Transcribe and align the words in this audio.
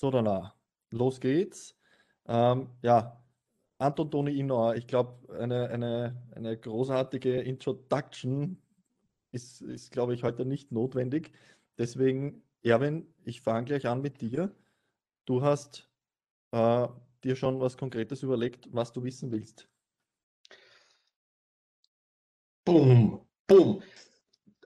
So, 0.00 0.10
dann 0.10 0.50
los 0.92 1.20
geht's. 1.20 1.76
Ähm, 2.26 2.70
ja, 2.80 3.22
Anton 3.76 4.10
Toni 4.10 4.32
Inauer, 4.32 4.76
ich 4.76 4.86
glaube, 4.86 5.30
eine, 5.38 5.68
eine, 5.68 6.16
eine 6.34 6.56
großartige 6.56 7.42
Introduction 7.42 8.56
ist, 9.30 9.60
ist 9.60 9.92
glaube 9.92 10.14
ich, 10.14 10.22
heute 10.22 10.46
nicht 10.46 10.72
notwendig. 10.72 11.32
Deswegen, 11.76 12.42
Erwin, 12.62 13.12
ich 13.24 13.42
fange 13.42 13.66
gleich 13.66 13.86
an 13.86 14.00
mit 14.00 14.22
dir. 14.22 14.50
Du 15.26 15.42
hast 15.42 15.90
äh, 16.52 16.88
dir 17.22 17.36
schon 17.36 17.60
was 17.60 17.76
Konkretes 17.76 18.22
überlegt, 18.22 18.72
was 18.72 18.94
du 18.94 19.04
wissen 19.04 19.30
willst. 19.30 19.68
Boom, 22.64 23.20
boom. 23.46 23.82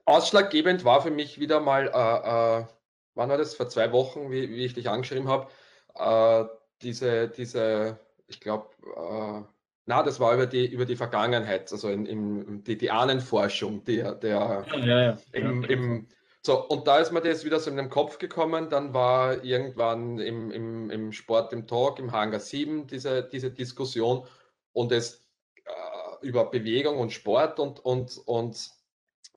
Ausschlaggebend 0.05 0.85
war 0.85 1.01
für 1.01 1.11
mich 1.11 1.41
wieder 1.41 1.59
mal, 1.59 1.87
äh, 1.93 2.61
äh, 2.61 2.74
wann 3.15 3.29
war 3.29 3.37
das, 3.37 3.55
vor 3.55 3.69
zwei 3.69 3.91
Wochen, 3.91 4.31
wie, 4.31 4.49
wie 4.49 4.65
ich 4.65 4.73
dich 4.73 4.89
angeschrieben 4.89 5.27
habe, 5.27 5.47
äh, 5.95 6.45
diese, 6.81 7.29
diese, 7.29 7.99
ich 8.27 8.39
glaube, 8.39 8.69
äh, 8.95 9.41
na, 9.87 10.03
das 10.03 10.19
war 10.19 10.33
über 10.33 10.47
die, 10.47 10.65
über 10.65 10.85
die 10.85 10.95
Vergangenheit, 10.95 11.71
also 11.71 11.89
in, 11.89 12.05
in, 12.05 12.63
die, 12.63 12.77
die 12.77 12.91
Ahnenforschung, 12.91 13.83
der, 13.85 14.15
der 14.15 14.65
ja, 14.67 14.77
ja, 14.77 15.01
ja. 15.01 15.17
Im, 15.31 15.63
im, 15.63 16.07
so, 16.41 16.63
und 16.67 16.87
da 16.87 16.99
ist 16.99 17.11
mir 17.11 17.21
das 17.21 17.45
wieder 17.45 17.59
so 17.59 17.69
in 17.69 17.77
den 17.77 17.89
Kopf 17.89 18.17
gekommen, 18.17 18.69
dann 18.69 18.93
war 18.93 19.43
irgendwann 19.43 20.19
im, 20.19 20.51
im, 20.51 20.89
im 20.91 21.11
Sport 21.11 21.53
im 21.53 21.67
Talk, 21.67 21.99
im 21.99 22.11
Hangar 22.11 22.39
7, 22.39 22.87
diese, 22.87 23.23
diese 23.23 23.51
Diskussion 23.51 24.27
und 24.73 24.91
es 24.91 25.25
äh, 25.65 26.25
über 26.25 26.49
Bewegung 26.49 26.99
und 26.99 27.13
Sport 27.13 27.59
und, 27.59 27.79
und, 27.79 28.17
und 28.25 28.69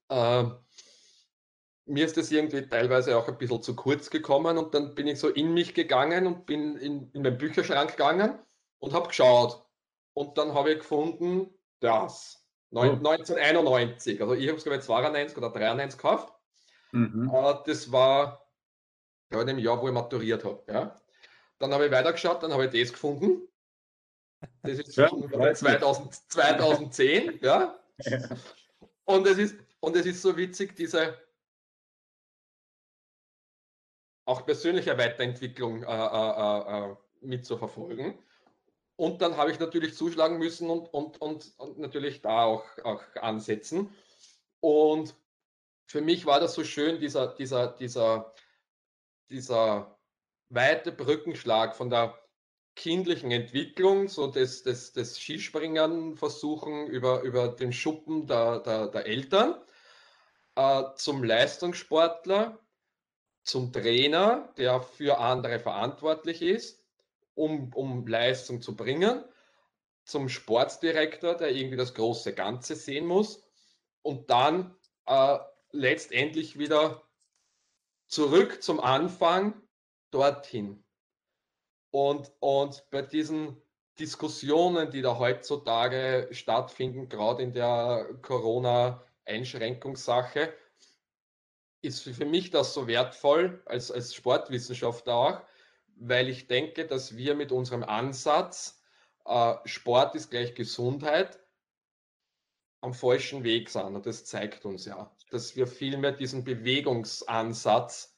äh, 0.08 0.44
mir 1.88 2.04
ist 2.04 2.16
das 2.16 2.30
irgendwie 2.30 2.62
teilweise 2.62 3.16
auch 3.16 3.26
ein 3.28 3.38
bisschen 3.38 3.62
zu 3.62 3.74
kurz 3.74 4.10
gekommen 4.10 4.58
und 4.58 4.74
dann 4.74 4.94
bin 4.94 5.06
ich 5.06 5.18
so 5.18 5.28
in 5.28 5.54
mich 5.54 5.74
gegangen 5.74 6.26
und 6.26 6.46
bin 6.46 6.76
in, 6.76 7.10
in 7.12 7.22
meinen 7.22 7.38
Bücherschrank 7.38 7.92
gegangen 7.92 8.38
und 8.78 8.92
habe 8.92 9.08
geschaut. 9.08 9.64
Und 10.12 10.36
dann 10.36 10.54
habe 10.54 10.72
ich 10.72 10.78
gefunden, 10.78 11.52
das, 11.80 12.44
oh. 12.72 12.80
1991, 12.80 14.20
also 14.20 14.34
ich 14.34 14.48
habe 14.48 14.58
es 14.58 14.64
glaube 14.64 14.78
ich 14.78 14.84
92 14.84 15.38
oder 15.38 15.50
93 15.50 15.98
gekauft. 15.98 16.32
Mhm. 16.92 17.30
Äh, 17.32 17.54
das 17.66 17.90
war 17.90 18.46
ja, 19.32 19.40
in 19.40 19.46
dem 19.46 19.58
Jahr, 19.58 19.80
wo 19.80 19.88
ich 19.88 19.94
maturiert 19.94 20.44
habe. 20.44 20.62
Ja. 20.68 21.00
Dann 21.58 21.72
habe 21.72 21.86
ich 21.86 21.92
weitergeschaut, 21.92 22.42
dann 22.42 22.52
habe 22.52 22.66
ich 22.66 22.82
das 22.82 22.92
gefunden. 22.92 23.48
Das 24.62 24.78
ist 24.78 24.96
ja, 24.96 25.08
2000, 25.08 26.14
2010, 26.30 27.38
ja. 27.42 27.78
Und 29.04 29.26
es 29.26 29.38
ist, 29.38 29.56
und 29.80 29.96
es 29.96 30.06
ist 30.06 30.22
so 30.22 30.36
witzig, 30.36 30.76
diese, 30.76 31.18
auch 34.28 34.44
persönliche 34.44 34.98
Weiterentwicklung 34.98 35.82
äh, 35.82 35.86
äh, 35.86 36.90
äh, 36.90 36.96
mitzuverfolgen. 37.22 38.18
Und 38.96 39.22
dann 39.22 39.38
habe 39.38 39.50
ich 39.50 39.58
natürlich 39.58 39.94
zuschlagen 39.94 40.38
müssen 40.38 40.68
und, 40.68 40.92
und, 40.92 41.18
und, 41.20 41.54
und 41.56 41.78
natürlich 41.78 42.20
da 42.20 42.44
auch, 42.44 42.64
auch 42.84 43.02
ansetzen. 43.22 43.90
Und 44.60 45.14
für 45.86 46.02
mich 46.02 46.26
war 46.26 46.40
das 46.40 46.52
so 46.54 46.62
schön, 46.62 47.00
dieser, 47.00 47.28
dieser, 47.28 47.68
dieser, 47.68 48.34
dieser 49.30 49.98
weite 50.50 50.92
Brückenschlag 50.92 51.74
von 51.74 51.88
der 51.88 52.18
kindlichen 52.76 53.30
Entwicklung, 53.30 54.08
so 54.08 54.26
des, 54.26 54.62
des, 54.62 54.92
des 54.92 55.18
Skispringen 55.18 56.16
versuchen 56.16 56.86
über, 56.86 57.22
über 57.22 57.48
den 57.48 57.72
Schuppen 57.72 58.26
der, 58.26 58.58
der, 58.60 58.88
der 58.88 59.06
Eltern, 59.06 59.54
äh, 60.54 60.82
zum 60.96 61.24
Leistungssportler, 61.24 62.58
zum 63.48 63.72
Trainer, 63.72 64.52
der 64.58 64.82
für 64.82 65.18
andere 65.18 65.58
verantwortlich 65.58 66.42
ist, 66.42 66.84
um, 67.34 67.72
um 67.72 68.06
Leistung 68.06 68.60
zu 68.60 68.76
bringen, 68.76 69.24
zum 70.04 70.28
Sportdirektor, 70.28 71.34
der 71.34 71.50
irgendwie 71.50 71.78
das 71.78 71.94
große 71.94 72.34
Ganze 72.34 72.76
sehen 72.76 73.06
muss 73.06 73.42
und 74.02 74.30
dann 74.30 74.76
äh, 75.06 75.38
letztendlich 75.72 76.58
wieder 76.58 77.02
zurück 78.06 78.62
zum 78.62 78.80
Anfang 78.80 79.54
dorthin. 80.10 80.84
Und, 81.90 82.30
und 82.40 82.84
bei 82.90 83.00
diesen 83.02 83.62
Diskussionen, 83.98 84.90
die 84.90 85.00
da 85.00 85.18
heutzutage 85.18 86.28
stattfinden, 86.32 87.08
gerade 87.08 87.42
in 87.42 87.52
der 87.52 88.06
Corona-Einschränkungssache, 88.22 90.52
ist 91.88 92.02
für 92.02 92.24
mich 92.24 92.50
das 92.50 92.74
so 92.74 92.86
wertvoll 92.86 93.62
als, 93.66 93.90
als 93.90 94.14
Sportwissenschaftler 94.14 95.14
auch, 95.14 95.40
weil 95.96 96.28
ich 96.28 96.46
denke, 96.46 96.86
dass 96.86 97.16
wir 97.16 97.34
mit 97.34 97.50
unserem 97.50 97.82
Ansatz, 97.82 98.80
äh, 99.24 99.54
Sport 99.64 100.14
ist 100.14 100.30
gleich 100.30 100.54
Gesundheit, 100.54 101.40
am 102.80 102.94
falschen 102.94 103.42
Weg 103.42 103.70
sind. 103.70 103.96
Und 103.96 104.06
das 104.06 104.24
zeigt 104.24 104.64
uns 104.64 104.84
ja, 104.84 105.10
dass 105.30 105.56
wir 105.56 105.66
vielmehr 105.66 106.12
diesen 106.12 106.44
Bewegungsansatz 106.44 108.16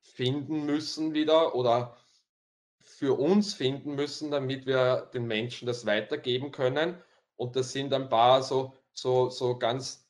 finden 0.00 0.66
müssen 0.66 1.14
wieder 1.14 1.54
oder 1.54 1.96
für 2.78 3.18
uns 3.18 3.54
finden 3.54 3.94
müssen, 3.94 4.30
damit 4.30 4.66
wir 4.66 5.08
den 5.14 5.26
Menschen 5.26 5.66
das 5.66 5.86
weitergeben 5.86 6.50
können. 6.50 7.00
Und 7.36 7.56
das 7.56 7.72
sind 7.72 7.92
ein 7.94 8.08
paar 8.08 8.42
so, 8.42 8.76
so, 8.92 9.30
so 9.30 9.58
ganz 9.58 10.09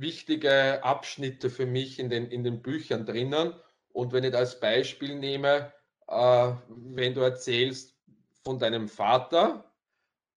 wichtige 0.00 0.82
Abschnitte 0.84 1.50
für 1.50 1.66
mich 1.66 1.98
in 1.98 2.10
den, 2.10 2.30
in 2.30 2.44
den 2.44 2.62
Büchern 2.62 3.06
drinnen. 3.06 3.54
Und 3.92 4.12
wenn 4.12 4.24
ich 4.24 4.32
das 4.32 4.40
als 4.40 4.60
Beispiel 4.60 5.14
nehme, 5.14 5.72
äh, 6.08 6.52
wenn 6.68 7.14
du 7.14 7.20
erzählst 7.20 7.96
von 8.44 8.58
deinem 8.58 8.88
Vater, 8.88 9.72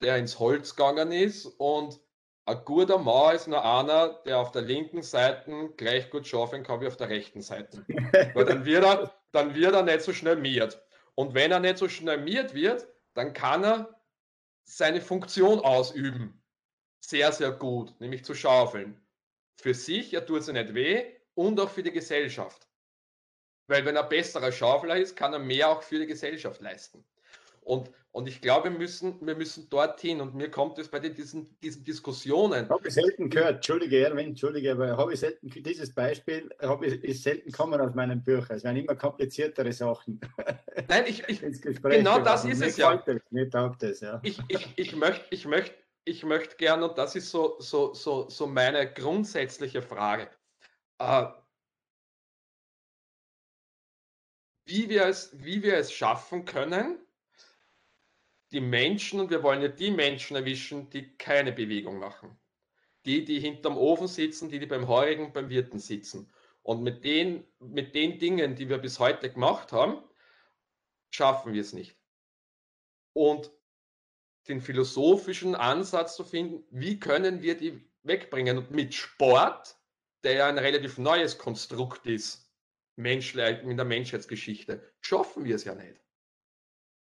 der 0.01 0.17
ins 0.17 0.39
Holz 0.39 0.75
gegangen 0.75 1.11
ist 1.11 1.45
und 1.45 1.99
ein 2.45 2.65
guter 2.65 2.97
Mauer 2.97 3.33
ist 3.33 3.47
nur 3.47 3.63
einer, 3.63 4.21
der 4.25 4.39
auf 4.39 4.51
der 4.51 4.63
linken 4.63 5.03
Seite 5.03 5.69
gleich 5.77 6.09
gut 6.09 6.25
schaffen 6.25 6.63
kann 6.63 6.81
wie 6.81 6.87
auf 6.87 6.97
der 6.97 7.09
rechten 7.09 7.41
Seite. 7.41 7.85
Weil 8.33 8.45
dann 8.45 8.65
wird 8.65 8.83
er, 8.83 9.13
dann 9.31 9.53
wird 9.53 9.75
er 9.75 9.83
nicht 9.83 10.01
so 10.01 10.13
schnell 10.13 10.37
miert. 10.37 10.81
Und 11.13 11.33
wenn 11.35 11.51
er 11.51 11.59
nicht 11.59 11.77
so 11.77 11.87
schnell 11.87 12.17
miert 12.17 12.55
wird, 12.55 12.87
dann 13.13 13.33
kann 13.33 13.63
er 13.63 14.01
seine 14.63 15.01
Funktion 15.01 15.59
ausüben. 15.59 16.41
Sehr, 17.01 17.31
sehr 17.31 17.51
gut, 17.51 17.93
nämlich 17.99 18.23
zu 18.25 18.33
schaufeln 18.33 18.99
für 19.59 19.73
sich, 19.73 20.13
er 20.13 20.25
tut 20.25 20.43
sich 20.43 20.53
nicht 20.53 20.73
weh 20.73 21.05
und 21.35 21.59
auch 21.59 21.69
für 21.69 21.83
die 21.83 21.91
Gesellschaft. 21.91 22.67
Weil 23.67 23.85
wenn 23.85 23.95
er 23.95 24.03
besserer 24.03 24.51
Schaufler 24.51 24.97
ist, 24.97 25.15
kann 25.15 25.33
er 25.33 25.39
mehr 25.39 25.69
auch 25.69 25.83
für 25.83 25.99
die 25.99 26.07
Gesellschaft 26.07 26.61
leisten. 26.61 27.05
Und, 27.61 27.91
und 28.11 28.27
ich 28.27 28.41
glaube, 28.41 28.71
wir 28.71 28.77
müssen, 28.77 29.23
wir 29.25 29.35
müssen 29.35 29.69
dorthin 29.69 30.21
und 30.21 30.33
mir 30.33 30.49
kommt 30.49 30.79
es 30.79 30.87
bei 30.87 30.97
diesen, 30.97 31.55
diesen 31.61 31.83
Diskussionen. 31.83 32.67
Habe 32.67 32.87
ich 32.87 32.95
selten 32.95 33.29
gehört, 33.29 33.57
Entschuldige, 33.57 34.03
Erwin, 34.03 34.29
Entschuldige, 34.29 34.71
aber 34.71 34.97
habe 34.97 35.13
ich 35.13 35.19
selten, 35.19 35.49
dieses 35.49 35.93
Beispiel 35.93 36.49
habe 36.61 36.87
ich, 36.87 37.03
ist 37.03 37.21
selten 37.21 37.51
kommen 37.51 37.79
aus 37.79 37.93
meinen 37.93 38.23
Büchern. 38.23 38.57
Es 38.57 38.63
werden 38.63 38.77
immer 38.77 38.95
kompliziertere 38.95 39.71
Sachen. 39.71 40.19
Nein, 40.87 41.03
ich, 41.05 41.23
ich 41.27 41.41
genau 41.81 42.19
das 42.19 42.45
ist 42.45 42.63
es 42.63 42.77
ja. 42.77 43.03
Mir 43.29 43.49
taugt 43.49 43.83
es, 43.83 43.99
ja. 43.99 44.19
Ich, 44.23 44.39
ich, 44.47 44.73
ich 44.77 44.95
möchte 44.95 45.25
ich 45.29 45.45
möcht 45.45 45.75
ich 46.05 46.23
möchte 46.23 46.55
gerne, 46.57 46.89
und 46.89 46.97
das 46.97 47.15
ist 47.15 47.29
so, 47.29 47.59
so, 47.59 47.93
so, 47.93 48.29
so 48.29 48.47
meine 48.47 48.91
grundsätzliche 48.91 49.81
Frage, 49.81 50.29
äh, 50.99 51.27
wie, 54.65 54.89
wir 54.89 55.05
es, 55.05 55.31
wie 55.33 55.61
wir 55.63 55.77
es 55.77 55.91
schaffen 55.91 56.45
können, 56.45 56.99
die 58.51 58.61
Menschen, 58.61 59.19
und 59.19 59.29
wir 59.29 59.43
wollen 59.43 59.61
ja 59.61 59.67
die 59.67 59.91
Menschen 59.91 60.35
erwischen, 60.35 60.89
die 60.89 61.15
keine 61.17 61.51
Bewegung 61.51 61.99
machen. 61.99 62.39
Die, 63.05 63.23
die 63.23 63.39
hinterm 63.39 63.77
Ofen 63.77 64.07
sitzen, 64.07 64.49
die, 64.49 64.59
die 64.59 64.65
beim 64.65 64.87
Heurigen, 64.87 65.31
beim 65.31 65.49
Wirten 65.49 65.79
sitzen. 65.79 66.31
Und 66.63 66.83
mit 66.83 67.03
den, 67.03 67.47
mit 67.59 67.95
den 67.95 68.19
Dingen, 68.19 68.55
die 68.55 68.67
wir 68.67 68.77
bis 68.77 68.99
heute 68.99 69.31
gemacht 69.31 69.71
haben, 69.71 70.03
schaffen 71.11 71.53
wir 71.53 71.61
es 71.61 71.73
nicht. 71.73 71.95
Und 73.13 73.51
den 74.49 74.61
philosophischen 74.61 75.55
Ansatz 75.55 76.15
zu 76.15 76.23
finden, 76.23 76.63
wie 76.71 76.99
können 76.99 77.41
wir 77.41 77.55
die 77.55 77.81
wegbringen. 78.03 78.57
Und 78.57 78.71
mit 78.71 78.93
Sport, 78.93 79.75
der 80.23 80.33
ja 80.33 80.47
ein 80.47 80.57
relativ 80.57 80.97
neues 80.97 81.37
Konstrukt 81.37 82.05
ist, 82.05 82.51
Menschheit, 82.95 83.63
in 83.63 83.77
der 83.77 83.85
Menschheitsgeschichte, 83.85 84.83
schaffen 84.99 85.45
wir 85.45 85.55
es 85.55 85.63
ja 85.63 85.75
nicht. 85.75 86.01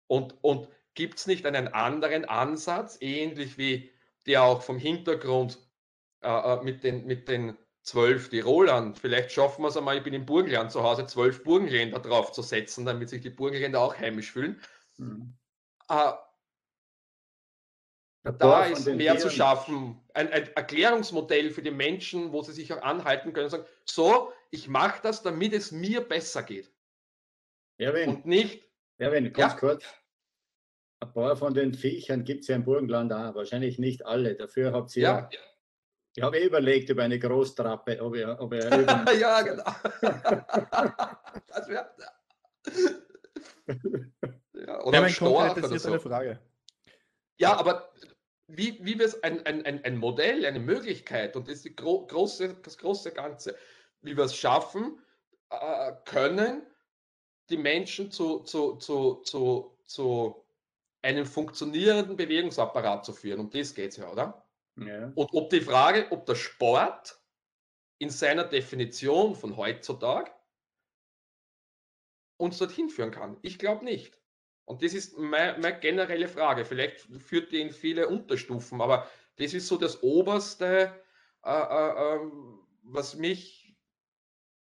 Und, 0.07 0.35
und 0.41 0.67
gibt 0.93 1.19
es 1.19 1.27
nicht 1.27 1.45
einen 1.45 1.69
anderen 1.69 2.25
Ansatz, 2.25 2.97
ähnlich 2.99 3.57
wie 3.57 3.91
der 4.25 4.43
auch 4.43 4.61
vom 4.61 4.77
Hintergrund 4.77 5.59
äh, 6.21 6.27
äh, 6.27 6.63
mit, 6.63 6.83
den, 6.83 7.05
mit 7.05 7.27
den 7.27 7.57
zwölf 7.83 8.29
Tirolern, 8.29 8.95
vielleicht 8.95 9.31
schaffen 9.31 9.61
wir 9.61 9.67
es 9.67 9.77
einmal, 9.77 9.97
ich 9.97 10.03
bin 10.03 10.13
im 10.13 10.25
Burgenland 10.25 10.71
zu 10.71 10.81
Hause, 10.81 11.05
zwölf 11.05 11.43
Burgenländer 11.43 11.99
drauf 11.99 12.31
zu 12.31 12.41
setzen, 12.41 12.83
damit 12.83 13.09
sich 13.09 13.21
die 13.21 13.29
Burgenländer 13.29 13.79
auch 13.79 13.95
heimisch 13.95 14.31
fühlen. 14.31 14.59
Mhm. 14.97 15.37
Äh, 15.87 16.13
da 18.31 18.65
ist 18.65 18.87
mehr 18.87 19.17
zu 19.17 19.29
schaffen. 19.29 20.01
Ein, 20.13 20.31
ein, 20.31 20.47
Erklärungsmodell 20.55 21.51
für 21.51 21.61
die 21.61 21.71
Menschen, 21.71 22.31
wo 22.31 22.41
sie 22.41 22.53
sich 22.53 22.73
auch 22.73 22.81
anhalten 22.81 23.33
können 23.33 23.45
und 23.45 23.51
sagen, 23.51 23.65
so, 23.85 24.31
ich 24.51 24.67
mache 24.67 24.99
das, 25.03 25.21
damit 25.21 25.53
es 25.53 25.71
mir 25.71 26.01
besser 26.01 26.43
geht. 26.43 26.71
Ja, 27.77 27.91
und 28.07 28.25
nicht, 28.25 28.63
Ja, 28.97 29.11
wenn 29.11 29.31
ganz 29.33 29.53
ja. 29.53 29.59
kurz. 29.59 29.83
Ein 31.01 31.11
paar 31.11 31.35
von 31.35 31.53
den 31.53 31.73
Viechern 31.73 32.23
gibt 32.23 32.41
es 32.41 32.47
ja 32.47 32.55
im 32.55 32.63
Burgenland 32.63 33.11
auch. 33.11 33.35
Wahrscheinlich 33.35 33.77
nicht 33.77 34.05
alle. 34.05 34.35
Dafür 34.35 34.71
habt 34.71 34.95
ihr. 34.95 35.03
Ja. 35.03 35.29
Ich 36.15 36.23
habe 36.23 36.39
eh 36.39 36.45
überlegt 36.45 36.89
über 36.89 37.03
eine 37.03 37.19
Großtrappe, 37.19 38.01
ob 38.01 38.15
ihr, 38.15 38.37
ob 38.39 38.53
ihr 38.53 38.61
Ja, 39.19 39.41
genau. 39.41 39.63
das 41.47 41.67
wäre. 41.67 41.89
Ja, 44.53 44.81
oder 44.83 45.01
ja, 45.01 45.09
Storch 45.09 45.57
oder 45.57 45.77
so. 45.77 45.89
eine 45.89 45.99
Frage. 45.99 46.39
Ja, 47.37 47.57
aber 47.57 47.91
wie, 48.47 48.83
wie 48.85 48.99
wir 48.99 49.05
es 49.05 49.21
ein, 49.23 49.45
ein, 49.45 49.83
ein 49.83 49.97
Modell, 49.97 50.45
eine 50.45 50.59
Möglichkeit, 50.59 51.35
und 51.35 51.47
das 51.47 51.55
ist 51.55 51.65
die 51.65 51.75
gro 51.75 52.05
große, 52.05 52.55
das 52.61 52.77
große 52.77 53.11
Ganze, 53.11 53.55
wie 54.01 54.15
wir 54.15 54.25
es 54.25 54.35
schaffen 54.35 55.01
äh, 55.49 55.93
können, 56.05 56.65
die 57.49 57.57
Menschen 57.57 58.11
zu, 58.11 58.39
zu, 58.39 58.75
zu, 58.75 59.21
zu, 59.23 59.77
zu 59.85 60.45
einem 61.01 61.25
funktionierenden 61.25 62.15
Bewegungsapparat 62.15 63.05
zu 63.05 63.13
führen. 63.13 63.39
Um 63.39 63.49
das 63.49 63.73
geht 63.73 63.91
es 63.91 63.97
ja, 63.97 64.11
oder? 64.11 64.45
Ja. 64.77 65.11
Und 65.15 65.33
ob 65.33 65.49
die 65.49 65.61
Frage, 65.61 66.07
ob 66.11 66.25
der 66.25 66.35
Sport 66.35 67.19
in 67.99 68.09
seiner 68.09 68.43
Definition 68.43 69.35
von 69.35 69.55
heutzutage 69.55 70.31
uns 72.37 72.57
dorthin 72.57 72.89
führen 72.89 73.11
kann. 73.11 73.37
Ich 73.41 73.57
glaube 73.57 73.85
nicht. 73.85 74.19
Und 74.65 74.81
das 74.83 74.93
ist 74.93 75.17
meine, 75.17 75.57
meine, 75.59 75.79
generelle 75.79 76.27
Frage. 76.27 76.65
Vielleicht 76.65 77.01
führt 77.01 77.51
die 77.51 77.61
in 77.61 77.71
viele 77.71 78.07
Unterstufen, 78.07 78.81
aber 78.81 79.07
das 79.37 79.53
ist 79.53 79.67
so 79.67 79.77
das 79.77 80.01
Oberste, 80.01 80.91
äh, 81.43 81.49
äh, 81.49 82.15
ähm, 82.15 82.59
was 82.83 83.15
mich 83.15 83.75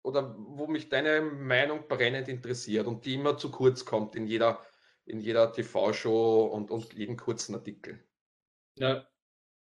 oder 0.03 0.35
wo 0.39 0.67
mich 0.67 0.89
deine 0.89 1.21
Meinung 1.21 1.87
brennend 1.89 2.29
interessiert 2.29 2.87
und 2.87 3.05
die 3.05 3.15
immer 3.15 3.37
zu 3.37 3.51
kurz 3.51 3.85
kommt 3.85 4.17
in 4.17 4.27
jeder, 4.27 4.65
in 5.05 5.21
jeder 5.21 5.53
TV-Show 5.53 6.45
und, 6.47 6.71
und 6.71 6.93
jeden 6.95 7.17
kurzen 7.17 7.55
Artikel. 7.55 8.03
Ja, 8.79 9.07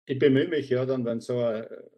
ich 0.07 0.19
bemühe 0.19 0.49
mich 0.49 0.71
ja 0.71 0.87
dann, 0.87 1.05
wenn 1.05 1.21
so 1.21 1.39
eine, 1.39 1.91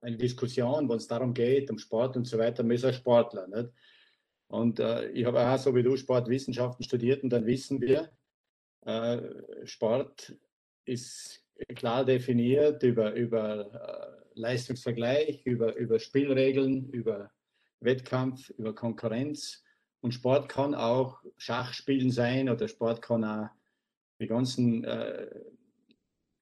eine 0.00 0.16
Diskussion, 0.16 0.88
wenn 0.88 0.96
es 0.96 1.08
darum 1.08 1.34
geht, 1.34 1.70
um 1.70 1.78
Sport 1.78 2.16
und 2.16 2.26
so 2.26 2.38
weiter, 2.38 2.62
man 2.62 2.72
ist 2.72 2.84
ein 2.84 2.94
Sportler. 2.94 3.48
Nicht? 3.48 3.70
Und 4.54 4.78
äh, 4.78 5.08
ich 5.08 5.24
habe 5.24 5.40
auch 5.40 5.58
so 5.58 5.74
wie 5.74 5.82
du 5.82 5.96
Sportwissenschaften 5.96 6.84
studiert 6.84 7.24
und 7.24 7.30
dann 7.30 7.44
wissen 7.44 7.80
wir, 7.80 8.12
äh, 8.82 9.66
Sport 9.66 10.32
ist 10.84 11.44
klar 11.74 12.04
definiert 12.04 12.80
über, 12.84 13.14
über 13.14 13.74
äh, 13.74 14.38
Leistungsvergleich, 14.38 15.44
über, 15.44 15.74
über 15.74 15.98
Spielregeln, 15.98 16.88
über 16.90 17.32
Wettkampf, 17.80 18.50
über 18.50 18.72
Konkurrenz. 18.76 19.64
Und 20.00 20.14
Sport 20.14 20.48
kann 20.48 20.76
auch 20.76 21.20
Schachspielen 21.36 22.12
sein 22.12 22.48
oder 22.48 22.68
Sport 22.68 23.02
kann 23.02 23.24
auch 23.24 23.48
die 24.20 24.28
ganzen 24.28 24.84
äh, 24.84 25.26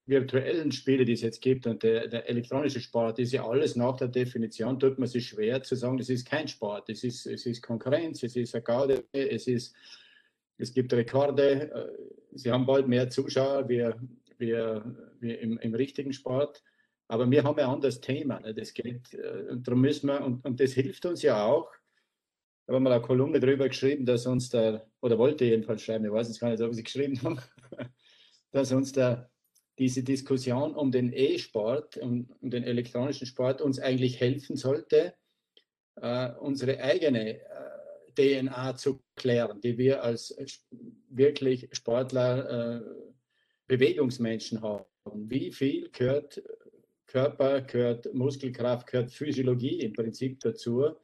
virtuellen 0.07 0.73
Spiele, 0.73 1.05
die 1.05 1.13
es 1.13 1.23
jetzt 1.23 1.41
gibt 1.41 1.67
und 1.67 1.83
der, 1.83 2.09
der, 2.09 2.29
elektronische 2.29 2.81
Sport, 2.81 3.19
ist 3.19 3.33
ja 3.33 3.47
alles 3.47 3.77
nach 3.77 3.97
der 3.97 4.09
Definition, 4.09 4.79
tut 4.79 4.99
man 4.99 5.09
sich 5.09 5.29
schwer 5.29 5.63
zu 5.63 5.77
sagen, 5.77 5.97
das 5.97 6.09
ist 6.09 6.27
kein 6.27 6.49
Sport, 6.49 6.89
es 6.89 7.05
ist, 7.05 7.27
es 7.27 7.47
ist 7.47 7.63
Konkurrenz, 7.63 8.23
es 8.23 8.35
ist 8.35 8.55
eine 8.55 8.65
Gaude, 8.65 9.05
es, 9.13 9.47
ist, 9.47 9.75
es 10.59 10.73
gibt 10.73 10.93
Rekorde, 10.93 11.71
äh, 11.71 11.89
sie 12.33 12.51
haben 12.51 12.67
bald 12.67 12.89
mehr 12.89 13.11
Zuschauer 13.11 13.69
wie, 13.69 13.89
wie, 14.39 14.81
wie 15.21 15.35
im, 15.35 15.59
im 15.59 15.75
richtigen 15.75 16.13
Sport, 16.13 16.65
aber 17.07 17.31
wir 17.31 17.45
haben 17.45 17.59
ein 17.59 17.67
anderes 17.67 18.01
Thema, 18.01 18.41
ne? 18.41 18.55
das 18.55 18.75
geht, 18.75 19.15
äh, 19.15 19.51
und 19.51 19.67
darum 19.69 19.83
müssen 19.83 20.09
wir, 20.09 20.25
und, 20.25 20.45
und 20.45 20.59
das 20.59 20.73
hilft 20.73 21.07
uns 21.07 21.23
ja 21.23 21.45
auch, 21.45 21.71
da 22.67 22.75
haben 22.75 22.85
wir 22.85 22.91
eine 22.91 23.03
Kolumne 23.03 23.39
darüber 23.39 23.69
geschrieben, 23.69 24.05
dass 24.05 24.27
uns 24.27 24.49
der, 24.49 24.87
oder 25.01 25.19
wollte 25.19 25.45
jedenfalls 25.45 25.83
schreiben, 25.83 26.05
ich 26.05 26.13
weiß 26.13 26.29
jetzt 26.29 26.41
gar 26.41 26.51
nicht, 26.51 26.63
ob 26.63 26.75
sie 26.75 26.83
geschrieben 26.83 27.21
haben, 27.23 27.41
dass 28.51 28.73
uns 28.73 28.93
der 28.93 29.32
diese 29.79 30.03
Diskussion 30.03 30.75
um 30.75 30.91
den 30.91 31.13
E-Sport, 31.13 31.97
um, 31.97 32.29
um, 32.41 32.51
den 32.51 32.65
elektronischen 32.65 33.27
Sport 33.27 33.61
uns 33.61 33.79
eigentlich 33.79 34.21
helfen 34.21 34.57
sollte, 34.57 35.15
äh, 35.97 36.31
unsere 36.41 36.81
eigene 36.81 37.41
äh, 37.41 37.73
DNA 38.15 38.77
zu 38.77 39.03
klären, 39.17 39.61
die 39.61 39.79
wir 39.79 40.03
als 40.03 40.37
wirklich 41.09 41.69
Sportler, 41.73 42.81
äh, 42.81 42.83
Bewegungsmenschen 43.67 44.61
haben. 44.61 44.85
Wie 45.31 45.51
viel 45.51 45.89
gehört 45.91 46.43
Körper, 47.07 47.61
gehört 47.63 48.13
Muskelkraft, 48.15 48.87
gehört 48.87 49.11
Physiologie 49.11 49.81
im 49.81 49.93
Prinzip 49.93 50.41
dazu, 50.41 50.97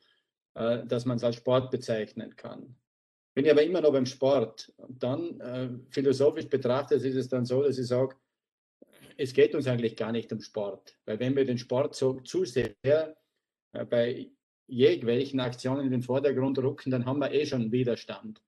äh, 0.55 0.85
dass 0.87 1.05
man 1.05 1.17
es 1.17 1.25
als 1.25 1.37
Sport 1.37 1.71
bezeichnen 1.71 2.35
kann. 2.37 2.77
Bin 3.35 3.45
ich 3.45 3.51
aber 3.51 3.63
immer 3.63 3.81
noch 3.81 3.93
beim 3.93 4.07
Sport. 4.07 4.73
Dann 4.89 5.41
äh, 5.41 5.69
philosophisch 5.91 6.49
betrachtet 6.49 7.03
ist 7.05 7.15
es 7.15 7.29
dann 7.29 7.45
so, 7.45 7.63
dass 7.63 7.79
ich 7.79 7.87
sage, 7.87 8.17
es 9.19 9.35
geht 9.35 9.55
uns 9.55 9.67
eigentlich 9.67 9.97
gar 9.97 10.13
nicht 10.13 10.33
um 10.33 10.41
Sport. 10.41 10.97
Weil 11.05 11.19
wenn 11.19 11.37
wir 11.37 11.45
den 11.45 11.59
Sport 11.59 11.95
so 11.95 12.21
zu 12.21 12.45
sehr 12.45 12.75
äh, 12.85 13.85
bei 13.85 14.31
jeglichen 14.69 15.41
Aktionen 15.41 15.87
in 15.87 15.91
den 15.91 16.03
Vordergrund 16.03 16.59
rücken, 16.59 16.91
dann 16.91 17.05
haben 17.05 17.19
wir 17.19 17.33
eh 17.33 17.45
schon 17.45 17.73
Widerstand. 17.73 18.41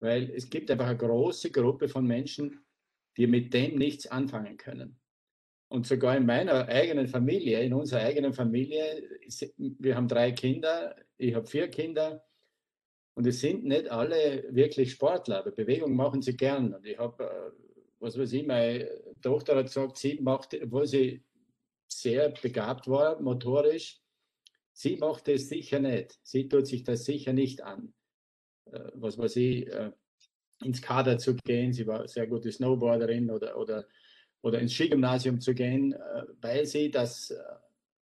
Weil 0.00 0.30
es 0.30 0.50
gibt 0.50 0.70
einfach 0.70 0.86
eine 0.86 0.98
große 0.98 1.50
Gruppe 1.50 1.88
von 1.88 2.06
Menschen, 2.06 2.64
die 3.16 3.26
mit 3.26 3.52
dem 3.54 3.76
nichts 3.76 4.06
anfangen 4.06 4.56
können. 4.56 5.00
Und 5.68 5.86
sogar 5.86 6.16
in 6.16 6.26
meiner 6.26 6.68
eigenen 6.68 7.06
Familie, 7.06 7.62
in 7.62 7.72
unserer 7.72 8.00
eigenen 8.00 8.34
Familie, 8.34 9.02
wir 9.56 9.96
haben 9.96 10.08
drei 10.08 10.32
Kinder, 10.32 10.96
ich 11.16 11.34
habe 11.34 11.46
vier 11.46 11.68
Kinder 11.68 12.24
und 13.14 13.26
es 13.26 13.40
sind 13.40 13.64
nicht 13.64 13.88
alle 13.90 14.44
wirklich 14.50 14.92
Sportler, 14.92 15.38
aber 15.38 15.52
Bewegung 15.52 15.94
machen 15.94 16.22
sie 16.22 16.36
gern. 16.36 16.74
Und 16.74 16.84
ich 16.84 16.98
habe 16.98 17.24
äh, 17.24 17.69
was 18.00 18.18
weiß 18.18 18.32
ich, 18.32 18.46
meine 18.46 18.88
Tochter 19.22 19.56
hat 19.56 19.66
gesagt, 19.66 19.98
sie 19.98 20.18
macht, 20.20 20.54
obwohl 20.60 20.86
sie 20.86 21.22
sehr 21.86 22.30
begabt 22.30 22.88
war, 22.88 23.20
motorisch, 23.20 24.00
sie 24.72 24.96
macht 24.96 25.28
es 25.28 25.48
sicher 25.48 25.78
nicht. 25.78 26.18
Sie 26.22 26.48
tut 26.48 26.66
sich 26.66 26.82
das 26.82 27.04
sicher 27.04 27.32
nicht 27.32 27.62
an. 27.62 27.92
Äh, 28.72 28.90
was 28.94 29.18
weiß 29.18 29.36
ich, 29.36 29.66
äh, 29.68 29.92
ins 30.62 30.80
Kader 30.82 31.18
zu 31.18 31.36
gehen, 31.36 31.72
sie 31.72 31.86
war 31.86 32.06
sehr 32.08 32.26
gute 32.26 32.50
Snowboarderin 32.50 33.30
oder, 33.30 33.56
oder, 33.56 33.86
oder 34.42 34.58
ins 34.60 34.72
Skigymnasium 34.72 35.40
zu 35.40 35.54
gehen, 35.54 35.92
äh, 35.92 36.24
weil 36.40 36.66
sie 36.66 36.90
das 36.90 37.34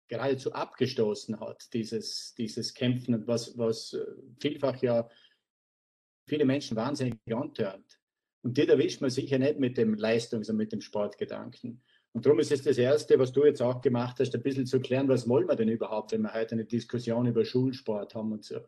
geradezu 0.08 0.54
abgestoßen 0.54 1.40
hat, 1.40 1.74
dieses, 1.74 2.36
dieses 2.36 2.76
Kämpfen, 2.76 3.26
was, 3.26 3.58
was 3.58 3.98
vielfach 4.40 4.80
ja 4.84 5.10
viele 6.28 6.46
Menschen 6.46 6.78
wahnsinnig 6.78 7.18
antörnt. 7.34 8.00
Und 8.46 8.60
die 8.60 8.68
erwischt 8.68 9.02
man 9.02 9.10
sicher 9.10 9.40
nicht 9.40 9.60
mit 9.60 9.76
dem 9.76 9.96
Leistungs- 9.96 10.52
und 10.52 10.58
mit 10.58 10.72
dem 10.72 10.80
Sportgedanken. 10.80 11.82
Und 12.14 12.28
darum 12.28 12.38
ist 12.38 12.52
es 12.52 12.62
das 12.62 12.78
Erste, 12.78 13.18
was 13.18 13.32
du 13.32 13.44
jetzt 13.44 13.60
auch 13.60 13.82
gemacht 13.82 14.18
hast, 14.20 14.36
ein 14.36 14.44
bisschen 14.44 14.68
zu 14.68 14.80
klären, 14.80 15.08
was 15.08 15.28
wollen 15.28 15.48
wir 15.48 15.56
denn 15.56 15.68
überhaupt, 15.68 16.12
wenn 16.12 16.22
wir 16.22 16.32
heute 16.32 16.52
eine 16.52 16.66
Diskussion 16.66 17.26
über 17.26 17.44
Schulsport 17.44 18.14
haben 18.14 18.34
und 18.34 18.46
so. 18.46 18.60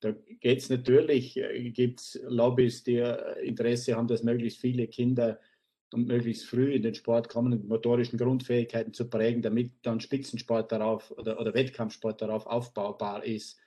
Da 0.00 0.12
geht 0.12 0.60
es 0.60 0.70
natürlich, 0.70 1.36
äh, 1.36 1.68
gibt 1.68 2.00
es 2.00 2.18
Lobbys, 2.28 2.82
die 2.82 2.96
äh, 2.96 3.46
Interesse 3.46 3.94
haben, 3.94 4.08
dass 4.08 4.22
möglichst 4.22 4.58
viele 4.58 4.88
Kinder 4.88 5.38
und 5.92 6.06
möglichst 6.06 6.46
früh 6.46 6.72
in 6.72 6.82
den 6.82 6.94
Sport 6.94 7.28
kommen 7.28 7.52
und 7.52 7.68
motorischen 7.68 8.18
Grundfähigkeiten 8.18 8.94
zu 8.94 9.10
prägen, 9.10 9.42
damit 9.42 9.72
dann 9.82 10.00
Spitzensport 10.00 10.72
darauf 10.72 11.10
oder, 11.10 11.38
oder 11.38 11.52
Wettkampfsport 11.52 12.22
darauf 12.22 12.46
aufbaubar 12.46 13.22
ist. 13.22 13.58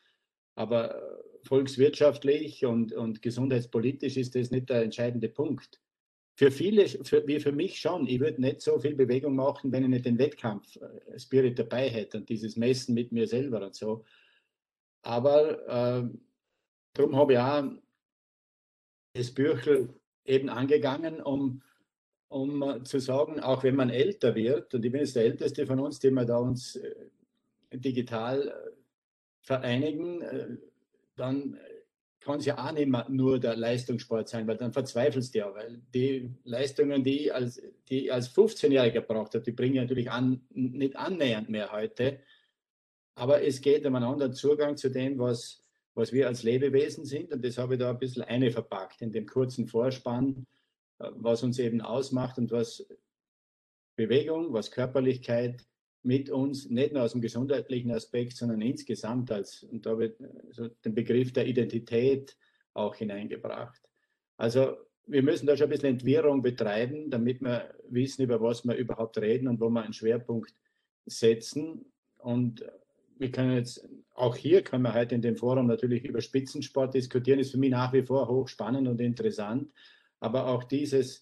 Aber 0.56 0.96
äh, 0.96 1.33
volkswirtschaftlich 1.44 2.66
und, 2.66 2.94
und 2.94 3.22
gesundheitspolitisch 3.22 4.18
ist 4.18 4.36
das 4.36 4.52
nicht 4.52 4.70
der 4.70 4.84
entscheidende 4.84 5.30
Punkt. 5.30 5.80
Für 6.36 6.50
viele, 6.50 6.88
für, 6.88 7.28
wie 7.28 7.40
für 7.40 7.52
mich 7.52 7.80
schon, 7.80 8.08
ich 8.08 8.20
würde 8.20 8.42
nicht 8.42 8.62
so 8.62 8.80
viel 8.80 8.96
Bewegung 8.96 9.36
machen, 9.36 9.72
wenn 9.72 9.84
ich 9.84 9.90
nicht 9.90 10.06
den 10.06 10.18
Wettkampf-Spirit 10.18 11.60
äh, 11.60 11.64
dabei 11.64 11.90
hätte 11.90 12.18
und 12.18 12.30
dieses 12.30 12.56
Messen 12.56 12.96
mit 12.96 13.12
mir 13.12 13.28
selber 13.28 13.64
und 13.64 13.76
so. 13.76 14.04
Aber 15.04 15.68
äh, 15.68 16.10
darum 16.94 17.16
habe 17.16 17.34
ich 17.34 17.40
auch 17.40 17.64
das 19.14 19.32
Büchel 19.32 19.94
eben 20.26 20.50
angegangen, 20.50 21.22
um, 21.22 21.62
um 22.30 22.64
äh, 22.64 22.84
zu 22.84 23.00
sagen, 23.00 23.40
auch 23.40 23.64
wenn 23.64 23.76
man 23.76 23.92
älter 23.92 24.34
wird, 24.34 24.74
und 24.74 24.84
ich 24.84 24.92
bin 24.92 25.02
jetzt 25.02 25.16
der 25.16 25.26
Älteste 25.26 25.68
von 25.68 25.80
uns, 25.80 26.00
die 26.00 26.10
wir 26.10 26.26
da 26.26 26.38
uns 26.38 26.78
äh, 26.78 26.96
digital 27.74 28.74
vereinigen, 29.42 30.24
dann 31.16 31.60
kann 32.24 32.40
es 32.40 32.46
ja 32.46 32.58
auch 32.58 32.72
nicht 32.72 32.88
mehr 32.88 33.06
nur 33.10 33.40
der 33.40 33.56
Leistungssport 33.56 34.30
sein, 34.30 34.48
weil 34.48 34.58
dann 34.58 34.72
verzweifelst 34.72 35.36
du 35.36 35.40
ja, 35.40 35.54
weil 35.54 35.82
die 35.94 36.32
Leistungen, 36.44 37.04
die 37.04 37.26
ich 37.26 37.34
als, 37.34 37.62
die 37.90 38.12
als 38.12 38.34
15-Jähriger 38.34 38.92
gebraucht 38.92 39.34
habe, 39.34 39.44
die 39.44 39.52
bringen 39.52 39.76
natürlich 39.76 40.10
an, 40.10 40.42
nicht 40.52 40.96
annähernd 40.96 41.50
mehr 41.50 41.72
heute. 41.72 42.20
Aber 43.16 43.44
es 43.44 43.62
geht 43.62 43.86
um 43.86 43.96
einen 43.96 44.06
anderen 44.06 44.34
Zugang 44.34 44.78
zu 44.78 44.90
dem, 44.90 45.20
was, 45.20 45.64
was 45.94 46.14
wir 46.14 46.28
als 46.28 46.44
Lebewesen 46.44 47.06
sind. 47.06 47.32
Und 47.32 47.44
das 47.44 47.58
habe 47.58 47.74
ich 47.74 47.80
da 47.80 47.90
ein 47.90 48.00
bisschen 48.00 48.24
eine 48.24 48.52
verpackt 48.52 49.02
in 49.02 49.12
dem 49.12 49.28
kurzen 49.28 49.68
Vorspann, 49.68 50.48
äh, 51.00 51.10
was 51.16 51.44
uns 51.44 51.60
eben 51.60 51.82
ausmacht 51.82 52.38
und 52.38 52.52
was 52.52 52.88
Bewegung, 53.96 54.54
was 54.54 54.72
Körperlichkeit, 54.72 55.66
mit 56.04 56.30
uns, 56.30 56.70
nicht 56.70 56.94
nur 56.94 57.04
aus 57.04 57.14
dem 57.14 57.22
gesundheitlichen 57.22 57.92
Aspekt, 57.92 58.36
sondern 58.36 58.62
insgesamt 58.62 59.32
als, 59.32 59.64
und 59.64 59.86
da 59.86 59.98
wird 59.98 60.20
so 60.52 60.68
den 60.68 60.94
Begriff 60.94 61.32
der 61.32 61.48
Identität 61.48 62.38
auch 62.74 62.96
hineingebracht. 62.96 63.82
Also 64.38 64.78
wir 65.08 65.24
müssen 65.24 65.48
da 65.48 65.56
schon 65.56 65.68
ein 65.68 65.70
bisschen 65.70 65.90
Entwirrung 65.90 66.42
betreiben, 66.42 67.10
damit 67.10 67.42
wir 67.42 67.74
wissen, 67.90 68.24
über 68.24 68.42
was 68.42 68.64
wir 68.66 68.76
überhaupt 68.76 69.18
reden 69.18 69.48
und 69.48 69.60
wo 69.60 69.70
wir 69.70 69.84
einen 69.84 69.94
Schwerpunkt 69.94 70.54
setzen. 71.06 71.86
Und 72.18 72.66
wir 73.18 73.32
können 73.32 73.56
jetzt, 73.56 73.88
auch 74.14 74.36
hier 74.36 74.62
können 74.62 74.84
wir 74.84 74.94
heute 74.94 75.16
in 75.16 75.22
dem 75.22 75.36
Forum 75.36 75.68
natürlich 75.68 76.04
über 76.06 76.22
Spitzensport 76.22 76.94
diskutieren, 76.94 77.40
ist 77.40 77.52
für 77.52 77.58
mich 77.58 77.72
nach 77.72 77.94
wie 77.94 78.04
vor 78.04 78.28
hochspannend 78.28 78.88
und 78.88 79.00
interessant. 79.02 79.72
Aber 80.20 80.48
auch 80.48 80.64
dieses, 80.64 81.20
äh, 81.20 81.22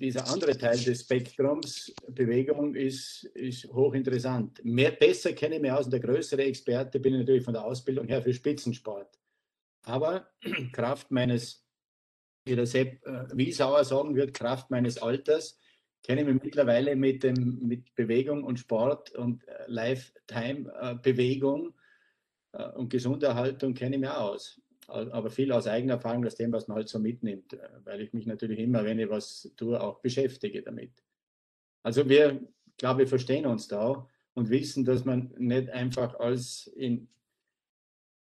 dieser 0.00 0.26
andere 0.28 0.56
Teil 0.56 0.78
des 0.78 1.02
Spektrums, 1.02 1.92
Bewegung, 2.08 2.74
ist, 2.74 3.24
ist 3.34 3.66
hochinteressant. 3.66 4.64
Mehr, 4.64 4.92
besser 4.92 5.34
kenne 5.34 5.56
ich 5.56 5.60
mich 5.60 5.70
aus 5.70 5.84
und 5.84 5.92
der 5.92 6.00
größere 6.00 6.44
Experte 6.44 6.98
bin 6.98 7.14
ich 7.14 7.20
natürlich 7.20 7.44
von 7.44 7.54
der 7.54 7.64
Ausbildung 7.64 8.08
her 8.08 8.22
für 8.22 8.32
Spitzensport. 8.32 9.18
Aber 9.82 10.30
Kraft 10.72 11.10
meines, 11.10 11.64
wie 12.44 12.56
der 12.56 12.66
Sepp 12.66 13.06
äh, 13.06 13.26
Wiesauer 13.34 13.84
sagen 13.84 14.16
wird, 14.16 14.34
Kraft 14.34 14.70
meines 14.70 14.98
Alters, 14.98 15.58
kenne 16.02 16.22
ich 16.22 16.26
mich 16.26 16.42
mittlerweile 16.42 16.96
mit, 16.96 17.22
dem, 17.22 17.58
mit 17.60 17.94
Bewegung 17.94 18.42
und 18.42 18.58
Sport 18.58 19.10
und 19.10 19.46
äh, 19.46 19.64
Lifetime-Bewegung 19.66 21.68
äh, 21.68 22.62
äh, 22.62 22.70
und 22.70 22.88
Gesunderhaltung 22.88 23.74
kenne 23.74 23.96
ich 23.96 24.00
mich 24.00 24.10
aus. 24.10 24.60
Aber 24.90 25.30
viel 25.30 25.52
aus 25.52 25.66
eigener 25.66 25.94
Erfahrung, 25.94 26.26
aus 26.26 26.34
dem, 26.34 26.52
was 26.52 26.68
man 26.68 26.76
halt 26.76 26.88
so 26.88 26.98
mitnimmt, 26.98 27.52
äh, 27.52 27.68
weil 27.84 28.00
ich 28.00 28.12
mich 28.12 28.26
natürlich 28.26 28.58
immer, 28.58 28.84
wenn 28.84 28.98
ich 28.98 29.08
was 29.08 29.50
tue, 29.56 29.80
auch 29.80 30.00
beschäftige 30.00 30.62
damit. 30.62 30.92
Also 31.82 32.08
wir, 32.08 32.40
glaube 32.76 33.04
ich, 33.04 33.08
verstehen 33.08 33.46
uns 33.46 33.68
da 33.68 34.06
und 34.34 34.50
wissen, 34.50 34.84
dass 34.84 35.04
man 35.04 35.32
nicht 35.38 35.70
einfach 35.70 36.18
alles 36.18 36.66
in, 36.68 37.08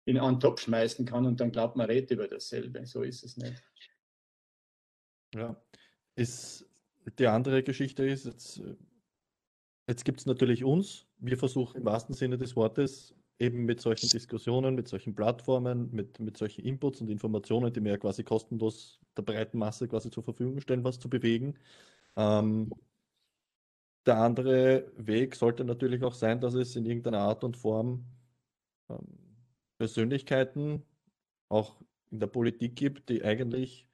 in 0.04 0.18
einen 0.18 0.40
Topf 0.40 0.62
schmeißen 0.62 1.04
kann 1.04 1.26
und 1.26 1.40
dann 1.40 1.52
glaubt 1.52 1.76
man, 1.76 1.86
redet 1.86 2.10
über 2.10 2.28
dasselbe. 2.28 2.84
So 2.86 3.02
ist 3.02 3.24
es 3.24 3.36
nicht. 3.36 3.62
Ja, 5.34 5.60
ist 6.14 6.66
die 7.18 7.26
andere 7.26 7.62
Geschichte 7.62 8.04
ist, 8.04 8.26
jetzt, 8.26 8.58
äh, 8.58 8.76
jetzt 9.88 10.04
gibt 10.04 10.20
es 10.20 10.26
natürlich 10.26 10.64
uns. 10.64 11.06
Wir 11.18 11.36
versuchen 11.36 11.78
im 11.78 11.84
wahrsten 11.84 12.14
Sinne 12.14 12.38
des 12.38 12.56
Wortes 12.56 13.14
eben 13.42 13.64
mit 13.64 13.80
solchen 13.80 14.08
Diskussionen, 14.08 14.74
mit 14.74 14.88
solchen 14.88 15.14
Plattformen, 15.14 15.90
mit, 15.92 16.18
mit 16.20 16.36
solchen 16.36 16.64
Inputs 16.64 17.00
und 17.00 17.10
Informationen, 17.10 17.72
die 17.72 17.82
wir 17.82 17.92
ja 17.92 17.98
quasi 17.98 18.24
kostenlos 18.24 19.00
der 19.16 19.22
breiten 19.22 19.58
Masse 19.58 19.88
quasi 19.88 20.10
zur 20.10 20.22
Verfügung 20.22 20.60
stellen, 20.60 20.84
was 20.84 20.98
zu 20.98 21.08
bewegen. 21.10 21.54
Ähm, 22.16 22.72
der 24.06 24.18
andere 24.18 24.92
Weg 24.96 25.34
sollte 25.34 25.64
natürlich 25.64 26.02
auch 26.02 26.14
sein, 26.14 26.40
dass 26.40 26.54
es 26.54 26.76
in 26.76 26.86
irgendeiner 26.86 27.20
Art 27.20 27.44
und 27.44 27.56
Form 27.56 28.04
ähm, 28.88 29.06
Persönlichkeiten 29.78 30.82
auch 31.48 31.80
in 32.10 32.20
der 32.20 32.26
Politik 32.28 32.76
gibt, 32.76 33.08
die 33.08 33.24
eigentlich 33.24 33.86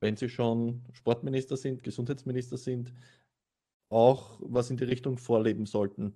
wenn 0.00 0.16
sie 0.16 0.28
schon 0.28 0.82
Sportminister 0.92 1.56
sind, 1.56 1.82
Gesundheitsminister 1.82 2.56
sind, 2.56 2.92
auch 3.90 4.38
was 4.42 4.70
in 4.70 4.76
die 4.76 4.84
Richtung 4.84 5.18
vorleben 5.18 5.66
sollten. 5.66 6.14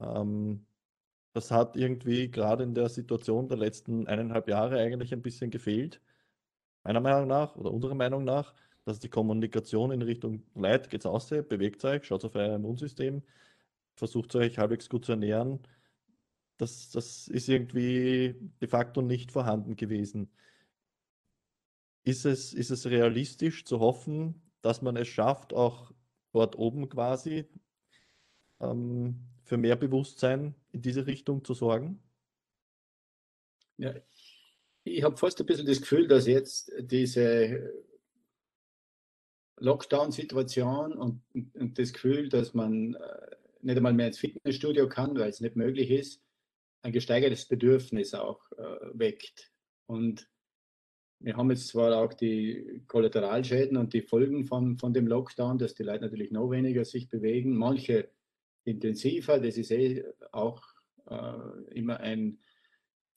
Ähm, 0.00 0.66
das 1.32 1.50
hat 1.50 1.76
irgendwie 1.76 2.30
gerade 2.30 2.64
in 2.64 2.74
der 2.74 2.88
Situation 2.88 3.48
der 3.48 3.58
letzten 3.58 4.06
eineinhalb 4.06 4.48
Jahre 4.48 4.78
eigentlich 4.78 5.12
ein 5.12 5.22
bisschen 5.22 5.50
gefehlt. 5.50 6.00
Meiner 6.84 7.00
Meinung 7.00 7.28
nach 7.28 7.56
oder 7.56 7.72
unserer 7.72 7.94
Meinung 7.94 8.24
nach, 8.24 8.54
dass 8.84 8.98
die 8.98 9.08
Kommunikation 9.08 9.92
in 9.92 10.02
Richtung 10.02 10.42
Leid 10.54 10.90
geht's 10.90 11.06
aus, 11.06 11.28
bewegt 11.28 11.84
euch, 11.84 12.04
schaut 12.04 12.24
auf 12.24 12.34
euer 12.34 12.56
Immunsystem, 12.56 13.22
versucht 13.94 14.34
euch 14.36 14.58
halbwegs 14.58 14.88
gut 14.88 15.04
zu 15.04 15.12
ernähren. 15.12 15.60
Das, 16.58 16.90
das 16.90 17.28
ist 17.28 17.48
irgendwie 17.48 18.36
de 18.60 18.68
facto 18.68 19.02
nicht 19.02 19.32
vorhanden 19.32 19.76
gewesen. 19.76 20.30
Ist 22.04 22.24
es, 22.26 22.52
ist 22.52 22.70
es 22.70 22.86
realistisch 22.86 23.64
zu 23.64 23.80
hoffen, 23.80 24.42
dass 24.60 24.82
man 24.82 24.96
es 24.96 25.08
schafft, 25.08 25.54
auch 25.54 25.92
dort 26.32 26.56
oben 26.56 26.88
quasi 26.88 27.48
ähm, 28.60 29.31
für 29.44 29.56
mehr 29.56 29.76
Bewusstsein 29.76 30.54
in 30.72 30.82
diese 30.82 31.06
Richtung 31.06 31.44
zu 31.44 31.54
sorgen? 31.54 32.02
Ja, 33.76 33.94
ich 34.84 35.02
habe 35.02 35.16
fast 35.16 35.40
ein 35.40 35.46
bisschen 35.46 35.66
das 35.66 35.80
Gefühl, 35.80 36.08
dass 36.08 36.26
jetzt 36.26 36.72
diese 36.78 37.72
Lockdown-Situation 39.58 40.92
und, 40.92 41.22
und, 41.54 41.78
das 41.78 41.92
Gefühl, 41.92 42.28
dass 42.28 42.52
man 42.52 42.94
äh, 42.94 43.36
nicht 43.62 43.76
einmal 43.76 43.92
mehr 43.92 44.08
ins 44.08 44.18
Fitnessstudio 44.18 44.88
kann, 44.88 45.16
weil 45.16 45.30
es 45.30 45.40
nicht 45.40 45.56
möglich 45.56 45.90
ist, 45.90 46.20
ein 46.82 46.92
gesteigertes 46.92 47.46
Bedürfnis 47.46 48.12
auch 48.14 48.40
äh, 48.52 48.90
weckt. 48.92 49.52
Und 49.86 50.28
wir 51.20 51.36
haben 51.36 51.50
jetzt 51.50 51.68
zwar 51.68 51.96
auch 51.96 52.12
die 52.12 52.82
Kollateralschäden 52.88 53.76
und 53.76 53.92
die 53.92 54.02
Folgen 54.02 54.44
von, 54.44 54.76
von 54.78 54.92
dem 54.92 55.06
Lockdown, 55.06 55.58
dass 55.58 55.74
die 55.74 55.84
Leute 55.84 56.02
natürlich 56.02 56.32
noch 56.32 56.50
weniger 56.50 56.84
sich 56.84 57.08
bewegen, 57.08 57.56
manche 57.56 58.10
intensiver, 58.64 59.38
das 59.38 59.56
ist 59.56 59.70
eh 59.70 60.04
auch 60.32 60.62
äh, 61.08 61.74
immer 61.74 62.00
ein, 62.00 62.38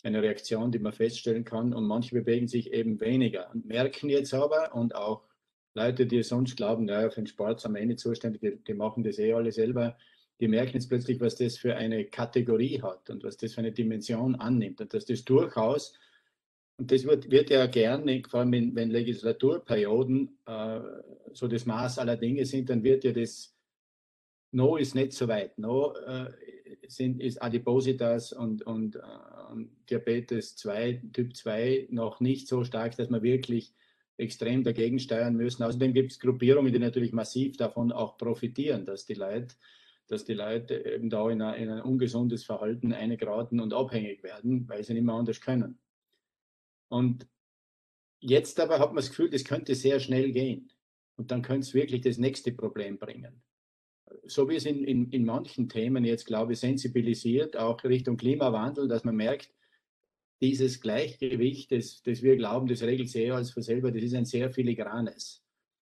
eine 0.04 0.22
Reaktion, 0.22 0.72
die 0.72 0.80
man 0.80 0.94
feststellen 0.94 1.44
kann. 1.44 1.74
Und 1.74 1.86
manche 1.86 2.16
bewegen 2.16 2.48
sich 2.48 2.74
eben 2.74 3.00
weniger 3.00 3.52
und 3.54 3.66
merken 3.66 4.10
jetzt 4.10 4.34
aber 4.34 4.74
und 4.75 4.96
auch 4.96 5.24
Leute, 5.74 6.06
die 6.06 6.24
sonst 6.24 6.56
glauben, 6.56 6.86
naja, 6.86 7.10
für 7.10 7.22
den 7.22 7.28
Sport 7.28 7.60
sind 7.62 7.74
wir 7.74 7.82
eh 7.82 7.96
zuständig, 7.96 8.42
die, 8.42 8.64
die 8.64 8.74
machen 8.74 9.04
das 9.04 9.20
eh 9.20 9.34
alle 9.34 9.52
selber, 9.52 9.98
die 10.40 10.48
merken 10.48 10.74
jetzt 10.74 10.88
plötzlich, 10.88 11.20
was 11.20 11.36
das 11.36 11.58
für 11.58 11.75
eine 11.75 12.06
Kategorie 12.06 12.82
hat 12.82 13.10
und 13.10 13.24
was 13.24 13.38
das 13.38 13.54
für 13.54 13.60
eine 13.60 13.72
Dimension 13.72 14.36
annimmt 14.36 14.80
und 14.82 14.94
dass 14.94 15.06
das 15.06 15.24
durchaus 15.25 15.94
und 16.78 16.92
das 16.92 17.06
wird, 17.06 17.32
wird 17.32 17.50
ja 17.50 17.68
gerne, 17.68 18.22
vor 18.30 18.42
allem 18.42 18.52
wenn, 18.52 18.75
wenn 18.75 18.90
Legislaturperioden 18.90 20.38
äh, 20.46 20.80
so 21.32 21.48
das 21.48 21.66
Maß 21.66 22.00
aller 22.00 22.18
Dinge 22.18 22.46
sind, 22.46 22.70
dann 22.70 22.84
wird 22.84 23.06
ja 23.06 23.14
das 23.14 23.54
No 24.55 24.77
ist 24.77 24.95
nicht 24.95 25.12
so 25.12 25.27
weit. 25.27 25.57
No 25.57 25.93
äh, 25.95 26.31
sind, 26.88 27.21
ist 27.21 27.41
Adipositas 27.41 28.31
und, 28.31 28.62
und, 28.62 28.95
äh, 28.95 29.00
und 29.51 29.69
Diabetes 29.89 30.55
2, 30.55 31.01
Typ 31.12 31.35
2 31.35 31.88
noch 31.91 32.21
nicht 32.21 32.47
so 32.47 32.63
stark, 32.63 32.95
dass 32.95 33.09
wir 33.09 33.21
wirklich 33.21 33.74
extrem 34.15 34.63
dagegen 34.63 34.97
steuern 34.97 35.35
müssen. 35.35 35.62
Außerdem 35.62 35.93
gibt 35.93 36.13
es 36.13 36.21
Gruppierungen, 36.21 36.71
die 36.71 36.79
natürlich 36.79 37.12
massiv 37.12 37.57
davon 37.57 37.91
auch 37.91 38.17
profitieren, 38.17 38.85
dass 38.85 39.05
die 39.05 39.15
Leute, 39.15 39.55
dass 40.07 40.24
die 40.24 40.35
Leute 40.35 40.85
eben 40.85 41.09
da 41.09 41.29
in, 41.29 41.41
ein, 41.41 41.62
in 41.62 41.69
ein 41.69 41.81
ungesundes 41.81 42.45
Verhalten 42.45 42.93
eingeraten 42.93 43.59
und 43.59 43.74
abhängig 43.74 44.24
werden, 44.24 44.69
weil 44.69 44.85
sie 44.85 44.93
nicht 44.93 45.03
mehr 45.03 45.15
anders 45.15 45.41
können. 45.41 45.79
Und 46.88 47.27
jetzt 48.21 48.57
aber 48.62 48.79
hat 48.79 48.89
man 48.89 48.97
das 48.97 49.09
Gefühl, 49.09 49.29
das 49.29 49.43
könnte 49.43 49.75
sehr 49.75 50.00
schnell 50.00 50.31
gehen. 50.31 50.71
Und 51.17 51.31
dann 51.31 51.41
könnte 51.41 51.67
es 51.67 51.74
wirklich 51.74 52.00
das 52.00 52.17
nächste 52.17 52.53
Problem 52.53 52.97
bringen. 52.97 53.41
So 54.25 54.50
wie 54.50 54.55
es 54.55 54.65
in, 54.65 54.83
in, 54.83 55.09
in 55.09 55.25
manchen 55.25 55.69
Themen 55.69 56.05
jetzt, 56.05 56.25
glaube 56.25 56.53
ich, 56.53 56.59
sensibilisiert, 56.59 57.57
auch 57.57 57.83
Richtung 57.83 58.17
Klimawandel, 58.17 58.88
dass 58.88 59.03
man 59.03 59.15
merkt, 59.15 59.51
dieses 60.41 60.81
Gleichgewicht, 60.81 61.71
das, 61.71 62.01
das 62.03 62.21
wir 62.21 62.35
glauben, 62.35 62.67
das 62.67 62.83
regelt 62.83 63.09
sich 63.09 63.24
eh 63.25 63.31
alles 63.31 63.51
von 63.51 63.63
selber, 63.63 63.91
das 63.91 64.03
ist 64.03 64.13
ein 64.13 64.25
sehr 64.25 64.51
filigranes. 64.51 65.43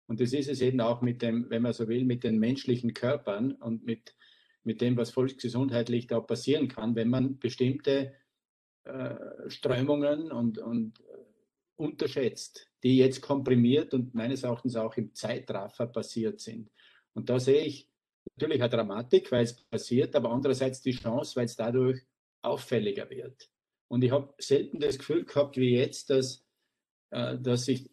Und 0.07 0.19
das 0.19 0.33
ist 0.33 0.49
es 0.49 0.61
eben 0.61 0.81
auch 0.81 1.01
mit 1.01 1.21
dem, 1.21 1.49
wenn 1.49 1.61
man 1.61 1.73
so 1.73 1.87
will, 1.87 2.03
mit 2.03 2.23
den 2.23 2.37
menschlichen 2.37 2.93
Körpern 2.93 3.53
und 3.53 3.85
mit, 3.85 4.15
mit 4.63 4.81
dem, 4.81 4.97
was 4.97 5.11
volksgesundheitlich 5.11 6.07
da 6.07 6.19
passieren 6.19 6.67
kann, 6.67 6.95
wenn 6.95 7.09
man 7.09 7.39
bestimmte 7.39 8.13
äh, 8.83 9.15
Strömungen 9.47 10.31
und, 10.31 10.57
und 10.57 10.99
äh, 10.99 11.03
unterschätzt, 11.75 12.69
die 12.83 12.97
jetzt 12.97 13.21
komprimiert 13.21 13.93
und 13.93 14.13
meines 14.13 14.43
Erachtens 14.43 14.75
auch 14.75 14.97
im 14.97 15.13
Zeitraffer 15.13 15.87
passiert 15.87 16.39
sind. 16.41 16.71
Und 17.13 17.29
da 17.29 17.39
sehe 17.39 17.63
ich 17.63 17.90
natürlich 18.35 18.61
eine 18.61 18.69
Dramatik, 18.69 19.31
weil 19.31 19.43
es 19.43 19.53
passiert, 19.53 20.15
aber 20.15 20.31
andererseits 20.31 20.81
die 20.81 20.91
Chance, 20.91 21.35
weil 21.35 21.45
es 21.45 21.55
dadurch 21.55 22.01
auffälliger 22.41 23.09
wird. 23.09 23.49
Und 23.87 24.03
ich 24.03 24.11
habe 24.11 24.33
selten 24.37 24.79
das 24.79 24.97
Gefühl 24.97 25.25
gehabt 25.25 25.57
wie 25.57 25.75
jetzt, 25.75 26.09
dass, 26.09 26.45
äh, 27.11 27.37
dass 27.37 27.65
sich 27.65 27.89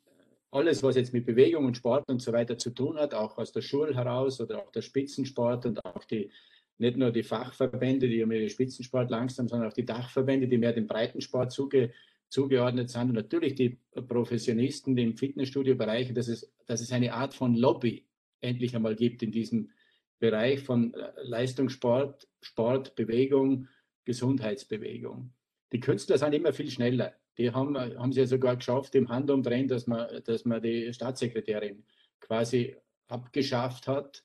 alles, 0.50 0.82
was 0.82 0.96
jetzt 0.96 1.12
mit 1.12 1.26
Bewegung 1.26 1.66
und 1.66 1.76
Sport 1.76 2.08
und 2.08 2.22
so 2.22 2.32
weiter 2.32 2.56
zu 2.56 2.70
tun 2.70 2.96
hat, 2.96 3.14
auch 3.14 3.36
aus 3.36 3.52
der 3.52 3.60
Schule 3.60 3.94
heraus 3.94 4.40
oder 4.40 4.62
auch 4.62 4.70
der 4.70 4.82
Spitzensport 4.82 5.66
und 5.66 5.84
auch 5.84 6.04
die 6.04 6.30
nicht 6.78 6.96
nur 6.96 7.10
die 7.10 7.24
Fachverbände, 7.24 8.08
die 8.08 8.24
mit 8.24 8.40
dem 8.40 8.48
Spitzensport 8.48 9.10
langsam, 9.10 9.48
sondern 9.48 9.68
auch 9.68 9.74
die 9.74 9.84
Dachverbände, 9.84 10.46
die 10.46 10.58
mehr 10.58 10.72
dem 10.72 10.86
Breitensport 10.86 11.50
zuge, 11.50 11.92
zugeordnet 12.28 12.88
sind 12.90 13.08
und 13.08 13.14
natürlich 13.14 13.54
die 13.56 13.78
Professionisten, 14.06 14.94
die 14.94 15.02
im 15.02 15.16
Fitnessstudio-Bereich, 15.16 16.14
dass 16.14 16.28
es, 16.28 16.52
dass 16.66 16.80
es 16.80 16.92
eine 16.92 17.14
Art 17.14 17.34
von 17.34 17.56
Lobby 17.56 18.06
endlich 18.40 18.76
einmal 18.76 18.94
gibt 18.94 19.22
in 19.22 19.32
diesem 19.32 19.70
Bereich 20.18 20.60
von 20.62 20.94
äh, 20.94 21.12
Leistungssport, 21.22 22.28
Sport, 22.40 22.94
Bewegung, 22.94 23.68
Gesundheitsbewegung. 24.04 25.32
Die 25.72 25.80
Künstler 25.80 26.18
sind 26.18 26.34
immer 26.34 26.52
viel 26.52 26.70
schneller. 26.70 27.14
Die 27.36 27.52
haben, 27.52 27.76
haben 27.76 28.12
sie 28.12 28.20
ja 28.20 28.26
sogar 28.26 28.56
geschafft 28.56 28.94
im 28.94 29.08
Handumdrehen, 29.08 29.68
dass 29.68 29.86
man, 29.86 30.08
dass 30.24 30.44
man 30.44 30.62
die 30.62 30.92
Staatssekretärin 30.92 31.84
quasi 32.20 32.76
abgeschafft 33.08 33.86
hat 33.86 34.24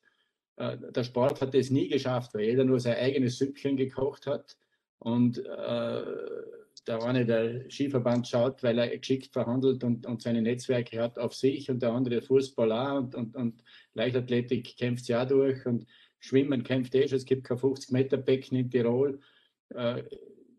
äh, 0.55 0.77
der 0.77 1.03
Sport 1.03 1.41
hat 1.41 1.55
es 1.55 1.69
nie 1.69 1.88
geschafft, 1.88 2.33
weil 2.33 2.45
jeder 2.45 2.63
nur 2.63 2.79
sein 2.79 2.97
eigenes 2.97 3.38
Süppchen 3.38 3.77
gekocht 3.77 4.27
hat 4.27 4.57
und 5.00 5.39
äh, 5.39 6.03
der 6.88 7.02
eine 7.04 7.25
der 7.25 7.70
Skiverband 7.70 8.28
schaut, 8.28 8.62
weil 8.63 8.78
er 8.78 8.98
geschickt 8.98 9.34
verhandelt 9.34 9.84
und, 9.84 10.06
und 10.06 10.22
seine 10.22 10.42
Netzwerke 10.42 11.02
hat 11.02 11.18
auf 11.18 11.34
sich 11.34 11.70
und 11.70 11.82
der 11.82 11.94
andere 11.94 12.22
Fußball 12.22 12.72
auch 12.72 12.98
und, 12.98 13.16
und, 13.16 13.36
und 13.36 13.63
Leichtathletik 13.94 14.75
kämpft 14.78 15.08
ja 15.08 15.25
durch 15.25 15.66
und 15.66 15.86
Schwimmen 16.20 16.63
kämpft 16.63 16.96
eh 16.96 17.08
schon. 17.08 17.18
Es 17.18 17.25
gibt 17.25 17.44
kein 17.46 17.58
50-Meter-Becken 17.58 18.58
in 18.58 18.72
Tirol. 18.72 19.20
Äh, 19.70 20.04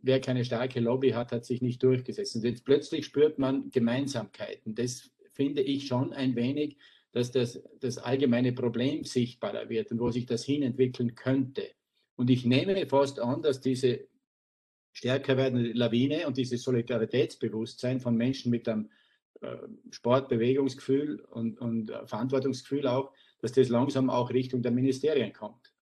wer 0.03 0.21
keine 0.21 0.45
starke 0.45 0.81
Lobby 0.81 1.11
hat, 1.11 1.33
hat 1.33 1.45
sich 1.45 1.63
nicht 1.63 1.83
durchgesetzt. 1.83 2.37
Und 2.37 2.45
jetzt 2.45 2.65
plötzlich 2.65 3.07
spürt 3.07 3.39
man 3.39 3.71
Gemeinsamkeiten. 3.71 4.75
Das 4.75 5.11
finde 5.33 5.63
ich 5.63 5.87
schon 5.87 6.13
ein 6.13 6.37
wenig, 6.37 6.77
dass 7.13 7.31
das, 7.31 7.63
das 7.81 7.99
allgemeine 7.99 8.53
Problem 8.53 9.05
sichtbarer 9.05 9.69
wird 9.69 9.91
und 9.91 10.01
wo 10.01 10.11
sich 10.11 10.27
das 10.27 10.45
hinentwickeln 10.45 11.15
könnte. 11.15 11.71
Und 12.17 12.29
ich 12.29 12.45
nehme 12.45 12.87
fast 12.87 13.19
an, 13.19 13.43
dass 13.43 13.61
diese 13.61 14.07
stärker 14.95 15.37
werdende 15.37 15.73
Lawine 15.73 16.27
und 16.27 16.39
dieses 16.39 16.63
Solidaritätsbewusstsein 16.63 18.01
von 18.01 18.17
Menschen 18.17 18.51
mit 18.51 18.69
einem 18.69 18.91
äh, 19.41 19.57
Sportbewegungsgefühl 19.91 21.21
und, 21.21 21.61
und 21.61 21.91
äh, 21.91 22.07
Verantwortungsgefühl 22.07 22.87
auch, 22.87 23.13
dass 23.41 23.53
das 23.53 23.69
langsam 23.69 24.09
auch 24.09 24.31
Richtung 24.31 24.63
der 24.63 24.71
Ministerien 24.71 25.33
kommt. 25.33 25.75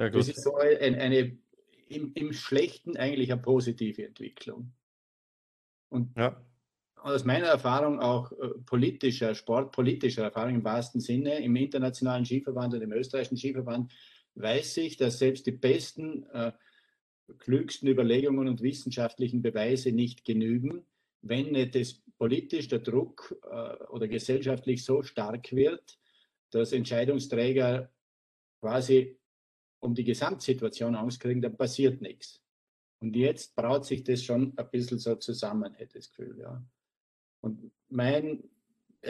Ja, 0.00 0.08
das 0.08 0.28
ist 0.28 0.42
so 0.42 0.56
eine, 0.56 0.78
eine 0.80 1.38
im, 1.88 2.12
im, 2.14 2.32
Schlechten 2.32 2.96
eigentlich 2.96 3.30
eine 3.30 3.42
positive 3.42 4.04
Entwicklung. 4.04 4.72
Und 5.90 6.16
ja. 6.16 6.42
aus 6.96 7.24
meiner 7.24 7.46
Erfahrung 7.46 8.00
auch 8.00 8.32
äh, 8.32 8.48
politischer, 8.64 9.34
sportpolitischer 9.34 10.24
Erfahrung 10.24 10.54
im 10.54 10.64
wahrsten 10.64 11.00
Sinne, 11.00 11.44
im 11.44 11.54
internationalen 11.54 12.24
Skiverband 12.24 12.74
und 12.74 12.80
im 12.80 12.92
österreichischen 12.92 13.36
Skiverband, 13.36 13.92
weiß 14.34 14.78
ich, 14.78 14.96
dass 14.96 15.18
selbst 15.18 15.46
die 15.46 15.52
besten, 15.52 16.24
klügsten 17.38 17.88
Überlegungen 17.88 18.48
und 18.48 18.62
wissenschaftlichen 18.62 19.42
Beweise 19.42 19.92
nicht 19.92 20.24
genügen, 20.24 20.84
wenn 21.22 21.52
nicht 21.52 21.74
das 21.74 22.02
politisch 22.18 22.68
der 22.68 22.80
Druck 22.80 23.36
äh, 23.50 23.84
oder 23.86 24.08
gesellschaftlich 24.08 24.84
so 24.84 25.02
stark 25.02 25.52
wird, 25.52 25.98
dass 26.50 26.72
Entscheidungsträger 26.72 27.90
quasi 28.60 29.18
um 29.80 29.94
die 29.94 30.04
Gesamtsituation 30.04 30.94
Angst 30.94 31.20
kriegen, 31.20 31.42
dann 31.42 31.56
passiert 31.56 32.00
nichts. 32.00 32.40
Und 33.00 33.14
jetzt 33.16 33.54
braut 33.54 33.84
sich 33.84 34.02
das 34.02 34.22
schon 34.22 34.56
ein 34.56 34.70
bisschen 34.70 34.98
so 34.98 35.16
zusammen, 35.16 35.74
hätte 35.74 35.98
ich 35.98 36.06
das 36.06 36.10
Gefühl. 36.14 36.38
Ja. 36.40 36.64
Und 37.42 37.70
mein, 37.88 38.42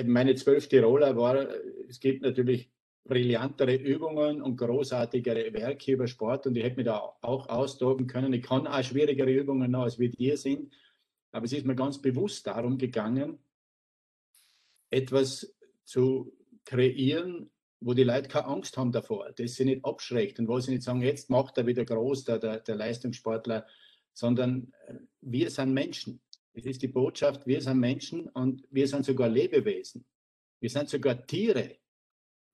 meine 0.05 0.35
zwölf 0.35 0.69
Tiroler 0.69 1.17
war, 1.17 1.49
es 1.89 2.01
gibt 2.01 2.23
natürlich 2.23 2.73
brillantere 3.05 3.77
Übungen 3.77 4.41
und 4.41 4.57
großartigere 4.57 5.53
Werke 5.53 5.93
über 5.93 6.07
Sport 6.07 6.47
und 6.47 6.57
ich 6.57 6.65
hätte 6.65 6.77
mich 6.77 6.87
da 6.87 6.99
auch 7.21 7.49
austoben 7.49 8.07
können. 8.07 8.33
Ich 8.33 8.43
kann 8.43 8.67
auch 8.67 8.83
schwierigere 8.83 9.31
Übungen 9.31 9.71
noch, 9.71 9.83
als 9.83 9.99
wir 9.99 10.11
dir 10.11 10.37
sind, 10.39 10.75
aber 11.31 11.45
es 11.45 11.53
ist 11.53 11.67
mir 11.67 11.75
ganz 11.75 12.01
bewusst 12.01 12.47
darum 12.47 12.79
gegangen, 12.79 13.39
etwas 14.91 15.55
zu 15.85 16.33
kreieren, 16.65 17.51
wo 17.81 17.93
die 17.93 18.05
Leute 18.05 18.29
keine 18.29 18.47
Angst 18.47 18.77
haben 18.79 18.93
davor, 18.93 19.31
das 19.37 19.55
sie 19.55 19.67
nicht 19.67 19.85
abschreckt 19.85 20.39
und 20.39 20.49
wo 20.49 20.59
sie 20.59 20.73
nicht 20.73 20.83
sagen, 20.83 21.03
jetzt 21.03 21.29
macht 21.29 21.59
er 21.59 21.67
wieder 21.67 21.85
groß, 21.85 22.25
der, 22.25 22.39
der, 22.39 22.61
der 22.61 22.77
Leistungssportler, 22.77 23.67
sondern 24.15 24.73
äh, 24.87 24.95
wir 25.21 25.51
sind 25.51 25.75
Menschen. 25.75 26.21
Es 26.55 26.65
ist 26.65 26.81
die 26.83 26.89
Botschaft, 26.89 27.47
wir 27.47 27.61
sind 27.61 27.81
Menschen 27.81 28.29
und 28.29 28.65
wir 28.71 28.89
sind 28.89 29.05
sogar 29.05 29.29
Lebewesen. 29.29 30.07
Wir 30.61 30.71
sind 30.71 30.89
sogar 30.89 31.27
Tiere. 31.27 31.77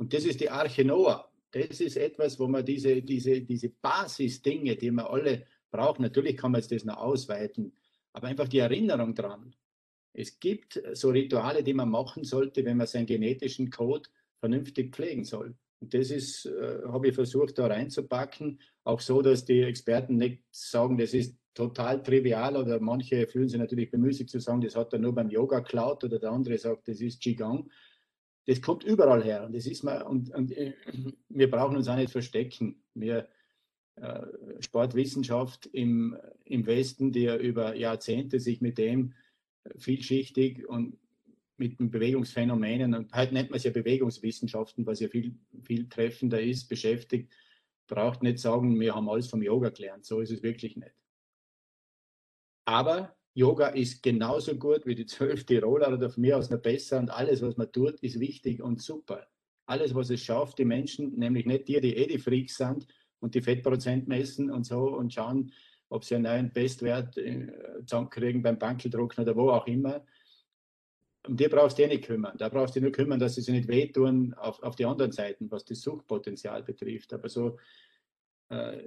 Und 0.01 0.15
das 0.15 0.25
ist 0.25 0.41
die 0.41 0.49
Arche 0.49 0.83
Noah. 0.83 1.31
Das 1.51 1.79
ist 1.79 1.99
etwas, 1.99 2.41
wo 2.41 2.49
man 2.49 2.65
diese, 2.65 3.03
diese, 3.03 3.43
diese 3.43 3.69
Basisdinge, 3.69 4.75
die 4.75 4.91
wir 4.91 5.11
alle 5.11 5.45
brauchen, 5.71 6.03
natürlich 6.03 6.39
kann 6.39 6.53
man 6.53 6.65
das 6.67 6.85
noch 6.85 6.97
ausweiten, 6.97 7.75
aber 8.15 8.29
einfach 8.29 8.49
die 8.49 8.61
Erinnerung 8.61 9.15
dran. 9.15 9.55
Es 10.15 10.41
gibt 10.41 10.83
so 10.95 11.11
Rituale, 11.11 11.63
die 11.63 11.75
man 11.75 11.91
machen 11.91 12.25
sollte, 12.25 12.65
wenn 12.65 12.79
man 12.79 12.87
seinen 12.87 13.05
genetischen 13.05 13.71
Code 13.71 14.09
vernünftig 14.39 14.95
pflegen 14.95 15.25
soll. 15.25 15.55
Und 15.81 15.93
das 15.93 16.11
ist, 16.11 16.47
äh, 16.47 16.79
habe 16.87 17.09
ich 17.09 17.15
versucht, 17.15 17.59
da 17.59 17.67
reinzupacken, 17.67 18.59
auch 18.85 19.01
so, 19.01 19.21
dass 19.21 19.45
die 19.45 19.61
Experten 19.61 20.17
nicht 20.17 20.43
sagen, 20.51 20.97
das 20.97 21.13
ist 21.13 21.37
total 21.53 22.03
trivial 22.03 22.57
oder 22.57 22.81
manche 22.81 23.27
fühlen 23.27 23.49
sich 23.49 23.61
natürlich 23.61 23.91
bemüßigt 23.91 24.31
zu 24.31 24.41
sagen, 24.41 24.63
das 24.63 24.77
hat 24.77 24.95
er 24.95 24.99
nur 24.99 25.15
beim 25.15 25.29
Yoga 25.29 25.61
klaut 25.61 26.05
oder 26.05 26.19
der 26.19 26.31
andere 26.31 26.57
sagt, 26.57 26.89
das 26.89 27.03
ist 27.03 27.21
Qigong 27.21 27.69
das 28.51 28.61
kommt 28.61 28.83
überall 28.83 29.23
her. 29.23 29.45
Und 29.47 29.55
das 29.55 29.67
ist 29.67 29.85
mal, 29.85 30.03
und, 30.03 30.35
und 30.35 30.51
äh, 30.57 30.75
wir 31.29 31.51
brauchen 31.51 31.77
uns 31.77 31.89
auch 31.89 31.97
nicht 31.97 32.11
verstecken. 32.11 32.83
Wir, 32.95 33.29
äh, 33.97 34.27
Sportwissenschaft 34.61 35.67
im, 35.67 36.17
im 36.45 36.67
Westen, 36.67 37.13
die 37.13 37.23
ja 37.23 37.37
über 37.37 37.77
Jahrzehnte 37.77 38.41
sich 38.41 38.61
mit 38.61 38.79
dem 38.79 39.13
vielschichtig 39.77 40.67
und 40.69 40.99
mit 41.59 41.79
den 41.79 41.91
Bewegungsphänomenen, 41.91 42.95
und 42.95 43.13
heute 43.15 43.35
nennt 43.35 43.51
man 43.51 43.59
es 43.59 43.65
ja 43.65 43.71
Bewegungswissenschaften, 43.71 44.87
was 44.87 45.01
ja 45.01 45.09
viel, 45.09 45.35
viel 45.63 45.89
treffender 45.89 46.41
ist, 46.41 46.69
beschäftigt, 46.69 47.31
braucht 47.87 48.23
nicht 48.23 48.39
sagen, 48.39 48.81
wir 48.81 48.95
haben 48.95 49.09
alles 49.09 49.27
vom 49.29 49.43
Yoga 49.43 49.69
gelernt. 49.69 50.07
So 50.07 50.21
ist 50.21 50.31
es 50.31 50.43
wirklich 50.43 50.77
nicht. 50.77 50.95
Aber 52.65 53.15
Yoga 53.35 53.69
ist 53.69 54.03
genauso 54.03 54.57
gut 54.57 54.87
wie 54.87 54.95
die 54.95 55.07
zwölf 55.07 55.45
Tiroler 55.45 55.93
oder 55.93 56.11
von 56.11 56.21
mir 56.21 56.37
aus 56.37 56.51
noch 56.51 56.61
besser 56.61 56.99
und 56.99 57.11
alles, 57.11 57.43
was 57.43 57.57
man 57.57 57.71
tut, 57.71 58.01
ist 58.01 58.19
wichtig 58.19 58.61
und 58.61 58.83
super. 58.83 59.27
Alles, 59.67 59.95
was 59.95 60.11
es 60.11 60.21
schafft, 60.21 60.59
die 60.59 60.65
Menschen, 60.65 61.17
nämlich 61.17 61.47
nicht 61.47 61.69
die, 61.69 61.81
die 61.81 61.97
eh 61.97 62.07
die 62.07 62.19
Freaks 62.19 62.57
sind 62.57 62.87
und 63.21 63.35
die 63.35 63.41
Fettprozent 63.41 64.09
messen 64.09 64.51
und 64.51 64.65
so 64.65 64.97
und 64.97 65.13
schauen, 65.13 65.53
ob 65.91 66.05
sie 66.05 66.17
einen 66.17 66.25
neuen 66.25 66.53
Bestwert 66.53 67.17
äh, 67.19 67.49
zusammenkriegen 67.85 68.43
beim 68.43 68.59
Bankeldrucken 68.59 69.23
oder 69.23 69.37
wo 69.37 69.51
auch 69.51 69.67
immer. 69.67 70.05
Um 71.27 71.37
die 71.37 71.49
brauchst 71.49 71.79
du 71.79 71.83
eh 71.83 71.89
nicht 71.89 72.05
kümmern. 72.05 72.37
Da 72.39 72.49
brauchst 72.49 72.75
du 72.75 72.81
nur 72.81 72.93
kümmern, 72.93 73.21
dass 73.21 73.35
sie 73.35 73.43
sich 73.43 73.55
nicht 73.55 73.69
wehtun 73.69 74.35
auf, 74.35 74.63
auf 74.63 74.75
die 74.75 74.87
anderen 74.87 75.13
Seiten, 75.13 75.51
was 75.51 75.65
das 75.65 75.83
Suchtpotenzial 75.83 76.63
betrifft. 76.63 77.13
Aber 77.13 77.29
so 77.29 77.59
äh, 78.49 78.79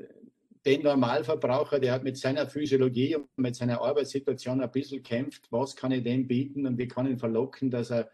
den 0.66 0.84
Normalverbraucher, 0.84 1.80
der 1.80 1.94
hat 1.94 2.04
mit 2.04 2.18
seiner 2.18 2.48
Physiologie 2.48 3.16
und 3.16 3.28
mit 3.38 3.56
seiner 3.56 3.82
Arbeitssituation 3.82 4.62
ein 4.62 4.72
bisschen 4.72 5.04
kämpft, 5.04 5.52
was 5.52 5.76
kann 5.76 5.92
ich 5.92 6.04
dem 6.04 6.28
bieten? 6.28 6.66
Und 6.66 6.78
wie 6.78 6.88
kann 6.88 7.06
ich 7.06 7.14
ihn 7.14 7.20
verlocken, 7.20 7.70
dass 7.70 7.92
er 7.92 8.10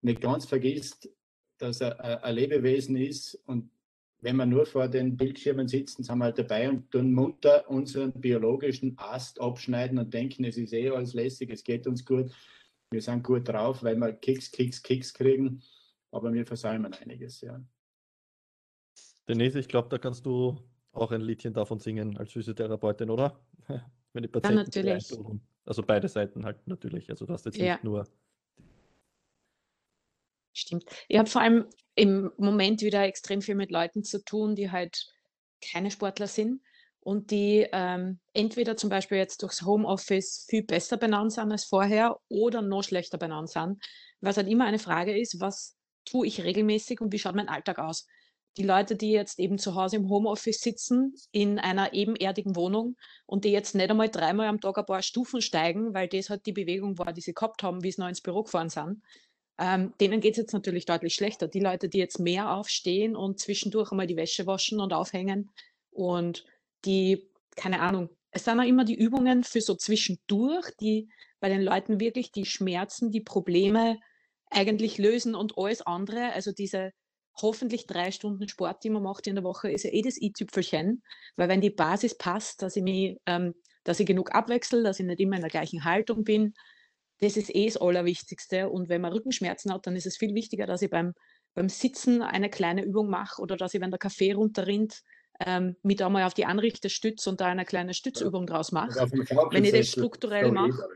nicht 0.00 0.20
ganz 0.20 0.46
vergisst, 0.46 1.10
dass 1.58 1.80
er 1.80 2.24
ein 2.24 2.34
Lebewesen 2.34 2.96
ist. 2.96 3.34
Und 3.46 3.70
wenn 4.20 4.36
wir 4.36 4.46
nur 4.46 4.66
vor 4.66 4.88
den 4.88 5.16
Bildschirmen 5.16 5.68
sitzen, 5.68 6.02
sind 6.02 6.18
wir 6.18 6.24
halt 6.24 6.38
dabei 6.38 6.68
und 6.68 6.90
tun 6.90 7.12
munter 7.12 7.68
unseren 7.68 8.12
biologischen 8.12 8.96
Ast 8.98 9.40
abschneiden 9.40 9.98
und 9.98 10.12
denken, 10.14 10.44
es 10.44 10.56
ist 10.56 10.72
eh 10.72 10.90
alles 10.90 11.14
lässig, 11.14 11.50
es 11.50 11.64
geht 11.64 11.86
uns 11.86 12.04
gut, 12.04 12.32
wir 12.90 13.02
sind 13.02 13.24
gut 13.24 13.48
drauf, 13.48 13.82
weil 13.82 13.96
wir 13.96 14.12
Kicks, 14.12 14.50
Kicks, 14.50 14.82
Kicks 14.82 15.12
kriegen, 15.12 15.62
aber 16.10 16.32
wir 16.32 16.46
versäumen 16.46 16.92
einiges, 16.92 17.40
ja. 17.40 17.60
Denise, 19.28 19.60
ich 19.60 19.68
glaube, 19.68 19.88
da 19.88 19.98
kannst 19.98 20.26
du 20.26 20.58
auch 20.92 21.10
ein 21.10 21.20
Liedchen 21.20 21.54
davon 21.54 21.78
singen 21.78 22.16
als 22.16 22.32
Physiotherapeutin, 22.32 23.10
oder? 23.10 23.40
Wenn 24.12 24.22
die 24.22 24.28
Patienten 24.28 24.58
ja, 24.58 24.64
natürlich. 24.64 25.18
Also 25.64 25.82
beide 25.82 26.08
Seiten 26.08 26.44
halt 26.44 26.66
natürlich. 26.66 27.08
Also 27.08 27.24
du 27.24 27.32
hast 27.32 27.46
jetzt 27.46 27.56
ja. 27.56 27.74
nicht 27.74 27.84
nur. 27.84 28.06
Stimmt. 30.52 30.84
Ich 31.08 31.18
habe 31.18 31.30
vor 31.30 31.40
allem 31.40 31.66
im 31.94 32.30
Moment 32.36 32.82
wieder 32.82 33.04
extrem 33.04 33.40
viel 33.40 33.54
mit 33.54 33.70
Leuten 33.70 34.04
zu 34.04 34.22
tun, 34.24 34.54
die 34.54 34.70
halt 34.70 35.06
keine 35.62 35.90
Sportler 35.90 36.26
sind 36.26 36.60
und 37.00 37.30
die 37.30 37.66
ähm, 37.72 38.20
entweder 38.34 38.76
zum 38.76 38.90
Beispiel 38.90 39.18
jetzt 39.18 39.42
durchs 39.42 39.62
Homeoffice 39.62 40.46
viel 40.48 40.62
besser 40.62 40.96
benannt 40.96 41.32
sind 41.32 41.50
als 41.50 41.64
vorher 41.64 42.18
oder 42.28 42.60
noch 42.60 42.82
schlechter 42.82 43.18
benannt 43.18 43.50
sind. 43.50 43.82
Was 44.20 44.36
halt 44.36 44.48
immer 44.48 44.66
eine 44.66 44.78
Frage 44.78 45.18
ist, 45.18 45.40
was 45.40 45.76
tue 46.04 46.26
ich 46.26 46.42
regelmäßig 46.42 47.00
und 47.00 47.12
wie 47.12 47.18
schaut 47.18 47.34
mein 47.34 47.48
Alltag 47.48 47.78
aus? 47.78 48.06
Die 48.56 48.64
Leute, 48.64 48.96
die 48.96 49.10
jetzt 49.10 49.38
eben 49.38 49.58
zu 49.58 49.74
Hause 49.74 49.96
im 49.96 50.08
Homeoffice 50.10 50.60
sitzen, 50.60 51.14
in 51.30 51.58
einer 51.58 51.94
ebenerdigen 51.94 52.54
Wohnung 52.54 52.96
und 53.26 53.44
die 53.44 53.50
jetzt 53.50 53.74
nicht 53.74 53.90
einmal 53.90 54.10
dreimal 54.10 54.46
am 54.46 54.60
Tag 54.60 54.78
ein 54.78 54.86
paar 54.86 55.02
Stufen 55.02 55.40
steigen, 55.40 55.94
weil 55.94 56.08
das 56.08 56.28
halt 56.28 56.44
die 56.46 56.52
Bewegung 56.52 56.98
war, 56.98 57.12
die 57.12 57.22
sie 57.22 57.32
gehabt 57.32 57.62
haben, 57.62 57.82
wie 57.82 57.90
sie 57.90 58.00
noch 58.00 58.08
ins 58.08 58.20
Büro 58.20 58.42
gefahren 58.42 58.68
sind, 58.68 59.02
ähm, 59.58 59.94
denen 60.00 60.20
geht 60.20 60.32
es 60.32 60.38
jetzt 60.38 60.52
natürlich 60.52 60.84
deutlich 60.84 61.14
schlechter. 61.14 61.48
Die 61.48 61.60
Leute, 61.60 61.88
die 61.88 61.98
jetzt 61.98 62.18
mehr 62.18 62.54
aufstehen 62.54 63.16
und 63.16 63.38
zwischendurch 63.38 63.90
einmal 63.90 64.06
die 64.06 64.16
Wäsche 64.16 64.46
waschen 64.46 64.80
und 64.80 64.92
aufhängen 64.92 65.50
und 65.90 66.44
die, 66.84 67.30
keine 67.56 67.80
Ahnung, 67.80 68.10
es 68.32 68.44
sind 68.44 68.58
auch 68.58 68.64
immer 68.64 68.84
die 68.84 68.94
Übungen 68.94 69.44
für 69.44 69.60
so 69.60 69.74
zwischendurch, 69.74 70.70
die 70.80 71.10
bei 71.40 71.48
den 71.48 71.62
Leuten 71.62 72.00
wirklich 72.00 72.32
die 72.32 72.46
Schmerzen, 72.46 73.10
die 73.10 73.20
Probleme 73.20 73.98
eigentlich 74.50 74.98
lösen 74.98 75.34
und 75.34 75.56
alles 75.56 75.82
andere, 75.82 76.32
also 76.32 76.52
diese 76.52 76.92
hoffentlich 77.40 77.86
drei 77.86 78.10
Stunden 78.10 78.48
Sport, 78.48 78.84
die 78.84 78.90
man 78.90 79.02
macht 79.02 79.26
in 79.26 79.34
der 79.34 79.44
Woche, 79.44 79.70
ist 79.70 79.84
ja 79.84 79.90
eh 79.92 80.02
das 80.02 80.20
i-Tüpfelchen, 80.20 81.02
weil 81.36 81.48
wenn 81.48 81.60
die 81.60 81.70
Basis 81.70 82.16
passt, 82.16 82.62
dass 82.62 82.76
ich 82.76 82.82
mich, 82.82 83.18
ähm, 83.26 83.54
dass 83.84 84.00
ich 84.00 84.06
genug 84.06 84.34
abwechsel, 84.34 84.82
dass 84.82 85.00
ich 85.00 85.06
nicht 85.06 85.20
immer 85.20 85.36
in 85.36 85.42
der 85.42 85.50
gleichen 85.50 85.84
Haltung 85.84 86.24
bin, 86.24 86.54
das 87.20 87.36
ist 87.36 87.54
eh 87.54 87.66
das 87.66 87.76
Allerwichtigste. 87.76 88.68
Und 88.68 88.88
wenn 88.88 89.00
man 89.00 89.12
Rückenschmerzen 89.12 89.72
hat, 89.72 89.86
dann 89.86 89.96
ist 89.96 90.06
es 90.06 90.16
viel 90.16 90.34
wichtiger, 90.34 90.66
dass 90.66 90.82
ich 90.82 90.90
beim, 90.90 91.14
beim 91.54 91.68
Sitzen 91.68 92.20
eine 92.20 92.50
kleine 92.50 92.84
Übung 92.84 93.08
mache 93.08 93.40
oder 93.40 93.56
dass 93.56 93.74
ich, 93.74 93.80
wenn 93.80 93.90
der 93.90 93.98
Kaffee 93.98 94.32
runterrinnt, 94.32 95.02
ähm, 95.40 95.76
mich 95.82 95.96
da 95.96 96.08
mal 96.08 96.24
auf 96.24 96.34
die 96.34 96.44
Anrichte 96.44 96.90
stütze 96.90 97.30
und 97.30 97.40
da 97.40 97.46
eine 97.46 97.64
kleine 97.64 97.94
Stützübung 97.94 98.46
draus 98.46 98.72
mache. 98.72 99.10
Wenn 99.50 99.64
ich 99.64 99.72
das 99.72 99.88
strukturell 99.88 100.50
mache. 100.52 100.88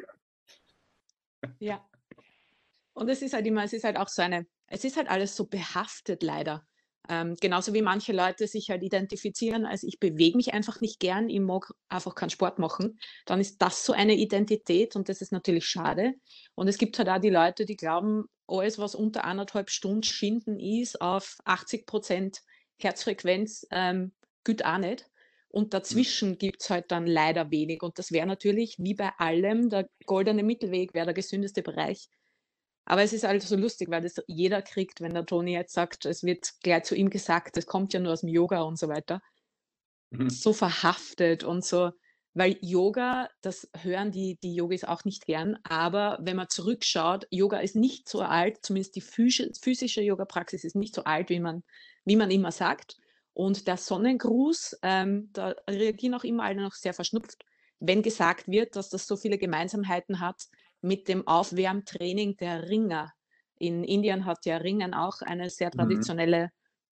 Ja. 1.60 1.88
Und 2.92 3.08
es 3.08 3.22
ist 3.22 3.32
halt 3.32 3.46
immer, 3.46 3.64
es 3.64 3.72
ist 3.72 3.84
halt 3.84 3.96
auch 3.96 4.08
so 4.08 4.22
eine, 4.22 4.46
es 4.68 4.84
ist 4.84 4.96
halt 4.96 5.08
alles 5.08 5.36
so 5.36 5.46
behaftet 5.46 6.22
leider. 6.22 6.66
Ähm, 7.08 7.36
genauso 7.40 7.72
wie 7.72 7.82
manche 7.82 8.12
Leute 8.12 8.48
sich 8.48 8.70
halt 8.70 8.82
identifizieren, 8.82 9.64
als 9.64 9.84
ich 9.84 10.00
bewege 10.00 10.36
mich 10.36 10.54
einfach 10.54 10.80
nicht 10.80 10.98
gern, 10.98 11.28
ich 11.28 11.40
mag 11.40 11.70
einfach 11.88 12.14
keinen 12.16 12.30
Sport 12.30 12.58
machen, 12.58 12.98
dann 13.26 13.40
ist 13.40 13.62
das 13.62 13.84
so 13.84 13.92
eine 13.92 14.14
Identität 14.14 14.96
und 14.96 15.08
das 15.08 15.20
ist 15.20 15.30
natürlich 15.30 15.66
schade. 15.66 16.14
Und 16.56 16.66
es 16.68 16.78
gibt 16.78 16.98
halt 16.98 17.08
auch 17.08 17.20
die 17.20 17.30
Leute, 17.30 17.64
die 17.64 17.76
glauben, 17.76 18.24
alles, 18.48 18.78
was 18.78 18.94
unter 18.94 19.24
anderthalb 19.24 19.70
Stunden 19.70 20.02
Schinden 20.02 20.58
ist, 20.58 21.00
auf 21.00 21.36
80 21.44 21.86
Prozent 21.86 22.38
Herzfrequenz, 22.78 23.66
ähm, 23.70 24.12
gilt 24.44 24.64
auch 24.64 24.78
nicht. 24.78 25.06
Und 25.48 25.74
dazwischen 25.74 26.30
mhm. 26.30 26.38
gibt 26.38 26.62
es 26.62 26.70
halt 26.70 26.90
dann 26.90 27.06
leider 27.06 27.50
wenig. 27.50 27.82
Und 27.82 27.98
das 27.98 28.12
wäre 28.12 28.26
natürlich, 28.26 28.76
wie 28.78 28.94
bei 28.94 29.10
allem, 29.18 29.70
der 29.70 29.88
goldene 30.04 30.42
Mittelweg 30.42 30.92
wäre 30.92 31.06
der 31.06 31.14
gesündeste 31.14 31.62
Bereich. 31.62 32.08
Aber 32.86 33.02
es 33.02 33.12
ist 33.12 33.24
halt 33.24 33.42
so 33.42 33.56
lustig, 33.56 33.90
weil 33.90 34.00
das 34.00 34.22
jeder 34.28 34.62
kriegt, 34.62 35.00
wenn 35.00 35.12
der 35.12 35.26
Toni 35.26 35.52
jetzt 35.52 35.74
sagt, 35.74 36.06
es 36.06 36.22
wird 36.22 36.52
gleich 36.62 36.84
zu 36.84 36.94
ihm 36.94 37.10
gesagt, 37.10 37.56
das 37.56 37.66
kommt 37.66 37.92
ja 37.92 38.00
nur 38.00 38.12
aus 38.12 38.20
dem 38.20 38.28
Yoga 38.28 38.62
und 38.62 38.78
so 38.78 38.88
weiter. 38.88 39.20
Mhm. 40.10 40.30
So 40.30 40.52
verhaftet 40.52 41.42
und 41.42 41.64
so, 41.64 41.90
weil 42.32 42.56
Yoga, 42.60 43.28
das 43.42 43.68
hören 43.76 44.12
die, 44.12 44.38
die 44.40 44.54
Yogis 44.54 44.84
auch 44.84 45.04
nicht 45.04 45.26
gern, 45.26 45.58
aber 45.64 46.18
wenn 46.20 46.36
man 46.36 46.48
zurückschaut, 46.48 47.26
Yoga 47.30 47.58
ist 47.58 47.74
nicht 47.74 48.08
so 48.08 48.20
alt, 48.20 48.58
zumindest 48.62 48.94
die 48.94 49.00
physische 49.00 50.02
Yoga-Praxis 50.02 50.62
ist 50.62 50.76
nicht 50.76 50.94
so 50.94 51.02
alt, 51.04 51.28
wie 51.28 51.40
man, 51.40 51.64
wie 52.04 52.16
man 52.16 52.30
immer 52.30 52.52
sagt. 52.52 52.98
Und 53.32 53.66
der 53.66 53.78
Sonnengruß, 53.78 54.78
ähm, 54.82 55.30
da 55.32 55.56
reagieren 55.68 56.14
auch 56.14 56.24
immer 56.24 56.44
alle 56.44 56.62
noch 56.62 56.74
sehr 56.74 56.94
verschnupft, 56.94 57.44
wenn 57.80 58.02
gesagt 58.02 58.48
wird, 58.48 58.76
dass 58.76 58.90
das 58.90 59.06
so 59.06 59.16
viele 59.16 59.38
Gemeinsamkeiten 59.38 60.20
hat 60.20 60.44
mit 60.86 61.08
dem 61.08 61.26
Aufwärmtraining 61.26 62.36
der 62.36 62.68
Ringer. 62.68 63.12
In 63.58 63.84
Indien 63.84 64.24
hat 64.24 64.46
ja 64.46 64.58
Ringen 64.58 64.94
auch 64.94 65.22
eine 65.22 65.50
sehr 65.50 65.68
mhm. 65.68 65.78
traditionelle 65.78 66.44
mhm. 66.44 66.50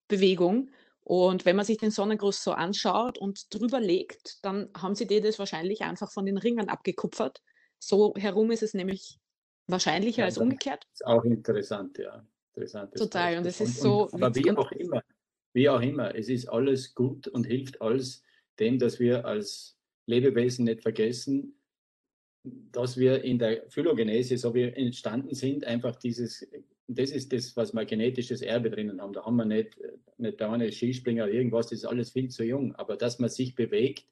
Bewegung. 0.09 0.71
Und 1.03 1.45
wenn 1.45 1.57
man 1.57 1.67
sich 1.67 1.77
den 1.77 1.91
Sonnengruß 1.91 2.43
so 2.43 2.53
anschaut 2.53 3.19
und 3.19 3.55
drüber 3.55 3.81
legt, 3.81 4.39
dann 4.43 4.71
haben 4.77 4.95
sie 4.95 5.07
die 5.07 5.21
das 5.21 5.39
wahrscheinlich 5.39 5.83
einfach 5.83 6.11
von 6.11 6.25
den 6.25 6.39
Ringern 6.39 6.69
abgekupfert. 6.69 7.43
So 7.79 8.15
herum 8.17 8.51
ist 8.51 8.63
es 8.63 8.73
nämlich 8.73 9.19
wahrscheinlicher 9.67 10.21
ja, 10.21 10.27
als 10.27 10.39
umgekehrt. 10.39 10.87
Ist 10.93 11.07
auch 11.07 11.25
interessant, 11.25 11.99
ja. 11.99 12.27
Interessant 12.55 12.95
Total. 12.95 13.37
Und 13.39 13.47
es 13.47 13.61
ist 13.61 13.81
so. 13.81 14.09
Und, 14.09 14.23
aber 14.23 14.35
wie 14.35 14.51
auch 14.51 14.73
immer, 14.73 15.03
wie 15.53 15.69
auch 15.69 15.81
immer, 15.81 16.15
es 16.15 16.29
ist 16.29 16.49
alles 16.49 16.95
gut 16.95 17.29
und 17.29 17.45
hilft 17.45 17.83
alles 17.83 18.23
dem, 18.59 18.79
dass 18.79 18.99
wir 18.99 19.27
als 19.27 19.77
Lebewesen 20.07 20.65
nicht 20.65 20.83
vergessen, 20.83 21.59
dass 22.45 22.99
wir 22.99 23.25
in 23.25 23.39
der 23.39 23.65
Phylogenese, 23.71 24.37
so 24.37 24.55
wie 24.55 24.65
entstanden 24.65 25.35
sind, 25.35 25.65
einfach 25.65 25.97
dieses, 25.97 26.47
das 26.87 27.11
ist 27.11 27.33
das, 27.33 27.57
was 27.57 27.73
wir 27.73 27.85
genetisches 27.87 28.43
Erbe 28.43 28.71
drinnen 28.71 29.01
haben. 29.01 29.15
Da 29.15 29.25
haben 29.25 29.37
wir 29.37 29.47
nicht, 29.47 29.79
nicht 30.19 30.41
da 30.41 30.53
eine 30.53 30.71
Skispringer 30.71 31.25
oder 31.25 31.33
irgendwas, 31.33 31.69
das 31.69 31.81
ist 31.81 31.85
alles 31.87 32.11
viel 32.11 32.29
zu 32.29 32.45
jung. 32.45 32.75
Aber 32.75 32.97
dass 32.97 33.19
man 33.19 33.31
sich 33.31 33.55
bewegt 33.55 34.07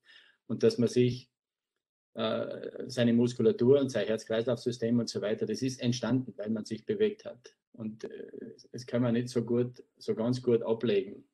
und 0.47 0.63
dass 0.63 0.79
man 0.79 0.89
sich 0.89 1.31
äh, 2.15 2.85
seine 2.87 3.13
Muskulatur 3.13 3.81
und 3.81 3.91
sein 3.91 4.07
Herz-Kreislauf-System 4.07 4.99
und 4.99 5.09
so 5.09 5.21
weiter, 5.21 5.47
das 5.47 5.61
ist 5.61 5.81
entstanden, 5.81 6.33
weil 6.37 6.51
man 6.51 6.65
sich 6.65 6.87
bewegt 6.87 7.27
hat. 7.27 7.55
Und 7.73 8.05
äh, 8.05 8.55
das 8.71 8.87
kann 8.87 9.03
man 9.03 9.13
nicht 9.13 9.29
so 9.29 9.45
gut, 9.45 9.83
so 9.99 10.15
ganz 10.15 10.43
gut 10.43 10.63
ablegen. 10.63 11.25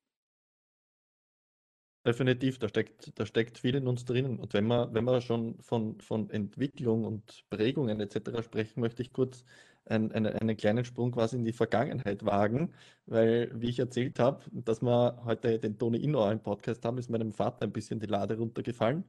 Definitiv, 2.09 2.57
da 2.57 2.67
steckt, 2.67 3.19
da 3.19 3.25
steckt 3.27 3.59
viel 3.59 3.75
in 3.75 3.85
uns 3.87 4.03
drinnen. 4.03 4.39
Und 4.39 4.55
wenn 4.55 4.65
wir, 4.65 4.91
wenn 4.95 5.03
wir 5.03 5.21
schon 5.21 5.61
von, 5.61 6.01
von 6.01 6.27
Entwicklung 6.31 7.05
und 7.05 7.45
Prägungen 7.51 7.99
etc. 7.99 8.43
sprechen, 8.43 8.81
möchte 8.81 9.03
ich 9.03 9.13
kurz 9.13 9.45
ein, 9.85 10.11
eine, 10.11 10.33
einen 10.41 10.57
kleinen 10.57 10.83
Sprung 10.85 11.11
quasi 11.11 11.35
in 11.35 11.45
die 11.45 11.53
Vergangenheit 11.53 12.25
wagen, 12.25 12.73
weil, 13.05 13.51
wie 13.53 13.69
ich 13.69 13.77
erzählt 13.77 14.17
habe, 14.17 14.43
dass 14.51 14.81
wir 14.81 15.21
heute 15.23 15.59
den 15.59 15.77
Toni 15.77 15.99
Inauer 15.99 16.31
im 16.31 16.39
Podcast 16.39 16.83
haben, 16.83 16.97
ist 16.97 17.11
meinem 17.11 17.31
Vater 17.31 17.65
ein 17.65 17.71
bisschen 17.71 17.99
die 17.99 18.07
Lade 18.07 18.39
runtergefallen. 18.39 19.03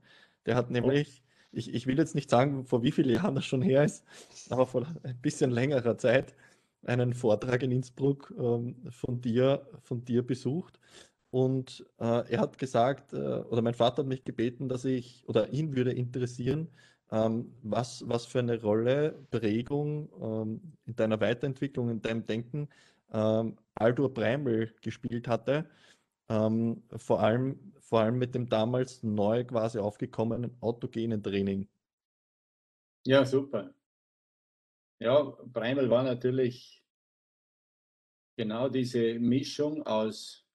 Der 0.44 0.54
hat 0.54 0.70
nämlich, 0.70 1.22
ich, 1.52 1.72
ich 1.72 1.86
will 1.86 1.96
jetzt 1.96 2.14
nicht 2.14 2.28
sagen, 2.28 2.66
vor 2.66 2.82
wie 2.82 2.92
vielen 2.92 3.14
Jahren 3.14 3.34
das 3.34 3.46
schon 3.46 3.62
her 3.62 3.82
ist, 3.82 4.04
aber 4.50 4.66
vor 4.66 4.86
ein 5.04 5.18
bisschen 5.22 5.50
längerer 5.50 5.96
Zeit 5.96 6.34
einen 6.84 7.14
Vortrag 7.14 7.62
in 7.62 7.72
Innsbruck 7.72 8.34
ähm, 8.38 8.76
von 8.90 9.22
dir, 9.22 9.66
von 9.80 10.04
dir 10.04 10.22
besucht 10.26 10.78
und 11.31 11.87
äh, 11.99 12.31
er 12.33 12.40
hat 12.40 12.59
gesagt, 12.59 13.12
äh, 13.12 13.16
oder 13.16 13.62
mein 13.62 13.75
Vater 13.75 13.99
hat 13.99 14.07
mich 14.07 14.25
gebeten, 14.25 14.69
dass 14.69 14.85
ich, 14.85 15.25
oder 15.29 15.49
ihn 15.51 15.77
würde 15.77 15.93
interessieren, 15.93 16.69
ähm, 17.12 17.55
was, 17.62 18.09
was 18.09 18.27
für 18.27 18.40
eine 18.40 18.61
Rolle 18.61 19.27
Prägung 19.31 20.11
ähm, 20.21 20.77
in 20.87 20.97
deiner 20.97 21.21
Weiterentwicklung, 21.21 21.90
in 21.90 22.03
deinem 22.03 22.27
Denken 22.27 22.69
ähm, 23.12 23.57
Aldur 23.75 24.12
Breimel 24.12 24.73
gespielt 24.81 25.29
hatte. 25.29 25.69
Ähm, 26.29 26.83
vor, 26.97 27.21
allem, 27.21 27.75
vor 27.81 28.01
allem 28.01 28.19
mit 28.19 28.35
dem 28.35 28.49
damals 28.49 29.03
neu 29.03 29.45
quasi 29.45 29.79
aufgekommenen 29.79 30.57
autogenen 30.61 31.23
Training. 31.23 31.69
Ja, 33.05 33.25
super. 33.25 33.75
Ja, 35.01 35.23
Breimel 35.47 35.88
war 35.90 36.03
natürlich 36.03 36.85
genau 38.37 38.69
diese 38.69 39.19
Mischung 39.19 39.83
aus 39.85 40.47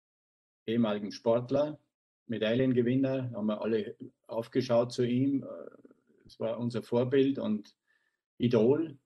ehemaligen 0.67 1.11
Sportler, 1.11 1.79
Medaillengewinner, 2.27 3.31
haben 3.33 3.47
wir 3.47 3.61
alle 3.61 3.95
aufgeschaut 4.27 4.91
zu 4.91 5.03
ihm. 5.03 5.45
Es 6.25 6.39
war 6.39 6.59
unser 6.59 6.81
Vorbild 6.81 7.37
und 7.37 7.75
Idol. 8.37 8.97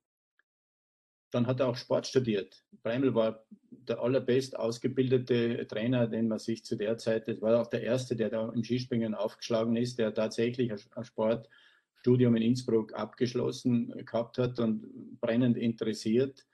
Dann 1.30 1.46
hat 1.46 1.60
er 1.60 1.68
auch 1.68 1.76
Sport 1.76 2.06
studiert. 2.06 2.64
Breimel 2.82 3.14
war 3.14 3.44
der 3.70 4.00
allerbest 4.00 4.58
ausgebildete 4.58 5.66
Trainer, 5.68 6.08
den 6.08 6.28
man 6.28 6.38
sich 6.38 6.64
zu 6.64 6.76
der 6.76 6.98
Zeit, 6.98 7.28
das 7.28 7.40
war 7.40 7.60
auch 7.60 7.68
der 7.68 7.82
erste, 7.82 8.16
der 8.16 8.30
da 8.30 8.48
im 8.48 8.64
Skispringen 8.64 9.14
aufgeschlagen 9.14 9.76
ist, 9.76 9.98
der 9.98 10.12
tatsächlich 10.12 10.72
ein 10.72 11.04
Sportstudium 11.04 12.34
in 12.36 12.42
Innsbruck 12.42 12.94
abgeschlossen 12.94 13.92
gehabt 14.06 14.38
hat 14.38 14.58
und 14.58 15.20
brennend 15.20 15.56
interessiert 15.56 16.40
äh, 16.40 16.49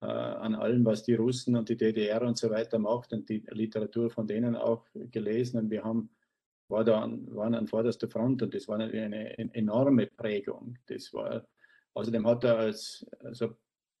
an 0.00 0.54
allem, 0.54 0.84
was 0.84 1.02
die 1.04 1.14
Russen 1.14 1.56
und 1.56 1.68
die 1.68 1.76
DDR 1.76 2.22
und 2.22 2.36
so 2.36 2.50
weiter 2.50 2.78
macht 2.78 3.12
und 3.12 3.28
die 3.28 3.42
Literatur 3.48 4.10
von 4.10 4.26
denen 4.26 4.54
auch 4.54 4.84
gelesen. 5.10 5.58
Und 5.58 5.70
wir 5.70 5.84
haben, 5.84 6.10
war 6.68 6.84
da 6.84 7.00
an, 7.00 7.34
waren 7.34 7.54
an 7.54 7.66
vorderster 7.66 8.08
Front 8.08 8.42
und 8.42 8.54
das 8.54 8.68
war 8.68 8.78
eine, 8.78 8.92
eine 8.92 9.54
enorme 9.54 10.06
Prägung. 10.06 10.78
Das 10.86 11.14
war, 11.14 11.46
außerdem 11.94 12.26
hat 12.26 12.44
er 12.44 12.58
als 12.58 13.06
also 13.20 13.56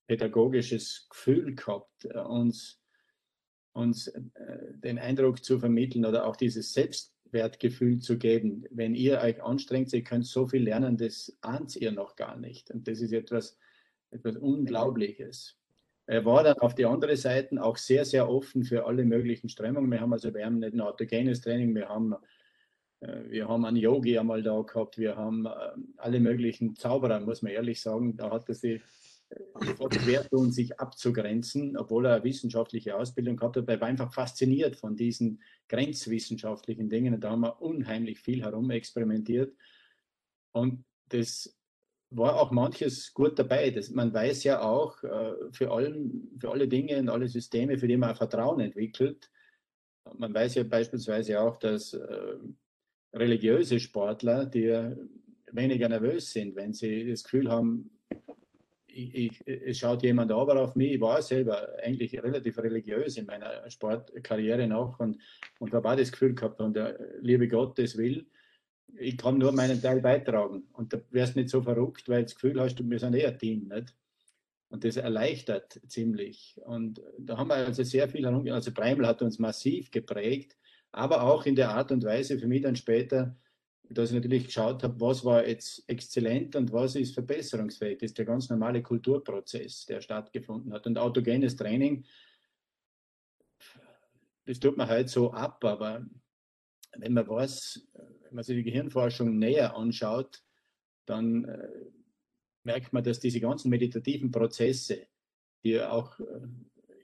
pädagogisches 0.06 1.08
Gefühl 1.10 1.54
gehabt, 1.54 2.04
äh, 2.04 2.18
uns, 2.18 2.80
uns 3.72 4.08
äh, 4.08 4.22
den 4.74 4.98
Eindruck 4.98 5.44
zu 5.44 5.58
vermitteln 5.58 6.04
oder 6.04 6.26
auch 6.26 6.36
dieses 6.36 6.72
Selbstwertgefühl 6.72 8.00
zu 8.00 8.18
geben. 8.18 8.64
Wenn 8.70 8.94
ihr 8.94 9.20
euch 9.20 9.42
anstrengt, 9.42 9.92
ihr 9.92 10.04
könnt 10.04 10.26
so 10.26 10.46
viel 10.46 10.62
lernen, 10.62 10.96
das 10.96 11.36
ahnt 11.40 11.76
ihr 11.76 11.92
noch 11.92 12.16
gar 12.16 12.36
nicht. 12.36 12.70
Und 12.70 12.86
das 12.88 13.00
ist 13.00 13.12
etwas, 13.12 13.58
etwas 14.10 14.36
Unglaubliches. 14.36 15.56
Er 16.06 16.24
war 16.24 16.44
dann 16.44 16.58
auf 16.58 16.74
die 16.74 16.86
andere 16.86 17.16
Seite 17.16 17.62
auch 17.62 17.76
sehr, 17.76 18.04
sehr 18.04 18.28
offen 18.28 18.62
für 18.64 18.86
alle 18.86 19.04
möglichen 19.04 19.48
Strömungen. 19.48 19.90
Wir 19.90 20.00
haben 20.00 20.12
also, 20.12 20.32
wir 20.32 20.46
haben 20.46 20.60
nicht 20.60 20.74
nur 20.74 20.88
autogenes 20.88 21.40
Training, 21.40 21.74
wir 21.74 21.88
haben, 21.88 22.14
äh, 23.00 23.28
wir 23.28 23.48
haben 23.48 23.64
einen 23.64 23.76
Yogi 23.76 24.16
einmal 24.18 24.42
da 24.42 24.60
gehabt, 24.62 24.98
wir 24.98 25.16
haben 25.16 25.46
äh, 25.46 25.50
alle 25.96 26.20
möglichen 26.20 26.76
Zauberer, 26.76 27.20
muss 27.20 27.42
man 27.42 27.52
ehrlich 27.52 27.80
sagen. 27.80 28.16
Da 28.16 28.30
hat 28.30 28.48
er 28.48 28.54
sich 28.54 28.82
schwer 30.00 30.28
tun, 30.28 30.52
sich 30.52 30.78
abzugrenzen, 30.78 31.76
obwohl 31.76 32.06
er 32.06 32.14
eine 32.14 32.24
wissenschaftliche 32.24 32.96
Ausbildung 32.96 33.36
gehabt 33.36 33.56
hat. 33.56 33.68
Er 33.68 33.80
war 33.80 33.88
einfach 33.88 34.12
fasziniert 34.12 34.76
von 34.76 34.96
diesen 34.96 35.42
grenzwissenschaftlichen 35.68 36.88
Dingen. 36.88 37.14
Und 37.14 37.24
da 37.24 37.30
haben 37.30 37.40
wir 37.40 37.60
unheimlich 37.60 38.20
viel 38.20 38.42
herumexperimentiert. 38.42 39.54
Und 40.52 40.84
das 41.08 41.55
war 42.10 42.36
auch 42.40 42.50
manches 42.50 43.12
gut 43.12 43.38
dabei. 43.38 43.70
Das, 43.70 43.90
man 43.90 44.12
weiß 44.12 44.44
ja 44.44 44.62
auch 44.62 45.02
äh, 45.02 45.34
für, 45.52 45.70
allen, 45.70 46.30
für 46.38 46.50
alle 46.50 46.68
Dinge 46.68 46.98
und 46.98 47.08
alle 47.08 47.28
Systeme, 47.28 47.78
für 47.78 47.88
die 47.88 47.96
man 47.96 48.14
Vertrauen 48.14 48.60
entwickelt. 48.60 49.30
Man 50.16 50.32
weiß 50.32 50.54
ja 50.54 50.62
beispielsweise 50.62 51.40
auch, 51.40 51.58
dass 51.58 51.92
äh, 51.94 52.36
religiöse 53.12 53.80
Sportler, 53.80 54.46
die 54.46 54.94
weniger 55.52 55.88
nervös 55.88 56.32
sind, 56.32 56.54
wenn 56.54 56.72
sie 56.72 57.08
das 57.08 57.24
Gefühl 57.24 57.50
haben, 57.50 57.90
ich, 58.86 59.14
ich, 59.14 59.46
es 59.46 59.78
schaut 59.78 60.02
jemand 60.02 60.32
aber 60.32 60.60
auf 60.60 60.74
mich. 60.74 60.92
Ich 60.92 61.00
war 61.00 61.20
selber 61.20 61.68
eigentlich 61.82 62.20
relativ 62.22 62.58
religiös 62.58 63.16
in 63.18 63.26
meiner 63.26 63.68
Sportkarriere 63.70 64.66
noch 64.66 64.98
und, 65.00 65.18
und 65.58 65.74
habe 65.74 65.90
auch 65.90 65.96
das 65.96 66.12
Gefühl 66.12 66.34
gehabt, 66.34 66.60
und 66.60 66.74
der 66.74 66.98
liebe 67.20 67.46
Gott 67.48 67.78
das 67.78 67.96
will, 67.96 68.26
ich 68.98 69.16
kann 69.16 69.38
nur 69.38 69.52
meinen 69.52 69.80
Teil 69.80 70.00
beitragen. 70.00 70.64
Und 70.72 70.92
da 70.92 71.00
wärst 71.10 71.36
nicht 71.36 71.48
so 71.48 71.62
verrückt, 71.62 72.08
weil 72.08 72.20
du 72.20 72.24
das 72.24 72.34
Gefühl 72.34 72.60
hast, 72.60 72.78
wir 72.88 72.98
sind 72.98 73.14
eher 73.14 73.36
Team. 73.36 73.68
Nicht? 73.68 73.94
Und 74.68 74.84
das 74.84 74.96
erleichtert 74.96 75.80
ziemlich. 75.86 76.60
Und 76.64 77.00
da 77.18 77.36
haben 77.36 77.48
wir 77.48 77.56
also 77.56 77.82
sehr 77.82 78.08
viel 78.08 78.24
herum. 78.24 78.46
Also 78.48 78.72
Breimel 78.72 79.06
hat 79.06 79.22
uns 79.22 79.38
massiv 79.38 79.90
geprägt, 79.90 80.56
aber 80.92 81.22
auch 81.22 81.46
in 81.46 81.56
der 81.56 81.70
Art 81.70 81.92
und 81.92 82.04
Weise 82.04 82.38
für 82.38 82.48
mich 82.48 82.62
dann 82.62 82.76
später, 82.76 83.36
dass 83.88 84.10
ich 84.10 84.16
natürlich 84.16 84.46
geschaut 84.46 84.82
habe, 84.82 85.00
was 85.00 85.24
war 85.24 85.46
jetzt 85.46 85.84
exzellent 85.88 86.56
und 86.56 86.72
was 86.72 86.96
ist 86.96 87.14
verbesserungsfähig. 87.14 87.98
Das 87.98 88.10
ist 88.10 88.18
der 88.18 88.24
ganz 88.24 88.50
normale 88.50 88.82
Kulturprozess, 88.82 89.86
der 89.86 90.00
stattgefunden 90.00 90.72
hat. 90.72 90.86
Und 90.86 90.98
autogenes 90.98 91.54
Training, 91.54 92.04
das 94.46 94.58
tut 94.58 94.76
man 94.76 94.88
halt 94.88 95.08
so 95.08 95.32
ab, 95.32 95.64
aber 95.64 96.04
wenn 96.98 97.12
man 97.12 97.28
weiß, 97.28 97.86
man 98.36 98.44
sich 98.44 98.56
die 98.56 98.70
Gehirnforschung 98.70 99.38
näher 99.38 99.74
anschaut, 99.74 100.44
dann 101.06 101.44
äh, 101.44 101.68
merkt 102.62 102.92
man, 102.92 103.02
dass 103.02 103.18
diese 103.18 103.40
ganzen 103.40 103.70
meditativen 103.70 104.30
Prozesse, 104.30 105.06
die 105.64 105.80
auch 105.80 106.18
äh, 106.20 106.24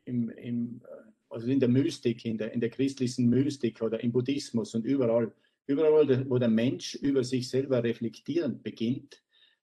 im, 0.05 0.29
im, 0.31 0.83
äh, 0.85 1.11
also 1.31 1.49
in 1.49 1.61
der 1.61 1.69
Mystik, 1.69 2.25
in 2.25 2.39
der, 2.39 2.53
in 2.53 2.61
der 2.61 2.71
christlichen 2.71 3.29
Mystik 3.29 3.83
oder 3.83 4.01
im 4.01 4.13
Buddhismus 4.13 4.75
und 4.75 4.85
überall, 4.85 5.33
überall, 5.67 6.29
wo 6.29 6.39
der 6.39 6.49
Mensch 6.49 6.95
über 6.97 7.25
sich 7.25 7.49
selber 7.49 7.83
reflektieren 7.83 8.63
beginnt, 8.63 9.23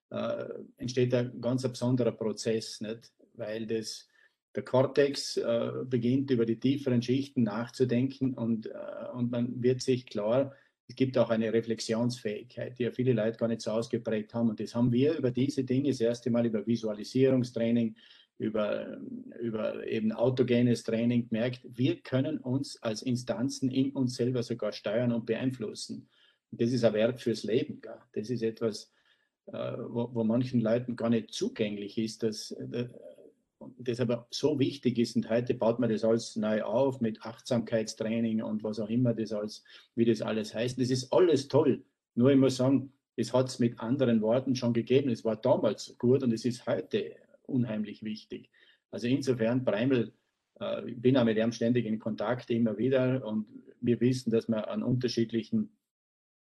äh, 0.10 0.46
entsteht 0.78 1.14
ein 1.14 1.40
ganz 1.40 1.64
besonderer 1.64 2.14
Prozess, 2.14 2.82
nicht? 2.82 3.14
weil 3.34 3.68
das, 3.68 4.08
der 4.56 4.64
Kortex 4.64 5.38
äh, 5.38 5.72
beginnt 5.86 6.32
über 6.32 6.46
die 6.46 6.60
tieferen 6.60 7.02
Schichten 7.02 7.44
nachzudenken 7.44 8.34
und, 8.34 8.66
äh, 8.66 9.10
und 9.14 9.30
man 9.30 9.62
wird 9.62 9.82
sich 9.82 10.08
klar, 10.08 10.56
es 10.90 10.96
gibt 10.96 11.18
auch 11.20 11.30
eine 11.30 11.54
Reflexionsfähigkeit, 11.54 12.78
die 12.80 12.84
ja 12.84 12.92
viele 12.92 13.14
Leute 13.14 13.38
gar 13.38 13.48
nicht 13.48 13.62
so 13.62 13.70
ausgeprägt 13.70 14.34
haben. 14.34 14.50
Und 14.50 14.60
das 14.60 14.74
haben 14.74 14.92
wir 14.92 15.16
über 15.16 15.30
diese 15.30 15.64
Dinge 15.64 15.90
das 15.90 16.02
erste 16.02 16.32
Mal 16.32 16.48
über 16.48 16.66
Visualisierungstraining, 16.66 17.96
über, 18.40 18.98
über 19.40 19.86
eben 19.86 20.12
autogenes 20.12 20.84
Training 20.84 21.30
gemerkt, 21.30 21.62
wir 21.64 22.02
können 22.02 22.40
uns 22.40 22.82
als 22.82 23.04
Instanzen 23.04 23.70
in 23.70 23.92
uns 23.92 24.16
selber 24.16 24.42
sogar 24.42 24.72
steuern 24.72 25.12
und 25.12 25.28
beeinflussen. 25.28 26.10
Und 26.52 26.60
das 26.60 26.72
ist 26.72 26.84
ein 26.84 26.94
Wert 26.94 27.22
fürs 27.22 27.44
Leben. 27.44 27.82
Gell? 27.82 28.00
Das 28.14 28.32
ist 28.32 28.42
etwas, 28.42 28.92
äh, 29.46 29.54
wo, 29.78 30.10
wo, 30.14 30.24
manchen 30.24 30.60
Leuten 30.60 30.96
gar 30.96 31.12
nicht 31.12 31.34
zugänglich 31.34 32.00
ist, 32.00 32.24
dass, 32.24 32.56
das 33.78 34.00
aber 34.00 34.28
so 34.32 34.60
wichtig 34.60 34.98
ist 34.98 35.16
und 35.16 35.30
heute 35.30 35.54
baut 35.54 35.80
man 35.80 35.90
das 35.90 36.04
alles 36.04 36.36
neu 36.36 36.64
auf 36.64 37.02
mit 37.02 37.22
Achtsamkeitstraining 37.22 38.42
und 38.42 38.64
was 38.64 38.80
auch 38.80 38.90
immer 38.90 39.14
das 39.14 39.34
als, 39.34 39.64
wie 39.96 40.06
das 40.06 40.22
alles 40.22 40.54
heißt. 40.54 40.80
Das 40.80 40.90
ist 40.90 41.12
alles 41.12 41.48
toll. 41.48 41.84
Nur 42.16 42.32
ich 42.32 42.38
muss 42.38 42.58
sagen, 42.58 42.94
es 43.16 43.34
hat 43.34 43.50
es 43.50 43.60
mit 43.60 43.80
anderen 43.80 44.22
Worten 44.22 44.56
schon 44.56 44.74
gegeben. 44.74 45.10
Es 45.10 45.26
war 45.26 45.36
damals 45.36 45.98
gut 45.98 46.24
und 46.24 46.32
es 46.32 46.46
ist 46.46 46.66
heute 46.68 47.16
unheimlich 47.44 48.04
wichtig. 48.04 48.50
Also 48.92 49.08
insofern, 49.08 49.66
Breimel, 49.66 50.14
äh, 50.60 50.90
ich 50.90 51.02
bin 51.02 51.18
auch 51.18 51.26
mit 51.26 51.38
ihm 51.38 51.52
ständig 51.52 51.86
in 51.86 52.00
Kontakt 52.00 52.50
immer 52.50 52.78
wieder 52.78 53.26
und 53.26 53.46
wir 53.82 54.00
wissen, 54.00 54.32
dass 54.32 54.48
wir 54.48 54.70
an 54.70 54.84
unterschiedlichen 54.84 55.70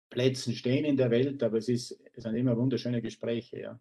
Plätzen 0.09 0.53
stehen 0.53 0.85
in 0.85 0.97
der 0.97 1.11
Welt, 1.11 1.41
aber 1.43 1.57
es, 1.57 1.69
ist, 1.69 1.99
es 2.13 2.23
sind 2.23 2.35
immer 2.35 2.57
wunderschöne 2.57 3.01
Gespräche, 3.01 3.59
ja 3.59 3.79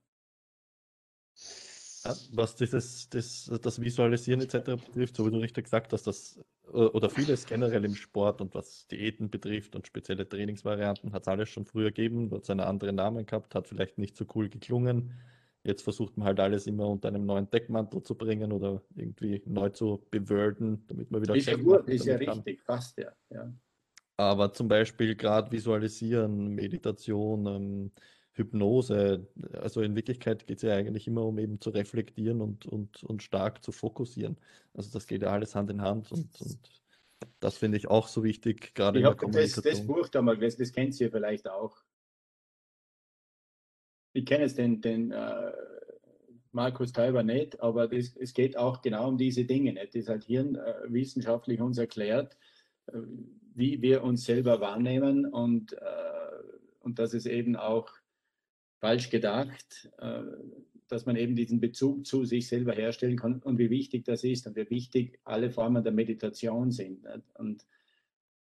was 2.33 2.57
dieses, 2.57 3.09
das, 3.09 3.51
das 3.63 3.81
Visualisieren 3.81 4.41
etc. 4.41 4.83
betrifft, 4.85 5.17
so 5.17 5.27
wie 5.27 5.31
du 5.31 5.39
richtig 5.39 5.65
gesagt 5.65 5.93
hast, 5.93 6.07
das 6.07 6.41
oder 6.73 7.11
vieles 7.11 7.45
generell 7.47 7.85
im 7.85 7.95
Sport 7.95 8.41
und 8.41 8.55
was 8.55 8.87
Diäten 8.87 9.31
betrifft 9.31 9.77
und 9.77 9.87
spezielle 9.87 10.29
Trainingsvarianten, 10.29 11.13
hat 11.13 11.23
es 11.23 11.29
alles 11.29 11.49
schon 11.51 11.67
früher 11.67 11.91
gegeben, 11.91 12.31
hat 12.33 12.47
seine 12.47 12.67
anderen 12.67 12.97
Namen 12.97 13.27
gehabt, 13.27 13.55
hat 13.55 13.69
vielleicht 13.69 13.99
nicht 13.99 14.17
so 14.17 14.25
cool 14.35 14.49
geklungen. 14.49 15.13
Jetzt 15.65 15.83
versucht 15.83 16.17
man 16.17 16.27
halt 16.27 16.41
alles 16.41 16.67
immer 16.67 16.89
unter 16.89 17.09
einem 17.09 17.25
neuen 17.25 17.49
Deckmantel 17.51 18.03
zu 18.03 18.17
bringen 18.17 18.53
oder 18.53 18.83
irgendwie 18.97 19.43
neu 19.47 19.69
zu 19.69 20.05
bewölden, 20.11 20.85
damit 20.89 21.11
man 21.11 21.23
wieder. 21.23 21.37
Ist 21.37 21.47
ja 21.47 21.57
gut, 21.57 21.89
ist 21.89 22.07
ja 22.07 22.17
richtig, 22.17 22.65
passt 22.65 22.99
ja. 22.99 23.13
ja. 23.31 23.53
Aber 24.17 24.53
zum 24.53 24.69
Beispiel 24.69 25.15
gerade 25.15 25.53
Visualisieren, 25.53 26.49
Meditation, 26.55 27.47
ähm, 27.47 27.93
Hypnose. 28.33 29.27
Also 29.53 29.83
in 29.83 29.95
Wirklichkeit 29.95 30.47
geht 30.47 30.59
es 30.59 30.63
ja 30.63 30.75
eigentlich 30.75 31.07
immer 31.07 31.25
um 31.25 31.39
eben 31.39 31.61
zu 31.61 31.71
reflektieren 31.71 32.41
und, 32.41 32.67
und, 32.67 33.03
und 33.05 33.23
stark 33.23 33.63
zu 33.63 33.73
fokussieren. 33.73 34.39
Also 34.75 34.91
das 34.93 35.07
geht 35.07 35.23
ja 35.23 35.31
alles 35.31 35.55
Hand 35.55 35.71
in 35.71 35.83
Hand 35.83 36.11
und, 36.13 36.41
und 36.41 36.59
das 37.41 37.59
finde 37.59 37.79
ich 37.79 37.89
auch 37.89 38.09
so 38.09 38.25
wichtig, 38.25 38.75
gerade 38.75 38.99
ich 38.99 39.05
in 39.05 39.11
der 39.11 39.17
Kommunikation. 39.17 39.65
Das, 39.65 39.79
das 39.79 39.87
Buch 39.87 40.09
da 40.09 40.23
mal 40.23 40.37
gelesen, 40.37 40.61
das 40.61 40.73
kennt 40.73 40.99
ihr 41.01 41.11
vielleicht 41.11 41.49
auch. 41.49 41.77
Ich 44.15 44.27
kenne 44.27 44.45
jetzt 44.45 44.59
den, 44.59 44.81
den 44.81 45.11
äh, 45.11 45.53
Markus 46.53 46.93
Teuber 46.93 47.23
nicht, 47.23 47.61
aber 47.61 47.89
das, 47.89 48.15
es 48.17 48.35
geht 48.35 48.57
auch 48.57 48.83
genau 48.83 49.09
um 49.09 49.19
diese 49.19 49.45
Dinge. 49.45 49.73
Nicht? 49.73 49.89
Das 49.89 50.03
ist 50.03 50.09
halt 50.09 50.25
hirnwissenschaftlich 50.25 51.61
äh, 51.61 51.63
uns 51.63 51.79
erklärt, 51.79 52.37
äh, 52.87 52.99
wie 53.55 53.81
wir 53.81 54.03
uns 54.03 54.25
selber 54.25 54.61
wahrnehmen 54.61 55.27
und, 55.27 55.73
äh, 55.73 55.77
und 56.81 56.99
dass 56.99 57.15
es 57.15 57.27
eben 57.27 57.57
auch 57.57 57.91
falsch 58.83 59.11
gedacht, 59.11 59.91
äh, 59.99 60.23
dass 60.89 61.07
man 61.07 61.17
eben 61.17 61.37
diesen 61.37 61.61
Bezug 61.61 62.05
zu 62.05 62.25
sich 62.25 62.49
selber 62.49 62.73
herstellen 62.73 63.17
kann 63.17 63.41
und 63.43 63.57
wie 63.57 63.71
wichtig 63.71 64.05
das 64.05 64.25
ist 64.25 64.47
und 64.47 64.57
wie 64.57 64.69
wichtig 64.69 65.21
alle 65.25 65.51
Formen 65.51 65.85
der 65.85 65.93
Meditation 65.93 66.73
sind. 66.73 67.07
Und, 67.39 67.65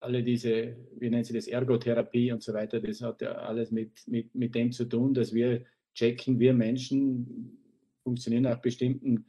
alle 0.00 0.24
diese, 0.24 0.76
wie 0.98 1.10
nennen 1.10 1.22
Sie 1.22 1.34
das, 1.34 1.46
Ergotherapie 1.46 2.32
und 2.32 2.42
so 2.42 2.52
weiter, 2.52 2.80
das 2.80 3.02
hat 3.02 3.22
ja 3.22 3.30
alles 3.32 3.70
mit, 3.70 4.08
mit, 4.08 4.34
mit 4.34 4.56
dem 4.56 4.72
zu 4.72 4.86
tun, 4.86 5.14
dass 5.14 5.32
wir 5.32 5.64
checken, 5.94 6.40
wir 6.40 6.54
Menschen 6.54 7.56
funktionieren 8.02 8.42
nach 8.42 8.60
bestimmten 8.60 9.26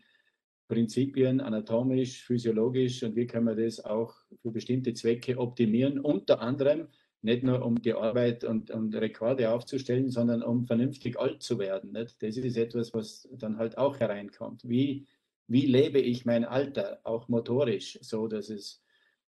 Prinzipien 0.67 1.41
anatomisch, 1.41 2.23
physiologisch 2.23 3.03
und 3.03 3.15
wie 3.15 3.27
können 3.27 3.45
wir 3.45 3.55
das 3.55 3.83
auch 3.83 4.15
für 4.41 4.51
bestimmte 4.51 4.93
Zwecke 4.93 5.37
optimieren, 5.37 5.99
unter 5.99 6.41
anderem 6.41 6.87
nicht 7.23 7.43
nur 7.43 7.63
um 7.63 7.81
die 7.81 7.93
Arbeit 7.93 8.43
und, 8.43 8.69
und 8.69 8.93
Rekorde 8.95 9.49
aufzustellen, 9.51 10.09
sondern 10.09 10.43
um 10.43 10.65
vernünftig 10.65 11.17
alt 11.17 11.41
zu 11.41 11.57
werden. 11.57 11.93
Nicht? 11.93 12.21
Das 12.21 12.35
ist 12.35 12.57
etwas, 12.57 12.93
was 12.93 13.27
dann 13.31 13.57
halt 13.57 13.77
auch 13.77 13.99
hereinkommt. 13.99 14.67
Wie, 14.67 15.07
wie 15.47 15.65
lebe 15.65 15.99
ich 15.99 16.25
mein 16.25 16.43
Alter, 16.43 16.99
auch 17.03 17.29
motorisch, 17.29 17.97
so 18.01 18.27
dass 18.27 18.49
es, 18.49 18.83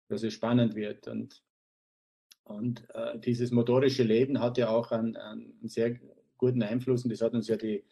dass 0.08 0.22
es 0.22 0.34
spannend 0.34 0.76
wird. 0.76 1.08
Und, 1.08 1.42
und 2.44 2.88
äh, 2.94 3.18
dieses 3.18 3.50
motorische 3.50 4.04
Leben 4.04 4.40
hat 4.40 4.56
ja 4.56 4.68
auch 4.68 4.92
einen, 4.92 5.16
einen 5.16 5.68
sehr 5.68 5.98
guten 6.38 6.62
Einfluss 6.62 7.04
und 7.04 7.10
das 7.10 7.20
hat 7.20 7.34
uns 7.34 7.48
ja 7.48 7.56
die 7.56 7.84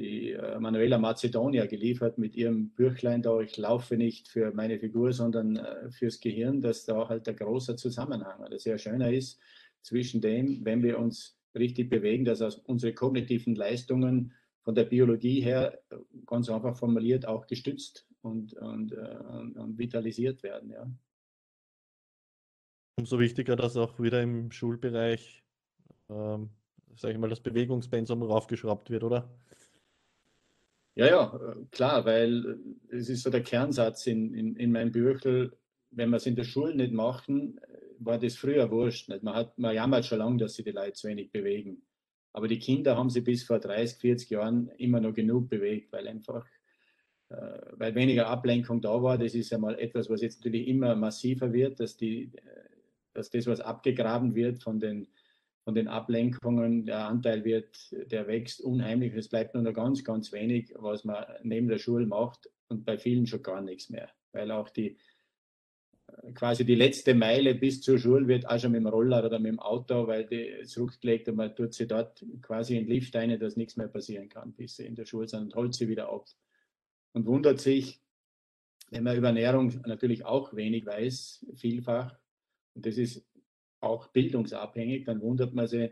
die 0.00 0.32
äh, 0.32 0.58
Manuela 0.58 0.98
Macedonia 0.98 1.66
geliefert 1.66 2.16
mit 2.18 2.34
ihrem 2.34 2.70
Büchlein 2.70 3.22
da, 3.22 3.40
ich 3.40 3.56
laufe 3.56 3.96
nicht 3.96 4.28
für 4.28 4.52
meine 4.52 4.78
Figur, 4.78 5.12
sondern 5.12 5.56
äh, 5.56 5.90
fürs 5.90 6.20
Gehirn, 6.20 6.60
dass 6.60 6.86
da 6.86 7.08
halt 7.08 7.28
ein 7.28 7.36
großer 7.36 7.76
Zusammenhang 7.76 8.40
oder 8.40 8.58
sehr 8.58 8.78
schöner 8.78 9.12
ist 9.12 9.38
zwischen 9.82 10.20
dem, 10.20 10.64
wenn 10.64 10.82
wir 10.82 10.98
uns 10.98 11.38
richtig 11.54 11.90
bewegen, 11.90 12.24
dass 12.24 12.40
unsere 12.40 12.94
kognitiven 12.94 13.54
Leistungen 13.54 14.32
von 14.62 14.74
der 14.74 14.84
Biologie 14.84 15.40
her 15.40 15.78
ganz 16.26 16.48
einfach 16.48 16.76
formuliert 16.76 17.26
auch 17.26 17.46
gestützt 17.46 18.06
und, 18.22 18.54
und, 18.54 18.92
äh, 18.92 19.18
und, 19.30 19.56
und 19.56 19.78
vitalisiert 19.78 20.42
werden. 20.42 20.70
Ja. 20.70 20.90
Umso 22.96 23.18
wichtiger, 23.18 23.56
dass 23.56 23.76
auch 23.76 23.98
wieder 24.00 24.22
im 24.22 24.50
Schulbereich, 24.50 25.42
ähm, 26.08 26.50
sage 26.96 27.14
ich 27.14 27.18
mal, 27.18 27.30
das 27.30 27.40
Bewegungspensum 27.40 28.22
raufgeschraubt 28.22 28.90
wird, 28.90 29.04
oder? 29.04 29.28
Ja, 30.94 31.06
ja, 31.06 31.56
klar, 31.70 32.04
weil 32.04 32.58
es 32.90 33.08
ist 33.08 33.22
so 33.22 33.30
der 33.30 33.42
Kernsatz 33.42 34.06
in, 34.06 34.34
in, 34.34 34.56
in 34.56 34.72
meinem 34.72 34.92
Büchel, 34.92 35.56
wenn 35.90 36.10
wir 36.10 36.16
es 36.16 36.26
in 36.26 36.36
der 36.36 36.44
Schule 36.44 36.74
nicht 36.74 36.92
machen, 36.92 37.60
war 37.98 38.18
das 38.18 38.36
früher 38.36 38.70
wurscht. 38.70 39.08
Nicht? 39.08 39.22
Man, 39.22 39.34
hat, 39.34 39.58
man 39.58 39.74
jammert 39.74 40.04
schon 40.04 40.18
lange, 40.18 40.38
dass 40.38 40.54
sich 40.54 40.64
die 40.64 40.72
Leute 40.72 40.92
zu 40.92 41.08
wenig 41.08 41.30
bewegen. 41.30 41.82
Aber 42.32 42.48
die 42.48 42.58
Kinder 42.58 42.96
haben 42.96 43.10
sich 43.10 43.24
bis 43.24 43.44
vor 43.44 43.58
30, 43.58 43.98
40 44.00 44.30
Jahren 44.30 44.68
immer 44.78 45.00
noch 45.00 45.14
genug 45.14 45.48
bewegt, 45.48 45.92
weil 45.92 46.06
einfach 46.06 46.46
äh, 47.30 47.60
weil 47.72 47.94
weniger 47.94 48.26
Ablenkung 48.26 48.80
da 48.80 49.02
war. 49.02 49.16
Das 49.16 49.34
ist 49.34 49.50
ja 49.50 49.58
mal 49.58 49.78
etwas, 49.78 50.10
was 50.10 50.20
jetzt 50.20 50.40
natürlich 50.40 50.68
immer 50.68 50.96
massiver 50.96 51.52
wird, 51.52 51.78
dass, 51.80 51.96
die, 51.96 52.32
dass 53.14 53.30
das, 53.30 53.46
was 53.46 53.60
abgegraben 53.60 54.34
wird 54.34 54.62
von 54.62 54.80
den 54.80 55.06
von 55.64 55.74
den 55.74 55.88
Ablenkungen. 55.88 56.86
Der 56.86 57.06
Anteil 57.06 57.44
wird, 57.44 57.76
der 58.10 58.26
wächst 58.26 58.60
unheimlich. 58.60 59.14
Es 59.14 59.28
bleibt 59.28 59.54
nur 59.54 59.62
noch 59.62 59.74
ganz, 59.74 60.04
ganz 60.04 60.32
wenig, 60.32 60.72
was 60.76 61.04
man 61.04 61.24
neben 61.42 61.68
der 61.68 61.78
Schule 61.78 62.06
macht 62.06 62.50
und 62.68 62.84
bei 62.84 62.98
vielen 62.98 63.26
schon 63.26 63.42
gar 63.42 63.60
nichts 63.60 63.90
mehr, 63.90 64.10
weil 64.32 64.50
auch 64.50 64.70
die 64.70 64.96
quasi 66.34 66.64
die 66.64 66.74
letzte 66.74 67.14
Meile 67.14 67.54
bis 67.54 67.80
zur 67.80 67.98
Schule 67.98 68.26
wird 68.28 68.48
auch 68.48 68.58
schon 68.58 68.72
mit 68.72 68.80
dem 68.80 68.86
Roller 68.86 69.24
oder 69.24 69.38
mit 69.38 69.52
dem 69.52 69.60
Auto, 69.60 70.06
weil 70.06 70.26
die 70.26 70.64
zurückgelegt 70.64 71.28
und 71.28 71.36
man 71.36 71.54
tut 71.54 71.74
sie 71.74 71.86
dort 71.86 72.24
quasi 72.42 72.76
in 72.76 72.86
Lift 72.86 73.14
ein, 73.16 73.38
dass 73.38 73.56
nichts 73.56 73.76
mehr 73.76 73.88
passieren 73.88 74.28
kann, 74.28 74.52
bis 74.52 74.76
sie 74.76 74.86
in 74.86 74.94
der 74.94 75.04
Schule 75.04 75.28
sind 75.28 75.42
und 75.42 75.54
holt 75.54 75.74
sie 75.74 75.88
wieder 75.88 76.12
ab. 76.12 76.26
Und 77.12 77.26
wundert 77.26 77.60
sich, 77.60 78.00
wenn 78.90 79.04
man 79.04 79.16
über 79.16 79.28
Ernährung 79.28 79.80
natürlich 79.86 80.24
auch 80.24 80.54
wenig 80.54 80.86
weiß, 80.86 81.46
vielfach, 81.54 82.16
und 82.74 82.86
das 82.86 82.98
ist 82.98 83.26
auch 83.80 84.08
bildungsabhängig, 84.08 85.04
dann 85.04 85.20
wundert 85.20 85.54
man 85.54 85.66
sich, 85.66 85.90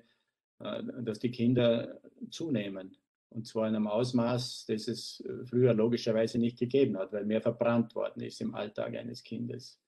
äh, 0.61 0.83
dass 1.03 1.19
die 1.19 1.31
Kinder 1.31 2.01
zunehmen. 2.31 2.97
Und 3.31 3.47
zwar 3.47 3.69
in 3.69 3.75
einem 3.75 3.87
Ausmaß, 3.87 4.67
das 4.67 4.89
es 4.89 5.23
früher 5.45 5.75
logischerweise 5.75 6.39
nicht 6.39 6.59
gegeben 6.59 6.97
hat, 6.97 7.13
weil 7.13 7.27
mehr 7.27 7.43
verbrannt 7.43 7.95
worden 7.95 8.23
ist 8.23 8.41
im 8.41 8.55
Alltag 8.55 8.97
eines 8.97 9.23
Kindes. 9.23 9.79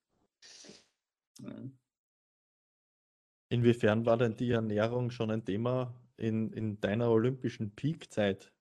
Inwiefern 3.48 4.04
war 4.04 4.18
denn 4.18 4.36
die 4.36 4.50
Ernährung 4.50 5.10
schon 5.10 5.30
ein 5.30 5.44
Thema 5.44 5.94
in, 6.18 6.52
in 6.52 6.80
deiner 6.80 7.10
olympischen 7.10 7.74
Peakzeit? 7.74 8.52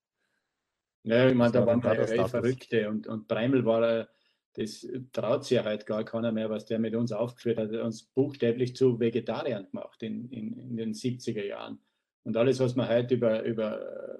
Ja, 1.03 1.29
ich 1.29 1.35
meine, 1.35 1.51
da 1.51 1.65
waren 1.65 1.83
wir 1.83 2.27
Verrückte 2.27 2.89
und, 2.89 3.07
und 3.07 3.27
Breimel 3.27 3.65
war, 3.65 4.07
das 4.53 4.87
traut 5.13 5.45
sich 5.45 5.63
halt 5.63 5.85
gar 5.85 6.03
keiner 6.03 6.31
mehr, 6.31 6.49
was 6.49 6.65
der 6.65 6.79
mit 6.79 6.95
uns 6.95 7.11
aufgeführt 7.11 7.57
hat. 7.57 7.71
Er 7.71 7.79
hat 7.79 7.85
uns 7.85 8.03
buchstäblich 8.03 8.75
zu 8.75 8.99
Vegetariern 8.99 9.67
gemacht 9.69 10.01
in, 10.03 10.29
in, 10.29 10.57
in 10.57 10.77
den 10.77 10.93
70er 10.93 11.45
Jahren. 11.45 11.79
Und 12.23 12.35
alles, 12.35 12.59
was 12.59 12.75
man 12.75 12.89
heute 12.89 13.15
über, 13.15 13.43
über 13.43 14.19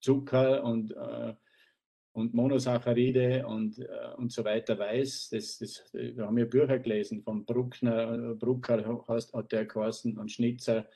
Zucker 0.00 0.64
und 0.64 0.92
äh, 0.96 1.34
und 2.12 2.34
Monosaccharide 2.34 3.46
und, 3.46 3.78
äh, 3.78 4.14
und 4.16 4.32
so 4.32 4.44
weiter 4.44 4.78
weiß. 4.78 5.30
Das, 5.30 5.58
das, 5.58 5.90
wir 5.92 6.26
haben 6.26 6.38
ja 6.38 6.44
Bücher 6.44 6.78
gelesen 6.78 7.22
von 7.22 7.44
Bruckner, 7.44 8.34
Brucker 8.34 9.00
hat 9.32 9.52
der 9.52 9.66
geheißen 9.66 10.18
und 10.18 10.30
Schnitzer. 10.30 10.88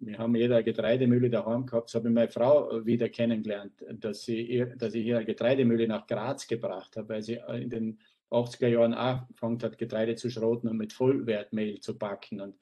Wir 0.00 0.18
haben 0.18 0.34
jeder 0.34 0.62
Getreidemühle 0.62 1.30
daheim 1.30 1.66
gehabt. 1.66 1.88
Das 1.88 1.94
habe 1.94 2.08
ich 2.08 2.14
meine 2.14 2.30
Frau 2.30 2.84
wieder 2.84 3.08
kennengelernt, 3.08 3.84
dass, 4.00 4.22
sie, 4.22 4.64
dass 4.76 4.94
ich 4.94 5.06
ihre 5.06 5.24
Getreidemühle 5.24 5.88
nach 5.88 6.06
Graz 6.06 6.46
gebracht 6.46 6.96
habe, 6.96 7.08
weil 7.08 7.22
sie 7.22 7.40
in 7.54 7.70
den 7.70 7.98
80er 8.30 8.68
Jahren 8.68 8.94
angefangen 8.94 9.60
hat, 9.62 9.78
Getreide 9.78 10.14
zu 10.16 10.30
schroten 10.30 10.68
und 10.68 10.76
mit 10.76 10.92
Vollwertmehl 10.92 11.80
zu 11.80 11.96
backen. 11.96 12.40
Und 12.40 12.56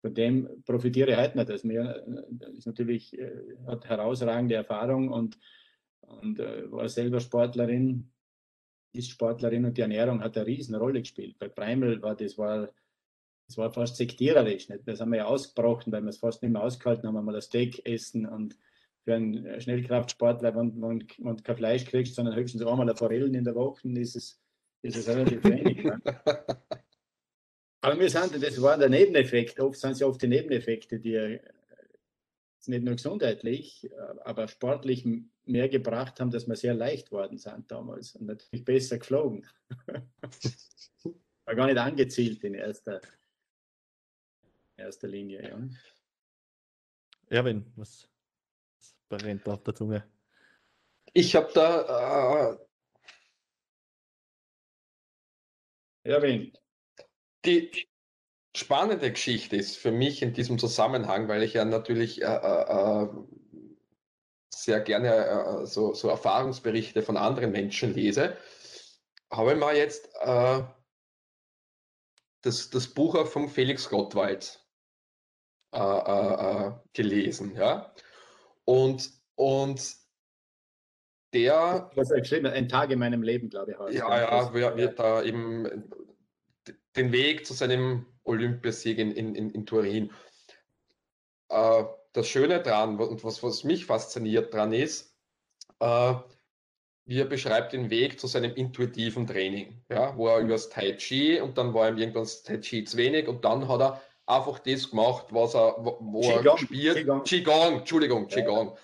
von 0.00 0.14
dem 0.14 0.62
profitiere 0.64 1.12
ich 1.12 1.16
heute 1.16 1.36
noch. 1.36 1.44
Das 1.44 1.64
ist 1.64 2.66
natürlich, 2.66 3.18
äh, 3.18 3.30
hat 3.66 3.86
herausragende 3.88 4.54
Erfahrung 4.54 5.10
und 5.10 5.38
und 6.06 6.38
äh, 6.40 6.70
war 6.70 6.88
selber 6.88 7.20
Sportlerin, 7.20 8.10
ist 8.92 9.10
Sportlerin 9.10 9.64
und 9.64 9.76
die 9.76 9.82
Ernährung 9.82 10.22
hat 10.22 10.36
eine 10.36 10.46
riesen 10.46 10.74
Rolle 10.74 11.00
gespielt. 11.00 11.38
Bei 11.38 11.48
Preimel 11.48 12.00
war 12.02 12.14
das 12.14 12.38
war, 12.38 12.70
das 13.46 13.58
war 13.58 13.72
fast 13.72 13.96
sektiererisch. 13.96 14.68
Nicht? 14.68 14.86
Das 14.86 15.00
haben 15.00 15.12
wir 15.12 15.18
ja 15.18 15.24
ausgebrochen, 15.26 15.92
weil 15.92 16.02
wir 16.02 16.10
es 16.10 16.18
fast 16.18 16.42
nicht 16.42 16.52
mehr 16.52 16.62
ausgehalten 16.62 17.06
haben, 17.06 17.24
mal 17.24 17.32
das 17.32 17.46
Steak 17.46 17.84
essen 17.86 18.26
und 18.26 18.56
für 19.04 19.14
einen 19.14 19.60
Schnellkraftsportler, 19.60 20.54
wenn, 20.56 20.80
wenn, 20.80 21.06
wenn 21.18 21.36
du 21.36 21.42
kein 21.42 21.56
Fleisch 21.56 21.84
kriegst, 21.84 22.14
sondern 22.14 22.36
höchstens 22.36 22.62
einmal 22.62 22.82
eine 22.82 22.96
Forellen 22.96 23.34
in 23.34 23.44
der 23.44 23.54
Woche, 23.54 23.86
ist 23.88 24.16
es, 24.16 24.40
ist 24.82 24.96
es 24.96 25.08
relativ 25.08 25.44
wenig. 25.44 25.84
Ne? 25.84 26.00
Aber 27.82 28.00
wir 28.00 28.08
sind, 28.08 28.42
das 28.42 28.62
war 28.62 28.78
der 28.78 28.88
Nebeneffekt. 28.88 29.60
Oft 29.60 29.78
sind 29.78 29.90
es 29.90 30.00
ja 30.00 30.06
oft 30.06 30.22
die 30.22 30.28
Nebeneffekte, 30.28 30.98
die 30.98 31.38
nicht 32.66 32.84
nur 32.84 32.94
gesundheitlich, 32.94 33.90
aber 34.24 34.48
sportlich 34.48 35.06
mehr 35.44 35.68
gebracht 35.68 36.20
haben, 36.20 36.30
dass 36.30 36.48
wir 36.48 36.56
sehr 36.56 36.72
leicht 36.72 37.12
worden 37.12 37.36
sind 37.36 37.70
damals 37.70 38.14
und 38.16 38.26
natürlich 38.26 38.64
besser 38.64 38.98
geflogen. 38.98 39.46
War 41.44 41.54
gar 41.54 41.66
nicht 41.66 41.76
angezielt 41.76 42.42
in 42.44 42.54
erster, 42.54 43.02
erster 44.76 45.08
Linie. 45.08 45.42
Ja. 45.48 45.58
Erwin, 47.28 47.72
was, 47.76 48.08
was 48.78 48.94
brennt 49.08 49.48
auf 49.48 49.62
der 49.62 49.74
Zunge? 49.74 50.08
Ich 51.12 51.34
habe 51.36 51.50
da. 51.54 52.52
Äh, 52.52 52.58
Erwin. 56.04 56.52
Die 57.44 57.88
spannende 58.56 59.10
Geschichte 59.10 59.56
ist 59.56 59.76
für 59.76 59.90
mich 59.90 60.22
in 60.22 60.32
diesem 60.32 60.58
Zusammenhang, 60.58 61.28
weil 61.28 61.42
ich 61.42 61.54
ja 61.54 61.64
natürlich 61.64 62.22
äh, 62.22 62.26
äh, 62.26 63.04
äh 63.04 63.08
sehr 64.54 64.80
gerne 64.80 65.62
äh, 65.62 65.66
so, 65.66 65.94
so, 65.94 66.08
Erfahrungsberichte 66.08 67.02
von 67.02 67.16
anderen 67.16 67.50
Menschen 67.50 67.92
lese, 67.92 68.36
habe 69.30 69.52
ich 69.52 69.58
mal 69.58 69.76
jetzt 69.76 70.08
äh, 70.20 70.62
das, 72.42 72.70
das 72.70 72.88
Buch 72.88 73.26
von 73.26 73.48
Felix 73.48 73.88
Gottwald 73.88 74.63
äh, 75.74 75.78
äh, 75.78 76.66
äh, 76.66 76.72
gelesen. 76.92 77.54
Ja? 77.56 77.92
Und, 78.64 79.10
und 79.34 79.96
der. 81.32 81.90
Was 81.94 82.10
er 82.10 82.20
geschrieben 82.20 82.46
hat, 82.46 82.54
ein 82.54 82.68
Tag 82.68 82.90
in 82.90 82.98
meinem 82.98 83.22
Leben, 83.22 83.48
glaube 83.50 83.72
ich. 83.72 83.78
Heißt. 83.78 83.94
Ja, 83.94 84.20
ja, 84.20 84.54
wird, 84.54 84.76
wird 84.76 84.98
da 84.98 85.22
eben 85.22 85.90
den 86.96 87.12
Weg 87.12 87.44
zu 87.46 87.54
seinem 87.54 88.06
Olympiasieg 88.22 88.98
in, 88.98 89.12
in, 89.12 89.50
in 89.50 89.66
Turin. 89.66 90.10
Äh, 91.48 91.84
das 92.12 92.28
Schöne 92.28 92.62
dran 92.62 92.98
und 92.98 93.24
was, 93.24 93.42
was 93.42 93.64
mich 93.64 93.86
fasziniert 93.86 94.54
dran 94.54 94.72
ist, 94.72 95.16
äh, 95.80 96.14
wie 97.06 97.20
er 97.20 97.26
beschreibt 97.26 97.72
den 97.72 97.90
Weg 97.90 98.18
zu 98.18 98.26
seinem 98.28 98.54
intuitiven 98.54 99.26
Training, 99.26 99.82
ja, 99.90 100.16
wo 100.16 100.28
er 100.28 100.38
über 100.38 100.52
das 100.52 100.68
Tai 100.70 100.92
Chi 100.92 101.40
und 101.40 101.58
dann 101.58 101.74
war 101.74 101.88
ihm 101.88 101.98
irgendwann 101.98 102.22
das 102.22 102.44
Tai 102.44 102.58
Chi 102.58 102.84
zu 102.84 102.96
wenig 102.96 103.28
und 103.28 103.44
dann 103.44 103.68
hat 103.68 103.80
er 103.80 104.02
einfach 104.26 104.58
das 104.60 104.90
gemacht, 104.90 105.26
was 105.30 105.54
er, 105.54 105.76
wo, 105.78 106.20
Qigong, 106.20 106.44
er 106.44 106.58
spielt. 106.58 106.96
Qigong. 106.96 107.24
Qigong, 107.24 107.78
Entschuldigung, 107.78 108.26
Qigong, 108.28 108.68
ja. 108.68 108.76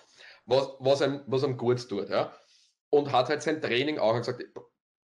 was, 0.45 0.69
was, 0.79 1.01
ihm, 1.01 1.21
was 1.27 1.43
ihm 1.43 1.57
gut 1.57 1.87
tut, 1.87 2.09
ja. 2.09 2.33
Und 2.89 3.11
hat 3.11 3.29
halt 3.29 3.41
sein 3.41 3.61
Training 3.61 3.99
auch 3.99 4.17
gesagt, 4.17 4.43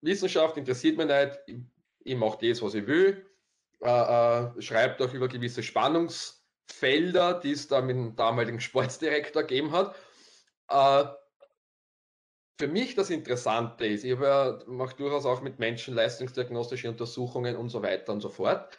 Wissenschaft 0.01 0.57
interessiert 0.57 0.97
mich 0.97 1.07
nicht, 1.07 1.39
ich, 1.47 1.57
ich 2.05 2.15
mache 2.15 2.37
das, 2.41 2.61
was 2.61 2.73
ich 2.73 2.87
will, 2.87 3.25
äh, 3.81 3.89
äh, 3.89 4.61
schreibt 4.61 5.01
auch 5.01 5.13
über 5.13 5.27
gewisse 5.27 5.61
Spannungs- 5.61 6.43
Felder, 6.65 7.39
die 7.39 7.51
es 7.51 7.67
da 7.67 7.81
mit 7.81 7.95
dem 7.95 8.15
damaligen 8.15 8.59
Sportsdirektor 8.59 9.43
gegeben 9.43 9.71
hat. 9.71 9.95
Äh, 10.69 11.05
für 12.59 12.67
mich 12.67 12.95
das 12.95 13.09
Interessante 13.09 13.85
ist, 13.85 14.03
ich 14.03 14.19
ja, 14.19 14.59
mache 14.67 14.95
durchaus 14.95 15.25
auch 15.25 15.41
mit 15.41 15.59
Menschen 15.59 15.95
leistungsdiagnostische 15.95 16.89
Untersuchungen 16.89 17.55
und 17.55 17.69
so 17.69 17.81
weiter 17.81 18.13
und 18.13 18.21
so 18.21 18.29
fort. 18.29 18.77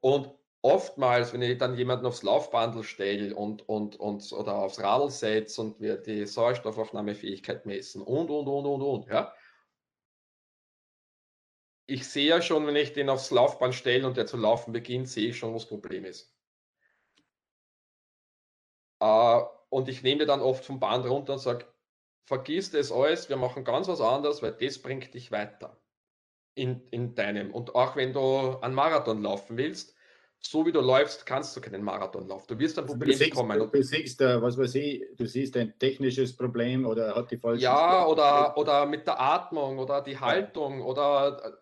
Und 0.00 0.32
oftmals, 0.66 1.32
wenn 1.32 1.42
ich 1.42 1.58
dann 1.58 1.76
jemanden 1.76 2.06
aufs 2.06 2.24
Laufbandel 2.24 2.82
stelle 2.82 3.34
und, 3.36 3.68
und, 3.68 3.94
und 3.96 4.32
oder 4.32 4.56
aufs 4.56 4.80
Radl 4.80 5.10
setze 5.10 5.60
und 5.62 5.80
wir 5.80 5.96
die 5.96 6.26
Sauerstoffaufnahmefähigkeit 6.26 7.66
messen 7.66 8.02
und, 8.02 8.30
und, 8.30 8.48
und, 8.48 8.66
und, 8.66 8.82
und, 8.82 9.06
ja. 9.06 9.32
Ich 11.88 12.08
sehe 12.08 12.28
ja 12.28 12.42
schon, 12.42 12.66
wenn 12.66 12.74
ich 12.74 12.92
den 12.92 13.08
aufs 13.08 13.30
Laufband 13.30 13.76
stelle 13.76 14.08
und 14.08 14.16
der 14.16 14.26
zu 14.26 14.36
laufen 14.36 14.72
beginnt, 14.72 15.08
sehe 15.08 15.28
ich 15.28 15.38
schon, 15.38 15.54
was 15.54 15.62
das 15.62 15.68
Problem 15.68 16.04
ist. 16.04 16.34
Äh, 19.00 19.40
und 19.68 19.88
ich 19.88 20.02
nehme 20.02 20.26
dann 20.26 20.40
oft 20.40 20.64
vom 20.64 20.80
Band 20.80 21.06
runter 21.06 21.34
und 21.34 21.38
sage, 21.38 21.64
vergiss 22.24 22.72
das 22.72 22.90
alles, 22.90 23.28
wir 23.28 23.36
machen 23.36 23.62
ganz 23.62 23.86
was 23.86 24.00
anderes, 24.00 24.42
weil 24.42 24.52
das 24.52 24.82
bringt 24.82 25.14
dich 25.14 25.30
weiter 25.30 25.80
in, 26.54 26.88
in 26.88 27.14
deinem. 27.14 27.54
Und 27.54 27.76
auch 27.76 27.94
wenn 27.94 28.12
du 28.12 28.58
einen 28.60 28.74
Marathon 28.74 29.22
laufen 29.22 29.56
willst, 29.56 29.95
so 30.40 30.64
wie 30.64 30.72
du 30.72 30.80
läufst, 30.80 31.26
kannst 31.26 31.56
du 31.56 31.60
keinen 31.60 31.82
Marathon 31.82 32.28
laufen. 32.28 32.46
Du 32.48 32.58
wirst 32.58 32.78
ein 32.78 32.86
Problem 32.86 33.18
du 33.18 33.24
bekommen. 33.24 33.58
Du, 33.58 33.66
du 33.66 33.82
siehst, 33.82 34.20
was 34.20 34.56
weiß 34.56 34.74
ich, 34.76 35.04
du 35.16 35.26
siehst 35.26 35.56
ein 35.56 35.78
technisches 35.78 36.36
Problem 36.36 36.86
oder 36.86 37.14
hat 37.14 37.30
die 37.30 37.36
falsche. 37.36 37.64
Ja, 37.64 38.06
oder, 38.06 38.56
oder 38.56 38.86
mit 38.86 39.06
der 39.06 39.20
Atmung 39.20 39.78
oder 39.78 40.02
die 40.02 40.18
Haltung 40.18 40.82
oder 40.82 41.58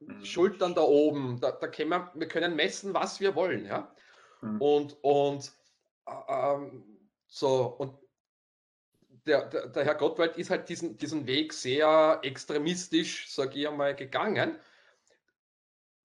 mhm. 0.00 0.24
Schultern 0.24 0.74
da 0.74 0.82
oben. 0.82 1.38
Da, 1.40 1.52
da 1.52 1.68
können 1.68 1.90
wir, 1.90 2.10
wir 2.14 2.28
können 2.28 2.56
messen, 2.56 2.92
was 2.94 3.20
wir 3.20 3.34
wollen. 3.34 3.64
Ja? 3.64 3.94
Mhm. 4.42 4.60
Und, 4.60 4.96
und 5.02 5.52
ähm, 6.28 6.84
so, 7.26 7.66
und 7.78 7.94
der, 9.26 9.48
der, 9.48 9.68
der, 9.68 9.84
Herr 9.84 9.94
Gottwald 9.94 10.36
ist 10.36 10.50
halt 10.50 10.68
diesen, 10.68 10.96
diesen 10.96 11.26
Weg 11.26 11.52
sehr 11.52 12.18
extremistisch, 12.22 13.32
sage 13.32 13.58
ich 13.58 13.68
einmal, 13.68 13.94
gegangen. 13.94 14.58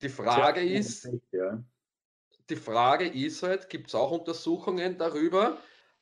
Die 0.02 0.10
Frage 0.10 0.62
ist, 0.62 1.10
ja. 1.32 1.64
Die 2.50 2.56
Frage 2.56 3.08
ist 3.08 3.44
halt, 3.44 3.70
gibt 3.70 3.88
es 3.88 3.96
auch 3.96 4.12
Untersuchungen 4.12 4.98
darüber, 4.98 5.58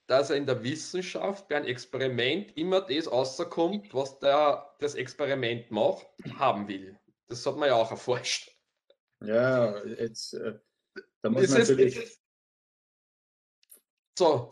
dass 0.07 0.29
er 0.29 0.35
in 0.35 0.45
der 0.45 0.63
Wissenschaft 0.63 1.47
bei 1.47 1.57
einem 1.57 1.67
Experiment 1.67 2.55
immer 2.57 2.81
das 2.81 3.09
rauskommt, 3.09 3.93
was 3.93 4.19
der, 4.19 4.75
das 4.79 4.95
Experiment 4.95 5.71
macht, 5.71 6.05
haben 6.37 6.67
will. 6.67 6.99
Das 7.27 7.45
hat 7.45 7.57
man 7.57 7.69
ja 7.69 7.75
auch 7.75 7.89
erforscht. 7.89 8.51
Ja, 9.21 9.83
jetzt, 9.85 10.33
äh, 10.33 10.59
da 11.21 11.29
muss 11.29 11.49
man 11.49 11.59
natürlich 11.59 12.19
So. 14.17 14.51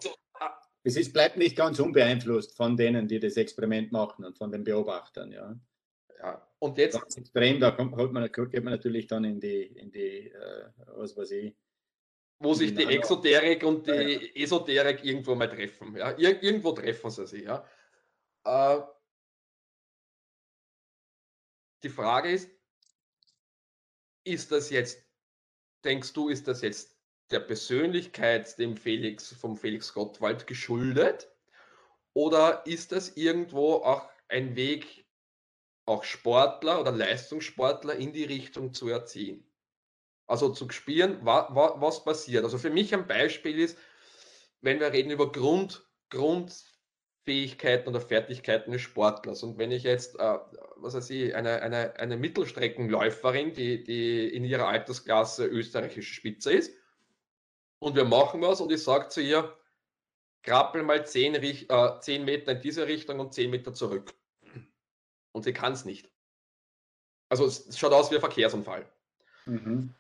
Es 0.84 0.96
ist, 0.96 1.14
bleibt 1.14 1.38
nicht 1.38 1.56
ganz 1.56 1.80
unbeeinflusst 1.80 2.56
von 2.56 2.76
denen, 2.76 3.08
die 3.08 3.20
das 3.20 3.38
Experiment 3.38 3.92
machen 3.92 4.26
und 4.26 4.38
von 4.38 4.52
den 4.52 4.64
Beobachtern, 4.64 5.32
ja. 5.32 5.56
Ja, 6.20 6.48
und 6.60 6.78
jetzt. 6.78 6.96
Das 6.96 7.18
extrem, 7.18 7.60
da 7.60 7.72
kommt, 7.72 7.96
holt 7.96 8.12
man, 8.12 8.32
geht 8.32 8.64
man 8.64 8.74
natürlich 8.74 9.08
dann 9.08 9.24
in 9.26 9.40
die, 9.40 9.64
in 9.64 9.92
die 9.92 10.30
äh, 10.30 10.70
was 10.96 11.16
weiß 11.16 11.32
ich. 11.32 11.56
Wo 12.44 12.54
sich 12.56 12.74
die 12.74 12.86
Exoterik 12.86 13.64
und 13.64 13.86
die 13.88 14.36
Esoterik 14.36 15.04
irgendwo 15.04 15.36
mal 15.36 15.48
treffen. 15.48 15.96
Ja? 15.96 16.12
Ir 16.12 16.42
irgendwo 16.42 16.72
treffen 16.72 17.12
sie 17.12 17.28
sich. 17.28 17.44
Ja? 17.44 17.66
Äh, 18.44 18.82
die 21.84 21.90
Frage 21.90 22.32
ist, 22.32 22.50
ist 24.24 24.52
das 24.52 24.70
jetzt, 24.70 25.04
denkst 25.84 26.14
du, 26.14 26.30
ist 26.30 26.48
das 26.48 26.62
jetzt 26.62 26.98
der 27.30 27.40
Persönlichkeit 27.40 28.58
dem 28.58 28.76
Felix, 28.76 29.34
vom 29.34 29.56
Felix 29.56 29.94
Gottwald 29.94 30.48
geschuldet? 30.48 31.32
Oder 32.14 32.66
ist 32.66 32.92
das 32.92 33.16
irgendwo 33.16 33.76
auch 33.76 34.10
ein 34.28 34.56
Weg, 34.56 35.06
auch 35.86 36.04
Sportler 36.04 36.82
oder 36.82 36.92
Leistungssportler 36.92 37.96
in 37.96 38.14
die 38.14 38.26
Richtung 38.26 38.74
zu 38.74 38.90
erziehen? 38.90 39.51
Also 40.28 40.50
zu 40.50 40.70
spüren, 40.70 41.26
wa, 41.26 41.48
wa, 41.54 41.76
was 41.80 42.04
passiert. 42.04 42.44
Also 42.44 42.58
für 42.58 42.70
mich 42.70 42.94
ein 42.94 43.08
Beispiel 43.08 43.60
ist, 43.60 43.78
wenn 44.62 44.80
wir 44.80 44.94
reden 44.94 45.12
über 45.12 45.32
Grund, 45.32 45.86
Grundfähigkeiten 46.10 47.90
oder 47.90 48.00
Fertigkeiten 48.00 48.72
des 48.72 48.82
Sportlers. 48.82 49.44
Und 49.44 49.58
wenn 49.58 49.72
ich 49.72 49.84
jetzt, 49.84 50.18
äh, 50.20 50.38
was 50.78 50.94
weiß 50.94 51.10
ich, 51.10 51.36
eine, 51.36 51.62
eine, 51.62 52.00
eine 52.00 52.18
Mittelstreckenläuferin, 52.18 53.54
die, 53.54 53.84
die 53.84 54.30
in 54.30 54.46
ihrer 54.46 54.68
Altersklasse 54.68 55.46
österreichische 55.46 56.14
Spitze 56.14 56.54
ist, 56.54 56.74
und 57.80 57.96
wir 57.96 58.06
machen 58.06 58.42
was 58.42 58.62
und 58.62 58.72
ich 58.72 58.84
sage 58.84 59.08
zu 59.10 59.22
ihr, 59.22 59.58
krabbel 60.44 60.84
mal 60.84 61.06
10, 61.06 61.36
äh, 61.36 62.00
10 62.00 62.26
Meter 62.26 62.52
in 62.54 62.62
diese 62.62 62.88
Richtung 62.88 63.20
und 63.20 63.34
10 63.34 63.50
Meter 63.50 63.74
zurück. 63.74 64.14
Und 65.32 65.44
sie 65.44 65.54
kann 65.54 65.74
es 65.74 65.86
nicht. 65.86 66.12
Also 67.30 67.46
es 67.46 67.78
schaut 67.78 67.94
aus 67.94 68.12
wie 68.12 68.16
ein 68.16 68.22
Verkehrsunfall. 68.22 68.86
Mhm. 69.46 69.96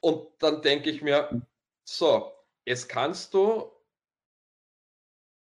Und 0.00 0.30
dann 0.42 0.62
denke 0.62 0.90
ich 0.90 1.02
mir, 1.02 1.46
so, 1.84 2.32
jetzt 2.64 2.88
kannst 2.88 3.34
du 3.34 3.70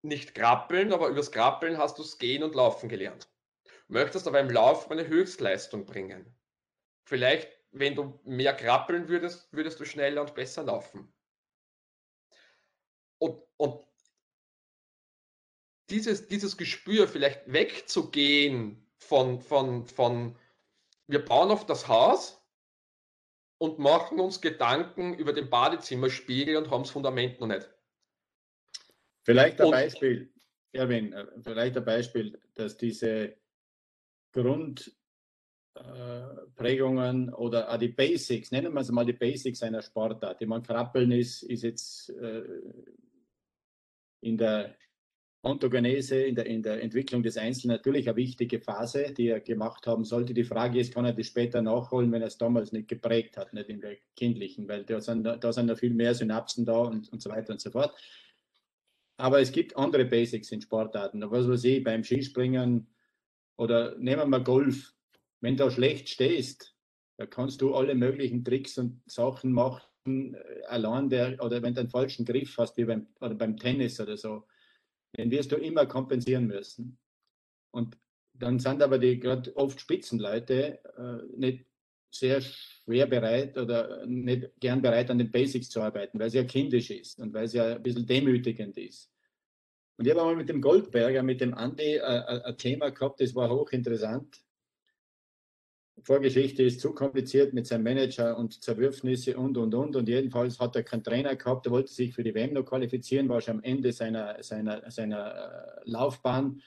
nicht 0.03 0.35
krabbeln, 0.35 0.93
aber 0.93 1.07
übers 1.07 1.31
Krabbeln 1.31 1.77
hast 1.77 1.97
du 1.97 2.03
es 2.03 2.17
gehen 2.17 2.43
und 2.43 2.55
laufen 2.55 2.89
gelernt. 2.89 3.29
Möchtest 3.87 4.27
aber 4.27 4.39
im 4.39 4.49
Lauf 4.49 4.91
eine 4.91 5.07
Höchstleistung 5.07 5.85
bringen. 5.85 6.35
Vielleicht, 7.05 7.49
wenn 7.71 7.95
du 7.95 8.19
mehr 8.23 8.55
krabbeln 8.55 9.07
würdest, 9.07 9.51
würdest 9.51 9.79
du 9.79 9.85
schneller 9.85 10.21
und 10.21 10.35
besser 10.35 10.63
laufen. 10.63 11.13
Und, 13.17 13.41
und 13.57 13.85
dieses, 15.89 16.27
dieses 16.27 16.57
Gespür 16.57 17.07
vielleicht 17.07 17.51
wegzugehen 17.51 18.91
von, 18.97 19.39
von, 19.39 19.87
von, 19.87 20.37
wir 21.07 21.23
bauen 21.23 21.51
auf 21.51 21.65
das 21.65 21.87
Haus 21.87 22.42
und 23.57 23.79
machen 23.79 24.19
uns 24.19 24.41
Gedanken 24.41 25.13
über 25.13 25.33
den 25.33 25.49
Badezimmerspiegel 25.49 26.57
und 26.57 26.69
haben 26.69 26.83
das 26.83 26.91
Fundament 26.91 27.39
noch 27.39 27.47
nicht. 27.47 27.69
Vielleicht 29.23 29.61
ein 29.61 29.67
und, 29.67 29.71
Beispiel, 29.71 30.33
Erwin, 30.73 31.13
äh, 31.13 31.25
vielleicht 31.41 31.77
ein 31.77 31.85
Beispiel, 31.85 32.41
dass 32.55 32.75
diese 32.77 33.37
Grundprägungen 34.33 37.29
äh, 37.29 37.33
oder 37.33 37.71
auch 37.71 37.77
die 37.77 37.89
Basics, 37.89 38.51
nennen 38.51 38.73
wir 38.73 38.81
es 38.81 38.91
mal 38.91 39.05
die 39.05 39.13
Basics 39.13 39.63
einer 39.63 39.81
Sportart. 39.81 40.41
Die 40.41 40.45
man 40.45 40.63
krabbeln 40.63 41.11
ist, 41.11 41.43
ist 41.43 41.63
jetzt 41.63 42.09
äh, 42.09 42.43
in 44.21 44.37
der 44.37 44.75
Ontogenese, 45.43 46.23
in 46.23 46.35
der, 46.35 46.45
in 46.45 46.63
der 46.63 46.81
Entwicklung 46.81 47.21
des 47.21 47.37
Einzelnen 47.37 47.75
natürlich 47.75 48.07
eine 48.07 48.15
wichtige 48.15 48.61
Phase, 48.61 49.13
die 49.13 49.27
er 49.27 49.41
gemacht 49.41 49.85
haben 49.85 50.05
sollte. 50.05 50.33
Die 50.33 50.45
Frage 50.45 50.79
ist, 50.79 50.93
kann 50.93 51.03
er 51.03 51.11
das 51.11 51.27
später 51.27 51.61
nachholen, 51.61 52.11
wenn 52.13 52.21
er 52.21 52.29
es 52.29 52.37
damals 52.37 52.71
nicht 52.71 52.87
geprägt 52.87 53.35
hat, 53.35 53.53
nicht 53.53 53.67
in 53.67 53.81
der 53.81 53.97
kindlichen, 54.15 54.69
weil 54.69 54.85
da 54.85 55.01
sind, 55.01 55.23
da 55.23 55.53
sind 55.53 55.65
noch 55.65 55.77
viel 55.77 55.93
mehr 55.93 56.15
Synapsen 56.15 56.65
da 56.65 56.77
und, 56.77 57.11
und 57.11 57.21
so 57.21 57.29
weiter 57.29 57.51
und 57.51 57.59
so 57.59 57.71
fort. 57.71 57.93
Aber 59.17 59.41
es 59.41 59.51
gibt 59.51 59.75
andere 59.75 60.05
Basics 60.05 60.51
in 60.51 60.61
Sportarten. 60.61 61.21
Was 61.29 61.47
weiß 61.47 61.63
ich, 61.65 61.83
beim 61.83 62.03
Skispringen 62.03 62.87
oder 63.57 63.97
nehmen 63.97 64.29
wir 64.29 64.39
Golf. 64.39 64.93
Wenn 65.41 65.57
du 65.57 65.69
schlecht 65.69 66.07
stehst, 66.07 66.73
da 67.17 67.25
kannst 67.25 67.61
du 67.61 67.75
alle 67.75 67.95
möglichen 67.95 68.45
Tricks 68.45 68.77
und 68.77 69.01
Sachen 69.05 69.51
machen, 69.51 70.35
äh, 70.35 70.63
allein 70.67 71.09
der, 71.09 71.43
oder 71.43 71.61
wenn 71.61 71.73
du 71.73 71.81
einen 71.81 71.89
falschen 71.89 72.25
Griff 72.25 72.57
hast, 72.57 72.77
wie 72.77 72.85
beim, 72.85 73.07
oder 73.19 73.35
beim 73.35 73.57
Tennis 73.57 73.99
oder 73.99 74.17
so, 74.17 74.45
den 75.17 75.31
wirst 75.31 75.51
du 75.51 75.57
immer 75.57 75.85
kompensieren 75.85 76.47
müssen. 76.47 76.97
Und 77.71 77.97
dann 78.33 78.59
sind 78.59 78.81
aber 78.81 78.97
die 78.97 79.19
gerade 79.19 79.55
oft 79.55 79.79
Spitzenleute 79.79 80.79
äh, 80.97 81.37
nicht 81.37 81.65
sehr 82.11 82.41
schwer 82.41 83.07
bereit 83.07 83.57
oder 83.57 84.05
nicht 84.05 84.51
gern 84.59 84.81
bereit, 84.81 85.09
an 85.09 85.17
den 85.17 85.31
Basics 85.31 85.69
zu 85.69 85.81
arbeiten, 85.81 86.19
weil 86.19 86.27
es 86.27 86.33
ja 86.33 86.43
kindisch 86.43 86.91
ist 86.91 87.19
und 87.19 87.33
weil 87.33 87.45
es 87.45 87.53
ja 87.53 87.75
ein 87.75 87.83
bisschen 87.83 88.05
demütigend 88.05 88.77
ist. 88.77 89.11
Und 89.97 90.05
ich 90.05 90.11
habe 90.11 90.21
einmal 90.21 90.35
mit 90.35 90.49
dem 90.49 90.61
Goldberger, 90.61 91.23
mit 91.23 91.41
dem 91.41 91.53
Andi, 91.53 91.95
äh, 91.95 91.97
äh 91.97 92.41
ein 92.43 92.57
Thema 92.57 92.89
gehabt, 92.89 93.21
das 93.21 93.35
war 93.35 93.49
hochinteressant. 93.49 94.43
Vorgeschichte 96.01 96.63
ist 96.63 96.81
zu 96.81 96.93
kompliziert 96.93 97.53
mit 97.53 97.67
seinem 97.67 97.83
Manager 97.83 98.37
und 98.37 98.63
Zerwürfnisse 98.63 99.37
und, 99.37 99.57
und, 99.57 99.73
und. 99.73 99.95
Und 99.95 100.09
jedenfalls 100.09 100.59
hat 100.59 100.75
er 100.75 100.83
keinen 100.83 101.03
Trainer 101.03 101.35
gehabt. 101.35 101.65
Er 101.67 101.71
wollte 101.71 101.93
sich 101.93 102.13
für 102.13 102.23
die 102.23 102.33
WM 102.33 102.53
noch 102.53 102.65
qualifizieren, 102.65 103.29
war 103.29 103.41
schon 103.41 103.57
am 103.57 103.63
Ende 103.63 103.91
seiner, 103.91 104.41
seiner, 104.41 104.89
seiner 104.89 105.35
äh, 105.35 105.81
Laufbahn. 105.85 106.61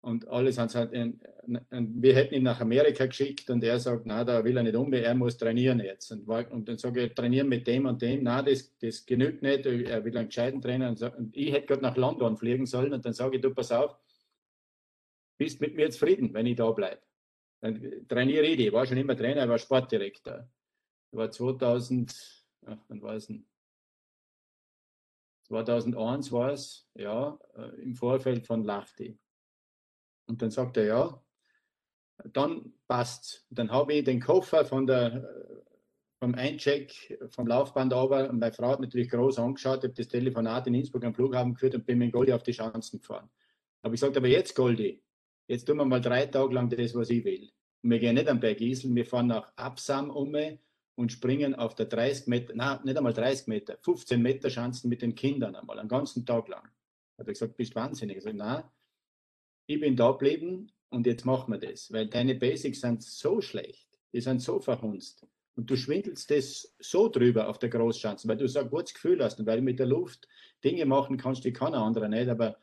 Und 0.00 0.28
alles 0.28 0.58
hat 0.58 0.74
halt, 0.76 0.92
in, 0.92 1.20
wir 1.46 2.14
hätten 2.14 2.34
ihn 2.34 2.44
nach 2.44 2.60
Amerika 2.60 3.06
geschickt 3.06 3.50
und 3.50 3.64
er 3.64 3.80
sagt, 3.80 4.06
na, 4.06 4.24
da 4.24 4.44
will 4.44 4.56
er 4.56 4.62
nicht 4.62 4.76
um, 4.76 4.92
er 4.92 5.14
muss 5.14 5.36
trainieren 5.36 5.80
jetzt. 5.80 6.12
Und, 6.12 6.28
und 6.28 6.68
dann 6.68 6.78
sage 6.78 7.04
ich, 7.04 7.14
trainieren 7.14 7.48
mit 7.48 7.66
dem 7.66 7.84
und 7.86 8.00
dem, 8.00 8.22
na, 8.22 8.40
das, 8.40 8.72
das 8.78 9.04
genügt 9.04 9.42
nicht, 9.42 9.66
er 9.66 10.04
will 10.04 10.16
einen 10.16 10.28
gescheiten 10.28 10.62
Trainer. 10.62 10.88
Und, 10.90 11.02
und 11.02 11.36
ich 11.36 11.52
hätte 11.52 11.66
gerade 11.66 11.82
nach 11.82 11.96
London 11.96 12.36
fliegen 12.36 12.64
sollen 12.64 12.92
und 12.92 13.04
dann 13.04 13.12
sage 13.12 13.36
ich, 13.36 13.42
du, 13.42 13.52
pass 13.52 13.72
auf, 13.72 13.96
bist 15.36 15.60
mit 15.60 15.74
mir 15.74 15.90
zufrieden, 15.90 16.32
wenn 16.32 16.46
ich 16.46 16.56
da 16.56 16.70
bleibe. 16.70 17.00
Dann 17.60 18.06
trainiere 18.08 18.46
ich 18.46 18.56
die. 18.56 18.66
Ich 18.68 18.72
war 18.72 18.86
schon 18.86 18.96
immer 18.96 19.16
Trainer, 19.16 19.44
ich 19.44 19.48
war 19.48 19.58
Sportdirektor. 19.58 20.48
Ich 21.10 21.18
war 21.18 21.30
2000, 21.30 22.46
ach, 22.66 22.78
wann 22.88 23.02
war 23.02 23.14
es 23.14 23.26
denn? 23.26 23.46
2001 25.48 26.30
war 26.30 26.52
es, 26.52 26.88
ja, 26.94 27.38
äh, 27.56 27.82
im 27.82 27.94
Vorfeld 27.94 28.46
von 28.46 28.64
Lachti. 28.64 29.18
Und 30.26 30.42
dann 30.42 30.50
sagt 30.50 30.76
er, 30.76 30.84
ja, 30.84 31.24
dann 32.32 32.74
passt. 32.86 33.46
Dann 33.50 33.70
habe 33.70 33.94
ich 33.94 34.04
den 34.04 34.20
Koffer 34.20 34.64
von 34.64 34.86
der, 34.86 35.14
äh, 35.14 35.58
vom 36.18 36.34
Eincheck 36.34 37.16
vom 37.30 37.46
Laufband 37.46 37.92
aber 37.92 38.28
und 38.28 38.40
meine 38.40 38.52
Frau 38.52 38.70
hat 38.70 38.80
natürlich 38.80 39.08
groß 39.08 39.38
angeschaut, 39.38 39.84
habe 39.84 39.94
das 39.94 40.08
Telefonat 40.08 40.66
in 40.66 40.74
Innsbruck 40.74 41.04
am 41.04 41.14
Flughafen 41.14 41.54
geführt 41.54 41.76
und 41.76 41.86
bin 41.86 41.98
mit 41.98 42.12
Goldi 42.12 42.32
auf 42.32 42.42
die 42.42 42.52
Chancen 42.52 42.98
gefahren. 42.98 43.30
Habe 43.84 43.94
ich 43.94 44.00
gesagt, 44.00 44.16
aber 44.16 44.26
jetzt 44.26 44.54
Goldi, 44.54 45.00
jetzt 45.48 45.64
tun 45.64 45.78
wir 45.78 45.84
mal 45.84 46.00
drei 46.00 46.26
Tage 46.26 46.54
lang 46.54 46.70
das, 46.70 46.94
was 46.94 47.10
ich 47.10 47.24
will. 47.24 47.50
Und 47.82 47.90
wir 47.90 47.98
gehen 47.98 48.14
nicht 48.14 48.28
am 48.28 48.38
Berg 48.38 48.60
Isel, 48.60 48.94
wir 48.94 49.04
fahren 49.04 49.28
nach 49.28 49.52
Absam 49.56 50.10
um 50.10 50.36
und 50.94 51.12
springen 51.12 51.54
auf 51.54 51.74
der 51.74 51.86
30 51.86 52.26
Meter, 52.26 52.54
nein, 52.54 52.80
nicht 52.84 52.96
einmal 52.96 53.12
30 53.12 53.46
Meter, 53.46 53.78
15 53.82 54.20
Meter 54.20 54.50
Schanzen 54.50 54.88
mit 54.88 55.02
den 55.02 55.14
Kindern 55.14 55.54
einmal, 55.54 55.78
einen 55.78 55.88
ganzen 55.88 56.26
Tag 56.26 56.48
lang. 56.48 56.64
Hat 57.18 57.26
er 57.26 57.32
gesagt, 57.32 57.56
bist 57.56 57.74
wahnsinnig. 57.74 58.18
Ich 58.18 58.24
sage, 58.24 58.36
nein, 58.36 58.64
ich 59.66 59.80
bin 59.80 59.96
da 59.96 60.12
geblieben 60.12 60.72
und 60.90 61.06
jetzt 61.06 61.24
machen 61.24 61.52
wir 61.52 61.58
das, 61.58 61.92
weil 61.92 62.08
deine 62.08 62.34
Basics 62.34 62.80
sind 62.80 63.02
so 63.02 63.40
schlecht, 63.40 63.88
die 64.12 64.20
sind 64.20 64.40
so 64.40 64.60
verhunzt. 64.60 65.26
Und 65.54 65.68
du 65.68 65.76
schwindelst 65.76 66.30
das 66.30 66.74
so 66.78 67.08
drüber 67.08 67.48
auf 67.48 67.58
der 67.58 67.68
Großschanze, 67.68 68.28
weil 68.28 68.36
du 68.36 68.48
so 68.48 68.60
ein 68.60 68.70
gutes 68.70 68.94
Gefühl 68.94 69.22
hast 69.22 69.40
und 69.40 69.46
weil 69.46 69.58
du 69.58 69.62
mit 69.64 69.78
der 69.78 69.86
Luft 69.86 70.28
Dinge 70.64 70.86
machen 70.86 71.16
kannst, 71.16 71.44
die 71.44 71.52
kann 71.52 71.74
ein 71.74 71.82
anderer 71.82 72.08
nicht, 72.08 72.28
aber 72.28 72.56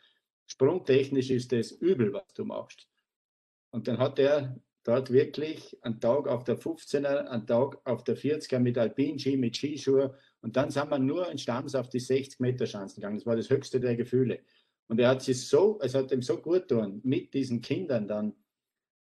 sprungtechnisch 0.48 1.30
ist 1.30 1.52
das 1.52 1.72
übel, 1.72 2.14
was 2.14 2.34
du 2.34 2.46
machst. 2.46 2.88
Und 3.72 3.88
dann 3.88 3.98
hat 3.98 4.20
er 4.20 4.60
dort 4.84 5.12
wirklich 5.12 5.78
einen 5.84 6.00
Tag 6.00 6.28
auf 6.28 6.44
der 6.44 6.58
15er, 6.58 7.26
einen 7.26 7.48
Tag 7.48 7.80
auf 7.86 8.04
der 8.04 8.18
40er 8.18 8.60
mit 8.60 8.78
Alpinski, 8.78 9.36
mit 9.36 9.58
Skischuhe 9.58 10.16
und 10.42 10.56
dann 10.56 10.70
sind 10.70 10.92
wir 10.92 11.00
nur 11.00 11.30
in 11.32 11.40
Stamms 11.40 11.74
auf 11.74 11.90
die 11.90 12.00
60 12.00 12.40
Meter 12.40 12.66
Chancen 12.66 13.02
gegangen. 13.02 13.18
Das 13.18 13.26
war 13.26 13.36
das 13.36 13.50
höchste 13.50 13.80
der 13.80 13.96
Gefühle. 13.96 14.42
Und 14.88 15.00
er 15.00 15.10
hat 15.10 15.24
sich 15.24 15.48
so, 15.48 15.80
es 15.82 15.96
hat 15.96 16.12
ihm 16.12 16.22
so 16.22 16.38
gut 16.38 16.68
tun, 16.68 17.02
mit 17.04 17.34
diesen 17.34 17.62
Kindern 17.62 18.08
dann, 18.08 18.34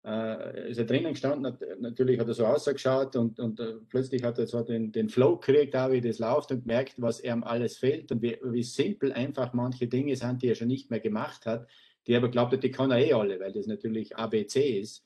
äh, 0.07 0.71
ist 0.71 0.79
er 0.79 0.85
drinnen 0.85 1.15
gestanden, 1.15 1.59
natürlich 1.81 2.21
hat 2.21 2.29
er 2.29 2.35
so 2.35 2.47
ausgeschaut 2.47 3.17
und, 3.17 3.41
und 3.41 3.59
äh, 3.59 3.75
plötzlich 3.89 4.23
hat 4.23 4.39
er 4.39 4.47
so 4.47 4.63
den, 4.63 4.93
den 4.93 5.09
Flow 5.09 5.37
gekriegt, 5.37 5.75
auch 5.75 5.91
wie 5.91 6.01
das 6.01 6.21
läuft 6.21 6.53
und 6.53 6.65
merkt, 6.65 7.03
was 7.03 7.21
ihm 7.21 7.43
alles 7.43 7.77
fehlt 7.79 8.13
und 8.13 8.23
wie, 8.23 8.39
wie 8.45 8.63
simpel 8.63 9.13
einfach 9.13 9.53
manche 9.53 9.89
Dinge 9.89 10.15
sind, 10.15 10.43
die 10.43 10.49
er 10.49 10.55
schon 10.55 10.69
nicht 10.69 10.91
mehr 10.91 11.01
gemacht 11.01 11.45
hat, 11.45 11.69
die 12.07 12.13
er 12.13 12.19
aber 12.19 12.29
glaubt 12.29 12.53
hat, 12.53 12.63
die 12.63 12.71
kann 12.71 12.93
er 12.93 12.99
eh 12.99 13.13
alle, 13.15 13.41
weil 13.41 13.53
das 13.53 13.67
natürlich 13.67 14.17
ABC 14.17 14.79
ist. 14.79 15.05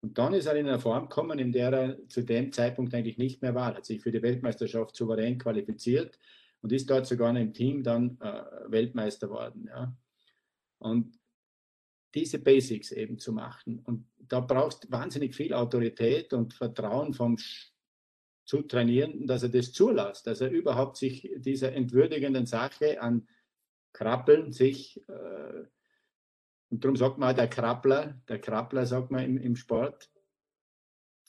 Und 0.00 0.18
dann 0.18 0.34
ist 0.34 0.46
er 0.46 0.56
in 0.56 0.66
einer 0.66 0.80
Form 0.80 1.08
gekommen, 1.08 1.38
in 1.38 1.52
der 1.52 1.72
er 1.72 2.08
zu 2.08 2.22
dem 2.22 2.52
Zeitpunkt 2.52 2.94
eigentlich 2.94 3.18
nicht 3.18 3.42
mehr 3.42 3.54
war. 3.54 3.74
Hat 3.74 3.84
sich 3.84 4.00
für 4.00 4.12
die 4.12 4.22
Weltmeisterschaft 4.22 4.96
souverän 4.96 5.38
qualifiziert 5.38 6.18
und 6.60 6.72
ist 6.72 6.90
dort 6.90 7.06
sogar 7.06 7.36
im 7.36 7.52
Team 7.52 7.82
dann 7.82 8.18
äh, 8.20 8.42
Weltmeister 8.68 9.30
worden. 9.30 9.66
Ja. 9.68 9.96
Und 10.78 11.18
diese 12.14 12.38
Basics 12.38 12.92
eben 12.92 13.18
zu 13.18 13.32
machen. 13.32 13.80
Und 13.84 14.06
da 14.18 14.40
brauchst 14.40 14.90
wahnsinnig 14.90 15.34
viel 15.34 15.54
Autorität 15.54 16.32
und 16.32 16.54
Vertrauen 16.54 17.14
vom 17.14 17.36
zu 18.44 18.62
trainieren, 18.62 19.26
dass 19.26 19.42
er 19.42 19.50
das 19.50 19.72
zulässt, 19.72 20.26
dass 20.26 20.40
er 20.40 20.50
überhaupt 20.50 20.96
sich 20.96 21.30
dieser 21.36 21.74
entwürdigenden 21.74 22.46
Sache 22.46 23.00
an 23.02 23.28
Krabbeln 23.92 24.52
sich, 24.52 25.02
äh, 25.06 25.64
und 26.70 26.84
darum 26.84 26.96
sagt 26.96 27.18
man 27.18 27.36
der 27.36 27.48
Krabbler, 27.48 28.20
der 28.28 28.40
Krabbler 28.40 28.86
sagt 28.86 29.10
man 29.10 29.24
im, 29.24 29.36
im 29.36 29.54
Sport, 29.54 30.10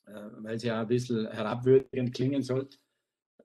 äh, 0.06 0.14
weil 0.14 0.56
es 0.56 0.64
ja 0.64 0.82
ein 0.82 0.88
bisschen 0.88 1.30
herabwürdigend 1.30 2.14
klingen 2.14 2.42
sollte, 2.42 2.78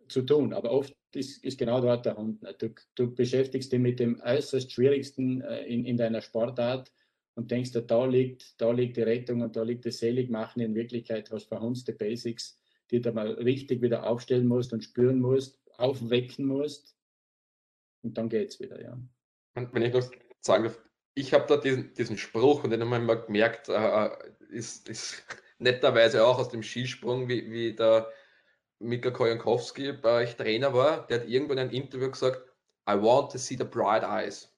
zu 0.08 0.22
tun. 0.22 0.52
Aber 0.52 0.70
oft 0.70 0.94
ist, 1.12 1.42
ist 1.42 1.58
genau 1.58 1.80
dort 1.80 2.06
der 2.06 2.16
Hund. 2.16 2.42
Du, 2.58 2.74
du, 2.94 3.14
beschäftigst 3.14 3.72
dich 3.72 3.80
mit 3.80 3.98
dem 3.98 4.20
äußerst 4.20 4.70
Schwierigsten 4.70 5.40
äh, 5.40 5.64
in, 5.64 5.84
in 5.84 5.96
deiner 5.96 6.20
Sportart 6.20 6.92
und 7.34 7.50
denkst, 7.50 7.72
da 7.86 8.04
liegt, 8.04 8.60
da 8.60 8.70
liegt 8.70 8.96
die 8.96 9.02
Rettung 9.02 9.42
und 9.42 9.56
da 9.56 9.62
liegt 9.62 9.86
das 9.86 9.98
Seligmachen. 9.98 10.62
In 10.62 10.74
Wirklichkeit 10.74 11.30
hast 11.30 11.44
du 11.44 11.48
verhunzte 11.48 11.92
Basics 11.92 12.58
die 12.90 13.00
du 13.00 13.12
mal 13.12 13.32
richtig 13.32 13.82
wieder 13.82 14.06
aufstellen 14.06 14.46
musst 14.46 14.72
und 14.72 14.84
spüren 14.84 15.20
musst, 15.20 15.60
aufwecken 15.78 16.46
musst. 16.46 16.96
Und 18.02 18.18
dann 18.18 18.28
geht 18.28 18.50
es 18.50 18.60
wieder, 18.60 18.80
ja. 18.80 18.98
Und 19.54 19.72
wenn 19.72 19.82
ich 19.82 19.92
noch 19.92 20.08
sagen 20.40 20.64
darf, 20.64 20.80
ich 21.14 21.32
habe 21.32 21.46
da 21.48 21.56
diesen, 21.56 21.94
diesen 21.94 22.18
Spruch 22.18 22.64
und 22.64 22.70
den 22.70 22.80
haben 22.80 23.06
wir 23.06 23.16
gemerkt, 23.16 23.68
äh, 23.68 24.06
äh, 24.06 24.10
ist, 24.50 24.88
ist 24.88 25.24
netterweise 25.58 26.24
auch 26.24 26.38
aus 26.38 26.50
dem 26.50 26.62
Skisprung, 26.62 27.28
wie, 27.28 27.50
wie 27.50 27.74
der 27.74 28.10
Mika 28.80 29.10
Kojankowski 29.10 29.92
bei 29.92 30.22
euch 30.22 30.36
Trainer 30.36 30.74
war, 30.74 31.06
der 31.06 31.20
hat 31.20 31.28
irgendwann 31.28 31.58
in 31.58 31.68
einem 31.68 31.82
Interview 31.82 32.10
gesagt, 32.10 32.42
I 32.88 32.94
want 32.94 33.32
to 33.32 33.38
see 33.38 33.56
the 33.56 33.64
bright 33.64 34.02
eyes. 34.02 34.52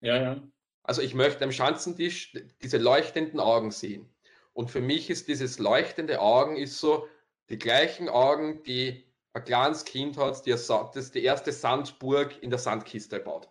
Ja, 0.00 0.20
ja. 0.20 0.48
Also 0.84 1.02
ich 1.02 1.14
möchte 1.14 1.44
am 1.44 1.50
Schanzentisch 1.50 2.32
diese 2.62 2.78
leuchtenden 2.78 3.40
Augen 3.40 3.70
sehen. 3.70 4.08
Und 4.52 4.70
für 4.70 4.80
mich 4.80 5.10
ist 5.10 5.26
dieses 5.28 5.58
leuchtende 5.58 6.20
Augen 6.20 6.56
ist 6.56 6.78
so, 6.78 7.08
die 7.50 7.58
gleichen 7.58 8.08
Augen, 8.08 8.62
die 8.62 9.04
ein 9.32 9.44
kleines 9.44 9.84
Kind 9.84 10.16
hat, 10.16 10.46
die 10.46 10.50
das 10.50 11.10
die 11.10 11.24
erste 11.24 11.52
Sandburg 11.52 12.40
in 12.42 12.50
der 12.50 12.58
Sandkiste 12.58 13.18
baut. 13.18 13.48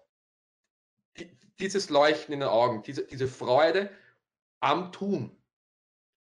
Die, 1.17 1.37
dieses 1.59 1.89
Leuchten 1.89 2.33
in 2.33 2.39
den 2.39 2.49
Augen, 2.49 2.83
diese, 2.83 3.05
diese 3.05 3.27
Freude 3.27 3.89
am 4.61 4.91
Tun. 4.91 5.35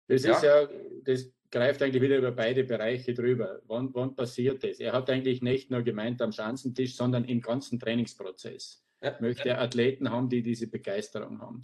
Das 0.07 0.23
ja? 0.23 0.35
ist 0.35 0.43
ja, 0.43 0.67
das 1.03 1.25
greift 1.51 1.81
eigentlich 1.83 2.01
wieder 2.01 2.17
über 2.17 2.31
beide 2.31 2.63
Bereiche 2.63 3.13
drüber. 3.13 3.61
Wann, 3.67 3.93
wann 3.93 4.15
passiert 4.15 4.63
das? 4.63 4.79
Er 4.79 4.93
hat 4.93 5.09
eigentlich 5.09 5.41
nicht 5.41 5.69
nur 5.69 5.83
gemeint 5.83 6.21
am 6.21 6.31
Schanzentisch, 6.31 6.95
sondern 6.95 7.25
im 7.25 7.41
ganzen 7.41 7.79
Trainingsprozess. 7.79 8.83
Ja. 9.03 9.15
Möchte 9.19 9.57
Athleten 9.57 10.09
haben, 10.09 10.29
die 10.29 10.41
diese 10.41 10.67
Begeisterung 10.67 11.41
haben 11.41 11.61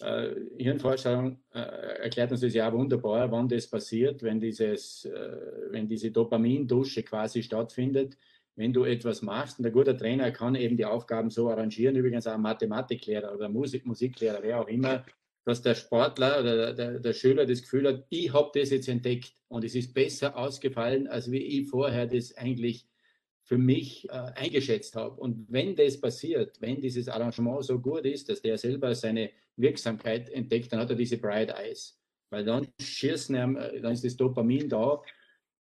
äh, 0.00 0.34
Hirnforschung 0.58 1.38
äh, 1.52 1.58
erklärt 1.58 2.32
uns 2.32 2.40
das 2.40 2.54
ja 2.54 2.72
wunderbar, 2.72 3.30
wann 3.30 3.48
das 3.48 3.68
passiert, 3.68 4.22
wenn, 4.22 4.40
dieses, 4.40 5.04
äh, 5.04 5.36
wenn 5.70 5.86
diese 5.86 6.10
Dopamindusche 6.10 7.02
quasi 7.02 7.42
stattfindet. 7.42 8.16
Wenn 8.56 8.72
du 8.72 8.84
etwas 8.84 9.20
machst, 9.20 9.58
und 9.58 9.66
ein 9.66 9.72
guter 9.72 9.96
Trainer 9.96 10.30
kann 10.30 10.54
eben 10.54 10.76
die 10.76 10.84
Aufgaben 10.84 11.28
so 11.28 11.50
arrangieren, 11.50 11.96
übrigens 11.96 12.26
auch 12.28 12.34
ein 12.34 12.40
Mathematiklehrer 12.40 13.34
oder 13.34 13.48
Musik, 13.48 13.84
Musiklehrer, 13.84 14.38
wer 14.42 14.60
auch 14.60 14.68
immer, 14.68 15.04
dass 15.44 15.60
der 15.60 15.74
Sportler 15.74 16.40
oder 16.40 16.72
der, 16.72 17.00
der 17.00 17.12
Schüler 17.12 17.46
das 17.46 17.62
Gefühl 17.62 17.88
hat, 17.88 18.06
ich 18.10 18.32
habe 18.32 18.50
das 18.54 18.70
jetzt 18.70 18.88
entdeckt 18.88 19.34
und 19.48 19.64
es 19.64 19.74
ist 19.74 19.92
besser 19.92 20.36
ausgefallen, 20.36 21.08
als 21.08 21.32
wie 21.32 21.42
ich 21.42 21.68
vorher 21.68 22.06
das 22.06 22.36
eigentlich 22.36 22.86
für 23.44 23.58
mich 23.58 24.08
äh, 24.08 24.12
eingeschätzt 24.34 24.96
habe. 24.96 25.20
Und 25.20 25.46
wenn 25.50 25.76
das 25.76 26.00
passiert, 26.00 26.60
wenn 26.60 26.80
dieses 26.80 27.08
Arrangement 27.08 27.64
so 27.64 27.78
gut 27.78 28.06
ist, 28.06 28.28
dass 28.28 28.40
der 28.40 28.56
selber 28.56 28.94
seine 28.94 29.30
Wirksamkeit 29.56 30.30
entdeckt, 30.30 30.72
dann 30.72 30.80
hat 30.80 30.90
er 30.90 30.96
diese 30.96 31.18
Bright 31.18 31.50
Eyes. 31.50 32.00
Weil 32.30 32.44
dann 32.44 32.66
schießen, 32.80 33.34
äh, 33.56 33.80
dann 33.80 33.92
ist 33.92 34.04
das 34.04 34.16
Dopamin 34.16 34.68
da. 34.68 35.02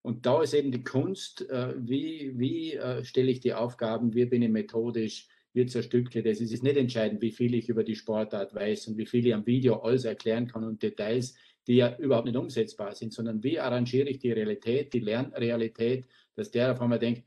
Und 0.01 0.25
da 0.25 0.41
ist 0.41 0.53
eben 0.53 0.71
die 0.71 0.83
Kunst, 0.83 1.49
äh, 1.49 1.73
wie, 1.77 2.31
wie 2.37 2.73
äh, 2.73 3.03
stelle 3.03 3.31
ich 3.31 3.41
die 3.41 3.53
Aufgaben, 3.53 4.13
wie 4.13 4.25
bin 4.25 4.41
ich 4.41 4.49
methodisch, 4.49 5.27
wie 5.53 5.65
zerstücke 5.65 6.23
das. 6.23 6.39
Es 6.39 6.51
ist 6.51 6.63
nicht 6.63 6.77
entscheidend, 6.77 7.21
wie 7.21 7.31
viel 7.31 7.53
ich 7.53 7.67
über 7.67 7.83
die 7.83 7.95
Sportart 7.95 8.55
weiß 8.55 8.87
und 8.87 8.97
wie 8.97 9.05
viel 9.05 9.27
ich 9.27 9.33
am 9.33 9.45
Video 9.45 9.75
alles 9.75 10.05
erklären 10.05 10.47
kann 10.47 10.63
und 10.63 10.81
Details, 10.81 11.35
die 11.67 11.75
ja 11.75 11.97
überhaupt 11.97 12.25
nicht 12.25 12.37
umsetzbar 12.37 12.95
sind, 12.95 13.13
sondern 13.13 13.43
wie 13.43 13.59
arrangiere 13.59 14.09
ich 14.09 14.19
die 14.19 14.31
Realität, 14.31 14.93
die 14.93 14.99
Lernrealität, 14.99 16.05
dass 16.35 16.51
der 16.51 16.71
auf 16.71 16.81
einmal 16.81 16.99
denkt, 16.99 17.23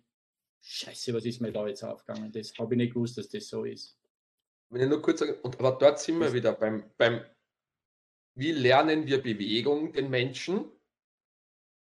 Scheiße, 0.68 1.14
was 1.14 1.24
ist 1.24 1.40
mir 1.40 1.52
da 1.52 1.64
jetzt 1.68 1.84
aufgegangen? 1.84 2.32
Das 2.32 2.52
habe 2.58 2.74
ich 2.74 2.78
nicht 2.78 2.94
gewusst, 2.94 3.16
dass 3.16 3.28
das 3.28 3.46
so 3.46 3.64
ist. 3.64 3.96
Wenn 4.68 4.82
ich 4.82 4.88
nur 4.88 5.00
kurz 5.00 5.20
sage, 5.20 5.40
und 5.42 5.60
aber 5.60 5.78
dort 5.78 6.00
sind 6.00 6.18
wir 6.18 6.32
wieder 6.32 6.54
beim, 6.54 6.90
beim 6.96 7.24
wie 8.34 8.50
lernen 8.50 9.06
wir 9.06 9.22
Bewegung 9.22 9.92
den 9.92 10.10
Menschen, 10.10 10.68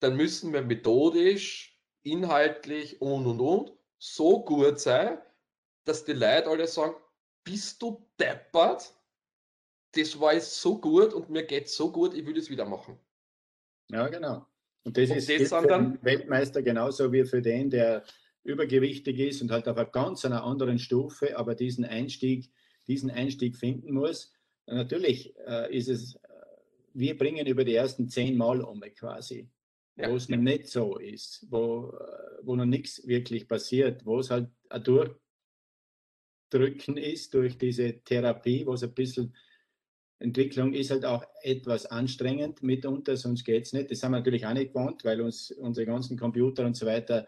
dann 0.01 0.17
müssen 0.17 0.53
wir 0.53 0.61
methodisch, 0.61 1.81
inhaltlich 2.03 3.01
und 3.01 3.27
und 3.27 3.41
und 3.41 3.73
so 3.99 4.45
gut 4.45 4.79
sein, 4.79 5.19
dass 5.87 6.05
die 6.05 6.13
Leute 6.13 6.49
alle 6.49 6.67
sagen, 6.67 6.95
bist 7.43 7.81
du 7.81 8.07
deppert? 8.21 8.95
Das 9.93 10.21
war 10.21 10.35
jetzt 10.35 10.61
so 10.61 10.79
gut 10.79 11.15
und 11.15 11.31
mir 11.31 11.45
geht 11.45 11.71
so 11.71 11.91
gut, 11.91 12.13
ich 12.13 12.27
will 12.27 12.35
das 12.35 12.51
wieder 12.51 12.67
machen. 12.67 12.99
Ja, 13.91 14.09
genau. 14.09 14.47
Und 14.85 14.99
das 14.99 15.09
und 15.09 15.17
ist 15.17 15.31
das 15.31 15.63
für 15.63 15.67
den 15.67 16.03
Weltmeister 16.03 16.63
genauso 16.63 17.11
wie 17.11 17.25
für 17.25 17.41
den, 17.41 17.71
der 17.71 18.05
übergewichtig 18.45 19.19
ist 19.19 19.43
und 19.43 19.51
halt 19.51 19.67
auf 19.69 19.77
einer 19.77 19.89
ganz 19.89 20.25
einer 20.25 20.45
anderen 20.45 20.79
Stufe, 20.79 21.37
aber 21.37 21.55
diesen 21.55 21.85
Einstieg, 21.85 22.53
diesen 22.87 23.11
Einstieg 23.11 23.57
finden 23.57 23.93
muss. 23.93 24.33
Natürlich 24.67 25.35
äh, 25.47 25.77
ist 25.77 25.89
es, 25.89 26.15
äh, 26.17 26.19
wir 26.93 27.19
bringen 27.19 27.47
über 27.47 27.65
die 27.65 27.75
ersten 27.75 28.09
zehn 28.09 28.37
Mal 28.37 28.61
um 28.61 28.81
quasi, 28.81 29.49
ja. 29.97 30.11
wo 30.11 30.17
es 30.17 30.29
noch 30.29 30.39
nicht 30.39 30.69
so 30.69 30.99
ist, 30.99 31.47
wo, 31.51 31.91
äh, 31.99 32.39
wo 32.43 32.55
noch 32.55 32.67
nichts 32.67 33.07
wirklich 33.07 33.49
passiert, 33.49 34.05
wo 34.05 34.21
es 34.21 34.31
halt 34.31 34.49
ein 34.69 34.85
Durchdrücken 36.51 36.99
ist 36.99 37.33
durch 37.35 37.57
diese 37.59 38.01
Therapie, 38.05 38.67
wo 38.67 38.75
es 38.75 38.83
ein 38.83 38.93
bisschen 38.95 39.35
Entwicklung 40.19 40.73
ist 40.73 40.91
halt 40.91 41.05
auch 41.05 41.25
etwas 41.43 41.87
anstrengend 41.87 42.63
mitunter, 42.63 43.17
sonst 43.17 43.45
geht 43.45 43.65
es 43.65 43.73
nicht. 43.73 43.91
Das 43.91 44.03
haben 44.03 44.13
wir 44.13 44.19
natürlich 44.19 44.47
auch 44.47 44.55
nicht 44.55 44.73
gewohnt, 44.73 45.05
weil 45.05 45.21
uns 45.21 45.51
unsere 45.51 45.87
ganzen 45.87 46.19
Computer 46.19 46.65
und 46.65 46.77
so 46.77 46.87
weiter 46.87 47.27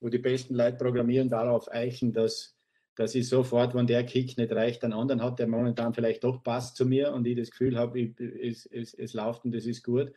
wo 0.00 0.08
die 0.08 0.18
besten 0.18 0.54
Leute 0.54 0.78
programmieren, 0.78 1.28
darauf 1.28 1.70
eichen, 1.70 2.12
dass, 2.12 2.56
dass 2.96 3.14
ich 3.14 3.28
sofort, 3.28 3.74
wenn 3.74 3.86
der 3.86 4.04
Kick 4.04 4.36
nicht 4.36 4.52
reicht, 4.52 4.82
einen 4.82 4.92
anderen 4.92 5.22
hat, 5.22 5.38
der 5.38 5.46
momentan 5.46 5.94
vielleicht 5.94 6.24
doch 6.24 6.42
passt 6.42 6.76
zu 6.76 6.86
mir 6.86 7.12
und 7.12 7.26
ich 7.26 7.36
das 7.36 7.50
Gefühl 7.50 7.76
habe, 7.76 8.12
es, 8.40 8.66
es, 8.66 8.94
es 8.94 9.14
läuft 9.14 9.44
und 9.44 9.54
das 9.54 9.66
ist 9.66 9.82
gut. 9.82 10.12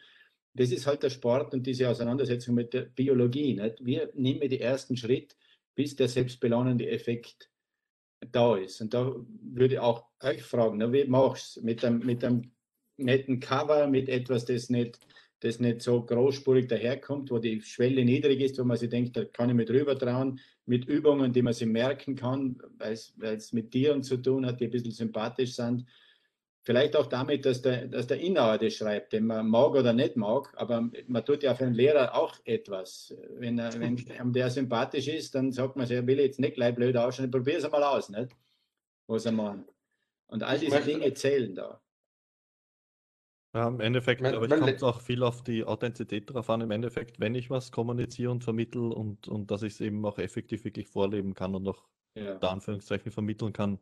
Das 0.55 0.71
ist 0.71 0.85
halt 0.85 1.03
der 1.03 1.09
Sport 1.09 1.53
und 1.53 1.65
diese 1.65 1.89
Auseinandersetzung 1.89 2.55
mit 2.55 2.73
der 2.73 2.83
Biologie. 2.83 3.55
Nicht? 3.55 3.83
Wir 3.83 4.11
nehmen 4.13 4.47
den 4.49 4.61
ersten 4.61 4.95
Schritt, 4.95 5.35
bis 5.75 5.95
der 5.95 6.07
selbstbelohnende 6.07 6.89
Effekt 6.89 7.49
da 8.31 8.55
ist. 8.55 8.79
Und 8.79 8.93
da 8.93 9.15
würde 9.41 9.75
ich 9.75 9.79
auch 9.79 10.05
euch 10.21 10.43
fragen, 10.43 10.77
na, 10.77 10.93
wie 10.93 11.05
machst 11.05 11.57
du 11.57 11.61
einem, 11.61 11.99
mit 11.99 12.23
einem 12.23 12.51
netten 12.97 13.39
Cover, 13.39 13.87
mit 13.87 14.09
etwas, 14.09 14.45
das 14.45 14.69
nicht 14.69 14.99
das 15.43 15.59
nicht 15.59 15.81
so 15.81 16.03
großspurig 16.03 16.67
daherkommt, 16.67 17.31
wo 17.31 17.39
die 17.39 17.61
Schwelle 17.61 18.05
niedrig 18.05 18.41
ist, 18.41 18.59
wo 18.59 18.63
man 18.63 18.77
sich 18.77 18.89
denkt, 18.89 19.17
da 19.17 19.25
kann 19.25 19.49
ich 19.49 19.55
mir 19.55 19.65
drüber 19.65 19.97
trauen, 19.97 20.39
mit 20.65 20.85
Übungen, 20.85 21.33
die 21.33 21.41
man 21.41 21.53
sich 21.53 21.67
merken 21.67 22.15
kann, 22.15 22.57
weil 22.77 22.93
es 22.93 23.53
mit 23.53 23.71
Tieren 23.71 24.03
zu 24.03 24.17
tun 24.17 24.45
hat, 24.45 24.59
die 24.59 24.65
ein 24.65 24.71
bisschen 24.71 24.91
sympathisch 24.91 25.55
sind. 25.55 25.85
Vielleicht 26.61 26.95
auch 26.95 27.07
damit, 27.07 27.45
dass 27.45 27.61
der, 27.61 27.87
dass 27.87 28.07
der 28.07 28.21
Inhaber 28.21 28.57
das 28.57 28.75
schreibt, 28.75 29.11
den 29.11 29.25
man 29.25 29.49
mag 29.49 29.71
oder 29.73 29.91
nicht 29.91 30.15
mag, 30.15 30.53
aber 30.55 30.89
man 31.07 31.25
tut 31.25 31.43
ja 31.43 31.55
für 31.55 31.65
einen 31.65 31.75
Lehrer 31.75 32.15
auch 32.15 32.37
etwas. 32.45 33.13
Wenn, 33.37 33.59
er, 33.59 33.73
wenn 33.77 34.31
der 34.31 34.49
sympathisch 34.49 35.09
ist, 35.09 35.35
dann 35.35 35.51
sagt 35.51 35.75
man 35.75 35.85
sich, 35.85 35.97
er 35.97 36.07
will 36.07 36.19
jetzt 36.19 36.39
nicht 36.39 36.55
gleich 36.55 36.73
blöd 36.73 36.95
ausschauen, 36.95 37.29
probier 37.29 37.57
es 37.57 37.65
einmal 37.65 37.83
aus, 37.83 38.09
nicht? 38.09 38.29
was 39.07 39.25
er 39.25 39.33
meint. 39.33 39.67
Und 40.27 40.43
all 40.43 40.57
diese 40.57 40.81
Dinge 40.81 41.13
zählen 41.13 41.53
da. 41.53 41.81
Ja, 43.55 43.67
im 43.67 43.79
Endeffekt, 43.79 44.21
mein, 44.21 44.33
aber 44.33 44.45
ich 44.45 44.59
kommt 44.59 44.83
auch 44.83 45.01
viel 45.01 45.21
auf 45.21 45.43
die 45.43 45.63
Authentizität 45.63 46.33
drauf 46.33 46.49
an. 46.49 46.61
Im 46.61 46.71
Endeffekt, 46.71 47.19
wenn 47.19 47.35
ich 47.35 47.51
was 47.51 47.71
kommuniziere 47.71 48.31
und 48.31 48.43
vermittle 48.43 48.81
und, 48.81 49.27
und 49.27 49.51
dass 49.51 49.61
ich 49.61 49.73
es 49.73 49.81
eben 49.81 50.03
auch 50.05 50.17
effektiv 50.17 50.65
wirklich 50.65 50.87
vorleben 50.87 51.35
kann 51.35 51.53
und 51.53 51.67
auch 51.67 51.87
ja. 52.15 52.33
unter 52.33 52.49
Anführungszeichen 52.49 53.11
vermitteln 53.11 53.53
kann, 53.53 53.79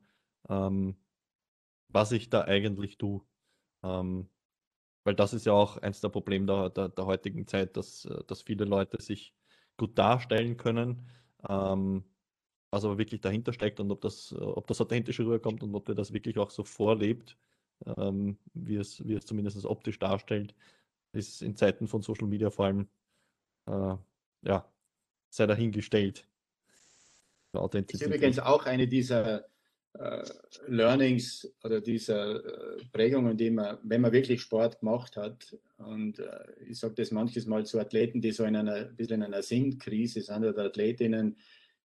ähm, 0.49 0.97
was 1.87 2.11
ich 2.11 2.29
da 2.29 2.41
eigentlich 2.41 2.97
tue. 2.97 3.21
Ähm, 3.81 4.29
weil 5.05 5.15
das 5.15 5.33
ist 5.33 5.45
ja 5.45 5.53
auch 5.53 5.77
eins 5.77 6.01
der 6.01 6.09
Probleme 6.09 6.45
der, 6.45 6.69
der, 6.69 6.89
der, 6.89 7.05
heutigen 7.05 7.47
Zeit, 7.47 7.77
dass, 7.77 8.03
äh, 8.05 8.23
dass 8.27 8.41
viele 8.41 8.65
Leute 8.65 9.01
sich 9.01 9.33
gut 9.77 9.97
darstellen 9.97 10.57
können, 10.57 11.07
ähm, 11.47 12.03
was 12.71 12.83
aber 12.83 12.97
wirklich 12.97 13.21
dahinter 13.21 13.53
steckt 13.53 13.79
und 13.79 13.89
ob 13.89 14.01
das, 14.01 14.33
ob 14.33 14.67
das 14.67 14.81
authentisch 14.81 15.19
rüberkommt 15.21 15.63
und 15.63 15.73
ob 15.75 15.85
der 15.85 15.95
das 15.95 16.11
wirklich 16.11 16.37
auch 16.37 16.51
so 16.51 16.65
vorlebt 16.65 17.37
ähm, 17.97 18.37
wie, 18.53 18.77
es, 18.77 19.05
wie 19.07 19.13
es 19.13 19.25
zumindest 19.25 19.65
optisch 19.65 19.99
darstellt, 19.99 20.53
ist 21.13 21.41
in 21.41 21.55
Zeiten 21.55 21.87
von 21.87 22.01
Social 22.01 22.27
Media 22.27 22.49
vor 22.49 22.65
allem, 22.65 22.87
äh, 23.67 23.95
ja, 24.43 24.65
sei 25.29 25.47
dahingestellt. 25.47 26.27
Authentizität. 27.53 28.07
Das 28.07 28.15
ist 28.15 28.15
übrigens 28.15 28.39
auch 28.39 28.65
eine 28.65 28.87
dieser 28.87 29.45
äh, 29.93 30.23
Learnings 30.67 31.53
oder 31.63 31.81
dieser 31.81 32.35
äh, 32.35 32.85
Prägungen, 32.93 33.35
die 33.35 33.51
man, 33.51 33.77
wenn 33.83 34.01
man 34.01 34.13
wirklich 34.13 34.41
Sport 34.41 34.79
gemacht 34.79 35.17
hat, 35.17 35.57
und 35.77 36.19
äh, 36.19 36.45
ich 36.67 36.79
sage 36.79 36.93
das 36.95 37.11
manches 37.11 37.45
Mal 37.45 37.65
zu 37.65 37.79
Athleten, 37.79 38.21
die 38.21 38.31
so 38.31 38.45
in 38.45 38.55
einer, 38.55 38.73
ein 38.73 38.95
bisschen 38.95 39.21
in 39.21 39.23
einer 39.23 39.43
Sinnkrise 39.43 40.21
sind 40.21 40.45
oder 40.45 40.65
Athletinnen, 40.65 41.37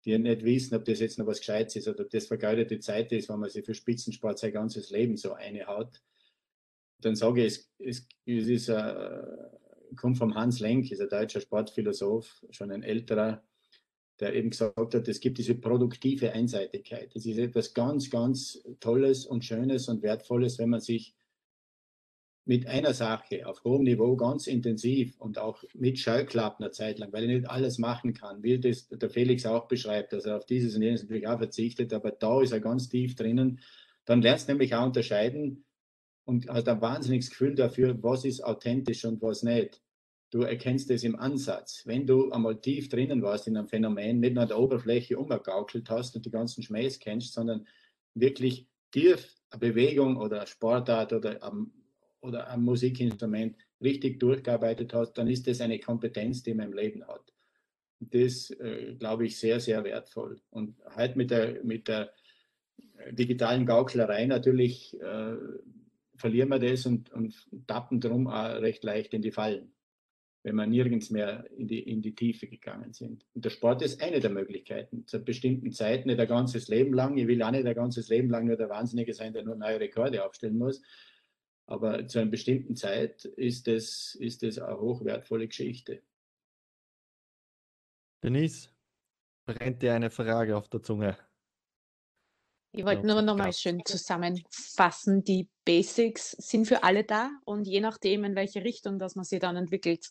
die 0.05 0.17
nicht 0.17 0.43
wissen, 0.43 0.75
ob 0.75 0.85
das 0.85 0.99
jetzt 0.99 1.17
noch 1.17 1.27
was 1.27 1.39
Gescheites 1.39 1.75
ist 1.75 1.87
oder 1.87 2.03
ob 2.03 2.09
das 2.09 2.27
vergeudete 2.27 2.79
Zeit 2.79 3.11
ist, 3.11 3.29
wenn 3.29 3.39
man 3.39 3.49
sich 3.49 3.65
für 3.65 3.73
Spitzensport 3.73 4.39
sein 4.39 4.53
ganzes 4.53 4.89
Leben 4.89 5.17
so 5.17 5.33
eine 5.33 5.67
hat. 5.67 6.01
Dann 7.01 7.15
sage 7.15 7.45
ich, 7.45 7.53
es, 7.53 7.71
es, 7.79 8.07
es 8.25 8.47
ist, 8.47 8.69
äh, 8.69 9.21
kommt 9.95 10.17
vom 10.17 10.35
Hans 10.35 10.59
Lenk, 10.59 10.91
ist 10.91 11.01
ein 11.01 11.09
deutscher 11.09 11.41
Sportphilosoph, 11.41 12.45
schon 12.51 12.71
ein 12.71 12.83
älterer, 12.83 13.43
der 14.19 14.35
eben 14.35 14.49
gesagt 14.49 14.93
hat, 14.93 15.07
es 15.07 15.19
gibt 15.19 15.37
diese 15.37 15.55
produktive 15.55 16.31
Einseitigkeit. 16.31 17.13
Das 17.15 17.25
ist 17.25 17.37
etwas 17.37 17.73
ganz, 17.73 18.09
ganz 18.09 18.61
Tolles 18.79 19.25
und 19.25 19.45
Schönes 19.45 19.87
und 19.87 20.01
Wertvolles, 20.01 20.59
wenn 20.59 20.69
man 20.69 20.81
sich 20.81 21.15
mit 22.49 22.65
einer 22.65 22.95
Sache 22.95 23.45
auf 23.45 23.63
hohem 23.63 23.83
Niveau 23.83 24.15
ganz 24.15 24.47
intensiv 24.47 25.21
und 25.21 25.37
auch 25.37 25.63
mit 25.75 25.99
Scheuklappen 25.99 26.65
eine 26.65 26.71
Zeit 26.71 26.97
lang, 26.97 27.13
weil 27.13 27.29
er 27.29 27.37
nicht 27.37 27.47
alles 27.47 27.77
machen 27.77 28.15
kann, 28.15 28.41
wie 28.41 28.59
das 28.59 28.87
der 28.87 29.11
Felix 29.11 29.45
auch 29.45 29.67
beschreibt, 29.67 30.13
dass 30.13 30.25
er 30.25 30.37
auf 30.37 30.47
dieses 30.47 30.75
und 30.75 30.81
jenes 30.81 31.03
natürlich 31.03 31.27
auch 31.27 31.37
verzichtet, 31.37 31.93
aber 31.93 32.09
da 32.09 32.41
ist 32.41 32.51
er 32.51 32.59
ganz 32.59 32.89
tief 32.89 33.15
drinnen. 33.15 33.59
Dann 34.05 34.23
lernst 34.23 34.47
du 34.47 34.53
nämlich 34.53 34.73
auch 34.73 34.87
unterscheiden 34.87 35.63
und 36.25 36.49
hast 36.49 36.67
ein 36.67 36.81
wahnsinniges 36.81 37.29
Gefühl 37.29 37.53
dafür, 37.53 38.01
was 38.01 38.25
ist 38.25 38.43
authentisch 38.43 39.05
und 39.05 39.21
was 39.21 39.43
nicht. 39.43 39.79
Du 40.31 40.41
erkennst 40.41 40.89
es 40.89 41.03
im 41.03 41.17
Ansatz. 41.19 41.83
Wenn 41.85 42.07
du 42.07 42.31
einmal 42.31 42.59
tief 42.59 42.89
drinnen 42.89 43.21
warst 43.21 43.45
in 43.45 43.57
einem 43.57 43.67
Phänomen, 43.67 44.21
nicht 44.21 44.33
nur 44.33 44.41
an 44.41 44.49
der 44.49 44.57
Oberfläche 44.57 45.19
umgegaukelt 45.19 45.87
hast 45.91 46.15
und 46.15 46.25
die 46.25 46.31
ganzen 46.31 46.63
Schmähs 46.63 46.97
kennst, 46.97 47.31
sondern 47.31 47.67
wirklich 48.15 48.65
tief 48.89 49.35
eine 49.51 49.59
Bewegung 49.59 50.17
oder 50.17 50.37
eine 50.37 50.47
Sportart 50.47 51.13
oder 51.13 51.43
ein, 51.43 51.71
oder 52.21 52.49
ein 52.49 52.61
Musikinstrument 52.61 53.57
richtig 53.81 54.19
durchgearbeitet 54.19 54.93
hast, 54.93 55.13
dann 55.13 55.27
ist 55.27 55.47
das 55.47 55.61
eine 55.61 55.79
Kompetenz, 55.79 56.43
die 56.43 56.53
man 56.53 56.67
im 56.67 56.73
Leben 56.73 57.07
hat. 57.07 57.33
Das 57.99 58.49
äh, 58.51 58.95
glaube 58.97 59.25
ich 59.25 59.37
sehr, 59.37 59.59
sehr 59.59 59.83
wertvoll. 59.83 60.41
Und 60.49 60.75
halt 60.95 61.15
mit 61.15 61.31
der, 61.31 61.63
mit 61.63 61.87
der 61.87 62.11
digitalen 63.11 63.65
Gauklerei 63.65 64.25
natürlich 64.25 64.99
äh, 65.01 65.35
verlieren 66.15 66.49
wir 66.49 66.59
das 66.59 66.85
und, 66.85 67.11
und 67.11 67.47
tappen 67.67 67.99
drum 68.01 68.27
auch 68.27 68.61
recht 68.61 68.83
leicht 68.83 69.13
in 69.13 69.21
die 69.21 69.31
Fallen 69.31 69.71
wenn 70.43 70.55
wir 70.55 70.67
nirgends 70.67 71.09
mehr 71.09 71.45
in 71.57 71.67
die, 71.67 71.79
in 71.79 72.01
die 72.01 72.15
Tiefe 72.15 72.47
gegangen 72.47 72.93
sind. 72.93 73.25
Und 73.33 73.43
der 73.43 73.49
Sport 73.49 73.81
ist 73.81 74.01
eine 74.01 74.19
der 74.19 74.29
Möglichkeiten. 74.29 75.05
Zu 75.05 75.19
bestimmten 75.19 75.71
Zeiten, 75.71 76.07
nicht 76.07 76.19
ein 76.19 76.27
ganzes 76.27 76.69
Leben 76.69 76.93
lang. 76.93 77.17
Ich 77.17 77.27
will 77.27 77.43
auch 77.43 77.51
nicht 77.51 77.65
ein 77.65 77.75
ganzes 77.75 78.09
Leben 78.09 78.29
lang 78.29 78.45
nur 78.45 78.55
der 78.55 78.69
Wahnsinnige 78.69 79.13
sein, 79.13 79.33
der 79.33 79.43
nur 79.43 79.55
neue 79.55 79.79
Rekorde 79.79 80.25
aufstellen 80.25 80.57
muss. 80.57 80.81
Aber 81.69 82.07
zu 82.07 82.17
einer 82.17 82.31
bestimmten 82.31 82.75
Zeit 82.75 83.25
ist 83.25 83.67
es, 83.67 84.15
ist 84.15 84.41
es 84.41 84.57
eine 84.57 84.79
hochwertvolle 84.79 85.47
Geschichte. 85.47 86.01
Denise, 88.23 88.69
brennt 89.45 89.83
dir 89.83 89.93
eine 89.93 90.09
Frage 90.09 90.57
auf 90.57 90.67
der 90.67 90.81
Zunge? 90.81 91.15
Ich 92.71 92.83
wollte 92.83 93.05
nur 93.05 93.21
noch 93.21 93.37
mal 93.37 93.53
schön 93.53 93.85
zusammenfassen. 93.85 95.23
Die 95.23 95.47
Basics 95.63 96.31
sind 96.31 96.65
für 96.65 96.81
alle 96.81 97.03
da 97.03 97.29
und 97.45 97.67
je 97.67 97.81
nachdem, 97.81 98.23
in 98.23 98.35
welche 98.35 98.63
Richtung 98.63 98.97
dass 98.97 99.15
man 99.15 99.25
sie 99.25 99.37
dann 99.37 99.55
entwickelt, 99.55 100.09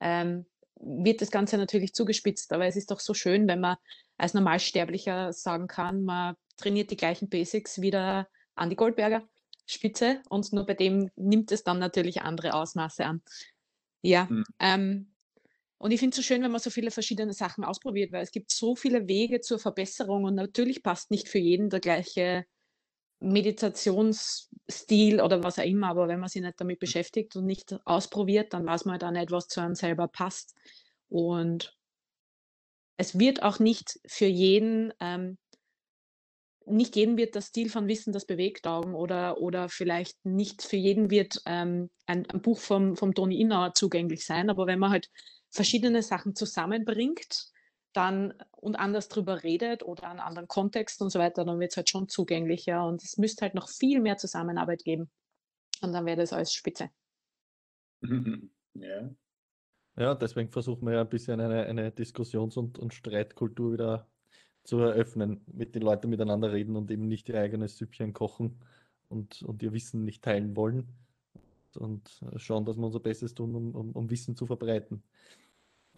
ähm, 0.00 0.44
wird 0.76 1.22
das 1.22 1.30
Ganze 1.30 1.56
natürlich 1.56 1.94
zugespitzt. 1.94 2.52
Aber 2.52 2.66
es 2.66 2.76
ist 2.76 2.90
doch 2.90 3.00
so 3.00 3.14
schön, 3.14 3.48
wenn 3.48 3.60
man 3.60 3.78
als 4.18 4.34
Normalsterblicher 4.34 5.32
sagen 5.32 5.68
kann, 5.68 6.02
man 6.02 6.36
trainiert 6.58 6.90
die 6.90 6.98
gleichen 6.98 7.30
Basics 7.30 7.80
wieder 7.80 8.28
an 8.54 8.68
die 8.68 8.76
Goldberger 8.76 9.26
Spitze 9.68 10.22
und 10.28 10.52
nur 10.52 10.66
bei 10.66 10.74
dem 10.74 11.10
nimmt 11.16 11.52
es 11.52 11.62
dann 11.62 11.78
natürlich 11.78 12.22
andere 12.22 12.54
Ausmaße 12.54 13.04
an. 13.04 13.22
Ja, 14.02 14.26
mhm. 14.30 14.44
ähm, 14.58 15.12
und 15.78 15.92
ich 15.92 16.00
finde 16.00 16.10
es 16.10 16.16
so 16.16 16.22
schön, 16.22 16.42
wenn 16.42 16.50
man 16.50 16.60
so 16.60 16.70
viele 16.70 16.90
verschiedene 16.90 17.32
Sachen 17.32 17.64
ausprobiert, 17.64 18.10
weil 18.10 18.22
es 18.22 18.32
gibt 18.32 18.50
so 18.50 18.74
viele 18.74 19.06
Wege 19.06 19.40
zur 19.40 19.60
Verbesserung 19.60 20.24
und 20.24 20.34
natürlich 20.34 20.82
passt 20.82 21.12
nicht 21.12 21.28
für 21.28 21.38
jeden 21.38 21.70
der 21.70 21.80
gleiche 21.80 22.44
Meditationsstil 23.20 25.20
oder 25.20 25.42
was 25.42 25.58
auch 25.58 25.64
immer, 25.64 25.88
aber 25.88 26.08
wenn 26.08 26.20
man 26.20 26.28
sich 26.28 26.42
nicht 26.42 26.60
damit 26.60 26.78
beschäftigt 26.78 27.34
und 27.36 27.46
nicht 27.46 27.74
ausprobiert, 27.84 28.52
dann 28.52 28.66
weiß 28.66 28.84
man 28.84 28.94
halt 28.94 29.04
auch 29.04 29.10
nicht, 29.10 29.30
was 29.30 29.48
zu 29.48 29.60
einem 29.60 29.74
selber 29.74 30.08
passt. 30.08 30.54
Und 31.08 31.76
es 32.96 33.18
wird 33.18 33.42
auch 33.42 33.58
nicht 33.58 33.98
für 34.06 34.26
jeden, 34.26 34.92
ähm, 35.00 35.38
nicht 36.70 36.96
jedem 36.96 37.16
wird 37.16 37.34
der 37.34 37.42
Stil 37.42 37.70
von 37.70 37.88
Wissen 37.88 38.12
das 38.12 38.26
bewegt 38.26 38.64
taugen 38.64 38.94
oder, 38.94 39.40
oder 39.40 39.68
vielleicht 39.68 40.24
nicht 40.24 40.62
für 40.62 40.76
jeden 40.76 41.10
wird 41.10 41.42
ähm, 41.46 41.90
ein, 42.06 42.28
ein, 42.30 42.42
Buch 42.42 42.58
vom, 42.58 42.96
vom 42.96 43.14
Toni 43.14 43.40
Innauer 43.40 43.74
zugänglich 43.74 44.24
sein, 44.24 44.50
aber 44.50 44.66
wenn 44.66 44.78
man 44.78 44.90
halt 44.90 45.10
verschiedene 45.50 46.02
Sachen 46.02 46.34
zusammenbringt, 46.34 47.50
dann 47.92 48.34
und 48.52 48.76
anders 48.76 49.08
drüber 49.08 49.42
redet 49.42 49.82
oder 49.82 50.08
einen 50.08 50.20
anderen 50.20 50.48
Kontext 50.48 51.00
und 51.00 51.10
so 51.10 51.18
weiter, 51.18 51.44
dann 51.44 51.58
wird 51.58 51.72
es 51.72 51.76
halt 51.76 51.88
schon 51.88 52.08
zugänglicher 52.08 52.86
und 52.86 53.02
es 53.02 53.16
müsste 53.16 53.42
halt 53.42 53.54
noch 53.54 53.68
viel 53.68 54.00
mehr 54.00 54.18
Zusammenarbeit 54.18 54.84
geben. 54.84 55.10
Und 55.80 55.92
dann 55.92 56.06
wäre 56.06 56.18
das 56.18 56.32
alles 56.32 56.52
spitze. 56.52 56.90
Ja. 58.74 59.10
Ja, 59.96 60.14
deswegen 60.14 60.52
versuchen 60.52 60.86
wir 60.86 60.94
ja 60.94 61.00
ein 61.00 61.08
bisschen 61.08 61.40
eine, 61.40 61.64
eine 61.66 61.90
Diskussions- 61.90 62.56
und, 62.56 62.78
und 62.78 62.94
Streitkultur 62.94 63.72
wieder 63.72 64.08
zu 64.68 64.78
eröffnen, 64.80 65.40
mit 65.50 65.74
den 65.74 65.82
Leuten 65.82 66.10
miteinander 66.10 66.52
reden 66.52 66.76
und 66.76 66.90
eben 66.90 67.08
nicht 67.08 67.28
ihr 67.30 67.40
eigenes 67.40 67.78
Süppchen 67.78 68.12
kochen 68.12 68.58
und, 69.08 69.42
und 69.42 69.62
ihr 69.62 69.72
Wissen 69.72 70.04
nicht 70.04 70.22
teilen 70.22 70.56
wollen 70.56 70.86
und 71.74 72.20
schauen, 72.36 72.66
dass 72.66 72.76
wir 72.76 72.84
unser 72.84 73.00
Bestes 73.00 73.34
tun, 73.34 73.54
um, 73.54 73.74
um, 73.74 73.92
um 73.92 74.10
Wissen 74.10 74.36
zu 74.36 74.44
verbreiten. 74.44 75.02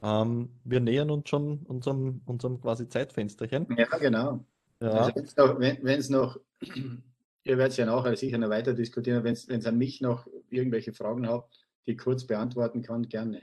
Ähm, 0.02 0.50
wir 0.62 0.78
nähern 0.78 1.10
uns 1.10 1.28
schon 1.28 1.64
unserem, 1.66 2.20
unserem 2.26 2.60
quasi 2.60 2.88
Zeitfensterchen. 2.88 3.66
Ja, 3.76 3.86
genau. 3.98 4.44
Ja. 4.80 4.90
Also 4.90 5.14
wenn 5.16 5.98
es 5.98 6.08
noch, 6.08 6.36
noch, 6.36 6.40
ihr 7.42 7.58
werdet 7.58 7.72
es 7.72 7.76
ja 7.76 7.86
nachher 7.86 8.16
sicher 8.16 8.38
noch 8.38 8.50
weiter 8.50 8.72
diskutieren, 8.72 9.24
wenn 9.24 9.34
es 9.34 9.66
an 9.66 9.78
mich 9.78 10.00
noch 10.00 10.28
irgendwelche 10.48 10.92
Fragen 10.92 11.28
habt, 11.28 11.66
die 11.86 11.92
ich 11.92 11.98
kurz 11.98 12.24
beantworten 12.24 12.82
kann, 12.82 13.08
gerne. 13.08 13.42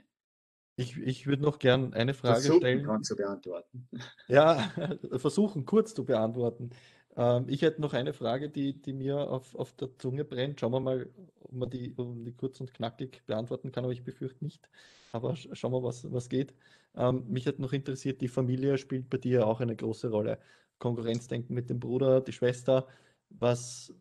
Ich, 0.78 0.96
ich 0.96 1.26
würde 1.26 1.42
noch 1.42 1.58
gern 1.58 1.92
eine 1.92 2.14
Frage 2.14 2.36
versuchen 2.36 2.60
stellen. 2.60 2.84
Kann 2.84 3.02
zu 3.02 3.16
beantworten. 3.16 3.88
Ja, 4.28 4.70
versuchen 5.16 5.64
kurz 5.66 5.92
zu 5.92 6.04
beantworten. 6.04 6.70
Ähm, 7.16 7.46
ich 7.48 7.62
hätte 7.62 7.80
noch 7.80 7.94
eine 7.94 8.12
Frage, 8.12 8.48
die, 8.48 8.80
die 8.80 8.92
mir 8.92 9.28
auf, 9.28 9.56
auf 9.56 9.72
der 9.72 9.98
Zunge 9.98 10.24
brennt. 10.24 10.60
Schauen 10.60 10.70
wir 10.70 10.78
mal, 10.78 11.10
ob 11.40 11.52
man 11.52 11.68
die, 11.68 11.94
ob 11.96 12.24
die 12.24 12.32
kurz 12.32 12.60
und 12.60 12.72
knackig 12.72 13.22
beantworten 13.26 13.72
kann, 13.72 13.82
aber 13.82 13.92
ich 13.92 14.04
befürchte 14.04 14.44
nicht. 14.44 14.70
Aber 15.10 15.34
schauen 15.34 15.72
wir, 15.72 15.82
was, 15.82 16.12
was 16.12 16.28
geht. 16.28 16.54
Ähm, 16.94 17.24
mich 17.26 17.48
hat 17.48 17.58
noch 17.58 17.72
interessiert, 17.72 18.20
die 18.20 18.28
Familie 18.28 18.78
spielt 18.78 19.10
bei 19.10 19.18
dir 19.18 19.48
auch 19.48 19.60
eine 19.60 19.74
große 19.74 20.10
Rolle. 20.10 20.38
Konkurrenzdenken 20.78 21.54
mit 21.54 21.70
dem 21.70 21.80
Bruder, 21.80 22.20
die 22.20 22.32
Schwester. 22.32 22.86
Was, 23.30 23.92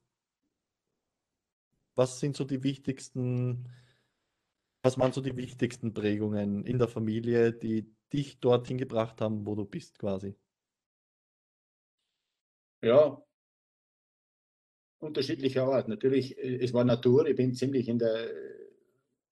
was 1.96 2.20
sind 2.20 2.38
so 2.38 2.44
die 2.44 2.62
wichtigsten, 2.62 3.68
was 4.88 4.98
waren 4.98 5.12
so 5.12 5.20
die 5.20 5.36
wichtigsten 5.36 5.94
Prägungen 5.94 6.64
in 6.64 6.78
der 6.78 6.88
Familie, 6.88 7.52
die 7.52 7.94
dich 8.14 8.40
dorthin 8.40 8.78
gebracht 8.78 9.20
haben, 9.20 9.46
wo 9.46 9.54
du 9.54 9.66
bist 9.66 10.00
quasi? 10.00 10.34
Ja, 12.82 13.22
unterschiedlicher 15.00 15.66
Art. 15.66 15.90
Natürlich, 15.90 16.38
äh, 16.38 16.64
es 16.64 16.74
war 16.74 16.86
Natur. 16.86 17.28
Ich 17.28 17.36
bin 17.36 17.54
ziemlich 17.54 17.90
in 17.90 18.00
der 18.00 18.30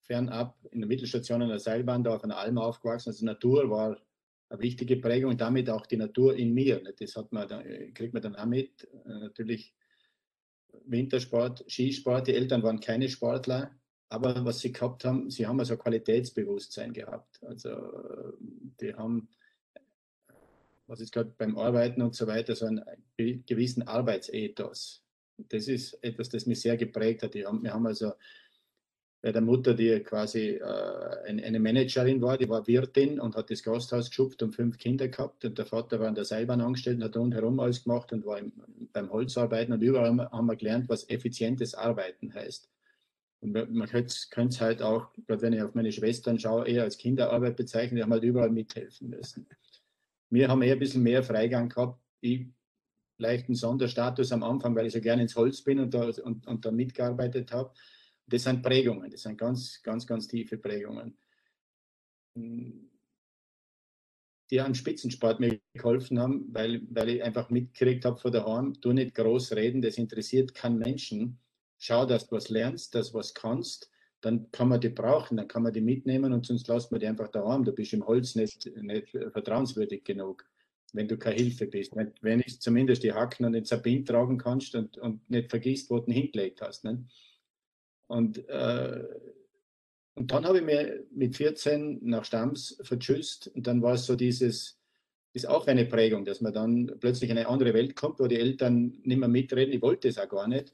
fernab 0.02 0.58
in 0.70 0.80
der 0.80 0.88
Mittelstation 0.88 1.42
an 1.42 1.48
der 1.48 1.58
Seilbahn 1.58 2.04
da 2.04 2.14
auf 2.14 2.22
einer 2.22 2.36
Alm 2.36 2.58
aufgewachsen. 2.58 3.08
Also 3.08 3.24
Natur 3.24 3.70
war 3.70 3.98
eine 4.50 4.60
wichtige 4.60 4.98
Prägung 4.98 5.30
und 5.30 5.40
damit 5.40 5.70
auch 5.70 5.86
die 5.86 5.96
Natur 5.96 6.36
in 6.36 6.52
mir. 6.52 6.82
Das 6.98 7.16
hat 7.16 7.32
man, 7.32 7.50
äh, 7.50 7.90
kriegt 7.92 8.12
man 8.12 8.22
dann 8.22 8.36
auch 8.36 8.46
mit. 8.46 8.84
Äh, 8.84 9.08
natürlich 9.08 9.74
Wintersport, 10.84 11.64
Skisport. 11.66 12.26
Die 12.26 12.34
Eltern 12.34 12.62
waren 12.62 12.78
keine 12.78 13.08
Sportler, 13.08 13.70
aber 14.08 14.44
was 14.44 14.60
sie 14.60 14.72
gehabt 14.72 15.04
haben, 15.04 15.30
sie 15.30 15.46
haben 15.46 15.58
also 15.58 15.76
Qualitätsbewusstsein 15.76 16.92
gehabt. 16.92 17.42
Also 17.42 18.34
die 18.80 18.94
haben, 18.94 19.28
was 20.86 21.00
ist 21.00 21.12
gerade 21.12 21.32
beim 21.36 21.58
Arbeiten 21.58 22.02
und 22.02 22.14
so 22.14 22.26
weiter, 22.26 22.54
so 22.54 22.66
einen 22.66 22.84
gewissen 23.16 23.82
Arbeitsethos. 23.82 25.02
Das 25.36 25.68
ist 25.68 26.02
etwas, 26.02 26.28
das 26.28 26.46
mich 26.46 26.60
sehr 26.60 26.76
geprägt 26.76 27.22
hat. 27.22 27.34
Wir 27.34 27.48
haben 27.48 27.86
also 27.86 28.12
bei 29.22 29.32
der 29.32 29.42
Mutter, 29.42 29.74
die 29.74 29.98
quasi 30.00 30.50
äh, 30.50 31.24
eine 31.26 31.58
Managerin 31.58 32.22
war, 32.22 32.38
die 32.38 32.48
war 32.48 32.66
Wirtin 32.68 33.18
und 33.18 33.34
hat 33.34 33.50
das 33.50 33.64
Gasthaus 33.64 34.08
geschupft 34.08 34.40
und 34.42 34.54
fünf 34.54 34.78
Kinder 34.78 35.08
gehabt. 35.08 35.44
Und 35.44 35.58
der 35.58 35.66
Vater 35.66 35.98
war 35.98 36.06
an 36.06 36.14
der 36.14 36.24
Seilbahn 36.24 36.60
angestellt 36.60 36.98
und 36.98 37.04
hat 37.04 37.16
rundherum 37.16 37.58
alles 37.58 37.82
gemacht 37.82 38.12
und 38.12 38.24
war 38.24 38.38
im, 38.38 38.52
beim 38.92 39.10
Holzarbeiten. 39.10 39.74
Und 39.74 39.82
überall 39.82 40.16
haben 40.16 40.46
wir 40.46 40.54
gelernt, 40.56 40.88
was 40.88 41.08
effizientes 41.10 41.74
Arbeiten 41.74 42.32
heißt. 42.32 42.68
Und 43.40 43.52
man 43.52 43.88
könnte 43.88 44.16
es 44.34 44.60
halt 44.60 44.82
auch, 44.82 45.12
gerade 45.26 45.42
wenn 45.42 45.52
ich 45.52 45.62
auf 45.62 45.74
meine 45.74 45.92
Schwestern 45.92 46.38
schaue, 46.38 46.66
eher 46.66 46.82
als 46.82 46.96
Kinderarbeit 46.96 47.56
bezeichnen, 47.56 47.96
die 47.96 48.02
haben 48.02 48.12
halt 48.12 48.24
überall 48.24 48.50
mithelfen 48.50 49.10
müssen. 49.10 49.46
Wir 50.30 50.48
haben 50.48 50.62
eher 50.62 50.72
ein 50.72 50.78
bisschen 50.78 51.02
mehr 51.02 51.22
Freigang 51.22 51.68
gehabt, 51.68 52.00
ich 52.20 52.46
leichten 53.18 53.54
Sonderstatus 53.54 54.32
am 54.32 54.42
Anfang, 54.42 54.74
weil 54.74 54.86
ich 54.86 54.92
so 54.92 55.00
gerne 55.00 55.22
ins 55.22 55.36
Holz 55.36 55.62
bin 55.62 55.78
und 55.78 55.94
da, 55.94 56.10
und, 56.22 56.46
und 56.46 56.64
da 56.64 56.70
mitgearbeitet 56.70 57.52
habe. 57.52 57.72
Das 58.26 58.42
sind 58.42 58.62
Prägungen, 58.62 59.10
das 59.10 59.22
sind 59.22 59.38
ganz, 59.38 59.80
ganz, 59.82 60.06
ganz 60.06 60.26
tiefe 60.26 60.58
Prägungen, 60.58 61.16
die 64.50 64.60
an 64.60 64.74
Spitzensport 64.74 65.38
mir 65.38 65.60
geholfen 65.74 66.18
haben, 66.18 66.52
weil, 66.52 66.82
weil 66.90 67.08
ich 67.10 67.22
einfach 67.22 67.50
mitgekriegt 67.50 68.04
habe 68.04 68.18
von 68.18 68.32
daheim, 68.32 68.74
du 68.80 68.92
nicht 68.92 69.14
groß 69.14 69.52
reden, 69.52 69.80
das 69.80 69.96
interessiert 69.96 70.54
keinen 70.54 70.78
Menschen. 70.78 71.38
Schau, 71.78 72.06
dass 72.06 72.26
du 72.26 72.36
was 72.36 72.48
lernst, 72.48 72.94
dass 72.94 73.12
du 73.12 73.18
was 73.18 73.34
kannst, 73.34 73.90
dann 74.20 74.50
kann 74.50 74.68
man 74.68 74.80
die 74.80 74.88
brauchen, 74.88 75.36
dann 75.36 75.48
kann 75.48 75.62
man 75.62 75.72
die 75.72 75.80
mitnehmen 75.80 76.32
und 76.32 76.46
sonst 76.46 76.68
lässt 76.68 76.90
man 76.90 77.00
die 77.00 77.06
einfach 77.06 77.28
daheim. 77.28 77.64
Du 77.64 77.72
bist 77.72 77.92
im 77.92 78.06
Holz 78.06 78.34
nicht, 78.34 78.66
nicht 78.76 79.10
vertrauenswürdig 79.10 80.04
genug 80.04 80.44
wenn 80.96 81.08
du 81.08 81.16
keine 81.16 81.36
Hilfe 81.36 81.66
bist. 81.66 81.94
Nicht, 81.94 82.12
wenn 82.22 82.40
ich 82.40 82.60
zumindest 82.60 83.02
die 83.02 83.12
Hacken 83.12 83.44
und 83.44 83.52
den 83.52 83.64
Sabin 83.64 84.04
tragen 84.04 84.38
kannst 84.38 84.74
und, 84.74 84.98
und 84.98 85.28
nicht 85.28 85.50
vergisst, 85.50 85.90
wo 85.90 85.98
du 85.98 86.10
ihn 86.10 86.14
hingelegt 86.14 86.62
hast. 86.62 86.84
Nicht? 86.84 87.02
Und, 88.08 88.48
äh, 88.48 89.04
und 90.14 90.30
dann 90.30 90.46
habe 90.46 90.58
ich 90.58 90.64
mir 90.64 91.04
mit 91.10 91.36
14 91.36 92.00
nach 92.02 92.24
Stamms 92.24 92.80
vertschüsst 92.82 93.48
und 93.48 93.66
dann 93.66 93.82
war 93.82 93.94
es 93.94 94.06
so 94.06 94.16
dieses, 94.16 94.80
ist 95.34 95.46
auch 95.46 95.66
eine 95.66 95.84
Prägung, 95.84 96.24
dass 96.24 96.40
man 96.40 96.54
dann 96.54 96.92
plötzlich 96.98 97.30
in 97.30 97.36
eine 97.36 97.48
andere 97.48 97.74
Welt 97.74 97.94
kommt, 97.94 98.18
wo 98.18 98.26
die 98.26 98.40
Eltern 98.40 98.98
nicht 99.02 99.18
mehr 99.18 99.28
mitreden. 99.28 99.74
Ich 99.74 99.82
wollte 99.82 100.08
es 100.08 100.18
auch 100.18 100.28
gar 100.28 100.48
nicht 100.48 100.72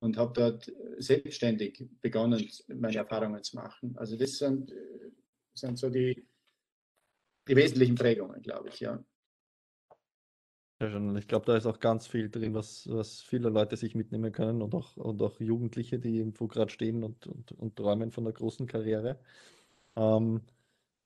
und 0.00 0.16
habe 0.16 0.32
dort 0.34 0.72
selbstständig 0.98 1.84
begonnen, 2.00 2.48
meine 2.68 2.96
Erfahrungen 2.96 3.42
zu 3.42 3.56
machen. 3.56 3.96
Also 3.96 4.16
das 4.16 4.38
sind, 4.38 4.72
sind 5.54 5.78
so 5.78 5.90
die, 5.90 6.26
die 7.48 7.56
wesentlichen 7.56 7.96
Prägungen, 7.96 8.40
glaube 8.42 8.68
ich, 8.68 8.80
ja. 8.80 9.02
Ja, 10.82 10.90
schon. 10.90 11.16
Ich 11.16 11.28
glaube, 11.28 11.46
da 11.46 11.56
ist 11.56 11.66
auch 11.66 11.78
ganz 11.78 12.08
viel 12.08 12.28
drin, 12.28 12.54
was, 12.54 12.88
was 12.90 13.22
viele 13.22 13.48
Leute 13.50 13.76
sich 13.76 13.94
mitnehmen 13.94 14.32
können 14.32 14.62
und 14.62 14.74
auch, 14.74 14.96
und 14.96 15.22
auch 15.22 15.38
Jugendliche, 15.38 15.98
die 16.00 16.18
irgendwo 16.18 16.48
gerade 16.48 16.72
stehen 16.72 17.04
und, 17.04 17.26
und, 17.26 17.52
und 17.52 17.76
träumen 17.76 18.10
von 18.10 18.24
einer 18.24 18.32
großen 18.32 18.66
Karriere. 18.66 19.20
Ähm, 19.96 20.42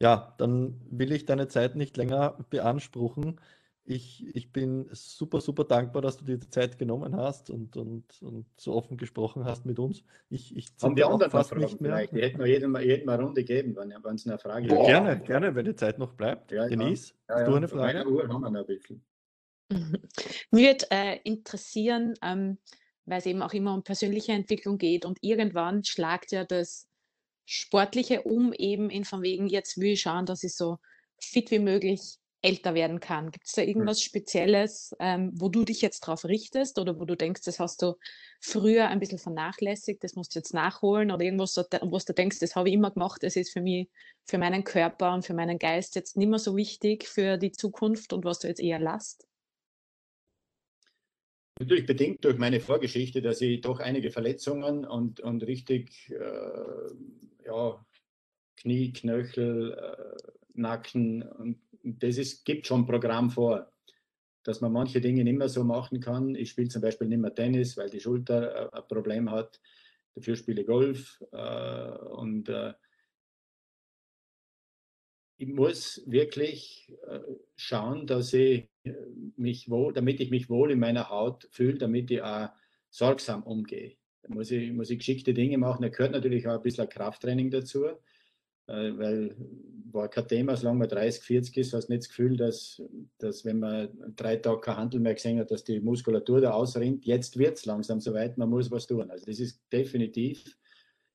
ja, 0.00 0.34
dann 0.38 0.80
will 0.90 1.12
ich 1.12 1.26
deine 1.26 1.48
Zeit 1.48 1.76
nicht 1.76 1.96
länger 1.96 2.38
beanspruchen. 2.50 3.40
Ich, 3.88 4.26
ich 4.34 4.52
bin 4.52 4.88
super, 4.90 5.40
super 5.40 5.62
dankbar, 5.62 6.02
dass 6.02 6.16
du 6.16 6.24
dir 6.24 6.38
die 6.38 6.50
Zeit 6.50 6.76
genommen 6.76 7.16
hast 7.16 7.50
und, 7.50 7.76
und, 7.76 8.20
und 8.20 8.46
so 8.56 8.74
offen 8.74 8.96
gesprochen 8.96 9.44
hast 9.44 9.64
mit 9.64 9.78
uns. 9.78 10.02
Ich, 10.28 10.56
ich 10.56 10.68
Haben 10.82 10.96
die 10.96 11.04
anderen 11.04 11.30
fast 11.30 11.54
nicht 11.54 11.80
mehr. 11.80 12.06
Die 12.08 12.20
hätten 12.20 12.40
wir 12.40 12.46
jedem, 12.46 12.76
jedem 12.76 13.08
eine 13.08 13.22
Runde 13.22 13.44
geben, 13.44 13.76
wenn 13.76 14.14
es 14.14 14.26
eine 14.26 14.38
Frage 14.38 14.66
ja, 14.66 14.84
Gerne, 14.84 15.20
gerne, 15.20 15.54
wenn 15.54 15.64
die 15.66 15.76
Zeit 15.76 15.98
noch 15.98 16.14
bleibt. 16.14 16.50
Ja, 16.50 16.66
Denise, 16.66 17.14
ja. 17.28 17.36
hast 17.36 17.46
du 17.46 17.54
eine 17.54 17.68
Frage? 17.68 18.00
Eine 18.00 18.08
Uhr 18.08 18.28
haben 18.28 18.40
wir 18.40 18.50
noch 18.50 18.60
ein 18.60 18.66
bisschen. 18.66 19.04
Mich 20.50 20.64
würde 20.64 20.86
äh, 20.90 21.20
interessieren, 21.22 22.14
ähm, 22.22 22.58
weil 23.04 23.18
es 23.18 23.26
eben 23.26 23.42
auch 23.42 23.52
immer 23.52 23.72
um 23.72 23.84
persönliche 23.84 24.32
Entwicklung 24.32 24.78
geht 24.78 25.04
und 25.04 25.18
irgendwann 25.22 25.84
schlagt 25.84 26.32
ja 26.32 26.44
das 26.44 26.88
Sportliche 27.44 28.22
um, 28.22 28.52
eben 28.52 28.90
in 28.90 29.04
von 29.04 29.22
wegen, 29.22 29.46
jetzt 29.46 29.78
will 29.78 29.92
ich 29.92 30.00
schauen, 30.00 30.26
dass 30.26 30.42
ich 30.42 30.56
so 30.56 30.78
fit 31.20 31.50
wie 31.52 31.60
möglich 31.60 32.18
älter 32.42 32.74
werden 32.74 33.00
kann. 33.00 33.30
Gibt 33.30 33.46
es 33.46 33.52
da 33.52 33.62
irgendwas 33.62 34.02
Spezielles, 34.02 34.94
ähm, 35.00 35.32
wo 35.34 35.48
du 35.48 35.64
dich 35.64 35.82
jetzt 35.82 36.00
drauf 36.00 36.24
richtest 36.24 36.78
oder 36.78 36.98
wo 37.00 37.04
du 37.04 37.16
denkst, 37.16 37.42
das 37.44 37.58
hast 37.58 37.82
du 37.82 37.94
früher 38.40 38.88
ein 38.88 39.00
bisschen 39.00 39.18
vernachlässigt, 39.18 40.04
das 40.04 40.14
musst 40.14 40.34
du 40.34 40.38
jetzt 40.38 40.54
nachholen 40.54 41.10
oder 41.10 41.24
irgendwas, 41.24 41.56
wo 41.56 41.98
du 41.98 42.12
denkst, 42.12 42.38
das 42.38 42.54
habe 42.54 42.68
ich 42.68 42.74
immer 42.74 42.90
gemacht, 42.90 43.22
das 43.22 43.36
ist 43.36 43.52
für 43.52 43.60
mich, 43.60 43.88
für 44.26 44.38
meinen 44.38 44.64
Körper 44.64 45.14
und 45.14 45.24
für 45.24 45.34
meinen 45.34 45.58
Geist 45.58 45.96
jetzt 45.96 46.16
nicht 46.16 46.28
mehr 46.28 46.38
so 46.38 46.56
wichtig 46.56 47.08
für 47.08 47.36
die 47.36 47.52
Zukunft 47.52 48.12
und 48.12 48.24
was 48.24 48.38
du 48.38 48.48
jetzt 48.48 48.60
eher 48.60 48.78
lasst? 48.78 49.26
Natürlich 51.58 51.86
bedingt 51.86 52.24
durch 52.24 52.36
meine 52.36 52.60
Vorgeschichte, 52.60 53.22
dass 53.22 53.40
ich 53.40 53.62
doch 53.62 53.80
einige 53.80 54.10
Verletzungen 54.10 54.84
und, 54.84 55.20
und 55.20 55.42
richtig 55.46 56.10
äh, 56.10 57.46
ja, 57.46 57.84
Knie, 58.56 58.92
Knöchel, 58.92 59.72
äh, 59.72 60.32
Nacken 60.52 61.22
und 61.22 61.58
das 61.86 62.18
ist, 62.18 62.44
gibt 62.44 62.66
schon 62.66 62.86
Programm 62.86 63.30
vor, 63.30 63.72
dass 64.42 64.60
man 64.60 64.72
manche 64.72 65.00
Dinge 65.00 65.24
nicht 65.24 65.38
mehr 65.38 65.48
so 65.48 65.64
machen 65.64 66.00
kann. 66.00 66.34
Ich 66.34 66.50
spiele 66.50 66.68
zum 66.68 66.82
Beispiel 66.82 67.08
nicht 67.08 67.18
mehr 67.18 67.34
Tennis, 67.34 67.76
weil 67.76 67.90
die 67.90 68.00
Schulter 68.00 68.72
äh, 68.72 68.76
ein 68.76 68.88
Problem 68.88 69.30
hat. 69.30 69.60
Dafür 70.14 70.36
spiele 70.36 70.62
ich 70.62 70.66
Golf 70.66 71.22
äh, 71.32 71.90
und 72.16 72.48
äh, 72.48 72.72
ich 75.38 75.48
muss 75.48 76.02
wirklich 76.06 76.92
äh, 77.08 77.20
schauen, 77.56 78.06
dass 78.06 78.32
ich 78.32 78.68
äh, 78.84 78.94
mich 79.36 79.68
wohl, 79.68 79.92
damit 79.92 80.20
ich 80.20 80.30
mich 80.30 80.48
wohl 80.48 80.70
in 80.70 80.78
meiner 80.78 81.10
Haut 81.10 81.46
fühle, 81.50 81.78
damit 81.78 82.10
ich 82.10 82.22
auch 82.22 82.48
sorgsam 82.88 83.42
umgehe. 83.42 83.96
Da 84.22 84.32
muss 84.32 84.50
ich, 84.50 84.72
muss 84.72 84.90
ich 84.90 84.98
geschickte 84.98 85.34
Dinge 85.34 85.58
machen. 85.58 85.82
Da 85.82 85.88
gehört 85.88 86.12
natürlich 86.12 86.48
auch 86.48 86.56
ein 86.56 86.62
bisschen 86.62 86.88
Krafttraining 86.88 87.50
dazu, 87.50 87.86
weil 88.66 89.36
war 89.92 90.08
kein 90.08 90.26
Thema, 90.26 90.56
solange 90.56 90.80
man 90.80 90.88
30, 90.88 91.22
40 91.22 91.56
ist, 91.58 91.72
hast 91.72 91.88
du 91.88 91.92
nicht 91.92 92.04
das 92.04 92.08
Gefühl, 92.08 92.36
dass, 92.36 92.82
dass 93.18 93.44
wenn 93.44 93.60
man 93.60 93.88
drei 94.16 94.36
Tage 94.36 94.60
kein 94.60 94.76
Handel 94.76 95.00
mehr 95.00 95.14
gesehen 95.14 95.38
hat, 95.38 95.50
dass 95.50 95.64
die 95.64 95.80
Muskulatur 95.80 96.40
da 96.40 96.52
ausrinnt. 96.52 97.04
Jetzt 97.04 97.38
wird 97.38 97.56
es 97.56 97.66
langsam 97.66 98.00
soweit, 98.00 98.38
man 98.38 98.50
muss 98.50 98.70
was 98.70 98.86
tun. 98.86 99.10
Also 99.10 99.26
das 99.26 99.38
ist 99.38 99.62
definitiv 99.72 100.56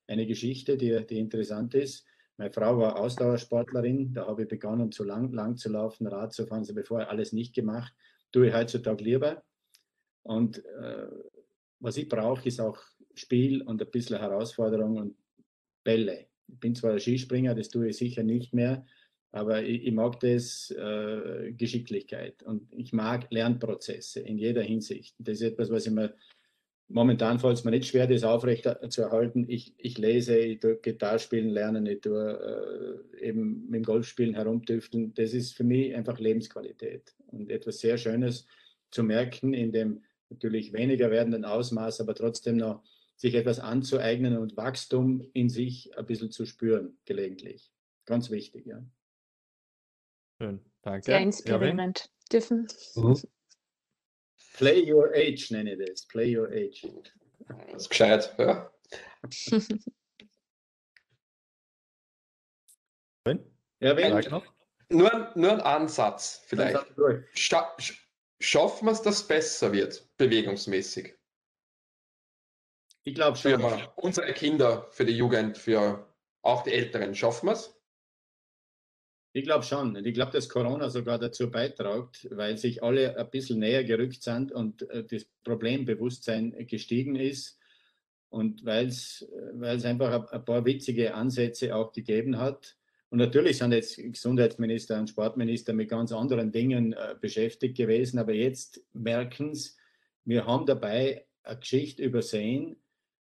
eine 0.06 0.26
Geschichte, 0.26 0.76
die, 0.76 1.04
die 1.06 1.18
interessant 1.18 1.74
ist. 1.74 2.06
Meine 2.38 2.52
Frau 2.52 2.78
war 2.78 2.98
Ausdauersportlerin, 2.98 4.14
da 4.14 4.26
habe 4.26 4.42
ich 4.42 4.48
begonnen, 4.48 4.90
zu 4.90 5.04
lang, 5.04 5.32
lang 5.32 5.56
zu 5.56 5.70
laufen, 5.70 6.06
Rad 6.06 6.32
zu 6.32 6.46
fahren, 6.46 6.64
so 6.64 6.74
bevor 6.74 7.08
alles 7.08 7.32
nicht 7.32 7.54
gemacht. 7.54 7.92
Tue 8.32 8.48
ich 8.48 8.54
heutzutage 8.54 9.04
lieber. 9.04 9.42
Und 10.22 10.64
äh, 10.64 11.06
was 11.80 11.96
ich 11.96 12.08
brauche, 12.08 12.48
ist 12.48 12.60
auch 12.60 12.78
Spiel 13.14 13.62
und 13.62 13.82
ein 13.82 13.90
bisschen 13.90 14.18
Herausforderung 14.18 14.96
und 14.96 15.16
Bälle. 15.84 16.31
Bin 16.60 16.74
zwar 16.74 16.98
Skispringer, 16.98 17.54
das 17.54 17.68
tue 17.68 17.88
ich 17.88 17.96
sicher 17.96 18.22
nicht 18.22 18.52
mehr, 18.54 18.86
aber 19.30 19.62
ich, 19.62 19.86
ich 19.86 19.92
mag 19.92 20.20
das 20.20 20.70
äh, 20.70 21.52
Geschicklichkeit 21.52 22.42
und 22.42 22.72
ich 22.72 22.92
mag 22.92 23.26
Lernprozesse 23.30 24.20
in 24.20 24.38
jeder 24.38 24.62
Hinsicht. 24.62 25.14
Das 25.18 25.40
ist 25.40 25.52
etwas, 25.52 25.70
was 25.70 25.86
ich 25.86 25.92
mir 25.92 26.14
momentan 26.92 27.38
fällt 27.38 27.58
es 27.58 27.64
mir 27.64 27.70
nicht 27.70 27.86
schwer, 27.86 28.06
das 28.06 28.24
aufrecht 28.24 28.68
zu 28.90 29.02
erhalten. 29.02 29.46
Ich, 29.48 29.74
ich 29.78 29.98
lese, 29.98 30.36
ich 30.36 30.60
tue 30.60 30.76
Gitarre 30.76 31.18
spielen 31.18 31.50
lernen, 31.50 31.86
ich 31.86 32.00
tue 32.00 33.02
äh, 33.20 33.28
eben 33.28 33.64
mit 33.68 33.80
dem 33.80 33.84
Golfspielen 33.84 34.34
herumtüfteln. 34.34 35.14
Das 35.14 35.32
ist 35.32 35.54
für 35.54 35.64
mich 35.64 35.94
einfach 35.94 36.18
Lebensqualität 36.18 37.14
und 37.28 37.50
etwas 37.50 37.80
sehr 37.80 37.98
Schönes 37.98 38.46
zu 38.90 39.02
merken 39.02 39.54
in 39.54 39.72
dem 39.72 40.02
natürlich 40.30 40.72
weniger 40.72 41.10
werdenden 41.10 41.44
Ausmaß, 41.44 42.00
aber 42.00 42.14
trotzdem 42.14 42.56
noch 42.56 42.82
sich 43.16 43.34
etwas 43.34 43.58
anzueignen 43.58 44.36
und 44.38 44.56
Wachstum 44.56 45.28
in 45.32 45.48
sich 45.48 45.96
ein 45.96 46.06
bisschen 46.06 46.30
zu 46.30 46.46
spüren, 46.46 46.98
gelegentlich. 47.04 47.72
Ganz 48.04 48.30
wichtig, 48.30 48.66
ja. 48.66 48.84
Schön, 50.40 50.64
danke. 50.82 51.04
Sehr 51.04 51.20
inspirierend. 51.20 52.10
Dürfen. 52.32 52.66
Mhm. 52.96 53.20
Play 54.54 54.92
your 54.92 55.10
age 55.14 55.50
nenne 55.50 55.74
ich 55.74 55.88
das. 55.88 56.06
Play 56.06 56.36
your 56.36 56.48
age. 56.48 56.86
Das 57.48 57.82
ist 57.82 57.88
gescheit, 57.90 58.34
ja. 58.38 58.72
ja, 63.80 63.96
wenn 63.96 64.30
noch? 64.30 64.44
Nur, 64.88 65.32
nur 65.34 65.52
ein 65.52 65.60
Ansatz 65.60 66.42
vielleicht. 66.46 66.84
Scha 67.34 67.76
schaffen 68.40 68.86
wir 68.86 68.92
es, 68.92 69.02
dass 69.02 69.20
es 69.20 69.26
besser 69.26 69.72
wird, 69.72 70.08
bewegungsmäßig? 70.18 71.14
Ich 73.04 73.14
glaube 73.14 73.36
schon. 73.36 73.60
Für 73.60 73.92
unsere 73.96 74.32
Kinder, 74.32 74.86
für 74.90 75.04
die 75.04 75.16
Jugend, 75.16 75.58
für 75.58 76.06
auch 76.42 76.62
die 76.62 76.72
Älteren. 76.72 77.14
Schaffen 77.14 77.48
wir 77.48 77.52
es? 77.52 77.74
Ich 79.32 79.44
glaube 79.44 79.64
schon. 79.64 79.96
Und 79.96 80.06
ich 80.06 80.14
glaube, 80.14 80.32
dass 80.32 80.48
Corona 80.48 80.90
sogar 80.90 81.18
dazu 81.18 81.50
beiträgt, 81.50 82.28
weil 82.30 82.58
sich 82.58 82.82
alle 82.82 83.16
ein 83.16 83.30
bisschen 83.30 83.60
näher 83.60 83.82
gerückt 83.82 84.22
sind 84.22 84.52
und 84.52 84.88
äh, 84.90 85.04
das 85.04 85.26
Problembewusstsein 85.42 86.66
gestiegen 86.66 87.16
ist. 87.16 87.58
Und 88.28 88.64
weil 88.64 88.86
es 88.86 89.24
einfach 89.84 90.30
ein 90.30 90.44
paar 90.44 90.64
witzige 90.64 91.14
Ansätze 91.14 91.74
auch 91.74 91.92
gegeben 91.92 92.38
hat. 92.38 92.76
Und 93.10 93.18
natürlich 93.18 93.58
sind 93.58 93.72
jetzt 93.72 93.96
Gesundheitsminister 93.96 94.98
und 94.98 95.10
Sportminister 95.10 95.74
mit 95.74 95.90
ganz 95.90 96.12
anderen 96.12 96.50
Dingen 96.50 96.94
äh, 96.94 97.14
beschäftigt 97.20 97.76
gewesen, 97.76 98.18
aber 98.18 98.32
jetzt 98.32 98.80
merken 98.94 99.54
sie, 99.54 99.72
wir 100.24 100.46
haben 100.46 100.64
dabei 100.64 101.26
eine 101.42 101.58
Geschichte 101.58 102.02
übersehen, 102.02 102.76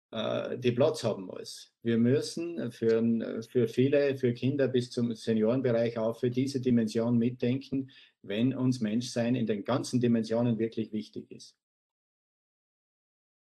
die 0.10 0.72
Platz 0.72 1.04
haben 1.04 1.26
muss. 1.26 1.74
Wir 1.84 1.98
müssen 1.98 2.72
für, 2.72 3.42
für 3.44 3.68
viele, 3.68 4.16
für 4.16 4.34
Kinder 4.34 4.70
bis 4.70 4.90
zum 4.90 5.14
Seniorenbereich 5.14 5.98
auch 5.98 6.18
für 6.18 6.30
diese 6.30 6.62
Dimension 6.62 7.18
mitdenken, 7.18 7.92
wenn 8.22 8.56
uns 8.56 8.80
Menschsein 8.80 9.36
in 9.36 9.46
den 9.46 9.66
ganzen 9.66 10.00
Dimensionen 10.00 10.60
wirklich 10.60 10.94
wichtig 10.94 11.30
ist. 11.30 11.58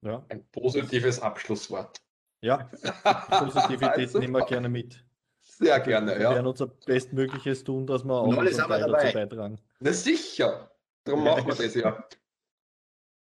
Ja. 0.03 0.25
Ein 0.29 0.47
positives 0.51 1.21
Abschlusswort. 1.21 2.01
Ja, 2.41 2.71
Positivität 3.41 3.99
also, 3.99 4.19
nehmen 4.19 4.35
wir 4.35 4.47
gerne 4.47 4.69
mit. 4.69 5.05
Sehr 5.41 5.81
gerne, 5.81 6.13
wir 6.13 6.21
ja. 6.21 6.31
Wir 6.31 6.37
werden 6.37 6.47
unser 6.47 6.69
Bestmögliches 6.69 7.65
tun, 7.65 7.87
dass 7.87 8.05
wir 8.05 8.15
auch 8.15 8.37
alles 8.37 8.61
haben 8.61 8.71
wir 8.71 8.79
dabei. 8.79 9.13
beitragen. 9.13 9.59
Na 9.81 9.93
sicher. 9.93 10.71
Darum 11.03 11.25
machen 11.25 11.47
wir 11.47 11.55
das 11.65 11.75
ja. 11.75 12.09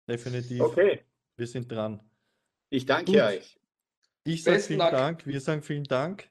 Definitiv. 0.08 0.60
Okay, 0.60 1.00
Wir 1.36 1.46
sind 1.46 1.70
dran. 1.70 2.00
Ich 2.70 2.86
danke 2.86 3.12
Gut. 3.12 3.20
euch. 3.20 3.58
Ich 4.24 4.42
sage 4.42 4.56
Besten 4.56 4.68
vielen 4.74 4.78
Dank. 4.80 4.92
Dank. 4.92 5.26
Wir 5.26 5.40
sagen 5.40 5.62
vielen 5.62 5.84
Dank. 5.84 6.28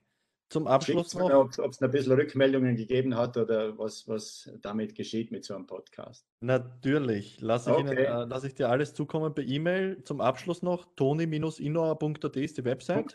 Zum 0.50 0.66
Abschluss 0.66 1.12
Schickt 1.12 1.22
mir, 1.24 1.30
noch. 1.30 1.58
ob 1.60 1.72
es 1.72 1.82
ein 1.82 1.92
bisschen 1.92 2.14
Rückmeldungen 2.14 2.78
gegeben 2.78 3.16
hat 3.18 3.36
oder 3.36 3.78
was, 3.78 4.08
was 4.08 4.50
damit 4.62 4.96
geschieht 4.96 5.30
mit 5.30 5.44
so 5.44 5.56
einem 5.56 5.68
Podcast. 5.68 6.26
Natürlich. 6.40 7.42
Lasse 7.42 7.72
ich, 7.72 7.80
Ihnen, 7.80 7.90
Okay. 7.90 8.06
äh, 8.06 8.24
lasse 8.26 8.48
ich 8.48 8.56
dir 8.56 8.70
alles 8.70 8.94
zukommen 8.94 9.34
per 9.36 9.44
E-Mail. 9.44 10.02
Zum 10.06 10.22
Abschluss 10.22 10.62
noch. 10.62 10.86
toni-innoa.at 10.96 12.36
ist 12.38 12.58
die 12.58 12.64
Website. 12.64 13.14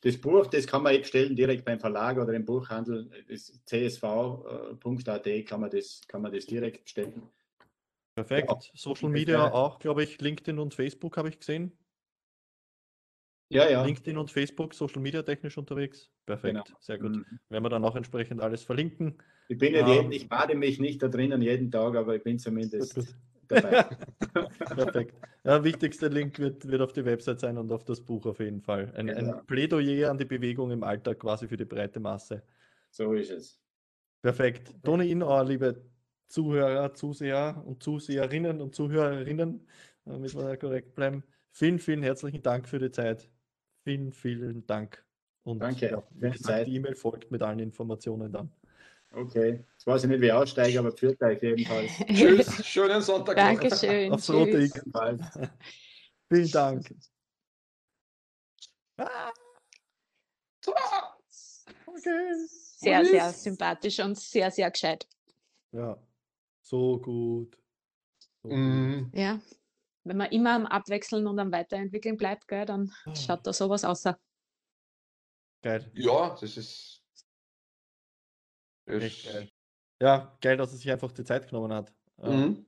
Das 0.00 0.16
Buch, 0.16 0.46
das 0.46 0.66
kann 0.66 0.82
man 0.82 0.94
eh 0.94 0.98
bestellen 0.98 1.36
direkt 1.36 1.64
beim 1.64 1.78
Verlag 1.78 2.18
oder 2.18 2.32
im 2.32 2.44
Buchhandel. 2.44 3.08
Csv.at 3.66 5.46
kann 5.46 5.60
man 5.60 5.70
das, 5.70 6.00
kann 6.08 6.22
man 6.22 6.32
das 6.32 6.46
direkt 6.46 6.84
bestellen. 6.84 7.22
Perfekt. 8.16 8.50
Ja. 8.50 8.58
Social 8.74 9.10
Media 9.10 9.52
auch, 9.52 9.78
glaube 9.78 10.02
ich. 10.02 10.20
LinkedIn 10.20 10.58
und 10.58 10.74
Facebook 10.74 11.16
habe 11.16 11.28
ich 11.28 11.38
gesehen. 11.38 11.72
Ja, 13.50 13.68
ja. 13.68 13.84
LinkedIn 13.84 14.18
und 14.18 14.30
Facebook, 14.30 14.74
Social 14.74 15.00
Media 15.00 15.22
technisch 15.22 15.56
unterwegs. 15.56 16.10
Perfekt. 16.26 16.66
Genau. 16.66 16.78
Sehr 16.80 16.98
gut. 16.98 17.16
Mhm. 17.16 17.24
Werden 17.48 17.64
wir 17.64 17.70
dann 17.70 17.84
auch 17.84 17.96
entsprechend 17.96 18.40
alles 18.40 18.62
verlinken. 18.62 19.18
Ich 19.48 19.58
bin 19.58 19.74
ja 19.74 19.80
Ähm, 19.80 19.86
jeden, 19.86 20.12
ich 20.12 20.28
bade 20.28 20.54
mich 20.54 20.78
nicht 20.78 21.02
da 21.02 21.08
drinnen 21.08 21.40
jeden 21.40 21.70
Tag, 21.70 21.96
aber 21.96 22.16
ich 22.16 22.22
bin 22.22 22.38
zumindest 22.38 22.94
Gut, 22.94 23.06
gut. 23.06 23.14
dabei. 23.48 23.84
Perfekt. 24.58 25.14
Ja, 25.44 25.64
wichtigster 25.64 26.10
Link 26.10 26.38
wird, 26.38 26.68
wird 26.68 26.82
auf 26.82 26.92
die 26.92 27.04
Website 27.04 27.40
sein 27.40 27.56
und 27.56 27.72
auf 27.72 27.84
das 27.84 28.02
Buch 28.02 28.26
auf 28.26 28.40
jeden 28.40 28.60
Fall. 28.60 28.92
Ein, 28.94 29.06
Genau. 29.06 29.38
ein 29.38 29.46
Plädoyer 29.46 30.10
an 30.10 30.18
die 30.18 30.26
Bewegung 30.26 30.70
im 30.70 30.82
Alltag 30.84 31.20
quasi 31.20 31.48
für 31.48 31.56
die 31.56 31.64
breite 31.64 32.00
Masse. 32.00 32.42
So 32.90 33.14
ist 33.14 33.30
es. 33.30 33.62
Perfekt. 34.22 34.74
Toni 34.82 35.10
Inauer, 35.10 35.44
liebe 35.44 35.90
Zuhörer, 36.28 36.92
Zuseher 36.92 37.62
und 37.64 37.82
Zuseherinnen 37.82 38.60
und 38.60 38.74
Zuhörerinnen, 38.74 39.66
damit 40.04 40.34
wir 40.34 40.42
da 40.42 40.56
korrekt 40.56 40.94
bleiben. 40.94 41.24
Vielen, 41.52 41.78
vielen 41.78 42.02
herzlichen 42.02 42.42
Dank 42.42 42.68
für 42.68 42.78
die 42.78 42.90
Zeit. 42.90 43.30
Vielen, 43.88 44.12
vielen 44.12 44.66
Dank. 44.66 45.02
Und 45.44 45.60
Danke 45.60 45.90
ja, 45.90 46.02
wie 46.10 46.26
die 46.26 46.32
gesagt, 46.32 46.44
Zeit. 46.44 46.66
die 46.66 46.74
E-Mail 46.74 46.94
folgt 46.94 47.30
mit 47.30 47.40
allen 47.40 47.58
Informationen 47.58 48.30
dann. 48.30 48.52
Okay. 49.12 49.64
Jetzt 49.72 49.86
weiß 49.86 50.04
ich 50.04 50.10
nicht, 50.10 50.20
wie 50.20 50.26
ich 50.26 50.32
aussteige, 50.32 50.78
aber 50.78 50.92
führt 50.92 51.18
euch 51.22 51.40
jedenfalls. 51.40 51.90
Tschüss, 52.12 52.66
schönen 52.66 53.00
Sonntag. 53.00 53.36
Dankeschön. 53.36 54.12
Aufs 54.12 54.28
rote. 54.28 54.58
X. 54.60 54.82
Vielen 56.30 56.50
Dank. 56.50 56.94
Ah, 58.98 59.32
okay. 61.86 62.34
Sehr, 62.76 63.04
sehr 63.06 63.32
sympathisch 63.32 64.00
und 64.00 64.18
sehr, 64.18 64.50
sehr 64.50 64.70
gescheit. 64.70 65.08
Ja, 65.72 65.96
so 66.60 66.98
gut. 66.98 67.56
So 68.42 68.50
gut. 68.50 68.58
Mm, 68.58 69.10
Ja. 69.14 69.40
Wenn 70.08 70.16
man 70.16 70.30
immer 70.30 70.54
am 70.54 70.66
Abwechseln 70.66 71.26
und 71.26 71.38
am 71.38 71.52
Weiterentwickeln 71.52 72.16
bleibt, 72.16 72.48
gell, 72.48 72.64
dann 72.66 72.92
Ah. 73.04 73.14
schaut 73.14 73.46
da 73.46 73.52
sowas 73.52 73.84
aus. 73.84 74.04
Geil. 75.62 75.90
Ja, 75.94 76.30
das 76.40 76.56
ist. 76.56 77.02
Geil. 78.86 79.50
Ja, 80.00 80.36
geil, 80.40 80.56
dass 80.56 80.72
er 80.72 80.78
sich 80.78 80.90
einfach 80.90 81.12
die 81.12 81.24
Zeit 81.24 81.48
genommen 81.48 81.72
hat. 81.72 81.92
Mhm. 82.16 82.64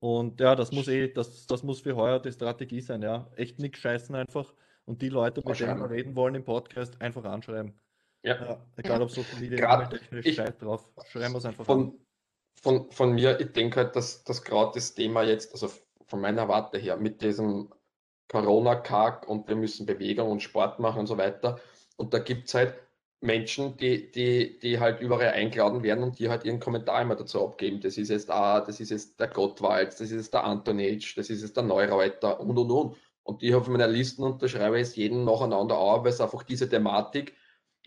Und 0.00 0.40
ja, 0.40 0.54
das 0.54 0.70
muss 0.72 0.88
eh, 0.88 1.08
das, 1.12 1.46
das 1.46 1.62
muss 1.62 1.80
für 1.80 1.96
heuer 1.96 2.20
die 2.20 2.32
Strategie 2.32 2.80
sein, 2.80 3.02
ja. 3.02 3.30
Echt 3.36 3.58
nichts 3.58 3.78
scheißen 3.78 4.14
einfach. 4.14 4.54
Und 4.84 5.00
die 5.02 5.08
Leute, 5.08 5.42
mit 5.44 5.58
denen 5.58 5.78
wir 5.80 5.90
reden 5.90 6.14
wollen 6.16 6.34
im 6.34 6.44
Podcast, 6.44 7.00
einfach 7.00 7.24
anschreiben. 7.24 7.80
Ja. 8.22 8.34
Ja, 8.44 8.66
egal 8.76 9.02
ob 9.02 9.10
Social 9.10 9.38
Media, 9.40 9.58
Grad 9.58 9.90
technisch, 9.90 10.26
ich- 10.26 10.36
scheiß 10.36 10.58
drauf. 10.58 10.88
Schreiben 11.06 11.32
wir 11.34 11.38
es 11.38 11.44
einfach 11.44 11.66
an. 11.66 11.66
Von, 11.66 12.06
von, 12.60 12.90
von 12.90 13.12
mir, 13.14 13.40
ich 13.40 13.52
denke 13.52 13.80
halt, 13.80 13.96
dass, 13.96 14.24
dass 14.24 14.42
gerade 14.42 14.72
das 14.74 14.92
Thema 14.94 15.22
jetzt, 15.22 15.52
also 15.52 15.70
von 16.08 16.20
meiner 16.20 16.48
Warte 16.48 16.78
her, 16.78 16.96
mit 16.96 17.22
diesem 17.22 17.70
Corona-Kack 18.28 19.28
und 19.28 19.48
wir 19.48 19.56
müssen 19.56 19.86
Bewegung 19.86 20.30
und 20.30 20.42
Sport 20.42 20.80
machen 20.80 21.00
und 21.00 21.06
so 21.06 21.18
weiter. 21.18 21.60
Und 21.96 22.14
da 22.14 22.18
gibt 22.18 22.48
es 22.48 22.54
halt 22.54 22.74
Menschen, 23.20 23.76
die, 23.76 24.10
die, 24.12 24.58
die 24.60 24.78
halt 24.78 25.00
überall 25.00 25.30
eingeladen 25.30 25.82
werden 25.82 26.04
und 26.04 26.18
die 26.18 26.28
halt 26.28 26.44
ihren 26.44 26.60
Kommentar 26.60 27.02
immer 27.02 27.16
dazu 27.16 27.44
abgeben. 27.44 27.80
Das 27.80 27.98
ist 27.98 28.10
jetzt 28.10 28.30
ah, 28.30 28.60
das 28.60 28.80
ist 28.80 28.90
jetzt 28.90 29.18
der 29.18 29.28
Gottwald, 29.28 29.92
das 29.92 30.00
ist 30.02 30.12
jetzt 30.12 30.34
der 30.34 30.44
Antonitsch, 30.44 31.16
das 31.16 31.30
ist 31.30 31.42
jetzt 31.42 31.56
der 31.56 31.64
Neureuter 31.64 32.40
und 32.40 32.56
und 32.56 32.70
und. 32.70 32.96
Und 33.24 33.42
die 33.42 33.54
auf 33.54 33.68
meiner 33.68 33.88
Listen 33.88 34.22
unterschreibe 34.22 34.80
ich 34.80 34.96
jeden 34.96 35.24
nacheinander 35.24 35.76
auf, 35.76 36.04
weil 36.04 36.12
es 36.12 36.20
einfach 36.20 36.44
diese 36.44 36.68
Thematik, 36.68 37.34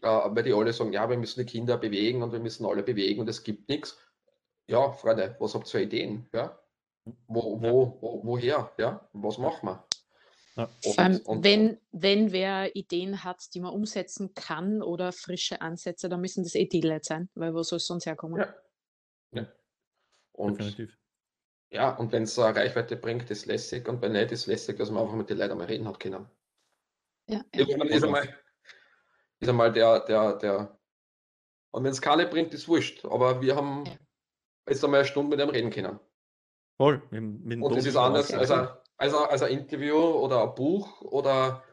äh, 0.01 0.07
weil 0.07 0.43
die 0.43 0.53
alle 0.53 0.73
sagen, 0.73 0.93
ja, 0.93 1.09
wir 1.09 1.17
müssen 1.17 1.39
die 1.39 1.45
Kinder 1.51 1.77
bewegen 1.77 2.21
und 2.23 2.31
wir 2.33 2.39
müssen 2.39 2.65
alle 2.65 2.83
bewegen 2.83 3.21
und 3.21 3.29
es 3.29 3.43
gibt 3.43 3.69
nichts. 3.69 3.97
Ja, 4.67 4.91
Freunde, 4.91 5.35
was 5.39 5.55
habt 5.55 5.67
ihr 5.67 5.71
für 5.71 5.81
Ideen? 5.81 6.29
Ja? 6.33 6.60
Wo, 7.27 7.61
wo, 7.61 7.97
wo, 8.01 8.21
woher? 8.23 8.71
Ja? 8.77 9.07
Was 9.13 9.37
machen 9.37 9.67
wir? 9.69 9.87
Ja. 10.55 10.63
Und- 10.65 10.83
Vor 10.95 10.99
allem, 10.99 11.17
und- 11.25 11.43
wenn, 11.43 11.79
wenn 11.91 12.31
wer 12.31 12.75
Ideen 12.75 13.23
hat, 13.23 13.53
die 13.53 13.59
man 13.59 13.73
umsetzen 13.73 14.33
kann 14.35 14.81
oder 14.83 15.11
frische 15.11 15.61
Ansätze, 15.61 16.09
dann 16.09 16.21
müssen 16.21 16.43
das 16.43 16.55
eh 16.55 16.65
die 16.65 16.81
Leute 16.81 17.05
sein, 17.05 17.29
weil 17.35 17.53
wo 17.53 17.63
soll 17.63 17.77
es 17.77 17.87
sonst 17.87 18.05
herkommen? 18.05 18.39
Ja. 18.41 18.53
ja. 19.41 19.47
Und 20.33 20.59
Definitiv. 20.59 20.97
ja, 21.71 21.95
und 21.95 22.11
wenn 22.11 22.23
es 22.23 22.37
eine 22.37 22.55
Reichweite 22.55 22.95
bringt, 22.97 23.31
ist 23.31 23.45
lässig 23.45 23.87
und 23.87 24.01
wenn 24.01 24.11
nicht, 24.11 24.31
ist 24.31 24.45
lässig, 24.47 24.77
dass 24.77 24.91
man 24.91 25.03
einfach 25.03 25.15
mit 25.15 25.29
den 25.29 25.37
Leuten 25.37 25.57
mal 25.57 25.65
reden 25.65 25.87
hat 25.87 25.99
können. 25.99 26.27
Ja, 27.27 27.43
ja. 27.55 27.61
Ist, 27.65 27.71
einmal- 27.71 27.87
ist, 27.89 28.03
einmal, 28.03 28.37
ist 29.39 29.49
einmal 29.49 29.71
der, 29.71 29.99
der, 30.01 30.33
der. 30.37 30.79
Und 31.71 31.83
wenn 31.85 31.91
es 31.91 32.01
keine 32.01 32.27
bringt, 32.27 32.53
ist 32.53 32.67
wurscht. 32.67 33.05
Aber 33.05 33.41
wir 33.41 33.55
haben 33.55 33.85
Ja. 33.85 33.93
jetzt 34.67 34.83
einmal 34.83 34.99
eine 34.99 35.07
Stunde 35.07 35.29
mit 35.29 35.39
dem 35.39 35.49
reden 35.49 35.69
können. 35.71 35.97
Voll. 36.81 37.01
Mit, 37.11 37.45
mit 37.45 37.59
Und 37.59 37.75
das 37.75 37.85
ist 37.85 37.95
anders 37.95 38.33
als 38.33 38.49
ein, 38.49 38.67
als, 38.97 39.13
ein, 39.13 39.29
als 39.29 39.43
ein 39.43 39.51
Interview 39.51 39.97
oder 39.97 40.41
ein 40.43 40.55
Buch 40.55 41.01
oder 41.01 41.63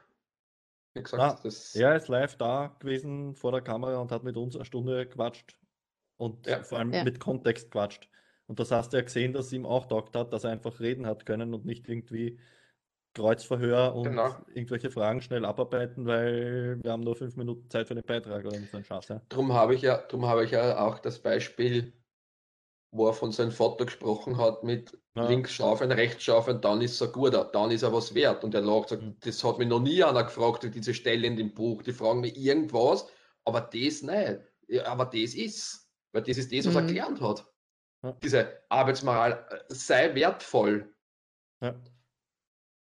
wie 0.94 1.02
gesagt, 1.02 1.22
Ah, 1.22 1.40
das 1.44 1.74
Er 1.74 1.96
ist 1.96 2.08
live 2.08 2.36
da 2.36 2.76
gewesen 2.78 3.34
vor 3.34 3.52
der 3.52 3.62
Kamera 3.62 3.98
und 3.98 4.12
hat 4.12 4.22
mit 4.22 4.36
uns 4.36 4.54
eine 4.54 4.64
Stunde 4.66 5.08
quatscht 5.08 5.58
und 6.18 6.46
Ja. 6.46 6.62
vor 6.62 6.78
allem 6.78 6.92
Ja. 6.92 7.04
mit 7.04 7.20
Kontext 7.20 7.70
quatscht. 7.70 8.10
Und 8.46 8.58
das 8.60 8.70
hast 8.70 8.92
du 8.92 8.98
ja 8.98 9.02
gesehen, 9.02 9.32
dass 9.32 9.46
es 9.46 9.52
ihm 9.52 9.64
auch 9.66 9.86
taugt 9.86 10.16
hat, 10.16 10.32
dass 10.32 10.44
er 10.44 10.50
einfach 10.50 10.80
reden 10.80 11.06
hat 11.06 11.26
können 11.26 11.54
und 11.54 11.64
nicht 11.64 11.88
irgendwie 11.88 12.38
Kreuzverhör 13.14 13.94
und 13.94 14.04
Genau. 14.10 14.36
irgendwelche 14.54 14.90
Fragen 14.90 15.22
schnell 15.22 15.44
abarbeiten, 15.44 16.06
weil 16.06 16.78
wir 16.82 16.92
haben 16.92 17.02
nur 17.02 17.16
fünf 17.16 17.36
Minuten 17.36 17.70
Zeit 17.70 17.88
für 17.88 17.94
den 17.94 18.04
Beitrag 18.04 18.44
oder 18.44 18.58
so 18.66 18.76
ein 18.76 18.84
Schatz. 18.84 19.08
Ja. 19.08 19.22
Drum 19.28 19.52
habe 19.52 19.74
ich 19.74 19.82
ja, 19.82 19.98
drum 20.06 20.26
habe 20.26 20.44
ich 20.44 20.50
ja 20.52 20.78
auch 20.86 20.98
das 20.98 21.18
Beispiel, 21.20 21.92
wo 22.90 23.06
er 23.08 23.12
von 23.14 23.32
seinem 23.32 23.50
Vater 23.52 23.84
gesprochen 23.86 24.38
hat, 24.38 24.64
mit 24.64 24.98
Ja. 25.14 25.26
links 25.28 25.52
schaufeln, 25.52 25.92
rechts 25.92 26.22
schaufeln, 26.24 26.60
dann 26.60 26.80
ist 26.80 27.00
er 27.00 27.08
guter, 27.08 27.44
dann 27.44 27.70
ist 27.70 27.82
er 27.82 27.92
was 27.92 28.14
wert. 28.14 28.44
Und 28.44 28.54
er 28.54 28.60
lacht, 28.62 28.90
sagt, 28.90 29.02
Mhm. 29.02 29.16
das 29.20 29.42
hat 29.44 29.58
mich 29.58 29.68
noch 29.68 29.80
nie 29.80 30.02
einer 30.02 30.24
gefragt, 30.24 30.64
diese 30.74 30.94
Stelle 30.94 31.26
in 31.26 31.36
dem 31.36 31.52
Buch. 31.54 31.82
Die 31.82 31.92
fragen 31.92 32.20
mich 32.20 32.36
irgendwas, 32.36 33.06
aber 33.44 33.60
das 33.62 34.02
nicht. 34.02 34.86
Aber 34.86 35.04
das 35.06 35.34
ist, 35.34 35.90
weil 36.12 36.22
das 36.22 36.38
ist 36.38 36.52
das, 36.52 36.66
was 36.66 36.74
er 36.76 36.82
Mhm. 36.82 36.86
gelernt 36.88 37.20
hat. 37.20 37.52
Ja. 38.04 38.12
Diese 38.22 38.62
Arbeitsmoral, 38.70 39.46
äh, 39.50 39.74
sei 39.74 40.14
wertvoll. 40.14 40.94
Ja. 41.62 41.74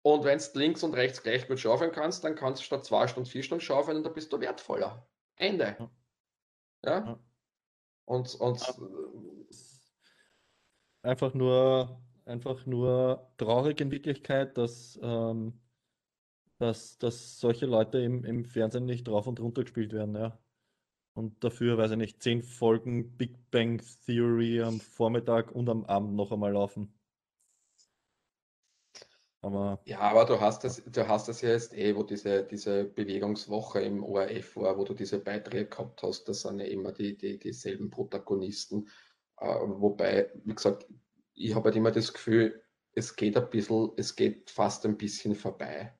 Und 0.05 0.23
wenn 0.23 0.37
du 0.39 0.59
links 0.59 0.83
und 0.83 0.93
rechts 0.93 1.21
gleich 1.23 1.47
gut 1.47 1.59
schaufeln 1.59 1.91
kannst, 1.91 2.23
dann 2.23 2.35
kannst 2.35 2.61
du 2.61 2.65
statt 2.65 2.85
zwei 2.85 3.07
Stunden, 3.07 3.29
vier 3.29 3.43
Stunden 3.43 3.61
schaufeln 3.61 3.97
und 3.97 4.03
dann 4.03 4.13
bist 4.13 4.31
du 4.31 4.39
wertvoller. 4.39 5.09
Ende. 5.35 5.89
Ja. 6.85 7.19
Und, 8.05 8.35
und. 8.35 8.61
Einfach 11.01 11.33
nur, 11.33 12.01
einfach 12.25 12.65
nur 12.65 13.31
traurig 13.37 13.79
in 13.81 13.91
Wirklichkeit, 13.91 14.57
dass, 14.57 14.99
ähm, 15.01 15.59
dass, 16.57 16.97
dass 16.97 17.39
solche 17.39 17.65
Leute 17.65 17.99
im, 17.99 18.25
im 18.25 18.45
Fernsehen 18.45 18.85
nicht 18.85 19.07
drauf 19.07 19.27
und 19.27 19.39
runter 19.39 19.63
gespielt 19.63 19.93
werden, 19.93 20.15
ja. 20.15 20.37
Und 21.13 21.43
dafür, 21.43 21.77
weiß 21.77 21.91
ich 21.91 21.97
nicht, 21.97 22.21
zehn 22.21 22.43
Folgen 22.43 23.17
Big 23.17 23.51
Bang 23.51 23.81
Theory 24.05 24.61
am 24.61 24.79
Vormittag 24.79 25.51
und 25.51 25.69
am 25.69 25.83
Abend 25.85 26.15
noch 26.15 26.31
einmal 26.31 26.53
laufen. 26.53 26.93
Aber 29.41 29.81
ja, 29.85 29.99
aber 29.99 30.25
du 30.25 30.39
hast 30.39 30.63
das, 30.65 30.83
du 30.83 31.07
hast 31.07 31.29
das 31.29 31.41
ja 31.41 31.49
jetzt 31.49 31.73
eh, 31.73 31.95
wo 31.95 32.03
diese, 32.03 32.43
diese 32.43 32.83
Bewegungswoche 32.83 33.81
im 33.81 34.03
ORF 34.03 34.57
war, 34.57 34.77
wo 34.77 34.83
du 34.83 34.93
diese 34.93 35.19
Beiträge 35.19 35.67
gehabt 35.67 36.03
hast, 36.03 36.27
das 36.27 36.41
sind 36.41 36.59
ja 36.59 36.65
immer 36.65 36.91
die, 36.91 37.17
die, 37.17 37.39
dieselben 37.39 37.89
Protagonisten. 37.89 38.89
Äh, 39.39 39.45
wobei, 39.45 40.31
wie 40.43 40.55
gesagt, 40.55 40.87
ich 41.33 41.55
habe 41.55 41.65
halt 41.65 41.75
immer 41.75 41.91
das 41.91 42.13
Gefühl, 42.13 42.61
es 42.93 43.15
geht 43.15 43.37
ein 43.37 43.49
bisschen, 43.49 43.91
es 43.97 44.15
geht 44.15 44.49
fast 44.49 44.85
ein 44.85 44.97
bisschen 44.97 45.35
vorbei. 45.35 45.93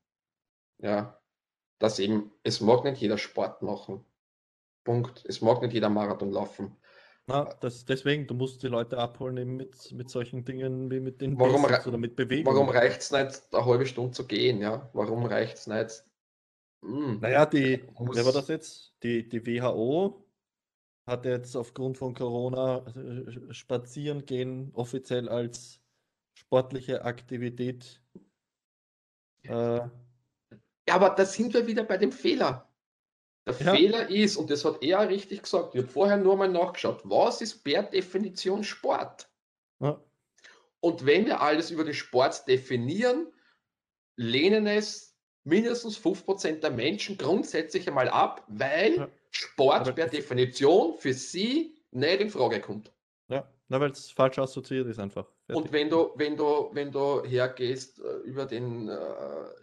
Ja, 0.79 1.19
dass 1.79 1.99
eben, 1.99 2.31
es 2.43 2.61
mag 2.61 2.83
nicht 2.83 3.01
jeder 3.01 3.17
Sport 3.17 3.61
machen. 3.61 4.05
Punkt. 4.83 5.23
Es 5.25 5.41
mag 5.41 5.61
nicht 5.61 5.73
jeder 5.73 5.89
Marathon 5.89 6.31
laufen. 6.31 6.75
na, 7.27 7.53
das, 7.61 7.85
deswegen, 7.85 8.27
du 8.27 8.33
musst 8.33 8.63
die 8.63 8.67
Leute 8.67 8.97
abholen 8.97 9.37
eben 9.37 9.55
mit, 9.57 9.91
mit 9.91 10.09
solchen 10.09 10.43
Dingen 10.43 10.89
wie 10.89 10.99
mit 10.99 11.21
den 11.21 11.39
Warum 11.39 11.61
Basics 11.61 11.87
oder 11.87 11.97
mit 11.97 12.15
Bewegung. 12.15 12.53
Warum 12.53 12.69
reicht 12.69 13.01
es 13.01 13.11
nicht, 13.11 13.53
eine 13.53 13.65
halbe 13.65 13.85
Stunde 13.85 14.11
zu 14.11 14.25
gehen? 14.25 14.61
Ja? 14.61 14.89
Warum 14.93 15.25
reicht 15.25 15.57
es 15.57 15.67
nicht? 15.67 16.03
Hm. 16.83 17.19
Naja, 17.21 17.45
die, 17.45 17.83
Muss- 17.99 18.17
wer 18.17 18.25
war 18.25 18.31
das 18.33 18.47
jetzt? 18.47 18.93
Die, 19.03 19.27
die 19.27 19.45
WHO 19.45 20.25
hat 21.09 21.25
jetzt 21.25 21.55
aufgrund 21.55 21.97
von 21.97 22.13
Corona 22.13 22.85
äh, 22.95 23.53
spazieren 23.53 24.25
gehen 24.25 24.71
offiziell 24.73 25.27
als 25.27 25.81
sportliche 26.33 27.03
Aktivität. 27.03 28.01
Äh, 29.43 29.51
ja, 29.51 29.89
aber 30.87 31.09
da 31.11 31.25
sind 31.25 31.53
wir 31.53 31.67
wieder 31.67 31.83
bei 31.83 31.97
dem 31.97 32.11
Fehler. 32.11 32.69
Der 33.45 33.55
ja. 33.65 33.75
Fehler 33.75 34.09
ist, 34.09 34.37
und 34.37 34.49
das 34.49 34.63
hat 34.63 34.81
er 34.83 35.09
richtig 35.09 35.43
gesagt, 35.43 35.75
ich 35.75 35.81
habe 35.81 35.91
vorher 35.91 36.17
nur 36.17 36.37
mal 36.37 36.49
nachgeschaut, 36.49 37.01
was 37.03 37.41
ist 37.41 37.63
per 37.63 37.83
Definition 37.83 38.63
Sport? 38.63 39.29
Ja. 39.79 40.01
Und 40.81 41.05
wenn 41.05 41.25
wir 41.25 41.41
alles 41.41 41.71
über 41.71 41.83
den 41.83 41.93
Sport 41.93 42.47
definieren, 42.47 43.27
lehnen 44.15 44.67
es 44.67 45.17
mindestens 45.43 45.97
5% 45.99 46.59
der 46.59 46.71
Menschen 46.71 47.17
grundsätzlich 47.17 47.87
einmal 47.87 48.09
ab, 48.09 48.45
weil 48.47 48.95
ja. 48.95 49.09
Sport 49.31 49.81
Aber 49.81 49.91
per 49.93 50.07
Definition 50.07 50.97
für 50.97 51.13
sie 51.13 51.75
nicht 51.91 52.21
in 52.21 52.29
Frage 52.29 52.61
kommt. 52.61 52.91
Ja, 53.71 53.79
weil 53.79 53.91
es 53.91 54.09
falsch 54.09 54.39
assoziiert 54.39 54.87
ist 54.87 54.99
einfach. 54.99 55.27
Fertig. 55.45 55.63
Und 55.63 55.71
wenn 55.71 55.89
du, 55.89 56.11
wenn 56.15 56.35
du, 56.35 56.69
wenn 56.73 56.91
du 56.91 57.23
hergehst 57.23 57.99
äh, 57.99 58.27
über 58.27 58.47
den 58.47 58.89
äh, 58.89 58.97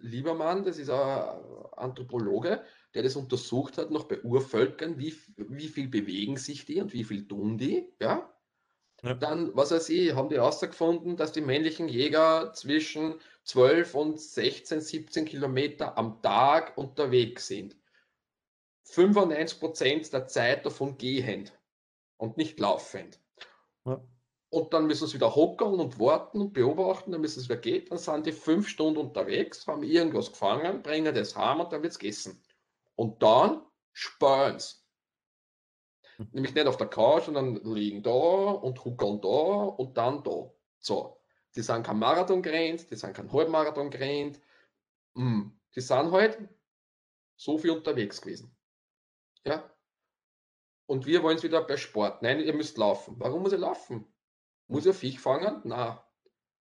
Liebermann, 0.01 0.65
das 0.65 0.79
ist 0.79 0.91
ein 0.91 1.41
Anthropologe, 1.77 2.63
der 2.95 3.03
das 3.03 3.17
untersucht 3.17 3.79
hat, 3.79 3.91
noch 3.91 4.05
bei 4.05 4.21
Urvölkern, 4.23 4.99
wie, 4.99 5.13
wie 5.37 5.67
viel 5.67 5.89
bewegen 5.89 6.37
sich 6.37 6.65
die 6.65 6.81
und 6.81 6.93
wie 6.93 7.03
viel 7.03 7.27
tun 7.27 7.59
die, 7.59 7.93
ja? 8.01 8.33
ja. 9.03 9.15
Dann, 9.15 9.51
was 9.57 9.73
weiß 9.73 9.89
ich, 9.89 10.15
haben 10.15 10.29
die 10.29 10.37
herausgefunden, 10.37 11.17
dass 11.17 11.33
die 11.33 11.41
männlichen 11.41 11.89
Jäger 11.89 12.53
zwischen 12.55 13.17
12 13.43 13.95
und 13.97 14.21
16, 14.21 14.81
17 14.81 15.25
Kilometer 15.25 15.99
am 15.99 16.23
Tag 16.23 16.79
unterwegs 16.79 17.49
sind. 17.49 17.77
95 18.87 19.61
Prozent 19.61 20.13
der 20.13 20.27
Zeit 20.27 20.65
davon 20.65 20.97
gehend 20.97 21.53
und 22.17 22.37
nicht 22.37 22.59
laufend. 22.61 23.21
Ja. 23.85 24.03
Und 24.49 24.73
dann 24.73 24.87
müssen 24.87 25.09
sie 25.09 25.15
wieder 25.15 25.35
hockern 25.35 25.81
und 25.81 25.99
warten 25.99 26.41
und 26.41 26.53
beobachten, 26.53 27.11
dann 27.13 27.21
müssen 27.21 27.41
sie 27.41 27.49
wieder 27.49 27.61
gehen. 27.61 27.87
Dann 27.89 27.99
sind 27.99 28.27
die 28.27 28.33
fünf 28.33 28.69
Stunden 28.69 29.01
unterwegs, 29.01 29.67
haben 29.67 29.83
irgendwas 29.83 30.31
gefangen, 30.31 30.83
bringen 30.83 31.15
das 31.15 31.37
heim 31.37 31.61
und 31.61 31.73
dann 31.73 31.83
wird 31.83 31.93
es 31.93 31.99
gegessen. 31.99 32.41
Und 32.95 33.23
dann 33.23 33.63
sparen 33.93 34.59
sie. 34.61 34.77
Hm. 36.17 36.29
Nämlich 36.33 36.55
nicht 36.55 36.67
auf 36.67 36.77
der 36.77 36.87
Couch, 36.87 37.25
sondern 37.25 37.57
liegen 37.65 38.03
da 38.03 38.11
und 38.11 38.85
huckern 38.85 39.21
da 39.21 39.29
und 39.29 39.97
dann 39.97 40.23
da. 40.23 40.53
So. 40.79 41.21
Die 41.55 41.63
sind 41.63 41.85
kein 41.85 41.99
Marathon 41.99 42.43
gerannt, 42.43 42.91
die 42.91 42.97
sind 42.97 43.15
kein 43.15 43.33
Halbmarathon 43.33 43.91
gerannt. 43.91 44.41
Hm. 45.15 45.59
Die 45.75 45.81
sind 45.81 46.13
halt 46.13 46.39
so 47.35 47.59
viel 47.59 47.73
unterwegs 47.73 48.21
gewesen. 48.23 48.56
Ja. 49.47 49.71
Und 50.87 51.07
wir 51.07 51.23
wollen 51.23 51.37
es 51.37 51.43
wieder 51.43 51.63
bei 51.63 51.77
Sport. 51.77 52.23
Nein, 52.23 52.41
ihr 52.41 52.55
müsst 52.55 52.79
laufen. 52.79 53.17
Warum 53.19 53.43
muss 53.43 53.53
ich 53.53 53.61
laufen? 53.61 54.07
Muss 54.69 54.87
ich 54.87 54.97
Viech 54.97 55.21
fangen? 55.21 55.61
Nein. 55.65 55.99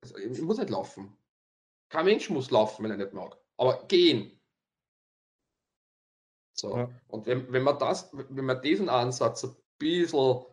Also, 0.01 0.17
ich 0.17 0.41
muss 0.41 0.57
nicht 0.57 0.69
laufen. 0.69 1.17
Kein 1.89 2.05
Mensch 2.05 2.29
muss 2.29 2.51
laufen, 2.51 2.83
wenn 2.83 2.91
er 2.91 2.97
nicht 2.97 3.13
mag. 3.13 3.37
Aber 3.57 3.85
gehen. 3.87 4.39
So. 6.53 6.77
Ja. 6.77 6.89
Und 7.07 7.25
wenn, 7.25 7.51
wenn, 7.51 7.63
wir 7.63 7.73
das, 7.73 8.09
wenn 8.13 8.45
wir 8.45 8.55
diesen 8.55 8.89
Ansatz 8.89 9.43
ein 9.43 9.55
bisschen 9.77 10.45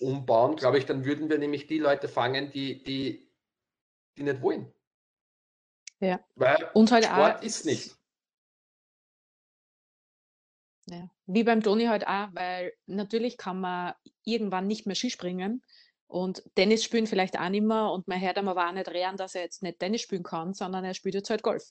umbauen, 0.00 0.56
glaube 0.56 0.78
ich, 0.78 0.86
dann 0.86 1.04
würden 1.04 1.28
wir 1.28 1.38
nämlich 1.38 1.66
die 1.66 1.78
Leute 1.78 2.08
fangen, 2.08 2.50
die, 2.50 2.82
die, 2.82 3.30
die 4.16 4.22
nicht 4.22 4.40
wollen. 4.40 4.72
Ja. 6.00 6.20
Weil 6.36 6.70
und 6.74 6.92
halt 6.92 7.04
Sport 7.04 7.38
auch, 7.38 7.42
ist 7.42 7.66
nicht. 7.66 7.97
Ja. 10.90 11.10
Wie 11.26 11.44
beim 11.44 11.62
Toni 11.62 11.86
halt 11.86 12.06
auch, 12.06 12.28
weil 12.32 12.72
natürlich 12.86 13.36
kann 13.36 13.60
man 13.60 13.94
irgendwann 14.24 14.66
nicht 14.66 14.86
mehr 14.86 14.96
Skispringen 14.96 15.62
und 16.06 16.42
Tennis 16.54 16.84
spielen 16.84 17.06
vielleicht 17.06 17.38
auch 17.38 17.48
nicht 17.50 17.64
mehr 17.64 17.90
und 17.90 18.08
man 18.08 18.20
hört 18.20 18.38
ihm 18.38 18.48
aber 18.48 18.68
auch 18.68 18.72
nicht 18.72 18.88
reden, 18.88 19.16
dass 19.16 19.34
er 19.34 19.42
jetzt 19.42 19.62
nicht 19.62 19.78
Tennis 19.78 20.00
spielen 20.00 20.22
kann, 20.22 20.54
sondern 20.54 20.84
er 20.84 20.94
spielt 20.94 21.14
jetzt 21.14 21.30
halt 21.30 21.42
Golf. 21.42 21.70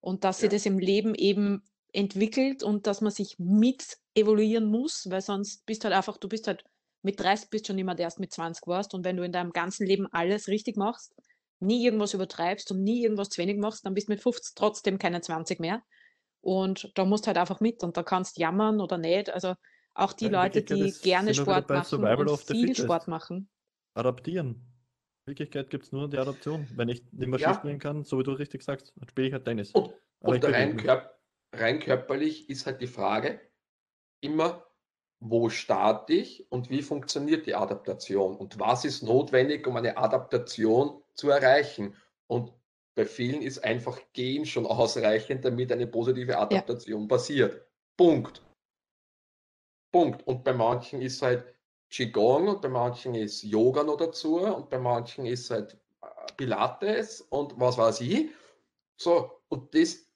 Und 0.00 0.24
dass 0.24 0.38
ja. 0.38 0.42
sich 0.42 0.50
das 0.50 0.66
im 0.66 0.78
Leben 0.78 1.14
eben 1.14 1.62
entwickelt 1.92 2.62
und 2.62 2.86
dass 2.86 3.00
man 3.00 3.12
sich 3.12 3.38
mit 3.38 3.98
evaluieren 4.14 4.70
muss, 4.70 5.08
weil 5.10 5.20
sonst 5.20 5.66
bist 5.66 5.84
halt 5.84 5.94
einfach, 5.94 6.16
du 6.16 6.28
bist 6.28 6.46
halt 6.46 6.64
mit 7.02 7.20
30 7.20 7.50
bist 7.50 7.66
schon 7.66 7.78
immer 7.78 7.94
der 7.94 8.04
erst 8.04 8.18
mit 8.18 8.32
20 8.32 8.66
warst 8.66 8.94
und 8.94 9.04
wenn 9.04 9.16
du 9.16 9.24
in 9.24 9.32
deinem 9.32 9.52
ganzen 9.52 9.86
Leben 9.86 10.06
alles 10.10 10.48
richtig 10.48 10.76
machst, 10.76 11.14
nie 11.60 11.84
irgendwas 11.84 12.14
übertreibst 12.14 12.70
und 12.72 12.82
nie 12.82 13.02
irgendwas 13.02 13.30
zu 13.30 13.40
wenig 13.40 13.58
machst, 13.58 13.86
dann 13.86 13.94
bist 13.94 14.08
du 14.08 14.12
mit 14.12 14.22
50 14.22 14.54
trotzdem 14.54 14.98
keine 14.98 15.20
20 15.20 15.60
mehr. 15.60 15.82
Und 16.46 16.92
da 16.94 17.04
musst 17.04 17.24
du 17.24 17.26
halt 17.26 17.38
einfach 17.38 17.58
mit 17.58 17.82
und 17.82 17.96
da 17.96 18.04
kannst 18.04 18.38
jammern 18.38 18.80
oder 18.80 18.98
nicht. 18.98 19.30
Also 19.30 19.54
auch 19.94 20.12
die 20.12 20.26
ja, 20.26 20.44
Leute, 20.44 20.62
die 20.62 20.92
gerne 21.02 21.34
Sport 21.34 21.68
machen 21.68 22.04
und 22.04 22.40
viel 22.40 22.72
Sport 22.76 23.08
machen. 23.08 23.48
Adaptieren. 23.94 24.50
In 25.24 25.32
Wirklichkeit 25.32 25.70
gibt 25.70 25.86
es 25.86 25.92
nur 25.92 26.08
die 26.08 26.18
Adaption. 26.18 26.68
Wenn 26.76 26.88
ich 26.88 27.02
nicht 27.10 27.28
mehr 27.28 27.40
ja. 27.40 27.52
spielen 27.52 27.80
kann, 27.80 28.04
so 28.04 28.20
wie 28.20 28.22
du 28.22 28.30
richtig 28.30 28.62
sagst, 28.62 28.92
dann 28.94 29.08
spiele 29.08 29.26
ich 29.26 29.32
halt 29.32 29.44
Tennis. 29.44 29.72
Und, 29.72 29.92
und 30.20 30.44
rein, 30.44 30.76
körp 30.76 31.18
rein 31.52 31.80
körperlich 31.80 32.48
ist 32.48 32.64
halt 32.64 32.80
die 32.80 32.86
Frage 32.86 33.40
immer, 34.20 34.64
wo 35.18 35.48
starte 35.48 36.12
ich 36.12 36.46
und 36.52 36.70
wie 36.70 36.82
funktioniert 36.82 37.46
die 37.46 37.56
Adaptation 37.56 38.36
und 38.36 38.60
was 38.60 38.84
ist 38.84 39.02
notwendig, 39.02 39.66
um 39.66 39.76
eine 39.76 39.96
Adaptation 39.96 41.02
zu 41.14 41.28
erreichen. 41.28 41.96
Und 42.28 42.52
bei 42.96 43.04
vielen 43.04 43.42
ist 43.42 43.62
einfach 43.62 44.00
Gehen 44.14 44.46
schon 44.46 44.66
ausreichend, 44.66 45.44
damit 45.44 45.70
eine 45.70 45.86
positive 45.86 46.38
Adaptation 46.38 47.02
ja. 47.02 47.08
passiert. 47.08 47.66
Punkt. 47.96 48.42
Punkt. 49.92 50.26
Und 50.26 50.42
bei 50.44 50.54
manchen 50.54 51.02
ist 51.02 51.20
halt 51.20 51.44
Qigong 51.90 52.48
und 52.48 52.62
bei 52.62 52.68
manchen 52.68 53.14
ist 53.14 53.42
Yoga 53.42 53.82
noch 53.82 53.98
dazu 53.98 54.38
und 54.38 54.70
bei 54.70 54.78
manchen 54.78 55.26
ist 55.26 55.50
halt 55.50 55.78
äh, 56.02 56.06
Pilates 56.36 57.20
und 57.20 57.58
was 57.60 57.76
weiß 57.76 58.00
ich. 58.00 58.30
So, 58.98 59.42
und 59.48 59.74
das, 59.74 60.10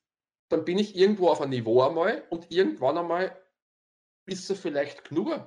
dann 0.49 0.65
bin 0.65 0.79
ich 0.79 0.97
irgendwo 0.97 1.29
auf 1.29 1.43
einem 1.43 1.51
Niveau 1.51 1.83
einmal 1.83 2.27
und 2.31 2.51
irgendwann 2.51 2.97
einmal 2.97 3.39
ist 4.27 4.49
es 4.51 4.59
vielleicht 4.59 5.05
genug. 5.05 5.39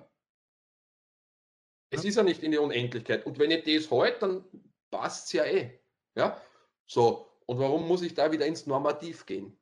Es 1.90 2.06
ist 2.06 2.16
ja 2.16 2.24
nicht 2.24 2.44
in 2.44 2.52
die 2.52 2.58
Unendlichkeit. 2.60 3.26
Und 3.26 3.40
wenn 3.40 3.52
ich 3.52 3.64
das 3.64 3.92
halt, 3.92 4.22
dann 4.22 4.46
passt 4.92 5.28
es 5.28 5.34
ja 5.34 5.46
eh. 5.46 5.80
Ja, 6.16 6.40
so, 6.86 7.30
und 7.46 7.60
warum 7.60 7.88
muss 7.88 8.02
ich 8.02 8.14
da 8.14 8.32
wieder 8.32 8.46
ins 8.46 8.66
Normativ 8.66 9.26
gehen? 9.26 9.58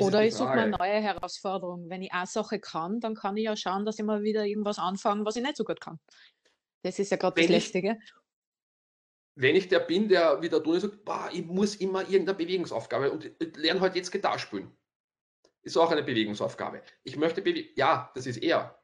Oder 0.00 0.24
ich 0.24 0.34
suche 0.34 0.54
mir 0.56 0.66
neue 0.66 1.00
Herausforderung. 1.00 1.88
Wenn 1.88 2.02
ich 2.02 2.12
eine 2.12 2.26
Sache 2.26 2.58
kann, 2.58 3.00
dann 3.00 3.14
kann 3.14 3.36
ich 3.36 3.44
ja 3.44 3.56
schauen, 3.56 3.84
dass 3.84 3.98
ich 3.98 4.04
mal 4.04 4.22
wieder 4.22 4.44
irgendwas 4.44 4.78
anfange, 4.78 5.24
was 5.24 5.36
ich 5.36 5.42
nicht 5.42 5.56
so 5.56 5.64
gut 5.64 5.80
kann. 5.80 6.00
Das 6.82 6.98
ist 6.98 7.10
ja 7.10 7.16
gerade 7.16 7.40
das 7.40 7.50
Lästige. 7.50 7.98
Wenn 9.36 9.54
ich 9.54 9.68
der 9.68 9.80
bin, 9.80 10.08
der 10.08 10.42
wieder 10.42 10.62
tun 10.62 10.80
sagt, 10.80 11.04
boah, 11.04 11.30
ich 11.32 11.44
muss 11.44 11.76
immer 11.76 12.00
irgendeine 12.00 12.34
Bewegungsaufgabe 12.34 13.12
und 13.12 13.24
ich 13.24 13.56
lerne 13.56 13.80
halt 13.80 13.94
jetzt 13.94 14.10
Gitarre 14.10 14.38
spielen. 14.38 14.76
Ist 15.62 15.76
auch 15.76 15.90
eine 15.92 16.02
Bewegungsaufgabe. 16.02 16.82
Ich 17.04 17.16
möchte 17.16 17.40
bewegen. 17.40 17.68
Ja, 17.76 18.10
das 18.14 18.26
ist 18.26 18.38
er. 18.38 18.82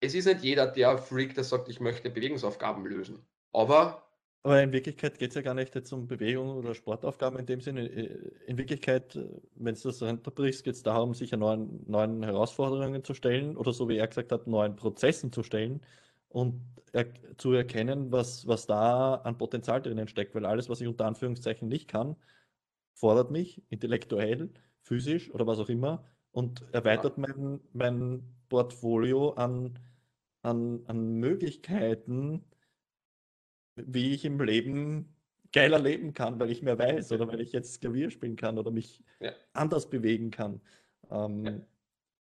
Es 0.00 0.14
ist 0.14 0.26
nicht 0.26 0.42
jeder 0.42 0.66
der 0.66 0.98
Freak, 0.98 1.34
der 1.34 1.44
sagt, 1.44 1.68
ich 1.68 1.78
möchte 1.78 2.10
Bewegungsaufgaben 2.10 2.84
lösen. 2.84 3.28
Aber 3.52 4.09
aber 4.42 4.62
in 4.62 4.72
Wirklichkeit 4.72 5.18
geht 5.18 5.30
es 5.30 5.34
ja 5.34 5.42
gar 5.42 5.54
nicht 5.54 5.74
jetzt 5.74 5.92
um 5.92 6.06
Bewegung 6.06 6.56
oder 6.56 6.74
Sportaufgaben 6.74 7.38
in 7.38 7.46
dem 7.46 7.60
Sinne. 7.60 7.86
In 7.86 8.56
Wirklichkeit, 8.56 9.18
wenn 9.54 9.74
du 9.74 9.80
das 9.82 10.02
runterbrichst, 10.02 10.64
geht 10.64 10.74
es 10.74 10.82
darum, 10.82 11.14
sich 11.14 11.32
neuen, 11.32 11.84
neuen 11.90 12.22
Herausforderungen 12.22 13.04
zu 13.04 13.12
stellen 13.12 13.56
oder 13.56 13.72
so 13.72 13.88
wie 13.88 13.98
er 13.98 14.08
gesagt 14.08 14.32
hat, 14.32 14.46
neuen 14.46 14.76
Prozessen 14.76 15.30
zu 15.32 15.42
stellen 15.42 15.82
und 16.30 16.62
er, 16.92 17.06
zu 17.36 17.52
erkennen, 17.52 18.12
was, 18.12 18.46
was 18.46 18.66
da 18.66 19.16
an 19.16 19.36
Potenzial 19.36 19.82
drinnen 19.82 20.08
steckt. 20.08 20.34
Weil 20.34 20.46
alles, 20.46 20.70
was 20.70 20.80
ich 20.80 20.88
unter 20.88 21.04
Anführungszeichen 21.06 21.68
nicht 21.68 21.88
kann, 21.88 22.16
fordert 22.94 23.30
mich 23.30 23.62
intellektuell, 23.68 24.50
physisch 24.82 25.30
oder 25.34 25.46
was 25.46 25.58
auch 25.58 25.68
immer 25.68 26.04
und 26.32 26.64
erweitert 26.72 27.18
mein, 27.18 27.60
mein 27.72 28.22
Portfolio 28.48 29.30
an, 29.32 29.78
an, 30.42 30.82
an 30.86 31.14
Möglichkeiten, 31.14 32.44
wie 33.86 34.14
ich 34.14 34.24
im 34.24 34.40
Leben 34.40 35.14
geiler 35.52 35.78
leben 35.78 36.14
kann, 36.14 36.38
weil 36.38 36.50
ich 36.50 36.62
mehr 36.62 36.78
weiß 36.78 37.12
oder 37.12 37.26
weil 37.28 37.40
ich 37.40 37.52
jetzt 37.52 37.80
Klavier 37.80 38.10
spielen 38.10 38.36
kann 38.36 38.58
oder 38.58 38.70
mich 38.70 39.02
ja. 39.20 39.32
anders 39.52 39.90
bewegen 39.90 40.30
kann. 40.30 40.60
Ähm, 41.10 41.44
ja. 41.44 41.60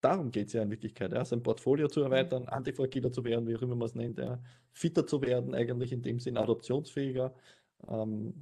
Darum 0.01 0.31
geht 0.31 0.49
es 0.49 0.53
ja 0.53 0.63
in 0.63 0.71
Wirklichkeit, 0.71 1.13
ja, 1.13 1.25
sein 1.25 1.43
Portfolio 1.43 1.89
zu 1.89 2.03
erweitern, 2.03 2.43
mhm. 2.43 2.49
antifragiler 2.49 3.11
zu 3.13 3.25
werden, 3.25 3.47
wie 3.49 3.57
auch 3.57 3.63
immer 3.63 3.77
man 3.77 3.87
es 3.87 3.95
nennt, 3.95 4.19
ja, 4.19 4.39
fitter 4.73 5.07
zu 5.07 5.23
werden, 5.23 5.55
eigentlich 5.55 5.93
in 5.93 6.03
dem 6.03 6.19
Sinn 6.19 6.37
adoptionsfähiger. 6.37 7.35
Ähm, 7.89 8.35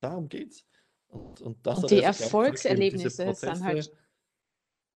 darum 0.00 0.28
geht 0.28 0.52
es. 0.52 0.66
Und, 1.08 1.40
und, 1.40 1.66
und 1.66 1.90
die 1.90 2.02
Erfolgserlebnisse 2.02 3.32
sind 3.32 3.64
halt 3.64 3.92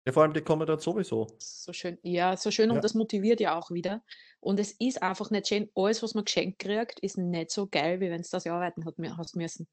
ja, 0.08 0.14
vor 0.14 0.24
allem 0.24 0.32
die 0.32 0.40
kommen 0.40 0.66
dann 0.66 0.80
sowieso. 0.80 1.28
So 1.38 1.74
schön. 1.74 1.98
Ja, 2.02 2.38
so 2.38 2.50
schön 2.50 2.72
und 2.72 2.82
das 2.82 2.94
motiviert 2.94 3.42
ja 3.42 3.60
auch 3.60 3.72
wieder. 3.72 4.02
Und 4.40 4.58
es 4.58 4.72
ist 4.72 5.04
einfach 5.04 5.32
nicht 5.32 5.50
schön, 5.50 5.70
alles, 5.76 6.02
was 6.02 6.14
man 6.14 6.24
geschenkt 6.24 6.60
kriegt, 6.60 7.02
ist 7.02 7.18
nicht 7.18 7.52
so 7.52 7.68
geil, 7.68 8.00
wie 8.00 8.10
wenn 8.10 8.22
es 8.22 8.30
das 8.30 8.48
arbeiten 8.48 8.86
hat, 8.86 8.96
hast 9.18 9.36
müssen. 9.36 9.68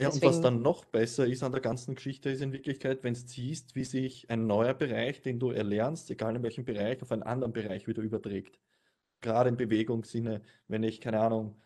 Ja, 0.00 0.06
Deswegen, 0.08 0.26
und 0.26 0.32
was 0.32 0.40
dann 0.40 0.62
noch 0.62 0.86
besser 0.86 1.26
ist 1.26 1.42
an 1.42 1.52
der 1.52 1.60
ganzen 1.60 1.96
Geschichte, 1.96 2.30
ist 2.30 2.40
in 2.40 2.54
Wirklichkeit, 2.54 3.04
wenn 3.04 3.12
du 3.12 3.20
siehst, 3.20 3.74
wie 3.74 3.84
sich 3.84 4.30
ein 4.30 4.46
neuer 4.46 4.72
Bereich, 4.72 5.20
den 5.20 5.38
du 5.38 5.50
erlernst, 5.50 6.10
egal 6.10 6.34
in 6.34 6.42
welchem 6.42 6.64
Bereich, 6.64 7.02
auf 7.02 7.12
einen 7.12 7.22
anderen 7.22 7.52
Bereich 7.52 7.86
wieder 7.86 8.00
überträgt. 8.00 8.58
gerade 9.20 9.50
im 9.50 9.58
Bewegungssinne, 9.58 10.40
wenn 10.66 10.82
ich, 10.82 11.02
keine 11.02 11.20
Ahnung, 11.20 11.60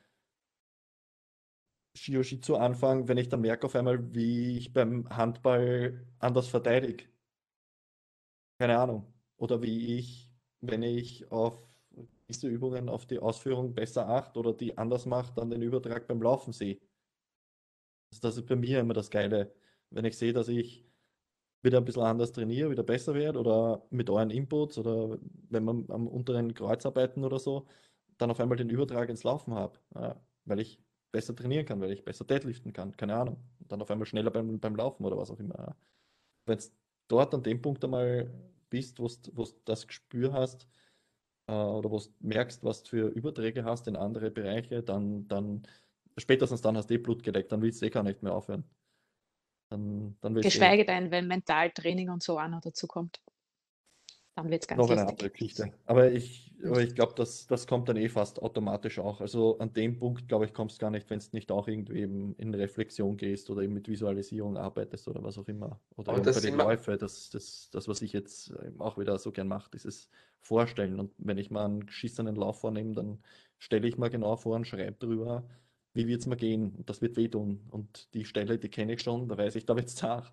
Jiu-Jitsu 1.95 2.57
anfange, 2.57 3.07
wenn 3.07 3.19
ich 3.19 3.29
dann 3.29 3.43
merke 3.43 3.67
auf 3.67 3.77
einmal, 3.77 4.13
wie 4.13 4.59
ich 4.59 4.73
beim 4.73 5.09
Handball 5.09 6.05
anders 6.19 6.49
verteidige. 6.49 7.05
Keine 8.59 8.79
Ahnung. 8.79 9.15
Oder 9.37 9.63
wie 9.63 9.97
ich, 9.99 10.33
wenn 10.61 10.83
ich 10.83 11.31
auf 11.31 11.69
diese 12.29 12.49
Übungen 12.49 12.89
auf 12.89 13.07
die 13.07 13.19
Ausführung 13.19 13.75
besser 13.75 14.09
achte 14.09 14.39
oder 14.39 14.53
die 14.53 14.77
anders 14.77 15.07
mache, 15.07 15.33
dann 15.35 15.51
den 15.51 15.63
Übertrag 15.63 16.07
beim 16.07 16.21
Laufen 16.23 16.53
sehe. 16.53 16.79
Also 18.11 18.21
das 18.23 18.37
ist 18.39 18.47
bei 18.47 18.57
mir 18.57 18.81
immer 18.81 18.95
das 18.95 19.11
Geile. 19.11 19.55
Wenn 19.91 20.05
ich 20.05 20.17
sehe, 20.19 20.33
dass 20.33 20.49
ich 20.49 20.87
wieder 21.63 21.79
ein 21.79 21.85
bisschen 21.85 22.03
anders 22.03 22.33
trainiere, 22.33 22.71
wieder 22.71 22.85
besser 22.85 23.15
werde 23.15 23.41
oder 23.41 23.87
mit 23.91 24.11
euren 24.11 24.31
Inputs 24.31 24.79
oder 24.79 25.19
wenn 25.51 25.65
man 25.65 25.91
am 25.91 26.07
unteren 26.09 26.55
Kreuz 26.55 26.87
arbeiten 26.87 27.25
oder 27.25 27.39
so, 27.39 27.69
dann 28.19 28.31
auf 28.31 28.41
einmal 28.41 28.59
den 28.59 28.71
Übertrag 28.71 29.09
ins 29.11 29.25
Laufen 29.25 29.55
habe, 29.55 29.81
weil 30.45 30.61
ich 30.61 30.83
besser 31.13 31.35
trainieren 31.37 31.67
kann, 31.67 31.81
weil 31.81 31.93
ich 31.93 32.05
besser 32.05 32.25
deadliften 32.25 32.73
kann, 32.73 32.97
keine 32.97 33.17
Ahnung. 33.17 33.45
Und 33.61 33.73
dann 33.73 33.83
auf 33.83 33.91
einmal 33.91 34.07
schneller 34.07 34.31
beim, 34.31 34.61
beim 34.61 34.77
Laufen 34.77 35.05
oder 35.05 35.17
was 35.17 35.31
auch 35.31 35.39
immer. 35.41 35.77
Wenn 36.47 36.59
du 36.59 36.65
dort 37.09 37.35
an 37.35 37.43
dem 37.43 37.61
Punkt 37.61 37.85
einmal 37.85 38.31
bist, 38.71 39.01
wo 39.01 39.09
du 39.09 39.47
das 39.65 39.87
Gespür 39.87 40.33
hast 40.33 40.69
äh, 41.49 41.53
oder 41.53 41.91
wo 41.91 41.99
du 41.99 42.07
merkst, 42.21 42.63
was 42.63 42.83
du 42.83 42.91
für 42.91 43.09
Überträge 43.09 43.65
hast 43.65 43.89
in 43.89 43.97
andere 43.97 44.31
Bereiche, 44.31 44.83
dann, 44.83 45.27
dann 45.29 45.63
spätestens 46.17 46.61
dann 46.61 46.77
hast 46.77 46.91
du 46.91 46.95
eh 46.95 46.99
Blut 46.99 47.23
geleckt, 47.23 47.51
dann 47.53 47.63
willst 47.63 47.83
du 47.83 47.87
eh 47.87 47.91
gar 47.91 48.03
nicht 48.03 48.23
mehr 48.23 48.35
aufhören. 48.35 48.65
Dann, 49.71 50.17
dann 50.21 50.35
Geschweige 50.35 50.85
denn, 50.85 51.11
wenn 51.11 51.27
Mentaltraining 51.27 52.11
und 52.11 52.23
so 52.23 52.39
auch 52.39 52.49
noch 52.49 52.61
dazu 52.61 52.87
kommt. 52.87 53.21
Dann 54.39 54.53
wird 54.53 54.63
es 54.63 54.69
ganz 54.69 54.79
Noch 54.79 54.89
lustig. 54.89 55.01
eine 55.01 55.11
andere 55.11 55.31
Geschichte. 55.31 55.73
Aber 55.87 56.13
ich, 56.13 56.55
aber 56.65 56.81
ich 56.81 56.95
glaube, 56.95 57.13
das, 57.17 57.49
das 57.49 57.67
kommt 57.67 57.89
dann 57.89 57.97
eh 57.97 58.09
fast 58.09 58.41
automatisch 58.41 59.01
auch. 59.01 59.21
Also 59.21 59.59
an 59.59 59.73
dem 59.73 59.99
Punkt, 59.99 60.29
glaube 60.29 60.45
ich, 60.45 60.55
kommst 60.55 60.77
du 60.77 60.81
gar 60.83 60.91
nicht, 60.93 61.11
wenn 61.11 61.19
du 61.19 61.25
nicht 61.33 61.51
auch 61.51 61.67
irgendwie 61.67 62.03
eben 62.03 62.37
in 62.37 62.55
Reflexion 62.55 63.17
gehst 63.17 63.51
oder 63.51 63.63
eben 63.63 63.75
mit 63.75 63.89
Visualisierung 63.89 64.57
arbeitest 64.57 65.09
oder 65.09 65.25
was 65.25 65.39
auch 65.39 65.49
immer. 65.49 65.81
Oder 65.97 66.13
bei 66.13 66.41
den 66.41 66.57
Läufen, 66.57 66.97
das, 67.01 67.31
das, 67.31 67.69
das, 67.73 67.89
was 67.89 68.01
ich 68.01 68.13
jetzt 68.13 68.53
auch 68.79 68.97
wieder 68.97 69.19
so 69.19 69.33
gern 69.33 69.49
mache, 69.49 69.71
dieses 69.73 70.09
Vorstellen. 70.39 71.01
Und 71.01 71.11
wenn 71.19 71.39
ich 71.39 71.51
mal 71.51 71.65
einen 71.65 71.87
geschissenen 71.87 72.37
Lauf 72.37 72.61
vornehme, 72.61 72.93
dann 72.93 73.19
stelle 73.59 73.89
ich 73.89 73.99
mal 73.99 74.09
genau 74.09 74.37
vor 74.37 74.55
und 74.55 74.69
schreibe 74.69 75.05
drüber, 75.05 75.49
wie 75.95 76.07
wird 76.07 76.21
es 76.21 76.29
mir 76.29 76.37
gehen? 76.37 76.77
Und 76.77 76.89
das 76.89 77.03
wird 77.03 77.17
wehtun. 77.17 77.67
Und 77.73 78.15
die 78.15 78.25
Stelle, 78.25 78.57
die 78.57 78.69
kenne 78.69 78.93
ich 78.93 79.03
schon, 79.03 79.29
da 79.29 79.37
weiß 79.37 79.57
ich, 79.57 79.67
da 79.67 79.75
wird 79.75 79.89
es 79.89 79.97
zart. 79.97 80.33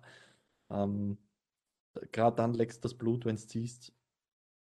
Ähm, 0.70 1.18
Gerade 2.12 2.36
dann 2.36 2.54
leckst 2.54 2.84
das 2.84 2.94
Blut, 2.94 3.24
wenn 3.24 3.36
es 3.36 3.48
ziehst, 3.48 3.92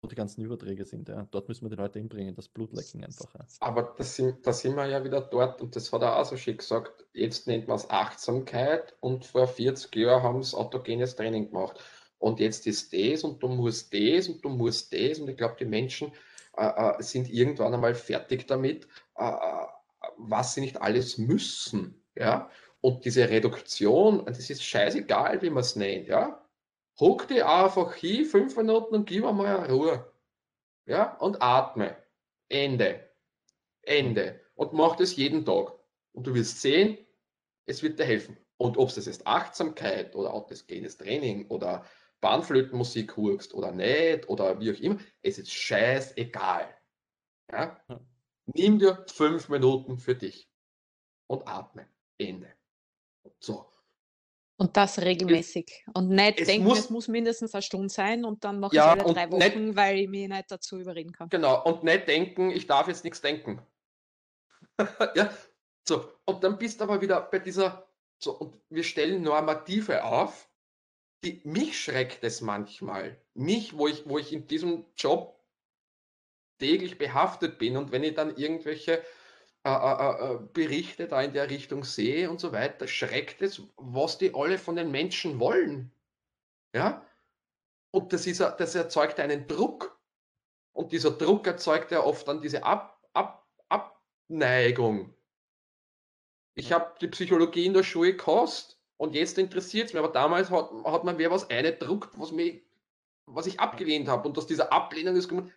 wo 0.03 0.09
die 0.09 0.17
ganzen 0.17 0.43
Überträge 0.43 0.85
sind. 0.85 1.09
Ja. 1.09 1.27
Dort 1.31 1.49
müssen 1.49 1.65
wir 1.65 1.71
die 1.71 1.81
Leute 1.81 1.99
hinbringen, 1.99 2.35
das 2.35 2.49
Blut 2.49 2.73
lecken 2.73 3.05
einfach. 3.05 3.33
Ja. 3.35 3.47
Aber 3.61 3.95
da 3.97 4.05
sind, 4.05 4.47
da 4.47 4.53
sind 4.53 4.75
wir 4.75 4.87
ja 4.87 5.05
wieder 5.05 5.21
dort 5.21 5.63
und 5.63 5.77
das 5.77 5.93
hat 5.93 6.03
er 6.03 6.19
auch 6.19 6.25
so 6.25 6.37
schön 6.37 6.57
gesagt. 6.57 7.07
Jetzt 7.13 7.47
nennt 7.47 7.69
man 7.69 7.77
es 7.77 7.89
Achtsamkeit 7.89 8.97
und 9.01 9.25
vor 9.25 9.47
40 9.47 9.95
Jahren 9.95 10.23
haben 10.23 10.41
es 10.41 10.55
autogenes 10.55 11.15
Training 11.15 11.51
gemacht. 11.51 11.79
Und 12.19 12.41
jetzt 12.41 12.67
ist 12.67 12.93
das 12.93 13.25
und 13.25 13.43
du 13.43 13.49
musst 13.49 13.93
das 13.93 14.29
und 14.29 14.45
du 14.45 14.49
musst 14.49 14.93
das. 14.93 15.19
Und 15.19 15.29
ich 15.29 15.37
glaube, 15.37 15.57
die 15.59 15.65
Menschen 15.65 16.13
äh, 16.57 16.67
äh, 16.67 17.03
sind 17.03 17.29
irgendwann 17.31 17.75
einmal 17.75 17.95
fertig 17.95 18.47
damit, 18.47 18.87
äh, 19.17 19.29
äh 19.29 19.67
was 20.17 20.55
sie 20.55 20.61
nicht 20.61 20.81
alles 20.81 21.17
müssen. 21.19 22.03
Ja? 22.17 22.51
Und 22.81 23.05
diese 23.05 23.29
Reduktion, 23.29 24.25
das 24.27 24.51
ist 24.51 24.63
scheißegal, 24.65 25.43
wie 25.43 25.51
man 25.51 25.61
es 25.61 25.77
nennt. 25.77 26.09
Ja? 26.09 26.42
Hock 27.01 27.29
die 27.29 27.43
einfach 27.43 27.95
hin, 27.95 28.25
fünf 28.25 28.57
Minuten 28.57 28.95
und 28.95 29.07
gib 29.07 29.23
mal 29.25 29.71
Ruhe. 29.71 30.13
Ja? 30.87 31.17
Und 31.17 31.41
atme. 31.41 31.97
Ende. 32.49 33.11
Ende. 33.83 34.41
Und 34.55 34.73
mach 34.73 34.97
das 34.97 35.17
jeden 35.17 35.45
Tag. 35.45 35.73
Und 36.13 36.27
du 36.27 36.35
wirst 36.35 36.61
sehen, 36.61 36.99
es 37.67 37.83
wird 37.83 37.99
dir 37.99 38.05
helfen. 38.05 38.37
Und 38.59 38.77
ob 38.77 38.91
es 38.91 38.97
das 38.97 39.07
ist 39.07 39.27
Achtsamkeit 39.27 40.15
oder 40.15 40.47
kleines 40.67 40.97
Training 40.97 41.49
oder 41.49 41.85
Bahnflötenmusik 42.21 43.17
hurkst 43.17 43.55
oder 43.55 43.73
nicht 43.73 44.29
oder 44.29 44.61
wie 44.61 44.73
auch 44.73 44.79
immer, 44.79 44.99
es 45.23 45.39
ist 45.39 45.53
scheißegal. 45.53 46.73
Ja? 47.51 47.81
Nimm 48.47 48.79
dir 48.79 49.05
fünf 49.09 49.49
Minuten 49.49 49.99
für 49.99 50.15
dich 50.15 50.49
und 51.27 51.47
atme. 51.49 51.89
Ende. 52.19 52.53
So. 53.41 53.72
Und 54.63 54.77
das 54.77 55.01
regelmäßig. 55.01 55.87
Und 55.93 56.11
nicht 56.11 56.39
es 56.39 56.47
denken, 56.47 56.69
muss, 56.69 56.79
es 56.79 56.91
muss 56.91 57.09
mindestens 57.09 57.53
eine 57.53 57.63
Stunde 57.63 57.89
sein 57.89 58.25
und 58.25 58.45
dann 58.45 58.61
mache 58.61 58.77
ja, 58.77 58.95
ich 58.95 59.03
alle 59.03 59.13
drei 59.13 59.29
Wochen, 59.29 59.65
nicht, 59.65 59.77
weil 59.77 59.99
ich 59.99 60.09
mich 60.09 60.29
nicht 60.29 60.53
dazu 60.53 60.79
überreden 60.79 61.11
kann. 61.11 61.29
Genau, 61.31 61.65
und 61.65 61.83
nicht 61.83 62.07
denken, 62.07 62.53
ich 62.53 62.69
darf 62.69 62.87
jetzt 62.87 63.03
nichts 63.03 63.21
denken. 63.21 63.61
ja, 65.17 65.35
so. 65.83 66.13
Und 66.27 66.45
dann 66.45 66.59
bist 66.59 66.79
du 66.79 66.85
aber 66.85 67.01
wieder 67.01 67.23
bei 67.23 67.41
dieser, 67.41 67.89
so, 68.19 68.39
und 68.39 68.57
wir 68.71 68.85
stellen 68.85 69.23
Normative 69.23 70.05
auf, 70.05 70.49
die, 71.25 71.41
mich 71.43 71.83
schreckt 71.83 72.23
es 72.23 72.41
manchmal. 72.41 73.21
Mich, 73.35 73.77
wo 73.77 73.89
ich, 73.89 74.09
wo 74.09 74.17
ich 74.19 74.33
in 74.33 74.47
diesem 74.47 74.85
Job 74.97 75.41
täglich 76.61 76.99
behaftet 76.99 77.59
bin 77.59 77.77
und 77.77 77.91
wenn 77.91 78.05
ich 78.05 78.15
dann 78.15 78.37
irgendwelche 78.37 79.03
äh, 79.65 79.71
äh, 79.71 80.35
äh, 80.35 80.39
Berichte 80.53 81.07
da 81.07 81.23
in 81.23 81.33
der 81.33 81.49
Richtung 81.49 81.85
sehe 81.85 82.29
und 82.29 82.41
so 82.41 82.51
weiter, 82.53 82.89
schreckt 82.89 83.43
es, 83.43 83.63
was 83.77 84.19
die 84.19 84.35
alle 84.35 84.59
von 84.59 84.75
den 84.75 84.91
Menschen 84.91 85.39
wollen. 85.39 85.93
Ja? 86.75 87.07
Und 87.93 88.13
das, 88.13 88.27
ist, 88.27 88.41
das 88.41 88.75
erzeugt 88.75 89.21
einen 89.21 89.47
Druck. 89.47 90.01
Und 90.73 90.91
dieser 90.91 91.13
Druck 91.13 91.47
erzeugt 91.47 91.93
ja 91.93 92.03
oft 92.03 92.27
dann 92.27 92.41
diese 92.41 92.65
Ab, 92.65 92.99
Ab, 93.13 93.47
Abneigung. 93.69 95.15
Ich 96.55 96.73
habe 96.73 96.95
die 97.01 97.09
Psychologie 97.09 97.67
in 97.67 97.75
der 97.75 97.85
Schule 97.85 98.13
gekostet 98.13 98.79
und 98.97 99.15
jetzt 99.15 99.39
interessiert 99.39 99.87
es 99.87 99.93
mich, 99.93 100.03
aber 100.03 100.13
damals 100.13 100.51
hat, 100.51 100.71
hat 100.85 101.05
man 101.05 101.19
wer 101.19 101.31
was 101.31 101.49
eingedruckt, 101.51 102.19
was, 102.19 102.33
mich, 102.33 102.63
was 103.27 103.47
ich 103.47 103.61
abgelehnt 103.61 104.09
habe. 104.09 104.29
Und 104.29 104.37
aus 104.37 104.47
dieser 104.49 104.73
Ablehnung 104.73 105.15
ist 105.15 105.29
gekommen, 105.29 105.53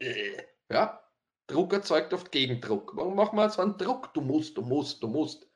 äh, 0.00 0.42
ja, 0.70 1.05
Druck 1.46 1.72
erzeugt 1.72 2.12
oft 2.12 2.32
Gegendruck. 2.32 2.96
Warum 2.96 3.14
machen 3.14 3.36
wir 3.36 3.44
jetzt 3.44 3.58
einen 3.58 3.76
Druck? 3.76 4.12
Du 4.14 4.20
musst, 4.20 4.56
du 4.56 4.62
musst, 4.62 5.02
du 5.02 5.08
musst. 5.08 5.48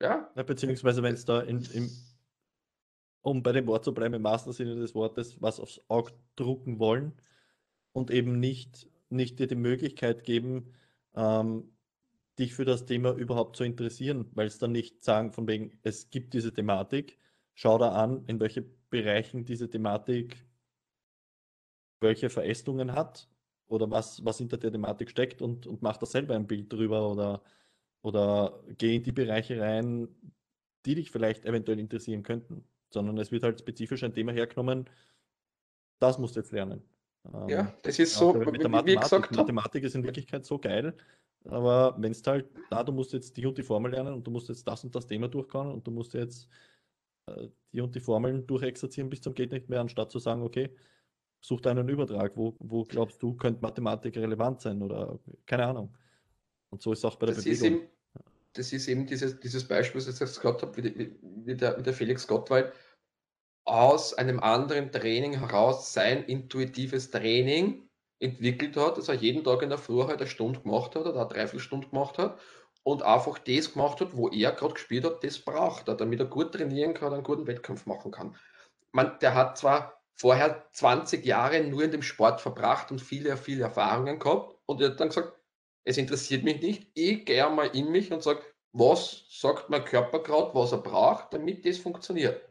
Ja? 0.00 0.30
ja 0.34 0.42
beziehungsweise, 0.42 1.02
wenn 1.02 1.14
es 1.14 1.24
da 1.24 1.40
in, 1.40 1.62
im, 1.72 1.90
um 3.22 3.42
bei 3.42 3.52
dem 3.52 3.66
Wort 3.66 3.84
zu 3.84 3.94
bleiben, 3.94 4.14
im 4.14 4.24
wahrsten 4.24 4.52
Sinne 4.52 4.74
des 4.76 4.94
Wortes, 4.94 5.40
was 5.40 5.60
aufs 5.60 5.80
Auge 5.88 6.12
drucken 6.36 6.78
wollen 6.78 7.12
und 7.92 8.10
eben 8.10 8.40
nicht, 8.40 8.88
nicht 9.08 9.38
dir 9.38 9.46
die 9.46 9.54
Möglichkeit 9.54 10.24
geben, 10.24 10.74
ähm, 11.14 11.72
dich 12.38 12.54
für 12.54 12.64
das 12.64 12.84
Thema 12.84 13.12
überhaupt 13.14 13.56
zu 13.56 13.64
interessieren, 13.64 14.30
weil 14.34 14.46
es 14.46 14.58
dann 14.58 14.72
nicht 14.72 15.04
sagen, 15.04 15.32
von 15.32 15.46
wegen, 15.48 15.78
es 15.82 16.10
gibt 16.10 16.34
diese 16.34 16.52
Thematik, 16.52 17.18
schau 17.54 17.78
da 17.78 17.92
an, 17.92 18.24
in 18.26 18.38
welche 18.40 18.62
Bereichen 18.62 19.44
diese 19.44 19.68
Thematik 19.68 20.44
welche 22.00 22.30
Verästungen 22.30 22.92
hat 22.92 23.28
oder 23.68 23.90
was, 23.90 24.24
was 24.24 24.38
hinter 24.38 24.56
der 24.56 24.72
Thematik 24.72 25.10
steckt 25.10 25.42
und, 25.42 25.66
und 25.66 25.82
mach 25.82 25.96
da 25.96 26.06
selber 26.06 26.34
ein 26.34 26.46
Bild 26.46 26.72
drüber 26.72 27.10
oder, 27.10 27.42
oder 28.02 28.62
geh 28.78 28.96
in 28.96 29.02
die 29.02 29.12
Bereiche 29.12 29.60
rein, 29.60 30.08
die 30.86 30.94
dich 30.94 31.10
vielleicht 31.10 31.44
eventuell 31.44 31.78
interessieren 31.78 32.22
könnten. 32.22 32.64
Sondern 32.90 33.18
es 33.18 33.30
wird 33.30 33.42
halt 33.42 33.60
spezifisch 33.60 34.02
ein 34.02 34.14
Thema 34.14 34.32
hergenommen, 34.32 34.88
das 35.98 36.18
musst 36.18 36.36
du 36.36 36.40
jetzt 36.40 36.52
lernen. 36.52 36.82
Ja, 37.48 37.60
ähm, 37.60 37.72
das 37.82 37.98
ist 37.98 38.14
so, 38.14 38.32
mit 38.32 38.62
der 38.62 38.70
Mathematik, 38.70 38.96
wie 38.96 38.96
gesagt, 38.96 39.36
Mathematik 39.36 39.84
ist 39.84 39.94
in 39.94 40.04
Wirklichkeit 40.04 40.46
so 40.46 40.58
geil, 40.58 40.94
aber 41.44 41.94
wenn 41.98 42.12
es 42.12 42.22
halt, 42.26 42.46
da 42.70 42.82
du 42.82 42.92
musst 42.92 43.12
jetzt 43.12 43.36
die 43.36 43.44
und 43.44 43.58
die 43.58 43.62
Formel 43.62 43.92
lernen 43.92 44.14
und 44.14 44.26
du 44.26 44.30
musst 44.30 44.48
jetzt 44.48 44.66
das 44.66 44.84
und 44.84 44.94
das 44.94 45.06
Thema 45.06 45.28
durchkommen 45.28 45.72
und 45.74 45.86
du 45.86 45.90
musst 45.90 46.14
jetzt 46.14 46.48
äh, 47.26 47.48
die 47.72 47.80
und 47.80 47.94
die 47.94 48.00
Formeln 48.00 48.46
durchexerzieren 48.46 49.10
bis 49.10 49.20
zum 49.20 49.34
geht 49.34 49.52
nicht 49.52 49.68
mehr, 49.68 49.80
anstatt 49.80 50.10
zu 50.10 50.18
sagen, 50.18 50.42
okay, 50.42 50.70
such 51.40 51.64
einen 51.66 51.88
Übertrag, 51.88 52.36
wo, 52.36 52.56
wo 52.58 52.84
glaubst 52.84 53.22
du, 53.22 53.34
könnte 53.34 53.62
Mathematik 53.62 54.16
relevant 54.16 54.60
sein 54.60 54.82
oder 54.82 55.18
keine 55.46 55.66
Ahnung. 55.66 55.96
Und 56.70 56.82
so 56.82 56.92
ist 56.92 57.00
es 57.00 57.04
auch 57.04 57.16
bei 57.16 57.26
der 57.26 57.36
das 57.36 57.44
Bewegung. 57.44 57.66
Ist 57.66 57.72
eben, 57.72 57.88
das 58.52 58.72
ist 58.72 58.88
eben 58.88 59.06
dieses, 59.06 59.38
dieses 59.40 59.66
Beispiel, 59.66 60.00
das 60.00 60.14
ich 60.14 60.20
jetzt 60.20 60.40
gerade 60.40 60.62
habe, 60.62 60.76
wie, 60.76 61.16
wie, 61.22 61.54
der, 61.54 61.78
wie 61.78 61.82
der 61.82 61.94
Felix 61.94 62.26
Gottwald 62.26 62.72
aus 63.64 64.14
einem 64.14 64.40
anderen 64.40 64.90
Training 64.90 65.38
heraus 65.38 65.92
sein 65.92 66.24
intuitives 66.24 67.10
Training 67.10 67.88
entwickelt 68.18 68.76
hat, 68.76 68.98
dass 68.98 69.08
er 69.08 69.14
jeden 69.14 69.44
Tag 69.44 69.62
in 69.62 69.68
der 69.68 69.78
Früh 69.78 70.02
halt 70.02 70.20
eine 70.20 70.26
Stunde 70.26 70.60
gemacht 70.60 70.96
hat 70.96 71.06
oder 71.06 71.20
eine 71.20 71.28
Dreiviertelstunde 71.28 71.88
gemacht 71.88 72.18
hat 72.18 72.38
und 72.82 73.02
einfach 73.02 73.38
das 73.38 73.72
gemacht 73.74 74.00
hat, 74.00 74.16
wo 74.16 74.28
er 74.28 74.52
gerade 74.52 74.74
gespielt 74.74 75.04
hat, 75.04 75.22
das 75.22 75.38
braucht 75.38 75.88
er, 75.88 75.94
damit 75.94 76.18
er 76.20 76.26
gut 76.26 76.52
trainieren 76.52 76.94
kann, 76.94 77.12
einen 77.12 77.22
guten 77.22 77.46
Wettkampf 77.46 77.86
machen 77.86 78.10
kann. 78.10 78.34
Man, 78.92 79.18
der 79.20 79.34
hat 79.34 79.58
zwar 79.58 79.97
vorher 80.18 80.68
20 80.72 81.24
Jahre 81.24 81.62
nur 81.62 81.84
in 81.84 81.92
dem 81.92 82.02
Sport 82.02 82.40
verbracht 82.40 82.90
und 82.90 83.00
viele, 83.00 83.36
viele 83.36 83.64
Erfahrungen 83.64 84.18
gehabt. 84.18 84.56
Und 84.66 84.80
er 84.80 84.90
hat 84.90 85.00
dann 85.00 85.08
gesagt, 85.08 85.32
es 85.84 85.96
interessiert 85.96 86.44
mich 86.44 86.60
nicht. 86.60 86.90
Ich 86.94 87.24
gehe 87.24 87.48
mal 87.48 87.68
in 87.68 87.90
mich 87.90 88.12
und 88.12 88.22
sage, 88.22 88.42
was 88.72 89.24
sagt 89.30 89.70
mein 89.70 89.84
Körper 89.84 90.22
gerade, 90.22 90.54
was 90.54 90.72
er 90.72 90.78
braucht, 90.78 91.32
damit 91.32 91.64
das 91.64 91.78
funktioniert. 91.78 92.44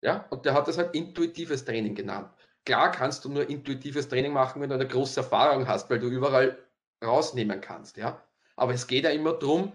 Ja, 0.00 0.26
und 0.30 0.44
der 0.46 0.54
hat 0.54 0.68
das 0.68 0.78
halt 0.78 0.94
intuitives 0.94 1.64
Training 1.64 1.94
genannt. 1.94 2.32
Klar 2.64 2.92
kannst 2.92 3.24
du 3.24 3.30
nur 3.30 3.48
intuitives 3.48 4.08
Training 4.08 4.32
machen, 4.32 4.62
wenn 4.62 4.70
du 4.70 4.74
eine 4.74 4.88
große 4.88 5.20
Erfahrung 5.20 5.66
hast, 5.68 5.90
weil 5.90 5.98
du 5.98 6.08
überall 6.08 6.58
rausnehmen 7.04 7.60
kannst, 7.60 7.96
ja. 7.96 8.22
Aber 8.56 8.74
es 8.74 8.86
geht 8.86 9.04
ja 9.04 9.10
immer 9.10 9.34
darum, 9.34 9.72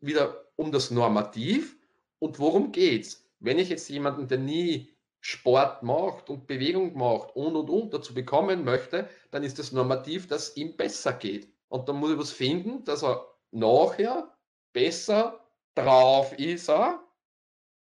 wieder 0.00 0.44
um 0.56 0.70
das 0.70 0.90
Normativ 0.90 1.76
und 2.18 2.38
worum 2.38 2.72
geht's? 2.72 3.28
Wenn 3.40 3.58
ich 3.58 3.68
jetzt 3.68 3.88
jemanden, 3.88 4.28
der 4.28 4.38
nie 4.38 4.93
Sport 5.26 5.82
macht 5.82 6.28
und 6.28 6.46
Bewegung 6.46 6.98
macht 6.98 7.34
und 7.34 7.56
und 7.56 7.70
und 7.70 7.94
dazu 7.94 8.12
bekommen 8.12 8.62
möchte, 8.62 9.08
dann 9.30 9.42
ist 9.42 9.58
das 9.58 9.72
Normativ, 9.72 10.28
dass 10.28 10.54
ihm 10.54 10.76
besser 10.76 11.14
geht. 11.14 11.50
Und 11.68 11.88
dann 11.88 11.96
muss 11.96 12.12
ich 12.12 12.18
was 12.18 12.30
finden, 12.30 12.84
dass 12.84 13.02
er 13.02 13.26
nachher 13.50 14.36
besser 14.74 15.42
drauf 15.74 16.38
ist 16.38 16.68
er 16.68 17.02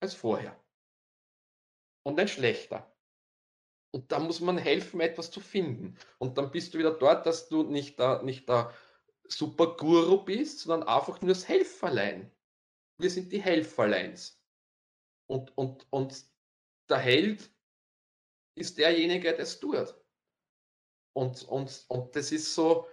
als 0.00 0.14
vorher. 0.14 0.56
Und 2.04 2.18
nicht 2.18 2.34
schlechter. 2.34 2.88
Und 3.90 4.12
da 4.12 4.20
muss 4.20 4.40
man 4.40 4.56
helfen, 4.56 5.00
etwas 5.00 5.32
zu 5.32 5.40
finden. 5.40 5.98
Und 6.18 6.38
dann 6.38 6.52
bist 6.52 6.72
du 6.72 6.78
wieder 6.78 6.92
dort, 6.92 7.26
dass 7.26 7.48
du 7.48 7.64
nicht 7.64 7.98
der, 7.98 8.22
nicht 8.22 8.48
der 8.48 8.72
super 9.26 9.76
Guru 9.76 10.24
bist, 10.24 10.60
sondern 10.60 10.88
einfach 10.88 11.20
nur 11.20 11.30
das 11.30 11.48
Helferlein. 11.48 12.30
Wir 12.98 13.10
sind 13.10 13.32
die 13.32 13.42
Helferleins. 13.42 14.40
Und, 15.26 15.56
und, 15.58 15.84
und 15.90 16.33
der 16.88 16.98
Held 16.98 17.50
ist 18.56 18.78
derjenige, 18.78 19.30
der 19.30 19.40
es 19.40 19.58
tut. 19.60 19.94
Und, 21.12 21.42
und, 21.44 21.84
und 21.88 22.16
das 22.16 22.32
ist 22.32 22.54
so, 22.54 22.86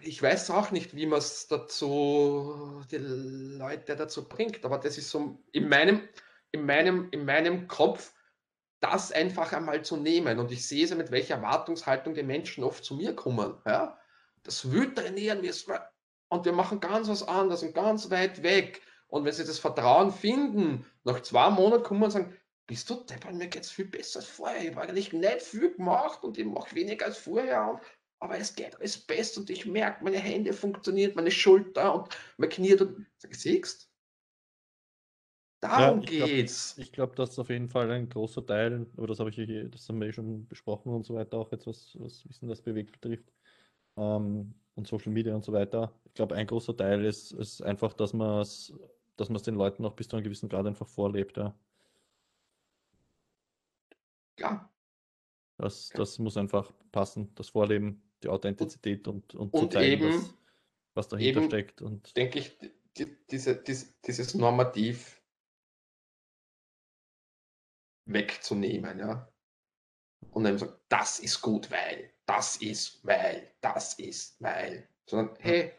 ich 0.00 0.22
weiß 0.22 0.50
auch 0.50 0.70
nicht, 0.70 0.94
wie 0.94 1.06
man 1.06 1.18
es 1.18 1.46
dazu, 1.48 2.82
die 2.90 2.98
Leute 2.98 3.96
dazu 3.96 4.28
bringt, 4.28 4.64
aber 4.64 4.78
das 4.78 4.98
ist 4.98 5.10
so 5.10 5.42
in 5.52 5.68
meinem, 5.68 6.08
in 6.52 6.64
meinem, 6.66 7.08
in 7.10 7.24
meinem 7.24 7.68
Kopf, 7.68 8.14
das 8.80 9.12
einfach 9.12 9.52
einmal 9.52 9.82
zu 9.82 9.96
nehmen. 9.96 10.38
Und 10.38 10.52
ich 10.52 10.66
sehe 10.66 10.84
es 10.84 10.94
mit 10.94 11.10
welcher 11.10 11.36
Erwartungshaltung 11.36 12.14
die 12.14 12.22
Menschen 12.22 12.64
oft 12.64 12.84
zu 12.84 12.94
mir 12.94 13.14
kommen. 13.14 13.54
Ja? 13.64 13.98
Das 14.42 14.70
will 14.70 14.92
trainieren, 14.94 15.42
wir 15.42 15.54
und 16.28 16.44
wir 16.44 16.52
machen 16.52 16.80
ganz 16.80 17.08
was 17.08 17.22
anderes 17.22 17.62
und 17.62 17.74
ganz 17.74 18.10
weit 18.10 18.42
weg. 18.42 18.82
Und 19.06 19.24
wenn 19.24 19.32
sie 19.32 19.44
das 19.44 19.58
Vertrauen 19.58 20.10
finden, 20.10 20.84
nach 21.04 21.20
zwei 21.22 21.48
Monaten 21.50 21.84
kommen 21.84 22.02
und 22.02 22.10
sagen, 22.10 22.36
bist 22.66 22.88
du 22.88 22.96
deppert, 22.96 23.34
mir 23.34 23.48
geht 23.48 23.62
es 23.62 23.70
viel 23.70 23.86
besser 23.86 24.20
als 24.20 24.28
vorher. 24.28 24.62
Ich 24.62 24.70
habe 24.70 24.82
eigentlich 24.82 25.12
nicht 25.12 25.42
viel 25.42 25.74
gemacht 25.74 26.24
und 26.24 26.38
ich 26.38 26.46
mache 26.46 26.74
weniger 26.74 27.06
als 27.06 27.18
vorher. 27.18 27.80
aber 28.20 28.38
es 28.38 28.54
geht 28.54 28.76
alles 28.76 28.98
besser 28.98 29.40
und 29.40 29.50
ich 29.50 29.66
merke, 29.66 30.02
meine 30.02 30.18
Hände 30.18 30.52
funktionieren, 30.52 31.12
meine 31.14 31.30
Schulter 31.30 31.94
und 31.94 32.08
mein 32.38 32.48
Knie. 32.48 32.74
Und 32.74 33.06
sag, 33.18 33.34
siehst 33.34 33.90
Darum 35.60 36.00
ja, 36.02 36.04
ich 36.04 36.10
geht's. 36.10 36.74
Glaub, 36.74 36.84
ich 36.84 36.92
glaube, 36.92 37.14
das 37.16 37.30
ist 37.30 37.38
auf 37.38 37.48
jeden 37.48 37.68
Fall 37.68 37.90
ein 37.90 38.08
großer 38.08 38.44
Teil, 38.44 38.86
aber 38.96 39.06
das 39.06 39.18
habe 39.18 39.30
ich 39.30 39.36
hier, 39.36 39.68
das 39.68 39.88
haben 39.88 40.00
wir 40.00 40.08
eh 40.08 40.12
schon 40.12 40.46
besprochen 40.46 40.92
und 40.92 41.04
so 41.06 41.14
weiter, 41.14 41.38
auch 41.38 41.50
jetzt 41.52 41.66
was, 41.66 41.96
was 41.98 42.28
Wissen 42.28 42.48
das 42.48 42.60
bewegt 42.60 42.92
betrifft. 42.92 43.32
Ähm, 43.96 44.54
und 44.74 44.86
Social 44.86 45.12
Media 45.12 45.34
und 45.34 45.44
so 45.44 45.52
weiter. 45.52 45.98
Ich 46.04 46.14
glaube, 46.14 46.34
ein 46.34 46.46
großer 46.46 46.76
Teil 46.76 47.04
ist, 47.04 47.32
ist 47.32 47.62
einfach, 47.62 47.92
dass 47.92 48.12
man 48.12 48.40
es 48.40 48.74
dass 49.16 49.28
den 49.42 49.54
Leuten 49.54 49.84
auch 49.84 49.94
bis 49.94 50.08
zu 50.08 50.16
einem 50.16 50.24
gewissen 50.24 50.48
Grad 50.48 50.66
einfach 50.66 50.88
vorlebt. 50.88 51.36
Ja. 51.36 51.54
Ja. 54.38 54.70
Das, 55.58 55.88
das 55.90 56.18
muss 56.18 56.36
einfach 56.36 56.72
passen, 56.90 57.34
das 57.34 57.50
Vorleben, 57.50 58.02
die 58.22 58.28
Authentizität 58.28 59.06
und, 59.06 59.34
und, 59.34 59.54
und 59.54 59.72
zeigen, 59.72 60.04
eben, 60.04 60.14
was, 60.14 60.34
was 60.94 61.08
dahinter 61.08 61.40
eben, 61.40 61.50
steckt. 61.50 61.82
Und 61.82 62.16
denke 62.16 62.40
ich, 62.40 62.58
die, 62.96 63.16
diese, 63.30 63.56
dies, 63.56 64.00
dieses 64.00 64.34
Normativ 64.34 65.22
wegzunehmen, 68.06 68.98
ja. 68.98 69.28
Und 70.30 70.44
dann 70.44 70.58
sagen, 70.58 70.74
das 70.88 71.20
ist 71.20 71.40
gut, 71.40 71.70
weil, 71.70 72.12
das 72.26 72.56
ist, 72.56 73.04
weil, 73.04 73.52
das 73.60 73.94
ist, 73.98 74.40
weil. 74.40 74.88
Sondern, 75.06 75.36
hey, 75.38 75.72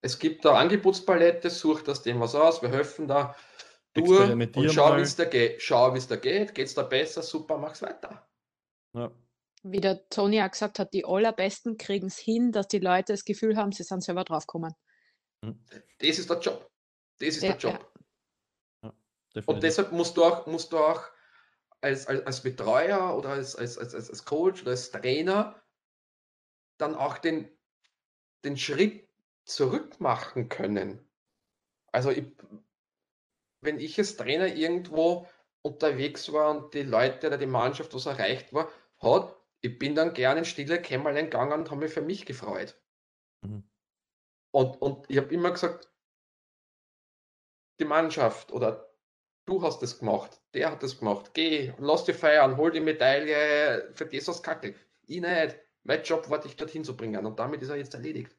es 0.00 0.18
gibt 0.18 0.44
da 0.44 0.58
Angebotspalette, 0.58 1.50
such 1.50 1.82
das 1.82 2.02
dem 2.02 2.20
was 2.20 2.34
aus, 2.34 2.62
wir 2.62 2.70
helfen 2.70 3.06
da 3.06 3.36
durch 3.94 4.56
und 4.56 4.72
schau, 4.72 4.96
wie 4.96 5.00
es 5.00 5.16
da 5.16 5.24
geht. 5.24 5.62
Schau, 5.62 5.94
wie 5.94 5.98
es 5.98 6.08
da 6.08 6.16
geht. 6.16 6.54
Geht 6.54 6.66
es 6.66 6.74
da 6.74 6.82
besser? 6.82 7.22
Super, 7.22 7.58
mach's 7.58 7.82
weiter. 7.82 8.26
Ja. 8.92 9.10
Wie 9.62 9.80
der 9.80 10.08
Toni 10.10 10.42
auch 10.42 10.50
gesagt 10.50 10.78
hat, 10.78 10.92
die 10.92 11.04
allerbesten 11.04 11.78
kriegen 11.78 12.08
es 12.08 12.18
hin, 12.18 12.52
dass 12.52 12.68
die 12.68 12.80
Leute 12.80 13.14
das 13.14 13.24
Gefühl 13.24 13.56
haben, 13.56 13.72
sie 13.72 13.82
sind 13.82 14.02
selber 14.02 14.24
draufgekommen. 14.24 14.74
Hm. 15.44 15.64
Das 15.98 16.18
ist 16.18 16.28
der 16.28 16.38
Job. 16.38 16.70
Das 17.18 17.28
ist 17.28 17.42
ja, 17.42 17.52
der 17.52 17.58
Job. 17.58 17.92
Ja. 18.82 18.92
Ja, 19.34 19.42
und 19.46 19.62
deshalb 19.62 19.92
musst 19.92 20.16
du 20.16 20.24
auch, 20.24 20.46
musst 20.46 20.72
du 20.72 20.78
auch 20.78 21.02
als, 21.80 22.06
als, 22.06 22.26
als 22.26 22.42
Betreuer 22.42 23.16
oder 23.16 23.30
als, 23.30 23.56
als, 23.56 23.78
als, 23.78 23.94
als 23.94 24.24
Coach 24.24 24.62
oder 24.62 24.72
als 24.72 24.90
Trainer 24.90 25.60
dann 26.78 26.94
auch 26.94 27.18
den, 27.18 27.48
den 28.44 28.56
Schritt 28.56 29.08
zurück 29.44 30.00
machen 30.00 30.48
können. 30.48 31.08
Also 31.92 32.10
ich, 32.10 32.24
wenn 33.64 33.80
ich 33.80 33.98
als 33.98 34.16
Trainer 34.16 34.46
irgendwo 34.46 35.26
unterwegs 35.62 36.32
war 36.32 36.50
und 36.50 36.74
die 36.74 36.82
Leute 36.82 37.26
oder 37.28 37.38
die 37.38 37.46
Mannschaft 37.46 37.94
was 37.94 38.06
erreicht 38.06 38.52
war, 38.52 38.68
hat, 38.98 39.36
ich 39.60 39.78
bin 39.78 39.94
dann 39.94 40.12
gerne 40.12 40.40
in 40.40 40.44
stille 40.44 40.80
Kämmerlein 40.80 41.26
gegangen 41.26 41.60
und 41.60 41.70
habe 41.70 41.80
mich 41.80 41.92
für 41.92 42.02
mich 42.02 42.26
gefreut. 42.26 42.78
Mhm. 43.42 43.64
Und, 44.52 44.80
und 44.82 45.10
ich 45.10 45.16
habe 45.16 45.32
immer 45.34 45.50
gesagt, 45.50 45.90
die 47.80 47.84
Mannschaft 47.84 48.52
oder 48.52 48.94
du 49.46 49.62
hast 49.62 49.82
es 49.82 49.98
gemacht, 49.98 50.40
der 50.52 50.70
hat 50.70 50.82
es 50.82 50.98
gemacht, 50.98 51.32
geh, 51.34 51.72
lass 51.78 52.04
dich 52.04 52.16
feiern, 52.16 52.56
hol 52.56 52.70
die 52.70 52.80
Medaille, 52.80 53.90
für 53.94 54.06
das 54.06 54.28
was 54.28 54.42
kacke. 54.42 54.74
Ich 55.06 55.20
nicht. 55.20 55.58
Mein 55.82 56.02
Job 56.02 56.30
war, 56.30 56.40
dich 56.40 56.56
dorthin 56.56 56.84
zu 56.84 56.96
bringen 56.96 57.26
und 57.26 57.38
damit 57.38 57.62
ist 57.62 57.68
er 57.68 57.76
jetzt 57.76 57.94
erledigt. 57.94 58.34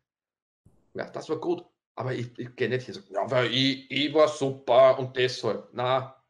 Ja, 0.94 1.10
das 1.10 1.30
war 1.30 1.40
gut. 1.40 1.66
Aber 1.96 2.14
ich, 2.14 2.38
ich 2.38 2.56
gehe 2.56 2.70
nicht 2.70 2.86
hier 2.86 2.94
so, 2.94 3.02
ja, 3.10 3.30
weil 3.32 3.48
ich, 3.54 3.90
ich 3.90 4.14
war 4.14 4.28
super 4.28 5.00
und 5.00 5.16
deshalb. 5.16 5.70
Na, 5.72 6.22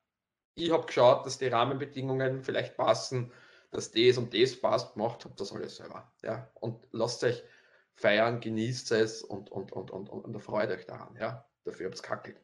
ich 0.56 0.72
habe 0.72 0.86
geschaut, 0.86 1.26
dass 1.26 1.38
die 1.38 1.48
Rahmenbedingungen 1.48 2.44
vielleicht 2.44 2.78
passen, 2.78 3.32
dass 3.72 3.92
das 3.92 4.18
und 4.18 4.34
das 4.34 4.56
passt, 4.60 4.94
gemacht 4.94 5.26
habe 5.26 5.36
das 5.38 5.52
alles 5.52 5.76
selber. 5.78 6.14
Ja, 6.24 6.50
und 6.56 6.88
lasst 6.92 7.24
euch 7.24 7.44
feiern, 7.96 8.40
genießt 8.40 8.92
es 8.92 9.24
und, 9.24 9.52
und, 9.52 9.72
und, 9.72 9.92
und, 9.92 10.10
und, 10.10 10.26
und 10.26 10.40
freut 10.40 10.70
euch 10.70 10.86
daran. 10.86 11.16
Ja, 11.20 11.50
dafür 11.64 11.88
habt 11.88 11.98
ihr 11.98 12.04
kackelt. 12.04 12.42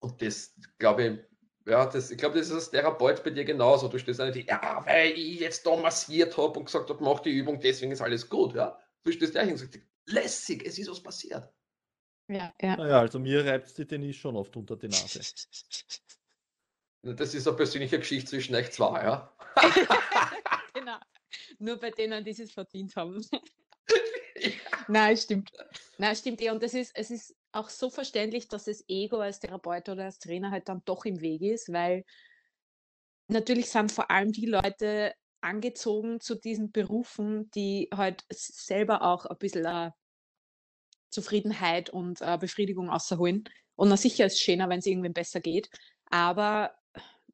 Und 0.00 0.20
das, 0.22 0.54
glaube 0.78 1.04
ich, 1.04 1.70
ja, 1.70 1.86
das, 1.86 2.10
ich 2.10 2.18
glaube, 2.18 2.38
das 2.38 2.48
ist 2.48 2.54
als 2.54 2.70
Therapeut 2.70 3.22
bei 3.22 3.30
dir 3.30 3.44
genauso. 3.44 3.88
Du 3.88 3.98
stehst 3.98 4.20
nicht, 4.20 4.48
ja, 4.48 4.82
weil 4.86 5.12
ich 5.12 5.40
jetzt 5.40 5.66
da 5.66 5.76
massiert 5.76 6.36
habe 6.36 6.58
und 6.58 6.66
gesagt 6.66 6.90
habe, 6.90 7.02
mach 7.02 7.20
die 7.20 7.30
Übung, 7.30 7.60
deswegen 7.60 7.92
ist 7.92 8.00
alles 8.00 8.28
gut. 8.28 8.54
Ja, 8.54 8.78
du 9.04 9.12
stehst 9.12 9.32
gleich 9.32 9.50
und 9.50 9.58
sagst, 9.58 9.78
lässig, 10.06 10.64
es 10.66 10.78
ist 10.78 10.90
was 10.90 11.02
passiert. 11.02 11.52
Ja, 12.30 12.54
ja. 12.60 12.76
Naja, 12.76 13.00
also 13.00 13.18
mir 13.18 13.44
reibt 13.44 13.76
die 13.76 13.84
Tennis 13.84 14.14
schon 14.14 14.36
oft 14.36 14.56
unter 14.56 14.76
die 14.76 14.88
Nase. 14.88 15.20
Das 17.02 17.32
ist 17.32 17.48
eine 17.48 17.56
persönliche 17.56 17.98
Geschichte 17.98 18.28
zwischen 18.28 18.54
euch 18.54 18.72
zwei, 18.72 19.04
ja? 19.04 19.34
genau. 20.74 20.98
Nur 21.58 21.78
bei 21.78 21.90
denen, 21.90 22.22
die 22.22 22.32
es 22.32 22.52
verdient 22.52 22.94
haben. 22.94 23.26
ja. 23.32 24.50
Nein, 24.88 25.16
stimmt. 25.16 25.50
Nein, 25.96 26.14
stimmt 26.14 26.42
eh. 26.42 26.50
Und 26.50 26.62
das 26.62 26.74
ist, 26.74 26.92
es 26.94 27.10
ist 27.10 27.34
auch 27.52 27.70
so 27.70 27.88
verständlich, 27.88 28.48
dass 28.48 28.64
das 28.64 28.84
Ego 28.86 29.16
als 29.16 29.40
Therapeut 29.40 29.88
oder 29.88 30.04
als 30.04 30.18
Trainer 30.18 30.50
halt 30.50 30.68
dann 30.68 30.82
doch 30.84 31.06
im 31.06 31.22
Weg 31.22 31.40
ist, 31.40 31.72
weil 31.72 32.04
natürlich 33.28 33.70
sind 33.70 33.90
vor 33.90 34.10
allem 34.10 34.32
die 34.32 34.44
Leute 34.44 35.14
angezogen 35.40 36.20
zu 36.20 36.34
diesen 36.34 36.70
Berufen, 36.70 37.50
die 37.52 37.88
halt 37.94 38.26
selber 38.28 39.00
auch 39.00 39.24
ein 39.24 39.38
bisschen 39.38 39.64
uh, 39.64 39.90
Zufriedenheit 41.10 41.90
und 41.90 42.20
uh, 42.20 42.38
Befriedigung 42.38 42.90
außerholen. 42.90 43.44
Und 43.76 43.88
na 43.88 43.96
sicher 43.96 44.26
ist 44.26 44.34
es 44.34 44.40
schöner, 44.40 44.68
wenn 44.68 44.78
es 44.78 44.86
irgendwem 44.86 45.12
besser 45.12 45.40
geht. 45.40 45.70
Aber 46.06 46.74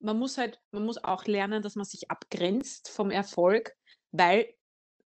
man 0.01 0.19
muss 0.19 0.39
halt, 0.39 0.61
man 0.71 0.85
muss 0.85 1.03
auch 1.03 1.25
lernen, 1.25 1.63
dass 1.63 1.77
man 1.77 1.85
sich 1.85 2.11
abgrenzt 2.11 2.89
vom 2.89 3.11
Erfolg, 3.11 3.75
weil 4.13 4.55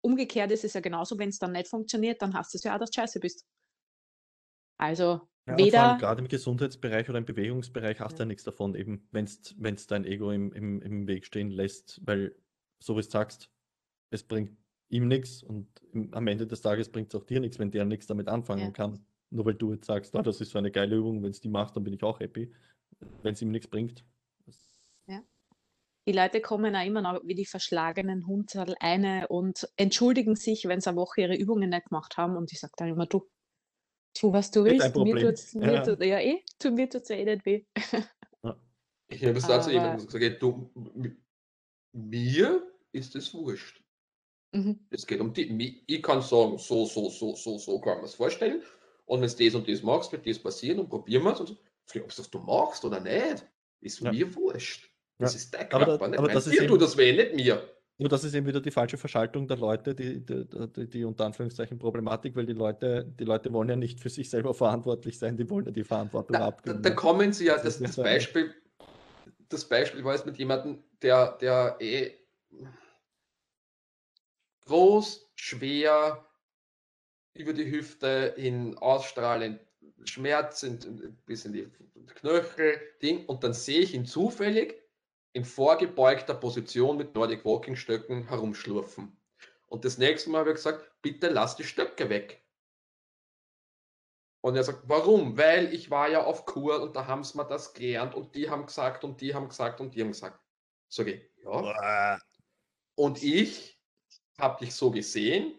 umgekehrt 0.00 0.50
ist 0.50 0.64
es 0.64 0.74
ja 0.74 0.80
genauso, 0.80 1.18
wenn 1.18 1.28
es 1.28 1.38
dann 1.38 1.52
nicht 1.52 1.68
funktioniert, 1.68 2.22
dann 2.22 2.34
hast 2.34 2.54
du 2.54 2.58
es 2.58 2.64
ja 2.64 2.74
auch, 2.74 2.78
dass 2.78 2.90
du 2.90 3.00
scheiße 3.00 3.20
bist. 3.20 3.46
Also 4.78 5.20
ja, 5.46 5.58
weder. 5.58 5.96
gerade 5.98 6.22
im 6.22 6.28
Gesundheitsbereich 6.28 7.08
oder 7.08 7.18
im 7.18 7.24
Bewegungsbereich 7.24 8.00
hast 8.00 8.18
du 8.18 8.22
ja 8.22 8.26
nichts 8.26 8.44
davon, 8.44 8.74
eben 8.74 9.08
wenn 9.10 9.24
es 9.24 9.86
dein 9.86 10.04
Ego 10.04 10.30
im, 10.30 10.52
im, 10.52 10.80
im 10.80 11.06
Weg 11.06 11.26
stehen 11.26 11.50
lässt, 11.50 12.00
weil, 12.04 12.34
so 12.78 12.96
wie 12.96 13.02
du 13.02 13.08
sagst, 13.08 13.50
es 14.10 14.22
bringt 14.22 14.56
ihm 14.90 15.08
nichts 15.08 15.42
und 15.42 15.68
im, 15.92 16.12
am 16.12 16.26
Ende 16.26 16.46
des 16.46 16.60
Tages 16.60 16.90
bringt 16.90 17.14
es 17.14 17.20
auch 17.20 17.24
dir 17.24 17.40
nichts, 17.40 17.58
wenn 17.58 17.70
der 17.70 17.84
nichts 17.84 18.06
damit 18.06 18.28
anfangen 18.28 18.66
ja. 18.66 18.70
kann. 18.70 19.04
Nur 19.30 19.46
weil 19.46 19.54
du 19.54 19.72
jetzt 19.72 19.86
sagst, 19.86 20.14
oh, 20.14 20.22
das 20.22 20.40
ist 20.40 20.50
so 20.50 20.58
eine 20.58 20.72
geile 20.72 20.96
Übung, 20.96 21.22
wenn 21.22 21.30
es 21.30 21.40
die 21.40 21.48
macht, 21.48 21.76
dann 21.76 21.84
bin 21.84 21.94
ich 21.94 22.02
auch 22.02 22.20
happy. 22.20 22.52
Wenn 23.22 23.32
es 23.32 23.40
ihm 23.40 23.50
nichts 23.50 23.68
bringt. 23.68 24.04
Ja. 25.06 25.22
Die 26.06 26.12
Leute 26.12 26.40
kommen 26.40 26.74
auch 26.74 26.84
immer 26.84 27.00
noch 27.00 27.20
wie 27.24 27.36
die 27.36 27.46
verschlagenen 27.46 28.26
Hundsattel 28.26 28.74
eine 28.80 29.28
und 29.28 29.68
entschuldigen 29.76 30.34
sich, 30.34 30.66
wenn 30.66 30.80
sie 30.80 30.90
eine 30.90 30.98
Woche 30.98 31.20
ihre 31.22 31.36
Übungen 31.36 31.70
nicht 31.70 31.86
gemacht 31.86 32.16
haben. 32.16 32.36
Und 32.36 32.52
ich 32.52 32.58
sage 32.58 32.72
dann 32.76 32.88
immer, 32.88 33.06
du, 33.06 33.28
tu, 34.14 34.32
was 34.32 34.50
du 34.50 34.64
willst. 34.64 34.96
Mir 34.96 35.16
tut's, 35.16 35.54
mir 35.54 35.72
ja. 35.72 35.82
Tut, 35.82 36.02
ja, 36.02 36.18
eh, 36.18 36.42
tu, 36.58 36.72
mir 36.72 36.90
tut 36.90 37.02
es 37.02 37.08
ja 37.08 37.16
eh 37.16 37.24
nicht 37.24 37.46
weh. 37.46 37.64
Ich 39.12 39.24
habe 39.24 39.38
es 39.38 39.46
dazu 39.46 39.70
eben 39.70 40.06
gesagt, 40.06 40.40
du, 40.40 40.70
mir 41.92 42.62
ist 42.92 43.16
es 43.16 43.34
wurscht. 43.34 43.82
Mhm. 44.52 44.78
Es 44.90 45.06
geht 45.06 45.20
um 45.20 45.32
die. 45.32 45.82
Ich 45.86 46.02
kann 46.02 46.20
sagen, 46.22 46.58
so, 46.58 46.84
so, 46.86 47.08
so, 47.08 47.34
so, 47.36 47.58
so 47.58 47.80
kann 47.80 47.96
man 47.98 48.04
es 48.06 48.14
vorstellen. 48.14 48.62
Und 49.06 49.20
wenn 49.22 49.28
du 49.28 49.44
das 49.44 49.54
und 49.54 49.68
das 49.68 49.82
machst, 49.82 50.12
wird 50.12 50.26
das 50.26 50.38
passieren 50.38 50.80
und 50.80 50.88
probieren 50.88 51.22
wir 51.24 51.32
es. 51.32 51.40
Und 51.40 51.48
so. 51.48 51.54
Ob 51.54 52.08
du 52.08 52.14
das 52.16 52.30
du 52.30 52.38
machst 52.38 52.84
oder 52.84 53.00
nicht, 53.00 53.44
ist 53.80 54.00
Ja. 54.00 54.12
mir 54.12 54.32
wurscht. 54.34 54.88
Das 55.18 55.34
Ja. 55.34 55.38
ist 55.38 55.54
dein 55.54 55.72
Aber 55.72 55.84
Körper, 55.84 55.98
da- 56.04 56.08
nicht 56.08 56.18
aber 56.18 56.28
das 56.28 56.46
ist 56.46 56.54
Dir 56.54 56.62
eben- 56.62 56.68
tut 56.72 56.82
das 56.82 56.96
weh, 56.96 57.12
nicht 57.12 57.34
mir. 57.34 57.62
Nur 57.98 58.08
das 58.08 58.24
ist 58.24 58.32
eben 58.34 58.46
wieder 58.46 58.60
die 58.62 58.70
falsche 58.70 58.96
Verschaltung 58.96 59.46
der 59.46 59.58
Leute, 59.58 59.94
die, 59.94 60.24
die, 60.24 60.46
die, 60.74 60.88
die 60.88 61.04
unter 61.04 61.26
Anführungszeichen 61.26 61.78
Problematik, 61.78 62.34
weil 62.34 62.46
die 62.46 62.54
Leute, 62.54 63.04
die 63.18 63.24
Leute 63.24 63.52
wollen 63.52 63.68
ja 63.68 63.76
nicht 63.76 64.00
für 64.00 64.08
sich 64.08 64.30
selber 64.30 64.54
verantwortlich 64.54 65.18
sein, 65.18 65.36
die 65.36 65.50
wollen 65.50 65.66
ja 65.66 65.70
die 65.72 65.84
Verantwortung 65.84 66.32
Da, 66.32 66.38
da, 66.38 66.46
abgeben. 66.46 66.82
da 66.82 66.88
ne? 66.88 66.94
kommen 66.96 67.32
sie 67.34 67.46
ja, 67.46 67.56
Das 67.56 67.78
das, 67.78 67.80
das 67.80 67.96
Beispiel, 67.96 68.54
das 69.50 69.68
Beispiel 69.68 70.02
war 70.02 70.14
jetzt 70.14 70.24
mit 70.24 70.38
jemandem, 70.38 70.82
der, 71.02 71.32
der 71.38 71.76
eh 71.80 72.12
groß, 74.70 75.32
schwer, 75.34 76.24
über 77.34 77.52
die 77.52 77.70
Hüfte 77.70 78.34
hin 78.36 78.78
ausstrahlend, 78.78 79.60
Schmerz 80.04 80.62
in, 80.62 81.18
bis 81.26 81.44
in 81.44 81.52
die 81.52 81.68
Knöchel, 82.06 82.80
Ding, 83.02 83.26
und 83.26 83.42
dann 83.42 83.52
sehe 83.52 83.80
ich 83.80 83.94
ihn 83.94 84.06
zufällig 84.06 84.80
in 85.32 85.44
vorgebeugter 85.44 86.34
Position 86.34 86.96
mit 86.96 87.14
Nordic 87.14 87.44
Walking 87.44 87.76
Stöcken 87.76 88.28
herumschlurfen. 88.28 89.16
Und 89.66 89.84
das 89.84 89.98
nächste 89.98 90.30
Mal 90.30 90.40
habe 90.40 90.50
ich 90.50 90.56
gesagt, 90.56 90.88
bitte 91.02 91.28
lass 91.28 91.56
die 91.56 91.64
Stöcke 91.64 92.08
weg. 92.08 92.44
Und 94.40 94.56
er 94.56 94.64
sagt, 94.64 94.88
warum? 94.88 95.36
Weil 95.36 95.74
ich 95.74 95.90
war 95.90 96.08
ja 96.08 96.24
auf 96.24 96.46
Kur 96.46 96.80
und 96.80 96.96
da 96.96 97.06
haben 97.06 97.24
sie 97.24 97.36
mir 97.36 97.44
das 97.44 97.74
gelernt 97.74 98.14
und 98.14 98.34
die 98.34 98.48
haben 98.48 98.66
gesagt 98.66 99.04
und 99.04 99.20
die 99.20 99.34
haben 99.34 99.48
gesagt 99.48 99.80
und 99.80 99.94
die 99.94 100.00
haben 100.00 100.12
gesagt. 100.12 100.40
Sag 100.88 101.08
ich, 101.08 101.22
ja. 101.44 102.18
Und 102.94 103.22
ich 103.22 103.79
habe 104.40 104.64
dich 104.64 104.74
so 104.74 104.90
gesehen 104.90 105.54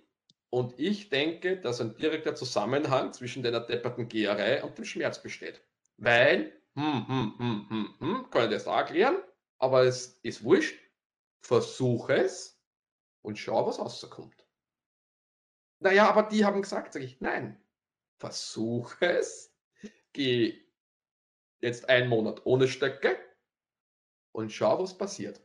und 0.49 0.77
ich 0.79 1.09
denke, 1.09 1.57
dass 1.57 1.81
ein 1.81 1.95
direkter 1.95 2.35
Zusammenhang 2.35 3.13
zwischen 3.13 3.43
deiner 3.43 3.61
depperten 3.61 4.07
Geherei 4.07 4.63
und 4.63 4.77
dem 4.77 4.85
Schmerz 4.85 5.21
besteht. 5.21 5.61
Weil, 5.97 6.51
hm, 6.75 7.07
hm, 7.07 7.35
hm, 7.37 7.69
hm, 7.69 7.95
hm, 7.99 8.29
kann 8.29 8.45
ich 8.45 8.51
das 8.51 8.67
auch 8.67 8.77
erklären, 8.77 9.17
aber 9.59 9.83
es 9.83 10.19
ist 10.23 10.43
wurscht. 10.43 10.77
Versuch 11.41 12.09
es 12.09 12.61
und 13.21 13.37
schau, 13.37 13.65
was 13.65 13.79
rauskommt. 13.79 14.45
Naja, 15.79 16.09
aber 16.09 16.23
die 16.23 16.45
haben 16.45 16.61
gesagt, 16.61 16.93
sage 16.93 17.05
ich, 17.05 17.19
nein. 17.21 17.59
Versuch 18.19 18.93
es. 18.99 19.55
Geh 20.13 20.61
jetzt 21.61 21.89
einen 21.89 22.09
Monat 22.09 22.45
ohne 22.45 22.67
Stöcke 22.67 23.17
und 24.31 24.51
schau, 24.51 24.81
was 24.81 24.97
passiert. 24.97 25.41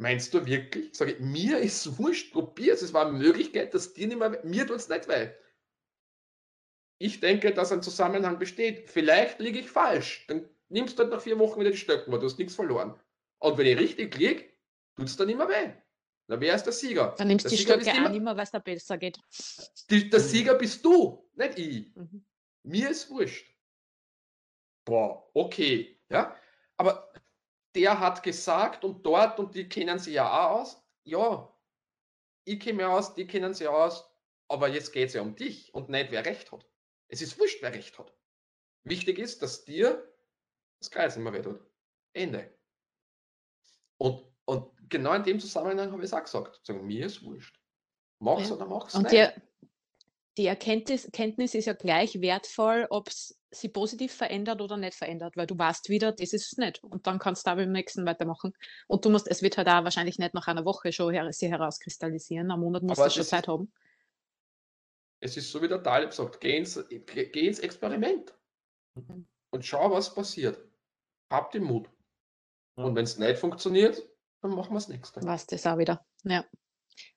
Meinst 0.00 0.32
du 0.32 0.46
wirklich? 0.46 0.88
Sag 0.96 1.08
ich, 1.08 1.20
mir 1.20 1.58
ist 1.58 1.98
wurscht, 1.98 2.32
probier 2.32 2.72
es. 2.72 2.80
Es 2.80 2.94
war 2.94 3.06
eine 3.06 3.18
Möglichkeit, 3.18 3.74
dass 3.74 3.92
dir 3.92 4.06
nicht 4.06 4.18
mehr, 4.18 4.40
mir 4.44 4.66
tut 4.66 4.76
es 4.76 4.88
nicht 4.88 5.06
weh. 5.08 5.28
Ich 6.98 7.20
denke, 7.20 7.52
dass 7.52 7.70
ein 7.70 7.82
Zusammenhang 7.82 8.38
besteht. 8.38 8.88
Vielleicht 8.88 9.40
liege 9.40 9.58
ich 9.58 9.70
falsch. 9.70 10.24
Dann 10.28 10.48
nimmst 10.70 10.98
du 10.98 11.02
halt 11.02 11.12
nach 11.12 11.20
vier 11.20 11.38
Wochen 11.38 11.60
wieder 11.60 11.70
die 11.70 11.76
Stöcken, 11.76 12.10
weil 12.10 12.18
du 12.18 12.24
hast 12.24 12.38
nichts 12.38 12.54
verloren. 12.54 12.98
Und 13.40 13.58
wenn 13.58 13.66
ich 13.66 13.78
richtig 13.78 14.16
liege, 14.16 14.48
tut 14.96 15.06
es 15.06 15.16
dann 15.18 15.28
immer 15.28 15.46
weh. 15.50 15.70
Na, 16.28 16.40
wer 16.40 16.54
ist 16.54 16.64
der 16.64 16.72
Sieger? 16.72 17.14
Dann 17.18 17.28
nimmst 17.28 17.44
du 17.44 17.50
die 17.50 17.56
Sieger 17.56 17.78
Stöcke 17.78 17.94
immer- 17.98 18.08
nicht 18.08 18.22
mehr, 18.22 18.34
weil 18.36 18.44
es 18.44 18.50
da 18.52 18.58
besser 18.58 18.96
geht. 18.96 19.18
Die, 19.90 20.08
der 20.08 20.20
Sieger 20.20 20.54
bist 20.54 20.82
du, 20.82 21.28
nicht 21.34 21.58
ich. 21.58 21.94
Mhm. 21.94 22.24
Mir 22.62 22.88
ist 22.90 23.10
wurscht. 23.10 23.54
Boah, 24.86 25.28
okay. 25.34 26.00
Ja, 26.08 26.34
aber 26.78 27.09
der 27.74 27.98
hat 28.00 28.22
gesagt 28.22 28.84
und 28.84 29.04
dort 29.04 29.38
und 29.38 29.54
die 29.54 29.68
kennen 29.68 29.98
sich 29.98 30.14
ja 30.14 30.28
auch 30.30 30.60
aus. 30.60 30.82
Ja, 31.04 31.56
ich 32.44 32.60
kenne 32.60 32.78
mich 32.78 32.86
aus, 32.86 33.14
die 33.14 33.26
kennen 33.26 33.54
sich 33.54 33.68
aus. 33.68 34.06
Aber 34.48 34.68
jetzt 34.68 34.92
geht 34.92 35.08
es 35.08 35.14
ja 35.14 35.22
um 35.22 35.36
dich 35.36 35.72
und 35.74 35.88
nicht 35.88 36.10
wer 36.10 36.24
recht 36.26 36.50
hat. 36.50 36.66
Es 37.08 37.22
ist 37.22 37.38
wurscht, 37.38 37.62
wer 37.62 37.72
recht 37.72 37.96
hat. 37.98 38.12
Wichtig 38.82 39.18
ist, 39.18 39.42
dass 39.42 39.64
dir 39.64 40.12
das 40.80 40.90
Kreuz 40.90 41.16
immer 41.16 41.32
weh 41.32 41.42
tut. 41.42 41.60
Ende. 42.12 42.52
Und, 43.98 44.24
und 44.46 44.72
genau 44.90 45.12
in 45.14 45.22
dem 45.22 45.38
Zusammenhang 45.38 45.92
habe 45.92 46.02
ich 46.02 46.06
es 46.10 46.14
auch 46.14 46.22
gesagt. 46.24 46.64
Sagen, 46.66 46.86
mir 46.86 47.06
ist 47.06 47.22
wurscht. 47.22 47.60
Mach's 48.18 48.48
Ja. 48.48 48.56
oder 48.56 48.66
mach's 48.66 48.94
Und 48.94 49.10
nicht. 49.10 49.36
die, 49.36 49.68
die 50.38 50.46
Erkenntnis 50.46 51.08
Kenntnis 51.12 51.54
ist 51.54 51.66
ja 51.66 51.74
gleich 51.74 52.20
wertvoll, 52.20 52.86
ob 52.90 53.08
es 53.08 53.39
sie 53.52 53.68
positiv 53.68 54.12
verändert 54.14 54.60
oder 54.60 54.76
nicht 54.76 54.94
verändert, 54.94 55.36
weil 55.36 55.46
du 55.46 55.58
weißt 55.58 55.88
wieder, 55.88 56.12
das 56.12 56.32
ist 56.32 56.52
es 56.52 56.58
nicht. 56.58 56.82
Und 56.84 57.06
dann 57.06 57.18
kannst 57.18 57.46
du 57.46 57.50
da 57.50 57.54
beim 57.56 57.72
nächsten 57.72 58.06
weitermachen. 58.06 58.52
Und 58.86 59.04
du 59.04 59.10
musst, 59.10 59.26
es 59.28 59.42
wird 59.42 59.56
halt 59.58 59.68
auch 59.68 59.84
wahrscheinlich 59.84 60.18
nicht 60.18 60.34
nach 60.34 60.46
einer 60.46 60.64
Woche 60.64 60.92
schon 60.92 61.12
her, 61.12 61.32
sie 61.32 61.48
herauskristallisieren. 61.50 62.50
Am 62.50 62.60
Monat 62.60 62.82
musst 62.82 63.00
Aber 63.00 63.08
du 63.08 63.14
schon 63.14 63.24
Zeit 63.24 63.44
ist- 63.44 63.48
haben. 63.48 63.72
Es 65.22 65.36
ist 65.36 65.50
so 65.52 65.60
wie 65.60 65.68
der 65.68 65.82
Taleb 65.82 66.12
sagt, 66.14 66.40
geh 66.40 66.56
ins, 66.56 66.82
geh 66.88 67.46
ins 67.46 67.58
Experiment 67.58 68.34
Mhm. 68.94 69.26
und 69.50 69.64
schau, 69.64 69.90
was 69.90 70.14
passiert. 70.14 70.58
Hab 71.30 71.50
den 71.52 71.62
Mut. 71.64 71.88
Ja. 72.76 72.84
Und 72.84 72.96
wenn 72.96 73.04
es 73.04 73.18
nicht 73.18 73.38
funktioniert, 73.38 74.02
dann 74.42 74.52
machen 74.52 74.70
wir 74.70 74.74
das 74.78 74.88
nächste. 74.88 75.22
Was 75.22 75.46
das 75.46 75.66
auch 75.66 75.76
wieder. 75.78 76.04
Ja. 76.24 76.44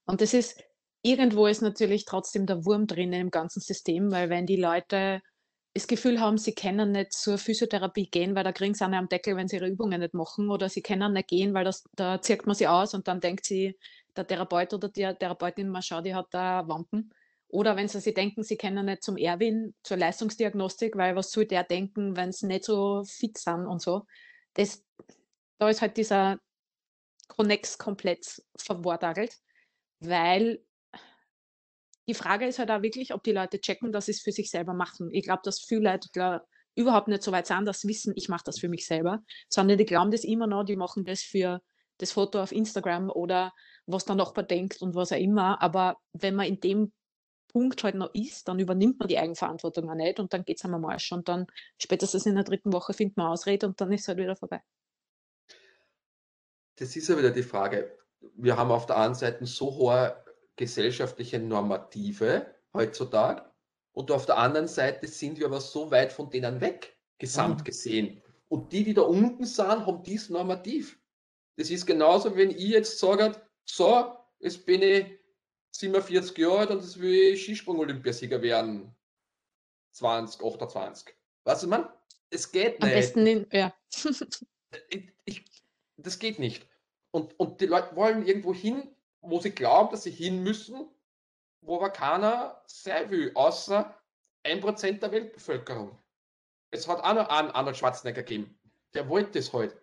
Und 0.06 0.20
das 0.22 0.34
ist, 0.34 0.62
irgendwo 1.02 1.48
ist 1.48 1.62
natürlich 1.62 2.06
trotzdem 2.06 2.46
der 2.46 2.66
Wurm 2.66 2.86
drinnen 2.88 3.22
im 3.22 3.32
ganzen 3.32 3.62
System, 3.62 4.12
weil 4.12 4.30
wenn 4.30 4.46
die 4.46 4.58
Leute 4.58 5.22
das 5.74 5.88
Gefühl 5.88 6.20
haben, 6.20 6.38
sie 6.38 6.54
können 6.54 6.92
nicht 6.92 7.14
zur 7.14 7.38
Physiotherapie 7.38 8.08
gehen, 8.10 8.36
weil 8.36 8.44
da 8.44 8.52
kriegen 8.52 8.76
sie 8.76 8.86
eine 8.86 8.98
am 8.98 9.10
Deckel, 9.10 9.36
wenn 9.36 9.48
sie 9.48 9.56
ihre 9.56 9.68
Übungen 9.68 10.02
nicht 10.02 10.14
machen, 10.14 10.50
oder 10.50 10.70
sie 10.70 10.84
können 10.84 11.14
nicht 11.14 11.30
gehen, 11.30 11.54
weil 11.54 11.66
das, 11.66 11.84
da 11.96 12.22
zirkt 12.22 12.46
man 12.46 12.56
sie 12.56 12.68
aus 12.68 12.94
und 12.94 13.08
dann 13.08 13.20
denkt 13.20 13.46
sie, 13.46 13.78
der 14.16 14.28
Therapeut 14.28 14.74
oder 14.74 14.90
die 14.90 15.12
Therapeutin, 15.20 15.70
mal 15.70 15.82
schau, 15.82 16.02
die 16.02 16.14
hat 16.14 16.28
da 16.32 16.68
Wampen. 16.68 17.12
Oder 17.48 17.76
wenn 17.76 17.88
sie 17.88 18.00
sich 18.00 18.14
denken, 18.14 18.44
sie 18.44 18.58
können 18.58 18.86
nicht 18.86 19.04
zum 19.04 19.18
Erwin, 19.18 19.74
zur 19.84 19.98
Leistungsdiagnostik, 19.98 20.96
weil 20.96 21.16
was 21.16 21.32
soll 21.32 21.46
der 21.46 21.64
denken, 21.64 22.16
wenn 22.16 22.32
sie 22.32 22.48
nicht 22.48 22.66
so 22.66 23.04
fit 23.06 23.38
sind 23.38 23.66
und 23.66 23.82
so. 23.82 24.06
Das, 24.54 24.84
da 25.58 25.70
ist 25.70 25.82
halt 25.82 25.98
dieser 25.98 26.40
Connex 27.28 27.78
komplett 27.78 28.44
verwortagelt, 28.58 29.38
weil 30.00 30.64
die 32.08 32.14
Frage 32.14 32.46
ist 32.46 32.60
halt 32.60 32.72
auch 32.72 32.82
wirklich, 32.82 33.14
ob 33.14 33.24
die 33.24 33.32
Leute 33.32 33.60
checken, 33.62 33.92
dass 33.92 34.06
sie 34.06 34.12
es 34.12 34.22
für 34.22 34.32
sich 34.32 34.50
selber 34.50 34.74
machen. 34.74 35.10
Ich 35.12 35.24
glaube, 35.24 35.42
dass 35.44 35.62
viele 35.62 35.92
Leute 35.92 36.10
klar, 36.10 36.46
überhaupt 36.76 37.08
nicht 37.08 37.24
so 37.24 37.32
weit 37.32 37.48
sind, 37.48 37.66
dass 37.66 37.82
sie 37.82 37.88
wissen, 37.88 38.14
ich 38.16 38.30
mache 38.30 38.44
das 38.46 38.60
für 38.60 38.70
mich 38.70 38.86
selber, 38.86 39.20
sondern 39.48 39.78
die 39.78 39.86
glauben 39.86 40.12
das 40.12 40.24
immer 40.24 40.48
noch, 40.48 40.64
die 40.64 40.76
machen 40.76 41.06
das 41.06 41.22
für 41.22 41.62
das 42.00 42.12
Foto 42.12 42.42
auf 42.42 42.52
Instagram 42.52 43.10
oder 43.10 43.54
was 43.86 44.06
der 44.06 44.16
Nachbar 44.16 44.44
denkt 44.44 44.82
und 44.82 44.96
was 44.96 45.12
auch 45.12 45.18
immer. 45.18 45.62
Aber 45.62 45.98
wenn 46.14 46.36
man 46.36 46.48
in 46.48 46.60
dem 46.60 46.92
Punkt 47.52 47.84
halt 47.84 47.96
noch 47.96 48.14
ist, 48.16 48.48
dann 48.48 48.60
übernimmt 48.60 49.00
man 49.00 49.08
die 49.08 49.20
Eigenverantwortung 49.20 49.90
auch 49.90 49.96
nicht 49.96 50.20
und 50.20 50.34
dann 50.34 50.44
geht 50.44 50.58
es 50.58 50.66
am 50.66 50.82
Marsch 50.82 51.12
und 51.12 51.28
dann 51.28 51.46
spätestens 51.80 52.26
in 52.26 52.36
der 52.36 52.44
dritten 52.44 52.74
Woche 52.74 52.94
findet 52.94 53.18
man 53.18 53.28
Ausrede 53.28 53.68
und 53.68 53.80
dann 53.80 53.92
ist 53.92 54.02
es 54.02 54.08
halt 54.08 54.18
wieder 54.18 54.36
vorbei. 54.36 54.62
Das 56.78 56.96
ist 56.96 57.08
ja 57.08 57.18
wieder 57.18 57.30
die 57.30 57.44
Frage. 57.44 57.96
Wir 58.36 58.58
haben 58.58 58.72
auf 58.72 58.88
der 58.88 58.98
einen 58.98 59.14
Seite 59.14 59.46
so 59.46 59.76
hohe 59.76 60.23
gesellschaftliche 60.56 61.40
Normative 61.40 62.54
heutzutage 62.74 63.44
und 63.94 64.12
auf 64.12 64.26
der 64.26 64.38
anderen 64.38 64.68
Seite 64.68 65.08
sind 65.08 65.40
wir 65.40 65.46
aber 65.48 65.62
so 65.62 65.92
weit 65.92 66.12
von 66.12 66.30
denen 66.30 66.62
weg, 66.62 66.98
gesamt 67.20 67.62
Mhm. 67.62 67.64
gesehen. 67.64 68.22
Und 68.50 68.72
die, 68.72 68.84
die 68.84 68.94
da 68.94 69.02
unten 69.04 69.46
sind, 69.46 69.86
haben 69.86 70.04
dies 70.04 70.30
normativ. 70.30 71.00
Das 71.56 71.70
ist 71.70 71.86
genauso, 71.86 72.36
wenn 72.36 72.52
ich 72.52 72.70
jetzt 72.70 73.00
sage, 73.00 73.36
so, 73.66 74.16
jetzt 74.40 74.66
bin 74.66 74.82
ich 74.82 75.20
47 75.72 76.38
Jahre 76.38 76.60
alt 76.60 76.70
und 76.72 76.82
jetzt 76.82 77.00
will 77.00 77.34
ich 77.34 77.44
Skisprung-Olympiasieger 77.44 78.42
werden. 78.42 78.96
20, 79.92 80.44
28. 80.44 81.16
Weißt 81.44 81.64
du, 81.64 81.68
man, 81.68 81.88
es 82.30 82.52
geht 82.52 82.82
Am 82.82 82.90
nicht 82.90 82.96
besten 82.96 83.28
in, 83.28 83.48
ja. 83.52 83.74
ich, 84.90 85.12
ich, 85.26 85.46
das 85.98 86.18
geht 86.18 86.40
nicht. 86.40 86.68
Und, 87.12 87.40
und 87.40 87.62
die 87.62 87.68
Leute 87.68 87.96
wollen 87.96 88.26
irgendwo 88.26 88.54
hin, 88.54 88.93
wo 89.24 89.40
sie 89.40 89.52
glauben, 89.52 89.92
dass 89.92 90.04
sie 90.04 90.12
hin 90.12 90.44
müssen, 90.44 90.88
wo 91.62 91.78
aber 91.78 91.90
keiner 91.90 92.62
sein 92.68 93.10
will, 93.10 93.32
außer 93.36 93.98
ein 94.44 94.60
Prozent 94.60 95.02
der 95.02 95.12
Weltbevölkerung. 95.12 95.98
Es 96.72 96.88
hat 96.88 97.00
auch 97.04 97.14
noch 97.14 97.30
einen 97.30 97.50
Arnold 97.52 97.78
Schwarzenegger 97.78 98.24
gegeben. 98.24 98.60
Der 98.94 99.08
wollte 99.10 99.40
das 99.40 99.54
halt. 99.54 99.76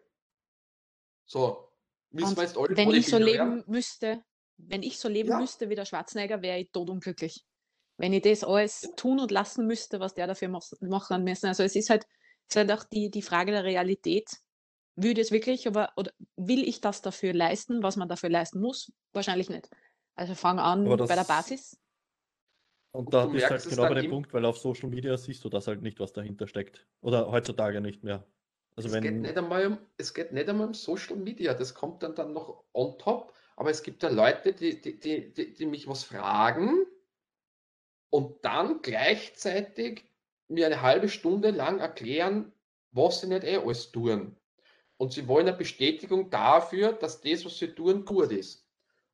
So, 1.24 1.72
müssen 2.10 2.28
Und 2.30 2.36
wir 2.36 2.42
jetzt 2.44 2.56
alle 2.58 2.76
wenn 2.76 2.90
ich 2.90 3.06
so 3.08 3.16
leben 3.18 3.32
werden? 3.38 3.64
müsste, 3.66 4.24
wenn 4.56 4.82
ich 4.82 4.98
so 4.98 5.08
leben 5.08 5.30
Ja. 5.30 5.38
müsste 5.38 5.68
wie 5.70 5.74
der 5.74 5.84
Schwarzenegger, 5.84 6.42
wäre 6.42 6.58
ich 6.58 6.70
totunglücklich. 6.72 7.46
Wenn 7.96 8.12
ich 8.12 8.22
das 8.22 8.44
alles 8.44 8.90
tun 8.96 9.20
und 9.20 9.30
lassen 9.30 9.66
müsste, 9.66 10.00
was 10.00 10.14
der 10.14 10.26
dafür 10.26 10.48
mach- 10.48 10.72
machen 10.80 11.22
müssen. 11.24 11.46
Also 11.46 11.62
es 11.62 11.76
ist 11.76 11.90
halt, 11.90 12.04
es 12.48 12.56
ist 12.56 12.56
halt 12.56 12.72
auch 12.72 12.84
die, 12.84 13.10
die 13.10 13.22
Frage 13.22 13.52
der 13.52 13.64
Realität. 13.64 14.28
Ich 14.96 15.14
das 15.14 15.30
wirklich, 15.30 15.66
aber 15.66 15.92
oder 15.96 16.12
will 16.36 16.66
ich 16.68 16.80
das 16.80 17.02
dafür 17.02 17.32
leisten, 17.32 17.82
was 17.82 17.96
man 17.96 18.08
dafür 18.08 18.28
leisten 18.28 18.60
muss? 18.60 18.92
Wahrscheinlich 19.12 19.48
nicht. 19.48 19.70
Also 20.14 20.34
fang 20.34 20.58
an 20.58 20.86
Aber 20.86 20.96
bei 20.98 21.06
der 21.06 21.16
das- 21.16 21.28
Basis. 21.28 21.80
Und 22.92 23.14
da 23.14 23.26
du 23.26 23.32
halt 23.40 23.52
es 23.52 23.68
genau 23.68 23.88
bei 23.88 23.94
dem 23.94 24.10
Punkt, 24.10 24.34
weil 24.34 24.44
auf 24.44 24.58
Social 24.58 24.88
Media 24.88 25.16
siehst 25.16 25.44
du 25.44 25.48
das 25.48 25.68
halt 25.68 25.80
nicht, 25.80 26.00
was 26.00 26.12
dahinter 26.12 26.48
steckt. 26.48 26.88
Oder 27.00 27.30
heutzutage 27.30 27.80
nicht 27.80 28.02
mehr. 28.02 28.26
Also 28.74 28.88
es, 28.88 28.94
geht 28.94 29.04
wenn, 29.04 29.20
nicht 29.22 29.38
einmal 29.38 29.66
um, 29.66 29.78
es 29.96 30.12
geht 30.12 30.32
nicht 30.32 30.48
einmal 30.48 30.66
um 30.66 30.74
Social 30.74 31.16
Media, 31.16 31.54
das 31.54 31.72
kommt 31.74 32.02
dann, 32.02 32.14
dann 32.16 32.32
noch 32.32 32.64
on 32.72 32.98
top. 32.98 33.32
Aber 33.56 33.70
es 33.70 33.82
gibt 33.82 34.02
ja 34.02 34.08
Leute, 34.08 34.52
die, 34.52 34.80
die, 34.80 34.98
die, 34.98 35.32
die, 35.32 35.54
die 35.54 35.66
mich 35.66 35.86
was 35.86 36.02
fragen 36.02 36.84
und 38.10 38.44
dann 38.44 38.82
gleichzeitig 38.82 40.04
mir 40.48 40.66
eine 40.66 40.82
halbe 40.82 41.08
Stunde 41.08 41.50
lang 41.50 41.78
erklären, 41.78 42.52
was 42.90 43.20
sie 43.20 43.28
nicht 43.28 43.44
eh 43.44 43.58
alles 43.58 43.92
tun. 43.92 44.36
Und 45.00 45.14
sie 45.14 45.26
wollen 45.26 45.48
eine 45.48 45.56
Bestätigung 45.56 46.28
dafür, 46.28 46.92
dass 46.92 47.22
das, 47.22 47.46
was 47.46 47.56
sie 47.56 47.68
tun, 47.68 48.04
gut 48.04 48.32
ist. 48.32 48.68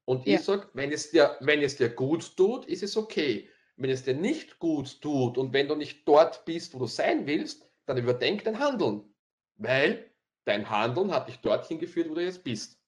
Und 0.05 0.27
Ja. 0.27 0.35
ich 0.35 0.41
sage, 0.41 0.69
wenn 0.73 0.91
es 0.91 1.13
dir, 1.13 1.37
wenn 1.39 1.63
es 1.63 1.77
dir 1.77 1.91
gut 1.91 2.37
tut, 2.37 2.67
ist 2.67 2.83
es 2.83 2.97
okay. 2.97 3.49
Wenn 3.77 3.91
es 3.91 4.03
dir 4.03 4.15
nicht 4.15 4.59
gut 4.59 5.01
tut 5.01 5.39
und 5.39 5.53
wenn 5.53 5.69
du 5.69 5.77
nicht 5.77 6.07
dort 6.09 6.45
bist, 6.45 6.75
wo 6.75 6.81
du 6.81 6.87
sein 6.87 7.25
willst, 7.29 7.71
dann 7.85 7.99
überdenk 7.99 8.43
dein 8.43 8.59
Handeln. 8.59 9.15
Weil 9.59 10.11
dein 10.45 10.69
Handeln 10.69 11.13
hat 11.13 11.29
dich 11.29 11.37
dorthin 11.37 11.79
geführt, 11.79 12.11
wo 12.11 12.15
du 12.15 12.25
jetzt 12.25 12.43
bist. 12.43 12.81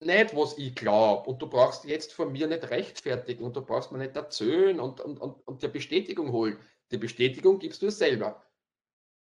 Nicht, 0.00 0.36
was 0.36 0.58
ich 0.58 0.74
glaube. 0.74 1.30
Und 1.30 1.40
du 1.40 1.48
brauchst 1.48 1.86
jetzt 1.86 2.12
von 2.12 2.30
mir 2.32 2.46
nicht 2.46 2.68
rechtfertigen 2.68 3.42
und 3.42 3.56
du 3.56 3.62
brauchst 3.62 3.90
mir 3.90 3.96
nicht 3.98 4.16
erzählen 4.16 4.78
und, 4.78 5.00
und, 5.00 5.18
und, 5.18 5.48
und 5.48 5.62
dir 5.62 5.68
Bestätigung 5.70 6.30
holen. 6.30 6.58
Die 6.90 6.98
Bestätigung 6.98 7.58
gibst 7.58 7.80
du 7.80 7.86
dir 7.86 7.92
selber. 7.92 8.44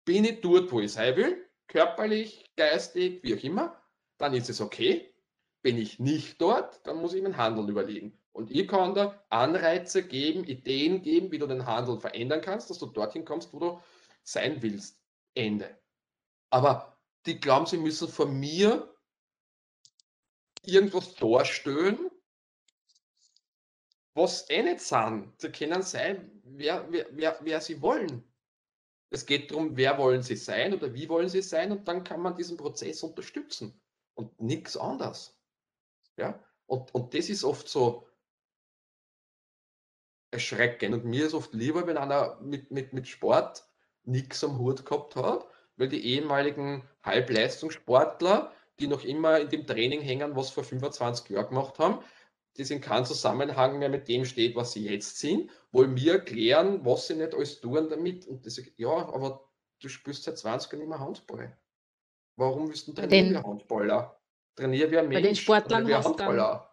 Bin 0.05 0.25
ich 0.25 0.41
dort, 0.41 0.71
wo 0.71 0.79
ich 0.79 0.91
sein 0.91 1.15
will, 1.15 1.46
körperlich, 1.67 2.45
geistig, 2.55 3.23
wie 3.23 3.35
auch 3.35 3.43
immer, 3.43 3.81
dann 4.17 4.33
ist 4.33 4.49
es 4.49 4.61
okay. 4.61 5.13
Bin 5.61 5.77
ich 5.77 5.99
nicht 5.99 6.39
dort, 6.41 6.85
dann 6.85 6.97
muss 6.97 7.13
ich 7.13 7.21
mein 7.21 7.37
Handeln 7.37 7.67
überlegen. 7.67 8.17
Und 8.31 8.51
ich 8.51 8.67
kann 8.67 8.93
da 8.93 9.25
Anreize 9.29 10.07
geben, 10.07 10.43
Ideen 10.43 11.01
geben, 11.01 11.31
wie 11.31 11.39
du 11.39 11.47
den 11.47 11.65
Handel 11.65 11.99
verändern 11.99 12.41
kannst, 12.41 12.69
dass 12.69 12.77
du 12.77 12.85
dorthin 12.85 13.25
kommst, 13.25 13.51
wo 13.53 13.59
du 13.59 13.81
sein 14.23 14.61
willst. 14.61 15.01
Ende. 15.33 15.77
Aber 16.49 16.97
die 17.25 17.39
glauben, 17.39 17.65
sie 17.65 17.77
müssen 17.77 18.07
von 18.07 18.39
mir 18.39 18.95
irgendwas 20.63 21.15
darstellen, 21.15 22.11
was 24.13 24.49
eh 24.49 24.63
nicht 24.63 24.81
sind. 24.81 25.33
Sie 25.39 25.51
können 25.51 25.81
sein, 25.81 26.41
wer, 26.43 26.91
wer, 26.91 27.07
wer, 27.11 27.39
wer 27.41 27.61
sie 27.61 27.81
wollen. 27.81 28.23
Es 29.09 29.25
geht 29.25 29.51
darum, 29.51 29.77
wer 29.77 29.97
wollen 29.97 30.21
sie 30.21 30.35
sein 30.35 30.73
oder 30.73 30.93
wie 30.93 31.07
wollen 31.07 31.29
sie 31.29 31.41
sein 31.41 31.71
und 31.71 31.87
dann 31.87 32.03
kann 32.03 32.21
man 32.21 32.35
diesen 32.35 32.57
Prozess 32.57 33.03
unterstützen 33.03 33.79
und 34.15 34.39
nichts 34.41 34.75
anderes. 34.75 35.39
Ja? 36.17 36.43
Und, 36.65 36.93
und 36.93 37.13
das 37.13 37.29
ist 37.29 37.43
oft 37.43 37.69
so 37.69 38.07
erschreckend 40.31 40.93
und 40.93 41.05
mir 41.05 41.25
ist 41.25 41.33
oft 41.33 41.53
lieber, 41.53 41.87
wenn 41.87 41.97
einer 41.97 42.39
mit, 42.41 42.69
mit, 42.71 42.91
mit 42.91 43.07
Sport 43.07 43.65
nichts 44.03 44.43
am 44.43 44.57
Hut 44.57 44.85
gehabt 44.85 45.15
hat, 45.15 45.47
weil 45.77 45.87
die 45.87 46.05
ehemaligen 46.05 46.83
Halbleistungssportler, 47.03 48.51
die 48.79 48.87
noch 48.87 49.03
immer 49.03 49.39
in 49.39 49.49
dem 49.49 49.65
Training 49.65 50.01
hängen, 50.01 50.35
was 50.35 50.49
vor 50.49 50.63
25 50.63 51.29
Jahren 51.29 51.49
gemacht 51.49 51.79
haben, 51.79 52.03
das 52.57 52.69
in 52.71 52.81
keinem 52.81 53.05
Zusammenhang 53.05 53.79
mehr 53.79 53.89
mit 53.89 54.07
dem 54.07 54.25
steht, 54.25 54.55
was 54.55 54.73
sie 54.73 54.85
jetzt 54.87 55.19
sind, 55.19 55.51
wollen 55.71 55.93
mir 55.93 56.13
erklären, 56.13 56.83
was 56.85 57.07
sie 57.07 57.15
nicht 57.15 57.33
alles 57.33 57.61
tun 57.61 57.89
damit. 57.89 58.25
Und 58.27 58.45
das, 58.45 58.61
ja, 58.77 58.89
aber 58.89 59.49
du 59.81 59.89
spielst 59.89 60.23
seit 60.23 60.37
20 60.37 60.73
Jahren 60.73 60.89
mehr 60.89 60.99
Handball. 60.99 61.57
Warum 62.35 62.67
willst 62.69 62.87
du 62.87 62.93
trainieren 62.93 63.31
wie 63.31 63.37
Handballer? 63.37 64.19
Trainier 64.55 64.89
wie 64.91 64.97
ein 64.97 65.05
Bei 65.05 65.15
Mensch. 65.15 65.27
den 65.27 65.35
Sportlern 65.35 65.83
hast 65.93 66.05
du 66.07 66.13
dann- 66.13 66.27
Handballer. 66.27 66.63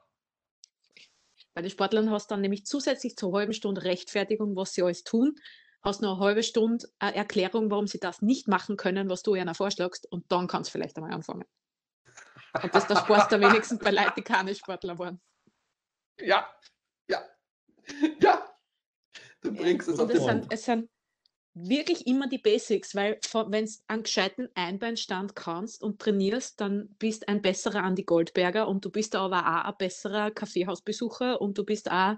Bei 1.55 1.62
den 1.62 1.70
Sportlern 1.70 2.11
hast 2.11 2.31
du 2.31 2.35
dann 2.35 2.40
nämlich 2.40 2.66
zusätzlich 2.66 3.16
zur 3.16 3.32
halben 3.32 3.52
Stunde 3.52 3.85
Rechtfertigung, 3.85 4.56
was 4.56 4.74
sie 4.74 4.82
alles 4.82 5.05
tun, 5.05 5.36
hast 5.82 6.02
noch 6.02 6.16
eine 6.16 6.20
halbe 6.24 6.43
Stunde 6.43 6.86
eine 6.98 7.15
Erklärung, 7.16 7.70
warum 7.70 7.86
sie 7.86 8.01
das 8.01 8.23
nicht 8.23 8.48
machen 8.48 8.77
können, 8.77 9.09
was 9.09 9.23
du 9.23 9.35
ihnen 9.35 9.55
vorschlagst, 9.55 10.11
und 10.11 10.31
dann 10.32 10.48
kannst 10.48 10.70
du 10.70 10.73
vielleicht 10.73 10.97
einmal 10.97 11.12
anfangen. 11.12 11.44
Und 12.62 12.74
das 12.74 12.86
der 12.86 12.97
Sport 12.97 13.31
da 13.31 13.40
wenigstens 13.40 13.78
bei 13.81 13.90
Leuten, 13.90 14.12
die 14.16 14.23
keine 14.23 14.55
Sportler 14.55 14.98
waren. 14.98 15.20
Ja, 16.20 16.48
ja, 17.08 17.22
ja. 18.20 18.56
Du 19.42 19.52
bringst 19.52 19.88
es 19.88 19.98
auf 19.98 20.08
Und 20.08 20.08
den 20.08 20.16
es 20.16 20.22
Punkt. 20.22 20.42
sind, 20.44 20.52
es 20.52 20.64
sind 20.64 20.90
wirklich 21.54 22.06
immer 22.06 22.28
die 22.28 22.38
Basics, 22.38 22.94
weil 22.94 23.18
wenn 23.48 23.66
du 23.66 23.72
einen 23.86 24.02
gescheiten 24.02 24.48
Einbeinstand 24.54 25.36
kannst 25.36 25.82
und 25.82 26.00
trainierst, 26.00 26.60
dann 26.60 26.94
bist 26.98 27.28
ein 27.28 27.42
besserer 27.42 27.82
Andi 27.84 28.02
Goldberger 28.04 28.66
und 28.68 28.84
du 28.84 28.90
bist 28.90 29.14
aber 29.14 29.40
auch 29.40 29.64
ein 29.64 29.74
besserer 29.78 30.30
Kaffeehausbesucher 30.30 31.40
und 31.40 31.56
du 31.58 31.64
bist 31.64 31.90
auch 31.90 32.16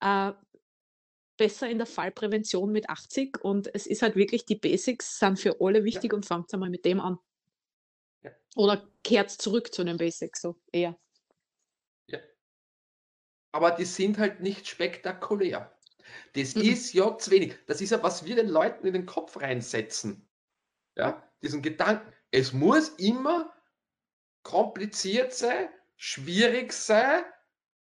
äh, 0.00 0.32
besser 1.36 1.68
in 1.68 1.78
der 1.78 1.86
Fallprävention 1.86 2.72
mit 2.72 2.88
80 2.88 3.44
und 3.44 3.72
es 3.74 3.86
ist 3.86 4.02
halt 4.02 4.16
wirklich, 4.16 4.44
die 4.46 4.56
Basics 4.56 5.18
sind 5.18 5.38
für 5.38 5.60
alle 5.60 5.84
wichtig 5.84 6.12
und 6.12 6.26
fangt 6.26 6.52
einmal 6.52 6.70
mit 6.70 6.84
dem 6.84 7.00
an. 7.00 7.18
Ja. 8.22 8.30
Oder 8.56 8.88
kehrt 9.02 9.30
zurück 9.30 9.72
zu 9.72 9.84
den 9.84 9.98
Basics, 9.98 10.40
so 10.40 10.56
eher. 10.72 10.98
Aber 13.54 13.70
die 13.70 13.84
sind 13.84 14.18
halt 14.18 14.40
nicht 14.40 14.66
spektakulär. 14.66 15.70
Das 16.34 16.56
Mhm. 16.56 16.62
ist 16.62 16.92
ja 16.92 17.16
zu 17.16 17.30
wenig. 17.30 17.56
Das 17.66 17.80
ist 17.80 17.90
ja, 17.90 18.02
was 18.02 18.24
wir 18.24 18.34
den 18.34 18.48
Leuten 18.48 18.84
in 18.84 18.94
den 18.94 19.06
Kopf 19.06 19.40
reinsetzen. 19.40 20.28
Ja, 20.96 21.22
diesen 21.40 21.62
Gedanken. 21.62 22.12
Es 22.32 22.52
muss 22.52 22.88
immer 22.90 23.52
kompliziert 24.42 25.32
sein, 25.32 25.68
schwierig 25.96 26.72
sein 26.72 27.22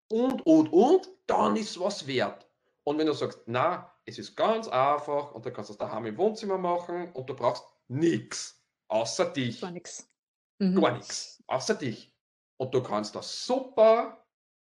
und, 0.09 0.45
und, 0.45 0.73
und, 0.73 1.09
dann 1.27 1.55
ist 1.55 1.79
was 1.79 2.07
wert. 2.09 2.49
Und 2.83 2.99
wenn 2.99 3.07
du 3.07 3.13
sagst, 3.13 3.43
na, 3.47 3.95
es 4.05 4.19
ist 4.19 4.35
ganz 4.37 4.67
einfach 4.67 5.33
und 5.33 5.47
du 5.47 5.53
kannst 5.53 5.71
es 5.71 5.79
daheim 5.79 6.05
im 6.07 6.19
Wohnzimmer 6.19 6.59
machen 6.59 7.13
und 7.13 7.31
du 7.31 7.35
brauchst 7.35 7.65
nichts 7.87 8.61
außer 8.89 9.27
dich. 9.27 9.61
Gar 9.61 9.71
nichts. 9.71 10.13
Gar 10.59 10.93
nichts, 10.97 11.45
außer 11.47 11.75
dich. 11.77 12.13
Und 12.57 12.75
du 12.75 12.83
kannst 12.83 13.15
da 13.15 13.23
super 13.23 14.27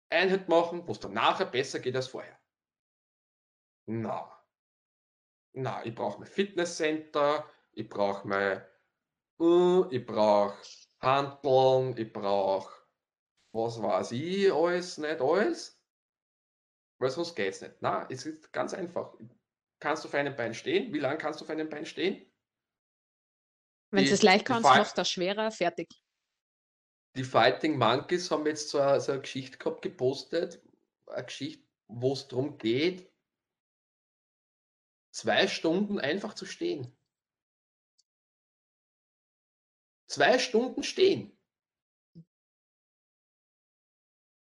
Einheit 0.10 0.48
machen, 0.50 0.88
wo 0.88 0.92
es 0.92 1.00
dann 1.00 1.14
nachher 1.14 1.46
besser 1.46 1.80
geht 1.80 1.96
als 1.96 2.08
vorher. 2.08 2.40
Na. 3.88 4.32
Na, 5.54 5.86
ich 5.86 5.96
brauche 5.96 6.20
mein 6.20 6.28
Fitnesscenter, 6.28 7.50
ich 7.72 7.88
brauche 7.88 8.28
mein, 8.28 8.62
äh, 9.40 9.96
ich 9.96 10.06
brauche 10.06 10.58
Handeln, 11.00 11.98
ich 11.98 12.12
brauche, 12.12 12.74
was 13.54 13.82
weiß 13.82 14.12
ich, 14.12 14.52
alles, 14.52 14.98
nicht 14.98 15.22
alles. 15.22 15.82
Weil 17.00 17.10
sonst 17.10 17.36
geht 17.36 17.54
es 17.54 17.62
nicht. 17.62 17.76
Na, 17.82 18.08
es 18.10 18.26
ist 18.26 18.52
ganz 18.52 18.74
einfach. 18.74 19.14
Kannst 19.80 20.04
du 20.04 20.08
auf 20.08 20.14
einem 20.14 20.36
Bein 20.36 20.54
stehen? 20.54 20.94
Wie 20.94 21.00
lange 21.00 21.18
kannst 21.18 21.40
du 21.40 21.46
auf 21.46 21.50
einem 21.50 21.70
Bein 21.70 21.86
stehen? 21.86 22.32
Wenn 23.92 24.06
du 24.06 24.12
es 24.12 24.24
leicht 24.24 24.46
kannst, 24.46 24.64
machst 24.64 24.98
du 24.98 25.02
das 25.02 25.10
schwerer, 25.10 25.52
fertig. 25.52 25.88
Die 27.16 27.24
Fighting 27.24 27.78
Monkeys 27.78 28.30
haben 28.30 28.46
jetzt 28.46 28.70
so 28.70 28.80
eine, 28.80 29.00
so 29.00 29.14
eine 29.14 29.22
Geschichte 29.22 29.58
gehabt, 29.58 29.82
gepostet. 29.82 30.62
Eine 31.08 31.26
Geschichte, 31.26 31.66
wo 31.88 32.14
es 32.14 32.28
darum 32.28 32.58
geht, 32.58 33.10
zwei 35.12 35.48
Stunden 35.48 35.98
einfach 36.00 36.34
zu 36.34 36.46
stehen. 36.46 36.96
Zwei 40.08 40.40
Stunden 40.40 40.84
stehen. 40.84 41.32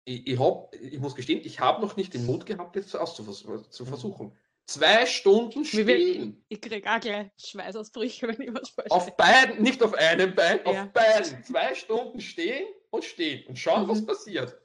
Ich, 0.04 0.26
ich, 0.26 0.38
hab, 0.38 0.74
ich 0.74 0.98
muss 0.98 1.14
gestehen, 1.14 1.44
ich 1.44 1.60
habe 1.60 1.80
noch 1.80 1.96
nicht 1.96 2.14
den 2.14 2.26
Mut 2.26 2.46
gehabt, 2.46 2.76
das 2.76 2.94
auszuvers- 2.94 3.70
zu 3.70 3.84
versuchen. 3.86 4.36
Zwei 4.68 5.06
Stunden 5.06 5.64
stehen. 5.64 6.44
Ich 6.48 6.60
krieg 6.60 6.84
auch 6.88 6.98
gleich 6.98 7.30
Schweißausbrüche, 7.38 8.26
wenn 8.28 8.40
ich 8.40 8.52
was 8.52 8.70
vorstelle. 8.70 8.90
Auf 8.90 9.16
beiden, 9.16 9.62
nicht 9.62 9.80
auf 9.82 9.94
einem 9.94 10.34
Bein, 10.34 10.60
Ja. 10.64 10.84
auf 10.84 10.92
beiden. 10.92 11.44
Zwei 11.44 11.74
Stunden 11.74 12.20
stehen 12.20 12.66
und 12.90 13.04
stehen 13.04 13.46
und 13.46 13.56
schauen, 13.56 13.88
was 13.88 14.00
Mhm. 14.00 14.06
passiert. 14.06 14.60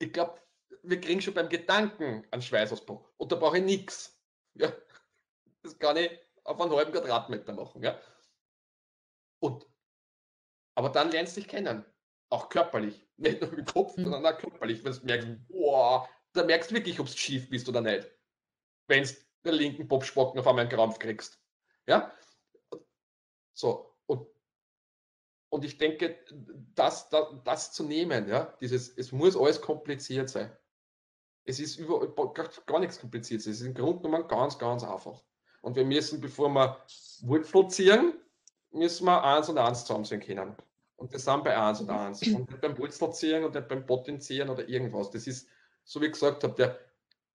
Ich 0.00 0.12
glaube, 0.12 0.40
wir 0.82 1.00
kriegen 1.00 1.20
schon 1.20 1.34
beim 1.34 1.48
Gedanken 1.50 2.26
einen 2.30 2.42
Schweißausbruch. 2.42 3.10
Und 3.18 3.32
da 3.32 3.36
brauche 3.36 3.58
ich 3.58 3.64
nichts. 3.64 4.18
Ja, 4.54 4.72
das 5.62 5.78
kann 5.78 5.96
ich 5.98 6.10
auf 6.44 6.58
einen 6.60 6.72
halben 6.72 6.92
Quadratmeter 6.92 7.52
machen. 7.52 7.82
Ja. 7.82 8.00
Und, 9.42 9.66
aber 10.74 10.88
dann 10.88 11.10
lernst 11.10 11.36
du 11.36 11.40
dich 11.42 11.48
kennen. 11.48 11.84
Auch 12.30 12.48
körperlich. 12.48 13.06
Nicht 13.18 13.40
nur 13.42 13.52
im 13.52 13.64
Kopf, 13.66 13.96
Mhm. 13.98 14.04
sondern 14.04 14.26
auch 14.26 14.38
körperlich. 14.38 14.82
Wenn 14.82 14.92
du 14.94 15.04
merkst, 15.04 15.28
boah, 15.48 16.08
da 16.32 16.44
merkst 16.44 16.70
du 16.70 16.74
wirklich, 16.76 16.98
ob 16.98 17.06
du 17.06 17.12
schief 17.16 17.48
bist 17.50 17.68
oder 17.68 17.80
nicht. 17.82 18.10
Wenn 18.86 19.04
du 19.04 19.10
den 19.44 19.54
linken 19.54 19.88
Popspocken 19.88 20.40
auf 20.40 20.46
einmal 20.46 20.62
einen 20.62 20.70
Krampf 20.70 20.98
kriegst. 20.98 21.38
Ja? 21.86 22.12
So, 23.52 23.94
und, 24.06 24.26
und 25.50 25.64
ich 25.64 25.78
denke, 25.78 26.18
das, 26.74 27.08
das, 27.08 27.26
das 27.44 27.72
zu 27.72 27.84
nehmen, 27.84 28.28
ja, 28.28 28.56
dieses, 28.60 28.88
es 28.96 29.12
muss 29.12 29.36
alles 29.36 29.60
kompliziert 29.60 30.28
sein. 30.28 30.54
Es 31.44 31.60
ist 31.60 31.76
überall 31.76 32.08
gar, 32.32 32.48
gar 32.66 32.80
nichts 32.80 32.98
kompliziert. 32.98 33.40
Es 33.40 33.46
ist 33.46 33.60
im 33.60 33.74
Grunde 33.74 34.02
genommen 34.02 34.26
ganz, 34.28 34.58
ganz 34.58 34.82
einfach. 34.82 35.22
Und 35.60 35.76
wir 35.76 35.84
müssen, 35.84 36.20
bevor 36.20 36.48
wir 36.48 36.84
Wurzel 37.22 37.68
ziehen, 37.68 38.14
müssen 38.70 39.06
wir 39.06 39.22
eins 39.22 39.48
und 39.48 39.58
eins 39.58 39.84
zusammenziehen 39.84 40.20
können. 40.20 40.56
Und 40.96 41.12
wir 41.12 41.18
sind 41.18 41.44
bei 41.44 41.56
eins 41.56 41.80
und 41.80 41.90
eins. 41.90 42.22
Und 42.22 42.50
nicht 42.50 42.60
beim 42.60 42.76
Wurzelziehen 42.78 43.44
und 43.44 43.54
nicht 43.54 43.68
beim 43.68 43.84
Potenzieren 43.84 44.48
oder 44.48 44.66
irgendwas. 44.68 45.10
Das 45.10 45.26
ist, 45.26 45.48
so 45.84 46.00
wie 46.00 46.06
ich 46.06 46.12
gesagt 46.12 46.44
habe, 46.44 46.54
der, 46.54 46.78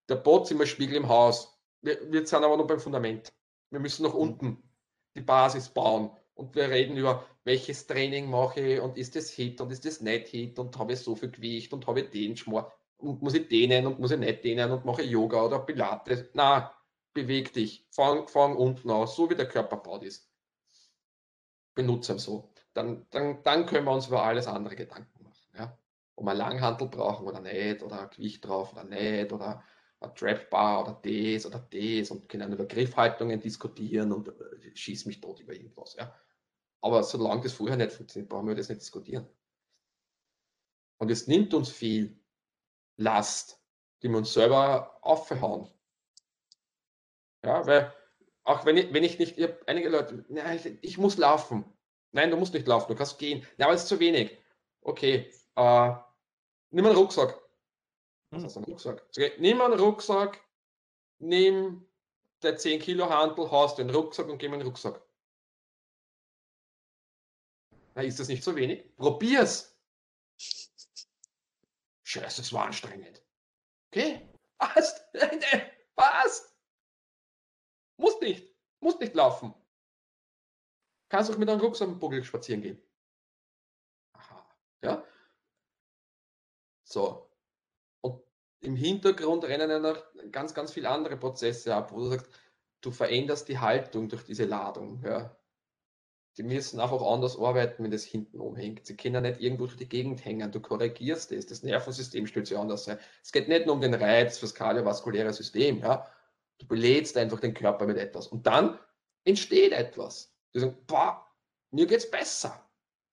der 0.08 0.16
Bot 0.16 0.44
ist 0.44 0.52
immer 0.52 0.66
Spiegel 0.66 0.96
im 0.96 1.08
Haus. 1.08 1.58
Wir, 1.82 2.10
wir 2.10 2.26
sind 2.26 2.42
aber 2.44 2.56
noch 2.56 2.66
beim 2.66 2.80
Fundament. 2.80 3.32
Wir 3.70 3.80
müssen 3.80 4.04
nach 4.04 4.14
unten. 4.14 4.62
die 5.14 5.20
Basis 5.20 5.68
bauen. 5.68 6.10
Und 6.34 6.54
wir 6.54 6.70
reden 6.70 6.96
über, 6.96 7.26
welches 7.44 7.86
Training 7.86 8.30
mache 8.30 8.60
ich 8.60 8.80
und 8.80 8.96
ist 8.96 9.16
das 9.16 9.30
Hit 9.30 9.60
und 9.60 9.72
ist 9.72 9.84
das 9.84 10.00
nicht 10.00 10.28
Hit 10.28 10.58
und 10.58 10.78
habe 10.78 10.92
ich 10.92 11.00
so 11.00 11.16
viel 11.16 11.30
Gewicht 11.30 11.72
und 11.72 11.86
habe 11.86 12.02
ich 12.02 12.10
den 12.10 12.36
Schmor 12.36 12.72
und 12.98 13.22
muss 13.22 13.34
ich 13.34 13.48
dehnen 13.48 13.86
und 13.86 13.98
muss 13.98 14.12
ich 14.12 14.18
nicht 14.18 14.44
dehnen 14.44 14.70
und 14.70 14.84
mache 14.84 15.02
ich 15.02 15.10
Yoga 15.10 15.44
oder 15.44 15.58
Pilates. 15.60 16.26
Na, 16.34 16.72
beweg 17.12 17.52
dich, 17.52 17.86
fang, 17.90 18.28
fang 18.28 18.56
unten 18.56 18.90
aus, 18.90 19.16
so 19.16 19.28
wie 19.30 19.34
der 19.34 19.48
Körper 19.48 19.78
baut 19.78 20.04
ist. 20.04 20.30
Benutze 21.74 22.12
ihn 22.12 22.18
so. 22.18 22.52
Dann, 22.74 23.06
dann, 23.10 23.42
dann 23.42 23.66
können 23.66 23.86
wir 23.86 23.92
uns 23.92 24.06
über 24.06 24.22
alles 24.22 24.46
andere 24.46 24.76
Gedanken 24.76 25.24
machen. 25.24 25.48
Ja? 25.56 25.76
Ob 26.14 26.24
wir 26.24 26.34
Langhantel 26.34 26.88
brauchen 26.88 27.26
oder 27.26 27.40
nicht, 27.40 27.82
oder 27.82 28.06
Gewicht 28.08 28.46
drauf 28.46 28.72
oder 28.72 28.84
nicht, 28.84 29.32
oder 29.32 29.64
eine 30.00 30.14
Trap-Bar 30.14 30.82
oder 30.82 31.00
das 31.02 31.46
oder 31.46 31.58
das 31.58 32.10
und 32.10 32.28
können 32.28 32.52
über 32.52 32.66
Griffhaltungen 32.66 33.40
diskutieren 33.40 34.12
und 34.12 34.28
äh, 34.28 34.76
schieß 34.76 35.06
mich 35.06 35.20
tot 35.20 35.40
über 35.40 35.52
irgendwas. 35.52 35.94
Ja? 35.96 36.14
Aber 36.80 37.02
solange 37.02 37.42
das 37.42 37.52
vorher 37.52 37.76
nicht 37.76 37.92
funktioniert, 37.92 38.30
brauchen 38.30 38.48
wir 38.48 38.54
das 38.54 38.68
nicht 38.68 38.80
diskutieren. 38.80 39.28
Und 40.98 41.10
es 41.10 41.26
nimmt 41.26 41.54
uns 41.54 41.70
viel 41.70 42.20
Last, 42.96 43.62
die 44.02 44.08
wir 44.08 44.18
uns 44.18 44.32
selber 44.32 44.98
aufhauen. 45.02 45.68
Ja, 47.44 47.66
weil 47.66 47.92
auch 48.44 48.64
wenn 48.64 48.76
ich, 48.76 48.92
wenn 48.92 49.04
ich 49.04 49.18
nicht, 49.18 49.38
ich 49.38 49.48
einige 49.66 49.88
Leute, 49.88 50.24
na, 50.28 50.54
ich, 50.54 50.66
ich, 50.82 50.98
muss 50.98 51.16
laufen. 51.16 51.64
Nein, 52.12 52.30
du 52.30 52.36
musst 52.36 52.54
nicht 52.54 52.66
laufen, 52.66 52.90
du 52.90 52.96
kannst 52.96 53.18
gehen. 53.18 53.46
Ja, 53.58 53.66
aber 53.66 53.74
es 53.74 53.82
ist 53.82 53.88
zu 53.88 54.00
wenig. 54.00 54.36
Okay, 54.80 55.30
äh, 55.54 55.92
nimm 56.70 56.86
einen 56.86 56.96
Rucksack. 56.96 57.38
Was 58.30 58.44
ist 58.44 58.56
ein 58.56 58.64
Rucksack? 58.64 59.04
Okay, 59.08 59.32
nimm 59.38 59.60
einen 59.60 59.78
Rucksack, 59.78 60.44
nimm 61.18 61.88
der 62.42 62.56
10 62.56 62.80
Kilo 62.80 63.08
Handel, 63.08 63.50
hast 63.50 63.78
den 63.78 63.90
Rucksack 63.90 64.28
und 64.28 64.38
geh 64.38 64.46
in 64.46 64.52
den 64.52 64.62
Rucksack. 64.62 65.00
Na, 67.94 68.02
ist 68.02 68.20
das 68.20 68.28
nicht 68.28 68.44
so 68.44 68.54
wenig? 68.54 68.94
Probier's. 68.96 69.76
Scheiße, 72.04 72.42
das 72.42 72.52
war 72.52 72.66
anstrengend. 72.66 73.22
Okay, 73.90 74.28
passt. 74.58 75.04
Passt. 75.96 76.56
Muss 77.96 78.20
nicht. 78.20 78.54
Muss 78.80 79.00
nicht 79.00 79.16
laufen. 79.16 79.52
Kannst 81.08 81.28
auch 81.28 81.38
mit 81.38 81.48
einem 81.48 81.60
Rucksack 81.60 81.88
im 81.88 81.98
Buckel 81.98 82.22
spazieren 82.22 82.62
gehen. 82.62 82.80
Aha. 84.12 84.48
Ja. 84.82 85.04
So. 86.84 87.27
Im 88.60 88.74
Hintergrund 88.74 89.44
rennen 89.44 89.70
ja 89.70 89.78
noch 89.78 90.02
ganz, 90.32 90.54
ganz 90.54 90.72
viele 90.72 90.88
andere 90.88 91.16
Prozesse 91.16 91.74
ab, 91.74 91.92
wo 91.92 91.98
du 91.98 92.10
sagst, 92.10 92.28
du 92.80 92.90
veränderst 92.90 93.48
die 93.48 93.58
Haltung 93.58 94.08
durch 94.08 94.24
diese 94.24 94.44
Ladung. 94.44 95.02
Ja. 95.04 95.36
Die 96.36 96.42
müssen 96.42 96.78
einfach 96.80 97.02
anders 97.02 97.36
arbeiten, 97.36 97.82
wenn 97.82 97.90
das 97.90 98.04
hinten 98.04 98.40
umhängt. 98.40 98.86
Sie 98.86 98.96
können 98.96 99.22
nicht 99.22 99.40
irgendwo 99.40 99.66
durch 99.66 99.76
die 99.76 99.88
Gegend 99.88 100.24
hängen. 100.24 100.52
Du 100.52 100.60
korrigierst 100.60 101.32
das. 101.32 101.46
Das 101.46 101.62
Nervensystem 101.62 102.26
stellt 102.26 102.46
sich 102.46 102.56
anders 102.56 102.84
sein. 102.84 102.98
Es 103.22 103.32
geht 103.32 103.48
nicht 103.48 103.66
nur 103.66 103.74
um 103.74 103.80
den 103.80 103.94
Reiz 103.94 104.38
fürs 104.38 104.54
kardiovaskuläre 104.54 105.32
System. 105.32 105.78
Ja. 105.80 106.08
Du 106.58 106.66
belädst 106.66 107.16
einfach 107.16 107.40
den 107.40 107.54
Körper 107.54 107.86
mit 107.86 107.96
etwas. 107.96 108.28
Und 108.28 108.46
dann 108.46 108.78
entsteht 109.24 109.72
etwas. 109.72 110.32
Die 110.54 110.60
sagen, 110.60 110.76
boah, 110.86 111.26
mir 111.70 111.86
geht's 111.86 112.10
besser. 112.10 112.64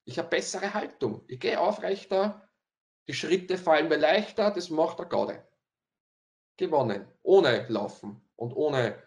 Ich 0.06 0.20
habe 0.20 0.30
bessere 0.30 0.74
Haltung. 0.74 1.24
Ich 1.28 1.40
gehe 1.40 1.60
aufrechter. 1.60 2.45
Die 3.07 3.14
Schritte 3.14 3.57
fallen 3.57 3.88
mir 3.88 3.98
leichter. 3.98 4.52
Das 4.52 4.69
macht 4.69 4.99
der 4.99 5.06
Gaude. 5.06 5.44
Gewonnen. 6.57 7.07
Ohne 7.23 7.68
Laufen 7.68 8.22
und 8.36 8.53
ohne 8.53 9.02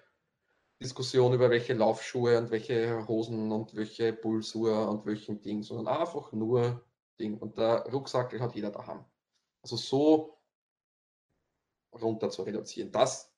Diskussion 0.81 1.33
über 1.33 1.51
welche 1.51 1.75
Laufschuhe 1.75 2.39
und 2.39 2.51
welche 2.51 3.07
Hosen 3.09 3.51
und 3.51 3.75
welche 3.75 4.13
Pulsur 4.13 4.89
und 4.89 5.07
welchen 5.07 5.41
Ding, 5.41 5.63
sondern 5.63 5.89
einfach 5.89 6.31
nur 6.33 6.85
Ding. 7.19 7.37
Und 7.39 7.59
der 7.59 7.85
Rucksack 7.91 8.39
hat 8.39 8.55
jeder 8.55 8.71
daheim. 8.71 9.05
Also 9.63 9.77
so 9.77 10.39
runter 11.93 12.31
zu 12.31 12.43
reduzieren. 12.43 12.93
Das 12.93 13.33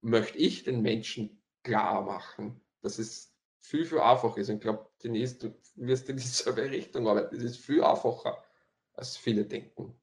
möchte 0.00 0.38
ich 0.38 0.64
den 0.64 0.82
Menschen 0.82 1.40
klar 1.62 2.02
machen, 2.02 2.60
dass 2.80 2.98
es 2.98 3.32
viel, 3.60 3.84
viel 3.84 4.00
einfacher 4.00 4.38
ist. 4.38 4.48
Ich 4.48 4.60
glaube, 4.60 4.88
Denise, 5.02 5.38
du 5.38 5.54
wirst 5.76 6.08
in 6.08 6.16
dieselbe 6.16 6.70
Richtung 6.70 7.06
arbeiten. 7.06 7.36
Es 7.36 7.42
ist 7.42 7.58
viel 7.58 7.82
einfacher, 7.82 8.42
als 8.96 9.16
viele 9.16 9.46
denken. 9.46 9.94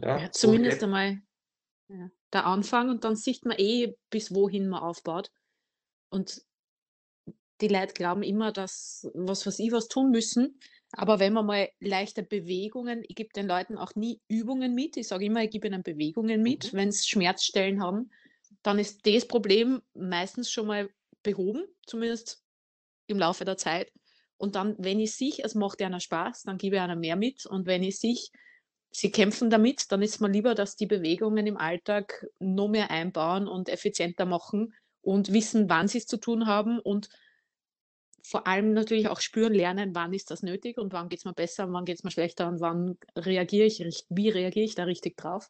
Ja, 0.00 0.18
ja 0.18 0.32
zumindest 0.32 0.82
einmal 0.82 1.22
ja, 1.88 2.10
der 2.32 2.46
Anfang 2.46 2.90
und 2.90 3.04
dann 3.04 3.16
sieht 3.16 3.44
man 3.44 3.58
eh, 3.58 3.96
bis 4.10 4.34
wohin 4.34 4.68
man 4.68 4.82
aufbaut. 4.82 5.30
Und 6.10 6.44
die 7.60 7.68
Leute 7.68 7.94
glauben 7.94 8.22
immer, 8.22 8.52
dass 8.52 9.10
was 9.14 9.46
was 9.46 9.58
ich 9.58 9.72
was 9.72 9.88
tun 9.88 10.10
müssen. 10.10 10.60
Aber 10.92 11.18
wenn 11.18 11.32
man 11.32 11.46
mal 11.46 11.68
leichte 11.80 12.22
Bewegungen, 12.22 13.02
ich 13.08 13.16
gebe 13.16 13.30
den 13.34 13.46
Leuten 13.46 13.76
auch 13.76 13.94
nie 13.94 14.20
Übungen 14.28 14.74
mit. 14.74 14.96
Ich 14.96 15.08
sage 15.08 15.24
immer, 15.24 15.42
ich 15.42 15.50
gebe 15.50 15.66
ihnen 15.66 15.82
Bewegungen 15.82 16.42
mit, 16.42 16.72
mhm. 16.72 16.76
wenn 16.76 16.92
sie 16.92 17.08
Schmerzstellen 17.08 17.82
haben, 17.82 18.10
dann 18.62 18.78
ist 18.78 19.06
das 19.06 19.26
Problem 19.26 19.82
meistens 19.94 20.50
schon 20.50 20.66
mal 20.66 20.90
behoben, 21.22 21.64
zumindest 21.86 22.44
im 23.06 23.18
Laufe 23.18 23.44
der 23.44 23.56
Zeit. 23.56 23.92
Und 24.38 24.54
dann, 24.54 24.74
wenn 24.78 25.00
ich 25.00 25.14
sehe, 25.14 25.34
es 25.42 25.54
macht 25.54 25.80
einer 25.82 26.00
Spaß, 26.00 26.42
dann 26.42 26.58
gebe 26.58 26.76
ich 26.76 26.82
einer 26.82 26.96
mehr 26.96 27.16
mit. 27.16 27.46
Und 27.46 27.66
wenn 27.66 27.82
ich 27.82 27.98
sehe, 27.98 28.18
sie 28.90 29.10
kämpfen 29.10 29.50
damit, 29.50 29.90
dann 29.90 30.02
ist 30.02 30.20
mir 30.20 30.28
lieber, 30.28 30.54
dass 30.54 30.76
die 30.76 30.86
Bewegungen 30.86 31.46
im 31.46 31.56
Alltag 31.56 32.26
noch 32.38 32.68
mehr 32.68 32.90
einbauen 32.90 33.48
und 33.48 33.68
effizienter 33.68 34.26
machen, 34.26 34.74
und 35.06 35.32
wissen, 35.32 35.70
wann 35.70 35.86
sie 35.86 35.98
es 35.98 36.06
zu 36.06 36.16
tun 36.16 36.46
haben 36.46 36.80
und 36.80 37.08
vor 38.24 38.48
allem 38.48 38.72
natürlich 38.72 39.08
auch 39.08 39.20
spüren, 39.20 39.54
lernen, 39.54 39.94
wann 39.94 40.12
ist 40.12 40.32
das 40.32 40.42
nötig 40.42 40.78
und 40.78 40.92
wann 40.92 41.08
geht 41.08 41.20
es 41.20 41.24
mir 41.24 41.32
besser, 41.32 41.72
wann 41.72 41.84
geht 41.84 41.98
es 41.98 42.02
mir 42.02 42.10
schlechter 42.10 42.48
und 42.48 42.60
wann 42.60 42.98
reagiere 43.14 43.66
ich, 43.66 44.04
wie 44.08 44.30
reagiere 44.30 44.64
ich 44.64 44.74
da 44.74 44.82
richtig 44.82 45.16
drauf. 45.16 45.48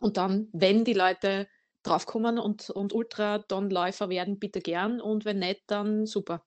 Und 0.00 0.18
dann, 0.18 0.48
wenn 0.52 0.84
die 0.84 0.92
Leute 0.92 1.48
draufkommen 1.82 2.38
und, 2.38 2.68
und 2.68 2.92
Ultraton-Läufer 2.92 4.10
werden, 4.10 4.38
bitte 4.38 4.60
gern 4.60 5.00
und 5.00 5.24
wenn 5.24 5.38
nicht, 5.38 5.62
dann 5.68 6.04
super. 6.04 6.44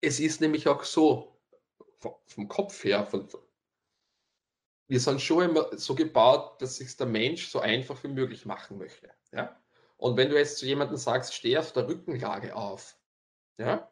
Es 0.00 0.20
ist 0.20 0.40
nämlich 0.40 0.68
auch 0.68 0.84
so, 0.84 1.36
vom 2.26 2.48
Kopf 2.48 2.84
her, 2.84 3.04
von, 3.04 3.28
wir 4.86 5.00
sind 5.00 5.20
schon 5.20 5.50
immer 5.50 5.76
so 5.76 5.94
gebaut, 5.94 6.62
dass 6.62 6.76
sich 6.76 6.96
der 6.96 7.06
Mensch 7.06 7.48
so 7.48 7.60
einfach 7.60 8.02
wie 8.04 8.08
möglich 8.08 8.46
machen 8.46 8.78
möchte. 8.78 9.10
Ja? 9.32 9.60
Und 9.96 10.16
wenn 10.16 10.30
du 10.30 10.38
jetzt 10.38 10.58
zu 10.58 10.66
jemandem 10.66 10.96
sagst, 10.96 11.34
steh 11.34 11.58
auf 11.58 11.72
der 11.72 11.88
Rückenlage 11.88 12.54
auf, 12.54 12.96
ja, 13.58 13.90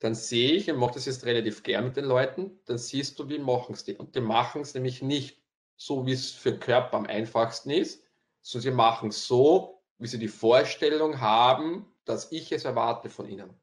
dann 0.00 0.14
sehe 0.14 0.52
ich, 0.52 0.70
und 0.70 0.76
mache 0.76 0.94
das 0.94 1.06
jetzt 1.06 1.24
relativ 1.24 1.62
gern 1.62 1.84
mit 1.84 1.96
den 1.96 2.04
Leuten, 2.04 2.60
dann 2.66 2.76
siehst 2.76 3.18
du, 3.18 3.28
wie 3.28 3.38
machen 3.38 3.74
es 3.74 3.84
die. 3.84 3.94
Und 3.94 4.14
die 4.14 4.20
machen 4.20 4.60
es 4.60 4.74
nämlich 4.74 5.00
nicht 5.00 5.40
so, 5.76 6.04
wie 6.04 6.12
es 6.12 6.32
für 6.32 6.52
den 6.52 6.60
Körper 6.60 6.98
am 6.98 7.06
einfachsten 7.06 7.70
ist, 7.70 8.02
sondern 8.42 8.62
sie 8.70 8.76
machen 8.76 9.08
es 9.08 9.26
so, 9.26 9.82
wie 9.98 10.06
sie 10.06 10.18
die 10.18 10.28
Vorstellung 10.28 11.20
haben, 11.20 11.86
dass 12.04 12.30
ich 12.30 12.52
es 12.52 12.64
erwarte 12.64 13.08
von 13.08 13.28
ihnen. 13.28 13.58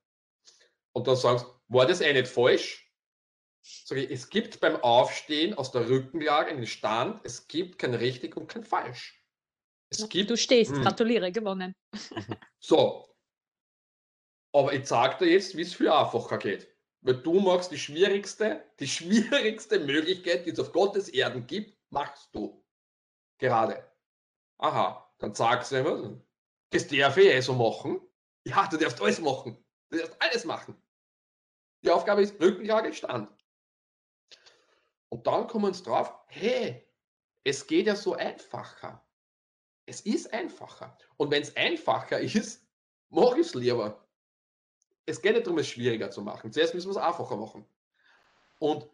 Und 0.94 1.07
dann 1.07 1.15
sagen 1.15 1.40
sie, 1.40 1.45
war 1.68 1.86
das 1.86 2.02
eh 2.02 2.14
nicht 2.14 2.28
falsch? 2.28 2.91
Sag 3.65 3.98
ich, 3.98 4.11
es 4.11 4.30
gibt 4.30 4.60
beim 4.60 4.76
Aufstehen 4.78 5.53
aus 5.53 5.72
der 5.72 5.90
Rückenlage 5.90 6.52
einen 6.52 6.68
Stand, 6.68 7.22
es 7.24 7.48
gibt 7.48 7.80
kein 7.80 7.94
richtig 7.94 8.36
und 8.36 8.48
kein 8.48 8.64
falsch. 8.64 9.24
Es 9.90 10.10
gibt, 10.10 10.30
du 10.30 10.38
stehst, 10.38 10.72
mh. 10.72 10.78
Hm. 10.78 10.84
gratuliere, 10.84 11.32
gewonnen. 11.32 11.76
So. 12.60 13.10
Aber 14.53 14.72
ich 14.74 14.88
sage 14.88 15.26
dir 15.26 15.32
jetzt, 15.34 15.57
wie 15.57 15.64
es 15.64 15.74
viel 15.74 15.90
einfacher 15.90 16.38
geht. 16.38 16.74
Weil 17.02 17.15
du 17.15 17.40
machst 17.40 17.72
die 17.72 17.78
schwierigste, 17.78 18.64
die 18.80 18.88
schwierigste 18.98 19.80
Möglichkeit, 19.80 20.45
die 20.45 20.52
es 20.52 20.60
auf 20.60 20.72
Gottes 20.72 21.10
Erden 21.10 21.45
gibt, 21.45 21.78
machst 21.90 22.34
du. 22.34 22.64
Gerade. 23.40 23.91
Aha, 24.60 25.14
dann 25.20 25.34
sagst 25.34 25.72
du 25.72 25.78
immer, 25.78 26.22
das 26.70 26.88
darf 26.88 27.18
ich 27.18 27.26
eh 27.26 27.41
so 27.41 27.53
machen. 27.53 27.99
Ja, 28.45 28.68
du 28.68 28.78
darfst 28.78 29.02
alles 29.02 29.20
machen. 29.20 29.57
Du 29.90 29.98
darfst 29.98 30.15
alles 30.22 30.45
machen. 30.45 30.82
Die 31.84 31.91
Aufgabe 31.91 32.22
ist 32.22 32.39
Rückenlage, 32.41 32.93
Stand. 32.93 33.30
Und 35.10 35.27
dann 35.27 35.47
kommen 35.47 35.65
wir 35.65 35.68
uns 35.69 35.84
drauf, 35.84 36.14
hey, 36.27 36.88
es 37.43 37.68
geht 37.68 37.88
ja 37.88 37.95
so 37.95 38.15
einfacher. 38.15 39.05
Es 39.85 40.01
ist 40.01 40.34
einfacher. 40.34 40.97
Und 41.18 41.30
wenn 41.30 41.43
es 41.43 41.55
einfacher 41.55 42.19
ist, 42.19 42.65
mache 43.10 43.39
ich 43.39 43.47
es 43.47 43.53
lieber. 43.53 44.07
Es 45.05 45.22
geht 45.22 45.34
nicht 45.34 45.45
darum, 45.45 45.60
es 45.60 45.68
schwieriger 45.68 46.10
zu 46.10 46.22
machen. 46.22 46.51
Zuerst 46.51 46.73
müssen 46.73 46.88
wir 46.88 46.91
es 46.91 47.05
einfacher 47.05 47.35
machen. 47.35 47.65
Und 48.60 48.89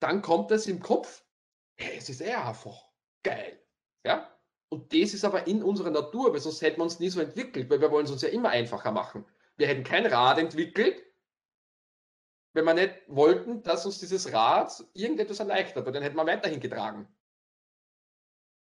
dann 0.00 0.22
kommt 0.22 0.50
es 0.50 0.66
im 0.66 0.80
Kopf, 0.80 1.22
hey, 1.76 1.98
es 1.98 2.08
ist 2.08 2.22
eher 2.22 2.46
einfach. 2.46 2.88
Geil. 3.22 3.62
Ja? 4.04 4.34
Und 4.70 4.92
das 4.92 5.12
ist 5.12 5.24
aber 5.24 5.46
in 5.46 5.62
unserer 5.62 5.90
Natur, 5.90 6.32
weil 6.32 6.40
sonst 6.40 6.62
hätten 6.62 6.78
wir 6.78 6.84
uns 6.84 6.98
nie 6.98 7.10
so 7.10 7.20
entwickelt, 7.20 7.68
weil 7.68 7.80
wir 7.80 7.90
wollen 7.90 8.06
es 8.06 8.10
uns 8.10 8.22
ja 8.22 8.30
immer 8.30 8.48
einfacher 8.48 8.90
machen. 8.90 9.26
Wir 9.58 9.66
hätten 9.68 9.84
kein 9.84 10.06
Rad 10.06 10.38
entwickelt, 10.38 11.04
wenn 12.52 12.64
wir 12.64 12.74
nicht 12.74 12.94
wollten, 13.08 13.62
dass 13.62 13.86
uns 13.86 13.98
dieses 13.98 14.32
Rad 14.32 14.84
irgendetwas 14.94 15.40
erleichtert, 15.40 15.86
weil 15.86 15.92
dann 15.92 16.02
hätten 16.02 16.16
wir 16.16 16.26
weiterhin 16.26 16.60
getragen. 16.60 17.08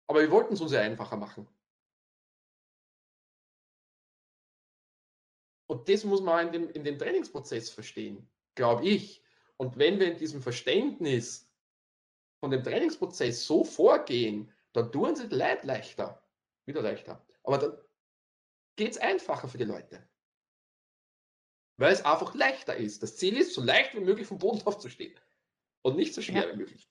Aber 0.08 0.20
wir 0.20 0.30
wollten 0.30 0.54
es 0.54 0.60
uns 0.60 0.72
ja 0.72 0.80
einfacher 0.80 1.16
machen. 1.16 1.48
Und 5.68 5.88
das 5.88 6.02
muss 6.04 6.20
man 6.20 6.48
in 6.48 6.52
dem, 6.52 6.70
in 6.70 6.82
dem 6.82 6.98
Trainingsprozess 6.98 7.70
verstehen, 7.70 8.28
glaube 8.56 8.84
ich. 8.84 9.22
Und 9.56 9.78
wenn 9.78 10.00
wir 10.00 10.10
in 10.10 10.18
diesem 10.18 10.42
Verständnis 10.42 11.48
von 12.40 12.50
dem 12.50 12.64
Trainingsprozess 12.64 13.46
so 13.46 13.62
vorgehen, 13.62 14.52
dann 14.72 14.90
tun 14.90 15.14
sie 15.14 15.28
Leid 15.28 15.64
leichter. 15.64 16.26
Wieder 16.64 16.82
leichter. 16.82 17.24
Aber 17.44 17.58
dann 17.58 17.78
geht 18.74 18.92
es 18.92 18.98
einfacher 18.98 19.46
für 19.46 19.58
die 19.58 19.64
Leute. 19.64 20.10
Weil 21.81 21.94
es 21.94 22.05
einfach 22.05 22.35
leichter 22.35 22.77
ist. 22.77 23.02
Das 23.02 23.16
Ziel 23.16 23.39
ist, 23.39 23.55
so 23.55 23.62
leicht 23.62 23.94
wie 23.94 24.01
möglich 24.01 24.27
vom 24.27 24.36
Boden 24.36 24.61
aufzustehen. 24.66 25.19
Und 25.81 25.97
nicht 25.97 26.12
so 26.12 26.20
schwer 26.20 26.47
ja. 26.47 26.52
wie 26.52 26.59
möglich. 26.59 26.86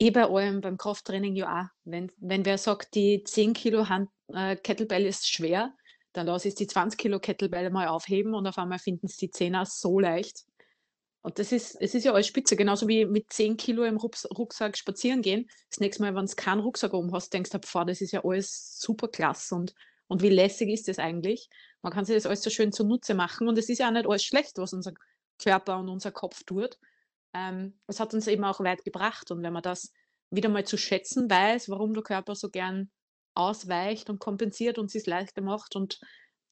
Eh 0.00 0.10
bei 0.10 0.24
allem 0.24 0.62
beim 0.62 0.78
Krafttraining 0.78 1.36
ja 1.36 1.60
auch. 1.60 1.66
Wenn, 1.84 2.10
wenn 2.16 2.46
wer 2.46 2.56
sagt, 2.56 2.94
die 2.94 3.22
10 3.22 3.52
Kilo 3.52 3.90
Hand, 3.90 4.08
äh, 4.28 4.56
Kettlebell 4.56 5.04
ist 5.04 5.28
schwer, 5.28 5.74
dann 6.14 6.26
lasse 6.26 6.48
ich 6.48 6.54
die 6.54 6.66
20 6.66 6.98
Kilo 6.98 7.20
Kettlebell 7.20 7.68
mal 7.68 7.88
aufheben 7.88 8.32
und 8.32 8.46
auf 8.46 8.56
einmal 8.56 8.78
finden 8.78 9.08
sie 9.08 9.28
die 9.28 9.32
10er 9.34 9.66
so 9.66 10.00
leicht. 10.00 10.46
Und 11.20 11.38
das 11.38 11.52
ist, 11.52 11.76
es 11.82 11.94
ist 11.94 12.04
ja 12.04 12.14
alles 12.14 12.26
spitze, 12.26 12.56
genauso 12.56 12.88
wie 12.88 13.04
mit 13.04 13.30
10 13.30 13.58
Kilo 13.58 13.84
im 13.84 13.98
Rucksack 13.98 14.78
spazieren 14.78 15.20
gehen. 15.20 15.50
Das 15.68 15.80
nächste 15.80 16.02
Mal, 16.02 16.14
wenn 16.14 16.24
du 16.24 16.34
keinen 16.34 16.60
Rucksack 16.60 16.94
oben 16.94 17.12
hast, 17.12 17.30
denkst 17.34 17.50
du, 17.50 17.58
boah, 17.58 17.84
das 17.84 18.00
ist 18.00 18.12
ja 18.12 18.24
alles 18.24 18.78
super 18.80 19.08
klasse 19.08 19.54
und, 19.54 19.74
und 20.06 20.22
wie 20.22 20.30
lässig 20.30 20.70
ist 20.70 20.88
das 20.88 20.98
eigentlich? 20.98 21.50
Man 21.84 21.92
kann 21.92 22.04
sich 22.04 22.16
das 22.16 22.26
alles 22.26 22.42
so 22.42 22.50
schön 22.50 22.72
zunutze 22.72 23.14
machen 23.14 23.46
und 23.46 23.58
es 23.58 23.68
ist 23.68 23.78
ja 23.78 23.88
auch 23.88 23.92
nicht 23.92 24.08
alles 24.08 24.24
schlecht, 24.24 24.58
was 24.58 24.72
unser 24.72 24.92
Körper 25.38 25.78
und 25.78 25.88
unser 25.88 26.10
Kopf 26.10 26.42
tut 26.44 26.78
ähm, 27.34 27.74
es 27.88 28.00
hat 28.00 28.14
uns 28.14 28.26
eben 28.28 28.44
auch 28.44 28.60
weit 28.60 28.84
gebracht. 28.84 29.30
Und 29.30 29.42
wenn 29.42 29.52
man 29.52 29.62
das 29.62 29.92
wieder 30.30 30.48
mal 30.48 30.64
zu 30.64 30.78
schätzen 30.78 31.28
weiß, 31.28 31.68
warum 31.68 31.92
der 31.92 32.02
Körper 32.02 32.34
so 32.34 32.48
gern 32.48 32.90
ausweicht 33.34 34.08
und 34.08 34.20
kompensiert 34.20 34.78
und 34.78 34.94
es 34.94 35.06
leichter 35.06 35.42
macht 35.42 35.74
und 35.76 36.00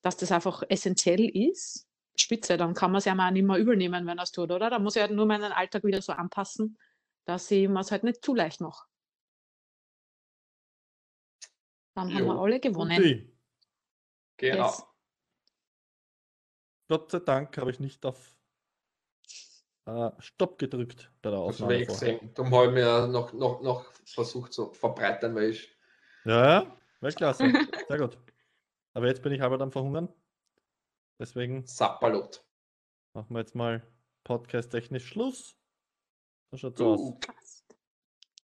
dass 0.03 0.17
das 0.17 0.33
einfach 0.33 0.65
essentiell 0.69 1.25
ist, 1.29 1.87
spitze, 2.17 2.57
dann 2.57 2.75
kann 2.75 2.91
man 2.91 2.99
es 2.99 3.05
ja 3.05 3.15
mal 3.15 3.31
nicht 3.31 3.47
mehr 3.47 3.57
übernehmen, 3.57 4.07
wenn 4.07 4.19
er 4.19 4.25
es 4.25 4.33
tut, 4.33 4.51
oder? 4.51 4.69
Da 4.69 4.81
muss 4.81 4.97
ich 4.97 5.03
halt 5.03 5.13
nur 5.13 5.27
meinen 5.27 5.53
Alltag 5.53 5.85
wieder 5.85 6.03
so 6.03 6.13
anpassen, 6.13 6.77
dass 7.25 7.51
ich 7.53 7.69
mir 7.69 7.81
es 7.81 7.93
halt 7.93 8.03
nicht 8.03 8.25
zu 8.25 8.35
leicht 8.35 8.61
mache. 8.61 8.87
Dann 11.95 12.09
jo. 12.09 12.17
haben 12.17 12.27
wir 12.27 12.41
alle 12.41 12.59
gewonnen. 12.59 13.33
Genau. 14.39 14.67
Yes. 14.67 14.85
Gott 16.93 17.11
sei 17.11 17.21
Dank 17.21 17.57
habe 17.57 17.71
ich 17.71 17.81
nicht 17.81 18.05
auf 18.05 18.37
äh, 19.87 20.11
Stopp 20.19 20.59
gedrückt 20.59 21.11
bei 21.23 21.31
der 21.31 21.39
Aufnahme. 21.39 21.79
Das 21.79 22.01
gesehen. 22.01 22.35
Darum 22.35 22.55
habe 22.55 22.67
ich 22.67 22.73
mir 22.73 23.07
noch, 23.07 23.33
noch, 23.33 23.63
noch 23.63 23.91
versucht 24.05 24.53
zu 24.53 24.75
verbreitern, 24.75 25.35
weil 25.35 25.53
ich. 25.53 25.75
Ja, 26.27 26.61
ja, 26.61 26.77
Weltklasse. 27.01 27.51
Sehr 27.89 27.99
gut. 27.99 28.19
Aber 28.93 29.07
jetzt 29.07 29.23
bin 29.23 29.33
ich 29.33 29.41
halber 29.41 29.59
am 29.63 29.73
Verhungern. 29.73 30.11
Deswegen. 31.19 31.67
Sappalot. 31.67 32.45
Machen 33.15 33.35
wir 33.35 33.41
jetzt 33.41 33.55
mal 33.55 33.83
podcast-technisch 34.25 35.07
Schluss. 35.07 35.57
So 36.51 36.59
schaut's 36.59 36.81
uh. 36.83 36.93
aus. 36.93 37.15